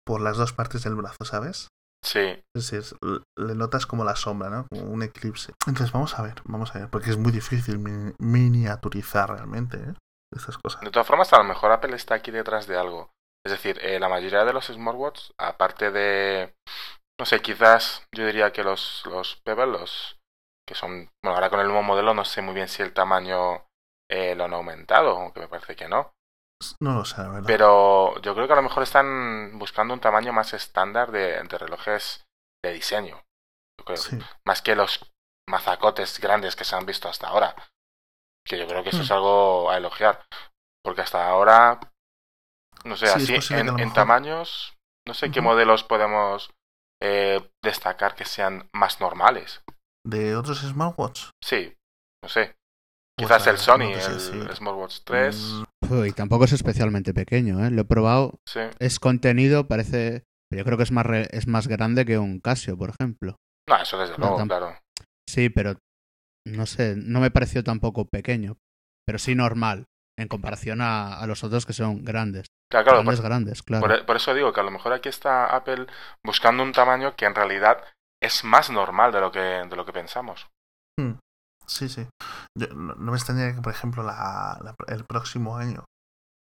por 0.05 0.21
las 0.21 0.37
dos 0.37 0.53
partes 0.53 0.83
del 0.83 0.95
brazo, 0.95 1.25
¿sabes? 1.25 1.69
Sí, 2.03 2.43
Es 2.55 2.69
decir, 2.69 2.97
le 3.37 3.55
notas 3.55 3.85
como 3.85 4.03
la 4.03 4.15
sombra, 4.15 4.49
¿no? 4.49 4.67
Como 4.69 4.83
un 4.83 5.03
eclipse. 5.03 5.53
Entonces 5.67 5.91
vamos 5.91 6.17
a 6.19 6.21
ver, 6.23 6.35
vamos 6.45 6.75
a 6.75 6.79
ver, 6.79 6.89
porque 6.89 7.09
es 7.09 7.17
muy 7.17 7.31
difícil 7.31 7.79
mi- 7.79 8.13
miniaturizar 8.19 9.29
realmente, 9.31 9.77
¿eh? 9.77 9.93
Estas 10.31 10.57
cosas. 10.57 10.81
De 10.81 10.91
todas 10.91 11.07
formas, 11.07 11.31
a 11.33 11.37
lo 11.37 11.43
mejor 11.45 11.71
Apple 11.71 11.95
está 11.95 12.15
aquí 12.15 12.31
detrás 12.31 12.67
de 12.67 12.77
algo. 12.77 13.11
Es 13.45 13.51
decir, 13.51 13.79
eh, 13.81 13.99
la 13.99 14.09
mayoría 14.09 14.45
de 14.45 14.53
los 14.53 14.67
smartwatch, 14.67 15.31
aparte 15.37 15.91
de, 15.91 16.55
no 17.19 17.25
sé, 17.25 17.41
quizás 17.41 18.07
yo 18.13 18.25
diría 18.25 18.51
que 18.53 18.63
los, 18.63 19.03
los 19.05 19.35
Pebble, 19.37 19.67
los 19.67 20.19
que 20.67 20.75
son, 20.75 21.09
bueno, 21.23 21.35
ahora 21.35 21.49
con 21.49 21.59
el 21.59 21.67
nuevo 21.67 21.83
modelo 21.83 22.13
no 22.13 22.25
sé 22.25 22.41
muy 22.41 22.53
bien 22.53 22.67
si 22.67 22.81
el 22.81 22.93
tamaño 22.93 23.65
eh, 24.09 24.35
lo 24.35 24.45
han 24.45 24.53
aumentado, 24.53 25.17
aunque 25.17 25.41
me 25.41 25.47
parece 25.47 25.75
que 25.75 25.87
no. 25.89 26.13
No 26.79 26.95
lo 26.95 27.05
sé, 27.05 27.17
la 27.21 27.29
verdad. 27.29 27.47
Pero 27.47 28.19
yo 28.21 28.33
creo 28.33 28.47
que 28.47 28.53
a 28.53 28.57
lo 28.57 28.61
mejor 28.63 28.83
están 28.83 29.57
buscando 29.59 29.93
un 29.93 29.99
tamaño 29.99 30.31
más 30.33 30.53
estándar 30.53 31.11
de, 31.11 31.43
de 31.43 31.57
relojes 31.57 32.25
de 32.63 32.73
diseño. 32.73 33.21
Yo 33.79 33.85
creo. 33.85 33.97
Sí. 33.97 34.17
Más 34.45 34.61
que 34.61 34.75
los 34.75 34.99
mazacotes 35.49 36.19
grandes 36.19 36.55
que 36.55 36.63
se 36.63 36.75
han 36.75 36.85
visto 36.85 37.09
hasta 37.09 37.27
ahora. 37.27 37.55
Que 38.47 38.57
yo 38.57 38.67
creo 38.67 38.83
que 38.83 38.89
eso 38.89 38.99
Hmm. 38.99 39.03
es 39.03 39.11
algo 39.11 39.69
a 39.69 39.77
elogiar. 39.77 40.25
Porque 40.83 41.01
hasta 41.01 41.27
ahora, 41.27 41.79
no 42.85 42.95
sé, 42.97 43.07
Sí, 43.19 43.35
así 43.35 43.53
en, 43.53 43.93
tamaños, 43.93 44.75
no 45.07 45.13
sé 45.13 45.31
qué 45.31 45.41
modelos 45.41 45.83
podemos 45.83 46.51
eh, 47.01 47.49
destacar 47.63 48.15
que 48.15 48.25
sean 48.25 48.69
más 48.73 48.99
normales. 49.01 49.61
¿De 50.05 50.35
otros 50.35 50.59
smartwatch? 50.61 51.29
Sí, 51.41 51.73
no 52.21 52.29
sé. 52.29 52.55
Pues 53.17 53.27
Quizás 53.29 53.47
el 53.47 53.57
Sony, 53.57 53.77
no 53.77 53.93
te 53.93 54.19
sé 54.19 54.31
el. 54.33 54.55
Smartwatch 54.55 54.99
3. 55.05 55.35
Uy, 56.01 56.11
tampoco 56.11 56.45
es 56.45 56.53
especialmente 56.53 57.13
pequeño, 57.13 57.63
¿eh? 57.65 57.69
Lo 57.71 57.81
he 57.81 57.85
probado. 57.85 58.39
Sí. 58.47 58.61
Es 58.79 58.99
contenido, 58.99 59.67
parece. 59.67 60.23
Pero 60.49 60.59
yo 60.61 60.65
creo 60.65 60.77
que 60.77 60.83
es 60.83 60.91
más, 60.91 61.05
re- 61.05 61.27
es 61.31 61.47
más 61.47 61.67
grande 61.67 62.05
que 62.05 62.17
un 62.17 62.39
Casio, 62.39 62.77
por 62.77 62.89
ejemplo. 62.89 63.35
No, 63.69 63.77
eso 63.81 63.97
desde 63.97 64.13
No, 64.13 64.19
luego, 64.19 64.37
tam- 64.39 64.47
claro. 64.47 64.77
Sí, 65.29 65.49
pero 65.49 65.75
no 66.47 66.65
sé, 66.65 66.95
no 66.97 67.19
me 67.19 67.31
pareció 67.31 67.63
tampoco 67.63 68.05
pequeño. 68.05 68.57
Pero 69.05 69.19
sí 69.19 69.35
normal, 69.35 69.85
en 70.17 70.27
comparación 70.27 70.81
a, 70.81 71.19
a 71.19 71.27
los 71.27 71.43
otros 71.43 71.65
que 71.65 71.73
son 71.73 72.03
grandes. 72.03 72.47
Claro, 72.71 72.85
claro, 72.85 73.03
grandes, 73.03 73.21
grandes, 73.21 73.63
claro. 73.63 73.81
Por, 73.81 73.91
e- 73.95 74.03
por 74.03 74.15
eso 74.15 74.33
digo 74.33 74.51
que 74.53 74.59
a 74.61 74.63
lo 74.63 74.71
mejor 74.71 74.93
aquí 74.93 75.09
está 75.09 75.45
Apple 75.55 75.87
buscando 76.23 76.63
un 76.63 76.71
tamaño 76.71 77.15
que 77.15 77.25
en 77.25 77.35
realidad 77.35 77.83
es 78.21 78.43
más 78.43 78.69
normal 78.69 79.11
de 79.11 79.19
lo 79.21 79.31
que, 79.31 79.39
de 79.39 79.75
lo 79.75 79.85
que 79.85 79.91
pensamos. 79.93 80.47
Hmm. 80.99 81.13
Sí, 81.67 81.89
sí. 81.89 82.07
Yo, 82.57 82.67
no, 82.75 82.95
no 82.95 83.11
me 83.11 83.17
extrañaría 83.17 83.55
que, 83.55 83.61
por 83.61 83.73
ejemplo, 83.73 84.03
la, 84.03 84.59
la- 84.63 84.75
el 84.93 85.05
próximo 85.05 85.57
año, 85.57 85.85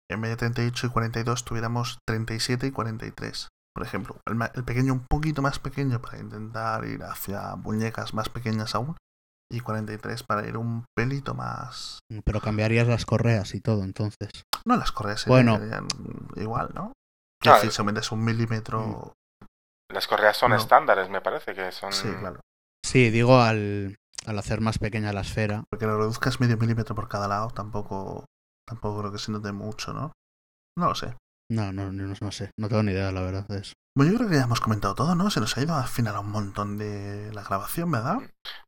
en 0.09 0.21
vez 0.21 0.31
de 0.31 0.37
38 0.37 0.87
y 0.87 0.89
42, 0.89 1.45
tuviéramos 1.45 1.97
37 2.07 2.67
y 2.67 2.71
43. 2.71 3.47
Por 3.73 3.85
ejemplo, 3.85 4.17
el, 4.27 4.35
ma- 4.35 4.51
el 4.53 4.63
pequeño 4.65 4.93
un 4.93 5.05
poquito 5.09 5.41
más 5.41 5.59
pequeño 5.59 6.01
para 6.01 6.19
intentar 6.19 6.83
ir 6.85 7.03
hacia 7.03 7.55
muñecas 7.55 8.13
más 8.13 8.29
pequeñas 8.29 8.75
aún. 8.75 8.97
Y 9.53 9.59
43 9.59 10.23
para 10.23 10.47
ir 10.47 10.55
un 10.55 10.85
pelito 10.95 11.33
más. 11.33 11.99
Pero 12.23 12.39
cambiarías 12.39 12.87
las 12.87 13.05
correas 13.05 13.53
y 13.53 13.59
todo, 13.59 13.83
entonces. 13.83 14.29
No, 14.65 14.77
las 14.77 14.93
correas 14.93 15.25
Bueno. 15.25 15.57
serían 15.57 15.87
igual, 16.37 16.69
¿no? 16.73 16.93
Decir, 17.43 17.71
si 17.71 17.81
aumentas 17.81 18.11
un 18.13 18.23
milímetro. 18.23 19.13
Mm. 19.41 19.93
Las 19.93 20.07
correas 20.07 20.37
son 20.37 20.51
No. 20.51 20.55
estándares, 20.57 21.09
me 21.09 21.19
parece 21.19 21.53
que 21.53 21.69
son... 21.73 21.91
Sí, 21.91 22.07
claro. 22.19 22.39
Sí, 22.85 23.09
digo 23.09 23.41
al, 23.41 23.97
al 24.25 24.39
hacer 24.39 24.61
más 24.61 24.77
pequeña 24.79 25.13
la 25.13 25.21
esfera. 25.21 25.63
Porque 25.69 25.85
lo 25.85 25.97
reduzcas 25.97 26.39
medio 26.39 26.57
milímetro 26.57 26.95
por 26.95 27.07
cada 27.07 27.27
lado, 27.27 27.49
tampoco. 27.49 28.25
Tampoco 28.67 28.99
creo 28.99 29.11
que 29.11 29.17
se 29.17 29.31
note 29.31 29.51
mucho, 29.51 29.93
¿no? 29.93 30.11
No 30.77 30.87
lo 30.89 30.95
sé. 30.95 31.15
No, 31.51 31.73
no, 31.73 31.91
no, 31.91 32.13
no 32.21 32.31
sé, 32.31 32.51
no 32.57 32.69
tengo 32.69 32.81
ni 32.83 32.93
idea, 32.93 33.11
la 33.11 33.21
verdad, 33.21 33.45
de 33.49 33.59
eso. 33.59 33.73
Bueno, 33.97 34.13
yo 34.13 34.17
creo 34.19 34.29
que 34.29 34.37
ya 34.37 34.43
hemos 34.43 34.61
comentado 34.61 34.95
todo, 34.95 35.15
¿no? 35.15 35.29
Se 35.29 35.41
nos 35.41 35.57
ha 35.57 35.61
ido 35.61 35.75
al 35.75 35.87
final 35.87 36.15
a 36.15 36.21
un 36.21 36.31
montón 36.31 36.77
de 36.77 37.29
la 37.33 37.43
grabación, 37.43 37.91
¿verdad? 37.91 38.19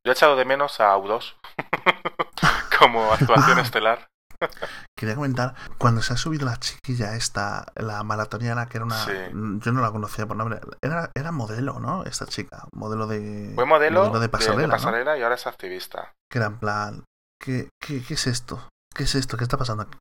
Yo 0.05 0.11
he 0.11 0.11
echado 0.11 0.35
de 0.35 0.43
menos 0.43 0.81
a 0.81 0.97
U2 0.97 1.35
como 2.77 3.11
actuación 3.13 3.59
Ah. 3.59 3.61
estelar. 3.65 4.07
Quería 4.97 5.15
comentar, 5.15 5.55
cuando 5.77 6.01
se 6.01 6.13
ha 6.13 6.17
subido 6.17 6.45
la 6.45 6.57
chiquilla 6.57 7.15
esta, 7.15 7.65
la 7.75 8.03
maratoniana, 8.03 8.67
que 8.67 8.77
era 8.77 8.85
una... 8.85 9.03
Sí. 9.05 9.11
Yo 9.31 9.71
no 9.71 9.81
la 9.81 9.91
conocía 9.91 10.25
por 10.27 10.37
nombre. 10.37 10.59
Era, 10.81 11.11
era 11.15 11.31
modelo, 11.31 11.79
¿no? 11.79 12.03
Esta 12.05 12.25
chica. 12.25 12.67
Modelo 12.73 13.07
de... 13.07 13.51
Fue 13.55 13.65
modelo, 13.65 14.09
de 14.11 14.19
de, 14.19 14.29
pasarela, 14.29 14.61
de 14.61 14.67
¿no? 14.67 14.73
pasarela 14.73 15.17
y 15.17 15.21
ahora 15.23 15.35
es 15.35 15.47
activista. 15.47 16.13
Que 16.31 16.37
era 16.39 16.47
en 16.47 16.59
plan... 16.59 17.03
¿qué, 17.41 17.69
qué, 17.81 18.01
qué 18.03 18.13
es 18.13 18.27
esto? 18.27 18.69
¿Qué 18.95 19.03
es 19.03 19.15
esto? 19.15 19.35
¿Qué 19.37 19.43
está 19.43 19.57
pasando 19.57 19.83
aquí? 19.83 19.97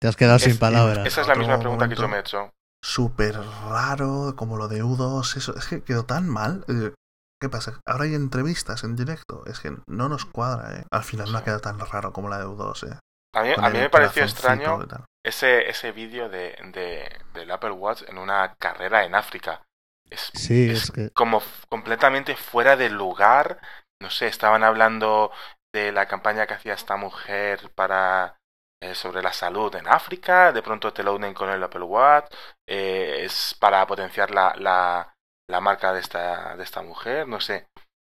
Te 0.00 0.08
has 0.08 0.16
quedado 0.16 0.36
Es- 0.36 0.42
sin 0.42 0.58
palabras. 0.58 1.06
Esa 1.06 1.22
es 1.22 1.28
la 1.28 1.34
misma 1.34 1.58
pregunta 1.58 1.88
que 1.88 1.94
yo 1.94 2.08
me 2.08 2.16
he 2.16 2.20
hecho. 2.20 2.50
Súper 2.84 3.36
raro, 3.70 4.34
como 4.36 4.58
lo 4.58 4.68
de 4.68 4.84
U2, 4.84 5.36
eso. 5.38 5.54
Es 5.56 5.66
que 5.68 5.82
quedó 5.82 6.04
tan 6.04 6.28
mal. 6.28 6.64
Eh, 6.68 6.92
¿Qué 7.40 7.48
pasa? 7.48 7.80
Ahora 7.86 8.04
hay 8.04 8.14
entrevistas 8.14 8.84
en 8.84 8.96
directo. 8.96 9.44
Es 9.46 9.60
que 9.60 9.74
no 9.86 10.08
nos 10.10 10.26
cuadra, 10.26 10.76
¿eh? 10.76 10.84
Al 10.92 11.02
final 11.04 11.32
no 11.32 11.38
ha 11.38 11.44
quedado 11.44 11.60
tan 11.60 11.78
raro 11.78 12.12
como 12.12 12.28
la 12.28 12.38
de 12.38 12.44
U2, 12.46 12.92
¿eh? 12.92 12.98
A 13.34 13.42
mí, 13.42 13.50
a 13.58 13.70
mí 13.70 13.78
me 13.78 13.90
pareció 13.90 14.22
extraño 14.24 14.80
ese, 15.22 15.68
ese 15.68 15.92
vídeo 15.92 16.28
de, 16.28 16.56
de, 16.72 17.10
del 17.32 17.50
Apple 17.50 17.72
Watch 17.72 18.02
en 18.08 18.18
una 18.18 18.54
carrera 18.56 19.04
en 19.04 19.14
África. 19.14 19.62
Es, 20.10 20.32
Sí, 20.32 20.70
es 20.70 20.82
es 20.82 20.90
que. 20.90 21.10
como 21.14 21.42
completamente 21.68 22.36
fuera 22.36 22.76
del 22.76 22.94
lugar. 22.94 23.60
No 24.00 24.10
sé, 24.10 24.26
estaban 24.28 24.62
hablando 24.64 25.32
de 25.72 25.92
la 25.92 26.06
campaña 26.06 26.46
que 26.46 26.54
hacía 26.54 26.74
esta 26.74 26.96
mujer 26.96 27.72
para 27.74 28.38
eh, 28.80 28.94
sobre 28.94 29.22
la 29.22 29.32
salud 29.32 29.74
en 29.76 29.88
África. 29.88 30.52
De 30.52 30.62
pronto 30.62 30.92
te 30.92 31.02
lo 31.02 31.14
unen 31.14 31.34
con 31.34 31.50
el 31.50 31.62
Apple 31.62 31.82
Watch. 31.84 32.32
eh, 32.68 33.22
es 33.24 33.56
para 33.58 33.86
potenciar 33.86 34.30
la, 34.30 34.54
la, 34.58 35.14
la 35.48 35.60
marca 35.60 35.92
de 35.92 36.00
esta, 36.00 36.56
de 36.56 36.62
esta 36.64 36.82
mujer. 36.82 37.26
No 37.26 37.40
sé. 37.40 37.68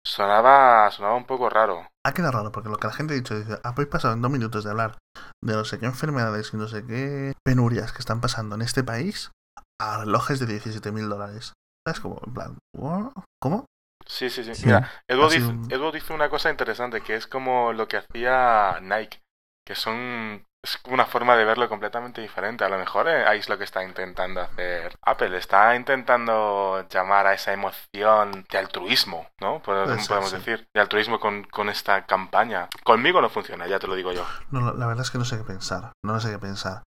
Sonaba, 0.05 0.89
sonaba 0.91 1.15
un 1.15 1.25
poco 1.25 1.49
raro. 1.49 1.87
Ha 2.05 2.13
quedado 2.13 2.31
raro 2.31 2.51
porque 2.51 2.69
lo 2.69 2.77
que 2.77 2.87
la 2.87 2.93
gente 2.93 3.13
ha 3.13 3.17
dicho 3.17 3.37
dice, 3.37 3.59
habéis 3.63 3.87
pasado 3.87 4.13
en 4.13 4.21
dos 4.21 4.31
minutos 4.31 4.63
de 4.63 4.71
hablar 4.71 4.97
de 5.43 5.53
no 5.53 5.63
sé 5.63 5.79
qué 5.79 5.85
enfermedades 5.85 6.51
y 6.53 6.57
no 6.57 6.67
sé 6.67 6.85
qué 6.85 7.33
penurias 7.45 7.91
que 7.93 7.99
están 7.99 8.21
pasando 8.21 8.55
en 8.55 8.63
este 8.63 8.83
país 8.83 9.31
a 9.79 9.99
relojes 9.99 10.39
de 10.39 10.47
17 10.47 10.91
mil 10.91 11.09
dólares. 11.09 11.53
¿Sabes? 11.85 11.99
Como, 11.99 12.21
en 12.25 12.33
plan, 12.33 12.57
¿what? 12.75 13.11
¿cómo? 13.41 13.65
Sí, 14.07 14.29
sí, 14.29 14.43
sí. 14.43 14.53
Sí. 14.55 14.65
Mira, 14.65 14.89
Ha 15.09 15.13
dice, 15.29 15.45
un- 15.45 15.71
Edu 15.71 15.91
dice 15.91 16.13
una 16.13 16.29
cosa 16.29 16.49
interesante, 16.49 17.01
que 17.01 17.15
es 17.15 17.27
como 17.27 17.73
lo 17.73 17.87
que 17.87 17.97
hacía 17.97 18.79
Nike, 18.81 19.21
que 19.65 19.75
son 19.75 20.45
es 20.63 20.77
una 20.89 21.05
forma 21.05 21.35
de 21.35 21.43
verlo 21.45 21.67
completamente 21.67 22.21
diferente. 22.21 22.63
A 22.63 22.69
lo 22.69 22.77
mejor 22.77 23.07
eh, 23.07 23.25
ahí 23.25 23.39
es 23.39 23.49
lo 23.49 23.57
que 23.57 23.63
está 23.63 23.83
intentando 23.83 24.41
hacer 24.41 24.93
Apple. 25.03 25.35
Está 25.37 25.75
intentando 25.75 26.87
llamar 26.87 27.25
a 27.27 27.33
esa 27.33 27.51
emoción 27.53 28.45
de 28.49 28.57
altruismo, 28.57 29.27
¿no? 29.39 29.61
Podemos, 29.61 29.99
ser, 30.01 30.07
podemos 30.07 30.31
decir, 30.31 30.67
de 30.73 30.81
altruismo 30.81 31.19
con, 31.19 31.43
con 31.45 31.69
esta 31.69 32.05
campaña. 32.05 32.67
Conmigo 32.83 33.21
no 33.21 33.29
funciona, 33.29 33.67
ya 33.67 33.79
te 33.79 33.87
lo 33.87 33.95
digo 33.95 34.11
yo. 34.11 34.25
No, 34.51 34.73
la- 34.73 34.87
verdad 34.87 35.03
es 35.03 35.11
que 35.11 35.17
no 35.17 35.25
sé 35.25 35.37
qué 35.37 35.43
pensar. 35.43 35.93
No 36.03 36.19
sé 36.19 36.29
qué 36.31 36.37
pensar. 36.39 36.83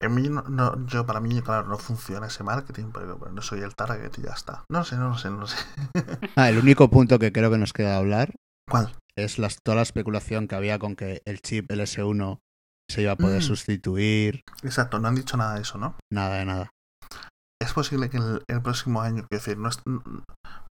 En 0.00 0.14
mí, 0.14 0.28
no, 0.28 0.42
no- 0.48 0.86
yo, 0.86 1.04
para 1.04 1.20
mí, 1.20 1.42
claro, 1.42 1.66
no 1.68 1.76
funciona 1.76 2.28
ese 2.28 2.44
marketing, 2.44 2.92
pero, 2.94 3.18
pero 3.18 3.32
no 3.32 3.42
soy 3.42 3.60
el 3.60 3.74
target 3.74 4.12
y 4.18 4.22
ya 4.22 4.32
está. 4.32 4.62
No 4.70 4.84
sé, 4.84 4.96
no 4.96 5.08
lo 5.10 5.18
sé, 5.18 5.30
no 5.30 5.38
lo 5.40 5.46
sé. 5.46 5.56
Ah, 6.36 6.48
el 6.48 6.58
único 6.58 6.88
punto 6.88 7.18
que 7.18 7.32
creo 7.32 7.50
que 7.50 7.58
nos 7.58 7.72
queda 7.72 7.96
hablar 7.96 8.30
¿Cuál? 8.70 8.94
es 9.16 9.38
las, 9.38 9.58
toda 9.62 9.76
la 9.76 9.82
especulación 9.82 10.46
que 10.48 10.54
había 10.54 10.78
con 10.78 10.94
que 10.96 11.20
el 11.24 11.40
chip 11.42 11.68
LS1 11.70 12.38
se 12.90 13.02
iba 13.02 13.12
a 13.12 13.16
poder 13.16 13.40
Mm. 13.40 13.46
sustituir. 13.46 14.42
Exacto, 14.62 14.98
no 14.98 15.08
han 15.08 15.14
dicho 15.14 15.36
nada 15.36 15.54
de 15.54 15.62
eso, 15.62 15.78
¿no? 15.78 15.96
Nada 16.12 16.36
de 16.36 16.44
nada. 16.44 16.70
Es 17.60 17.72
posible 17.72 18.08
que 18.08 18.18
el, 18.18 18.42
el 18.48 18.62
próximo 18.62 19.02
año, 19.02 19.26
quiero 19.28 19.42
decir, 19.44 19.58
no 19.58 19.68
es- 19.68 19.82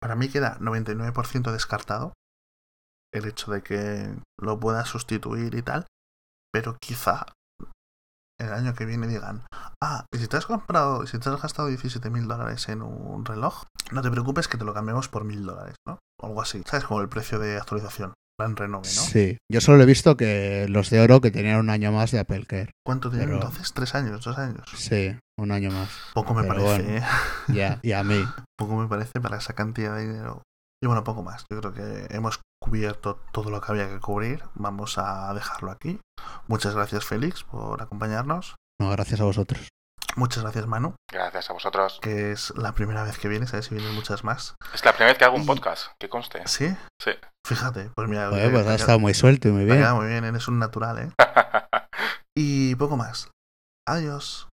para 0.00 0.14
mí 0.16 0.28
queda 0.28 0.58
99% 0.60 1.50
descartado 1.52 2.12
el 3.14 3.24
hecho 3.26 3.50
de 3.52 3.62
que 3.62 4.14
lo 4.40 4.58
pueda 4.60 4.84
sustituir 4.84 5.54
y 5.54 5.62
tal, 5.62 5.86
pero 6.52 6.76
quizá 6.80 7.26
el 8.40 8.52
año 8.52 8.74
que 8.74 8.84
viene 8.84 9.06
digan, 9.06 9.46
ah, 9.82 10.04
y 10.12 10.18
si 10.18 10.26
te 10.28 10.36
has 10.36 10.46
comprado, 10.46 11.06
si 11.06 11.18
te 11.18 11.28
has 11.30 11.40
gastado 11.40 11.68
17 11.68 12.10
mil 12.10 12.26
dólares 12.26 12.68
en 12.68 12.82
un 12.82 13.24
reloj, 13.24 13.64
no 13.92 14.02
te 14.02 14.10
preocupes 14.10 14.48
que 14.48 14.58
te 14.58 14.64
lo 14.64 14.74
cambiamos 14.74 15.08
por 15.08 15.24
mil 15.24 15.44
dólares, 15.46 15.76
¿no? 15.86 15.98
O 16.20 16.26
algo 16.26 16.42
así, 16.42 16.62
¿sabes? 16.66 16.84
Como 16.84 17.00
el 17.00 17.08
precio 17.08 17.38
de 17.38 17.56
actualización, 17.56 18.12
plan 18.38 18.56
renove, 18.56 18.88
¿no? 18.88 19.02
Sí, 19.02 19.38
yo 19.50 19.60
solo 19.60 19.82
he 19.82 19.86
visto 19.86 20.16
que 20.16 20.66
los 20.68 20.90
de 20.90 21.00
oro 21.00 21.20
que 21.20 21.30
tenían 21.30 21.58
un 21.60 21.70
año 21.70 21.92
más 21.92 22.10
de 22.10 22.18
Apple 22.20 22.46
Care. 22.46 22.70
¿Cuánto 22.84 23.10
Pero- 23.10 23.34
entonces? 23.34 23.72
¿Tres 23.72 23.94
años? 23.94 24.24
¿Dos 24.24 24.38
años? 24.38 24.62
Sí, 24.76 25.16
un 25.38 25.52
año 25.52 25.70
más. 25.70 25.88
Poco 26.14 26.34
me 26.34 26.42
Pero 26.42 26.54
parece, 26.54 26.82
bueno. 26.82 26.98
¿eh? 26.98 27.02
Ya, 27.48 27.78
y 27.82 27.92
a 27.92 28.02
mí. 28.04 28.24
Poco 28.58 28.76
me 28.76 28.88
parece 28.88 29.20
para 29.20 29.38
esa 29.38 29.54
cantidad 29.54 29.96
de 29.96 30.06
dinero. 30.08 30.42
Y 30.82 30.86
bueno, 30.86 31.02
poco 31.02 31.22
más. 31.22 31.44
Yo 31.50 31.60
creo 31.60 31.72
que 31.72 32.14
hemos 32.14 32.40
cubierto 32.60 33.18
todo 33.32 33.50
lo 33.50 33.60
que 33.60 33.72
había 33.72 33.88
que 33.88 34.00
cubrir. 34.00 34.42
Vamos 34.54 34.98
a 34.98 35.32
dejarlo 35.32 35.70
aquí. 35.70 35.98
Muchas 36.46 36.74
gracias, 36.74 37.04
Félix, 37.06 37.42
por 37.44 37.80
acompañarnos. 37.82 38.54
No, 38.80 38.90
gracias 38.90 39.20
a 39.20 39.24
vosotros. 39.24 39.68
Muchas 40.16 40.42
gracias, 40.44 40.66
Manu, 40.66 40.94
Gracias 41.10 41.50
a 41.50 41.52
vosotros. 41.52 41.98
que 42.00 42.30
es 42.32 42.52
la 42.56 42.72
primera 42.72 43.02
vez 43.02 43.18
que 43.18 43.28
vienes. 43.28 43.52
A 43.52 43.56
ver 43.56 43.64
si 43.64 43.74
vienen 43.74 43.94
muchas 43.94 44.22
más. 44.24 44.54
Es 44.72 44.84
la 44.84 44.92
primera 44.92 45.10
vez 45.12 45.18
que 45.18 45.24
hago 45.24 45.36
un 45.36 45.42
Y- 45.42 45.46
podcast, 45.46 45.88
que 46.00 46.08
conste. 46.08 46.42
¿Sí? 46.46 46.74
Sí. 47.02 47.10
Fíjate, 47.46 47.90
pues 47.96 48.08
mira, 48.08 48.26
eh, 48.32 48.48
pues 48.50 48.66
ha 48.66 48.74
estado 48.74 48.98
muy 48.98 49.12
suelto 49.14 49.48
y 49.48 49.52
muy 49.52 49.64
bien. 49.64 49.82
muy 49.94 50.06
bien, 50.06 50.24
eres 50.24 50.46
un 50.48 50.58
natural, 50.58 50.98
¿eh? 50.98 51.10
Y 52.36 52.74
poco 52.76 52.96
más. 52.96 53.30
Adiós. 53.86 54.48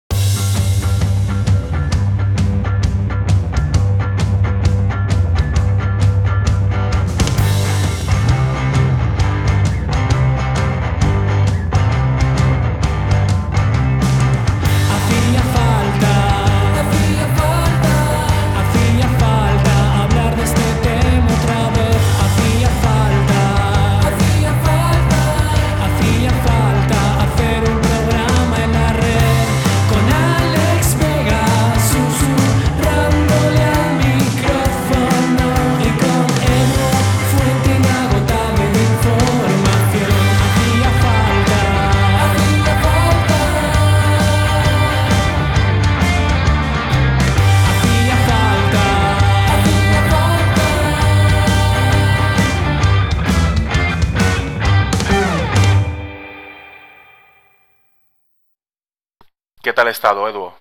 Tal 59.77 59.87
estado, 59.89 60.27
Edu? 60.27 60.51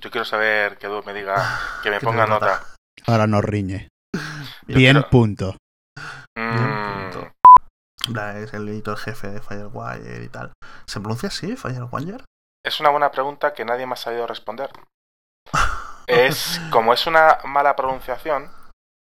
Yo 0.00 0.10
quiero 0.10 0.24
saber 0.24 0.76
que 0.78 0.86
Edu 0.88 1.02
me 1.04 1.14
diga, 1.14 1.36
que 1.82 1.90
me 1.90 2.00
ponga 2.00 2.26
nota. 2.26 2.60
Ahora 3.06 3.26
nos 3.28 3.44
riñe. 3.44 3.88
Yo 4.66 4.76
Bien, 4.76 4.94
quiero- 4.94 5.10
punto. 5.10 5.56
Mm, 6.36 6.54
Bien, 6.56 7.10
punto. 7.12 7.32
Es 8.36 8.52
el 8.52 8.68
editor 8.68 8.96
jefe 8.98 9.28
de 9.28 9.40
Firewire 9.40 10.24
y 10.24 10.28
tal. 10.28 10.52
¿Se 10.86 10.98
pronuncia 11.00 11.28
así, 11.28 11.56
Firewire? 11.56 12.24
es 12.66 12.80
una 12.80 12.88
buena 12.90 13.10
pregunta 13.10 13.52
que 13.52 13.64
nadie 13.64 13.86
me 13.86 13.92
ha 13.92 13.96
sabido 13.96 14.26
responder. 14.26 14.70
Es 16.06 16.60
como 16.70 16.92
es 16.92 17.06
una 17.06 17.38
mala 17.44 17.74
pronunciación, 17.76 18.50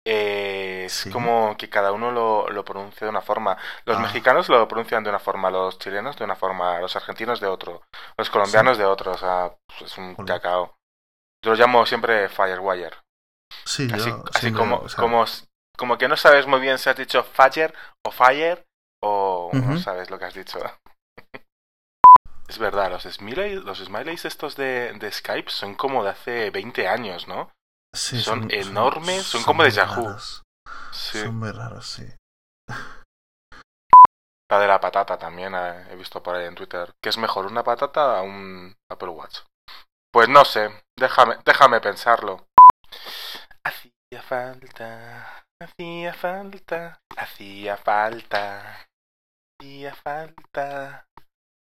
eh, 0.07 0.85
es 0.87 0.93
Sí. 0.93 1.11
como 1.11 1.57
que 1.57 1.69
cada 1.69 1.93
uno 1.93 2.11
lo, 2.11 2.49
lo 2.49 2.65
pronuncia 2.65 3.05
de 3.07 3.11
una 3.11 3.21
forma. 3.21 3.57
Los 3.85 3.97
Ah. 3.99 4.01
mexicanos 4.01 4.49
lo 4.49 4.67
pronuncian 4.67 5.05
de 5.05 5.11
una 5.11 5.19
forma, 5.19 5.51
los 5.51 5.79
chilenos 5.79 6.17
de 6.17 6.25
una 6.25 6.37
forma, 6.37 6.79
los 6.81 6.97
argentinos 6.97 7.41
de 7.41 7.47
otro, 7.47 7.83
los 8.17 8.31
colombianos 8.31 8.79
de 8.79 8.85
otro. 8.85 9.13
O 9.13 9.19
sea, 9.19 9.53
es 9.81 9.97
un 9.99 10.15
cacao. 10.17 10.75
Yo 11.45 11.53
lo 11.53 11.57
llamo 11.57 11.87
siempre 11.87 12.29
Firewire. 12.29 12.97
Sí, 13.65 13.89
yo 13.89 13.97
Así, 13.97 14.13
así 14.35 14.53
como, 14.53 14.77
o 14.77 14.89
sea, 14.89 14.97
como, 15.01 15.25
como 15.77 15.99
que 15.99 16.09
no 16.09 16.17
sabes 16.17 16.47
muy 16.47 16.61
bien 16.61 16.79
si 16.79 16.89
has 16.91 16.97
dicho 16.97 17.23
Fire 17.25 17.75
o 18.07 18.11
Fire 18.11 18.65
o 19.03 19.51
no 19.53 19.79
sabes 19.79 20.11
lo 20.11 20.19
que 20.19 20.25
has 20.27 20.35
dicho. 20.35 20.59
Es 22.49 22.59
verdad, 22.59 22.91
los 22.91 23.05
smileys, 23.05 23.63
los 23.63 23.79
smileys 23.79 24.25
estos 24.25 24.57
de, 24.57 24.93
de 24.95 25.13
Skype 25.13 25.51
son 25.51 25.77
como 25.77 26.03
de 26.03 26.11
hace 26.11 26.51
20 26.51 26.89
años, 26.89 27.29
¿no? 27.29 27.53
Sí, 27.95 28.21
son 28.21 28.51
enormes, 28.51 29.25
son 29.25 29.43
como 29.43 29.63
de 29.63 29.71
Yahoo. 29.71 30.05
raros, 30.05 30.43
Sí. 30.93 31.21
Son 31.21 31.37
muy 31.37 31.51
raros, 31.51 31.87
sí. 31.87 32.07
La 34.51 34.59
de 34.59 34.67
la 34.67 34.81
patata 34.81 35.17
también 35.17 35.55
eh, 35.55 35.87
he 35.91 35.97
visto 35.97 36.23
por 36.23 36.35
ahí 36.35 36.47
en 36.47 36.57
Twitter. 36.57 36.93
¿Qué 37.01 37.09
es 37.09 37.19
mejor, 37.19 37.47
una 37.47 37.63
patata 37.63 38.21
o 38.21 38.25
un 38.25 38.75
Apple 38.91 39.11
Watch? 39.11 39.39
Pues 40.13 40.29
no 40.29 40.45
sé, 40.45 40.71
déjame, 40.99 41.37
déjame 41.45 41.81
pensarlo. 41.81 42.49
Hacía 43.65 44.23
falta, 44.23 45.45
hacía 45.63 46.13
falta, 46.13 47.01
hacía 47.17 47.77
falta, 47.77 48.89
hacía 49.61 49.95
falta. 49.95 51.07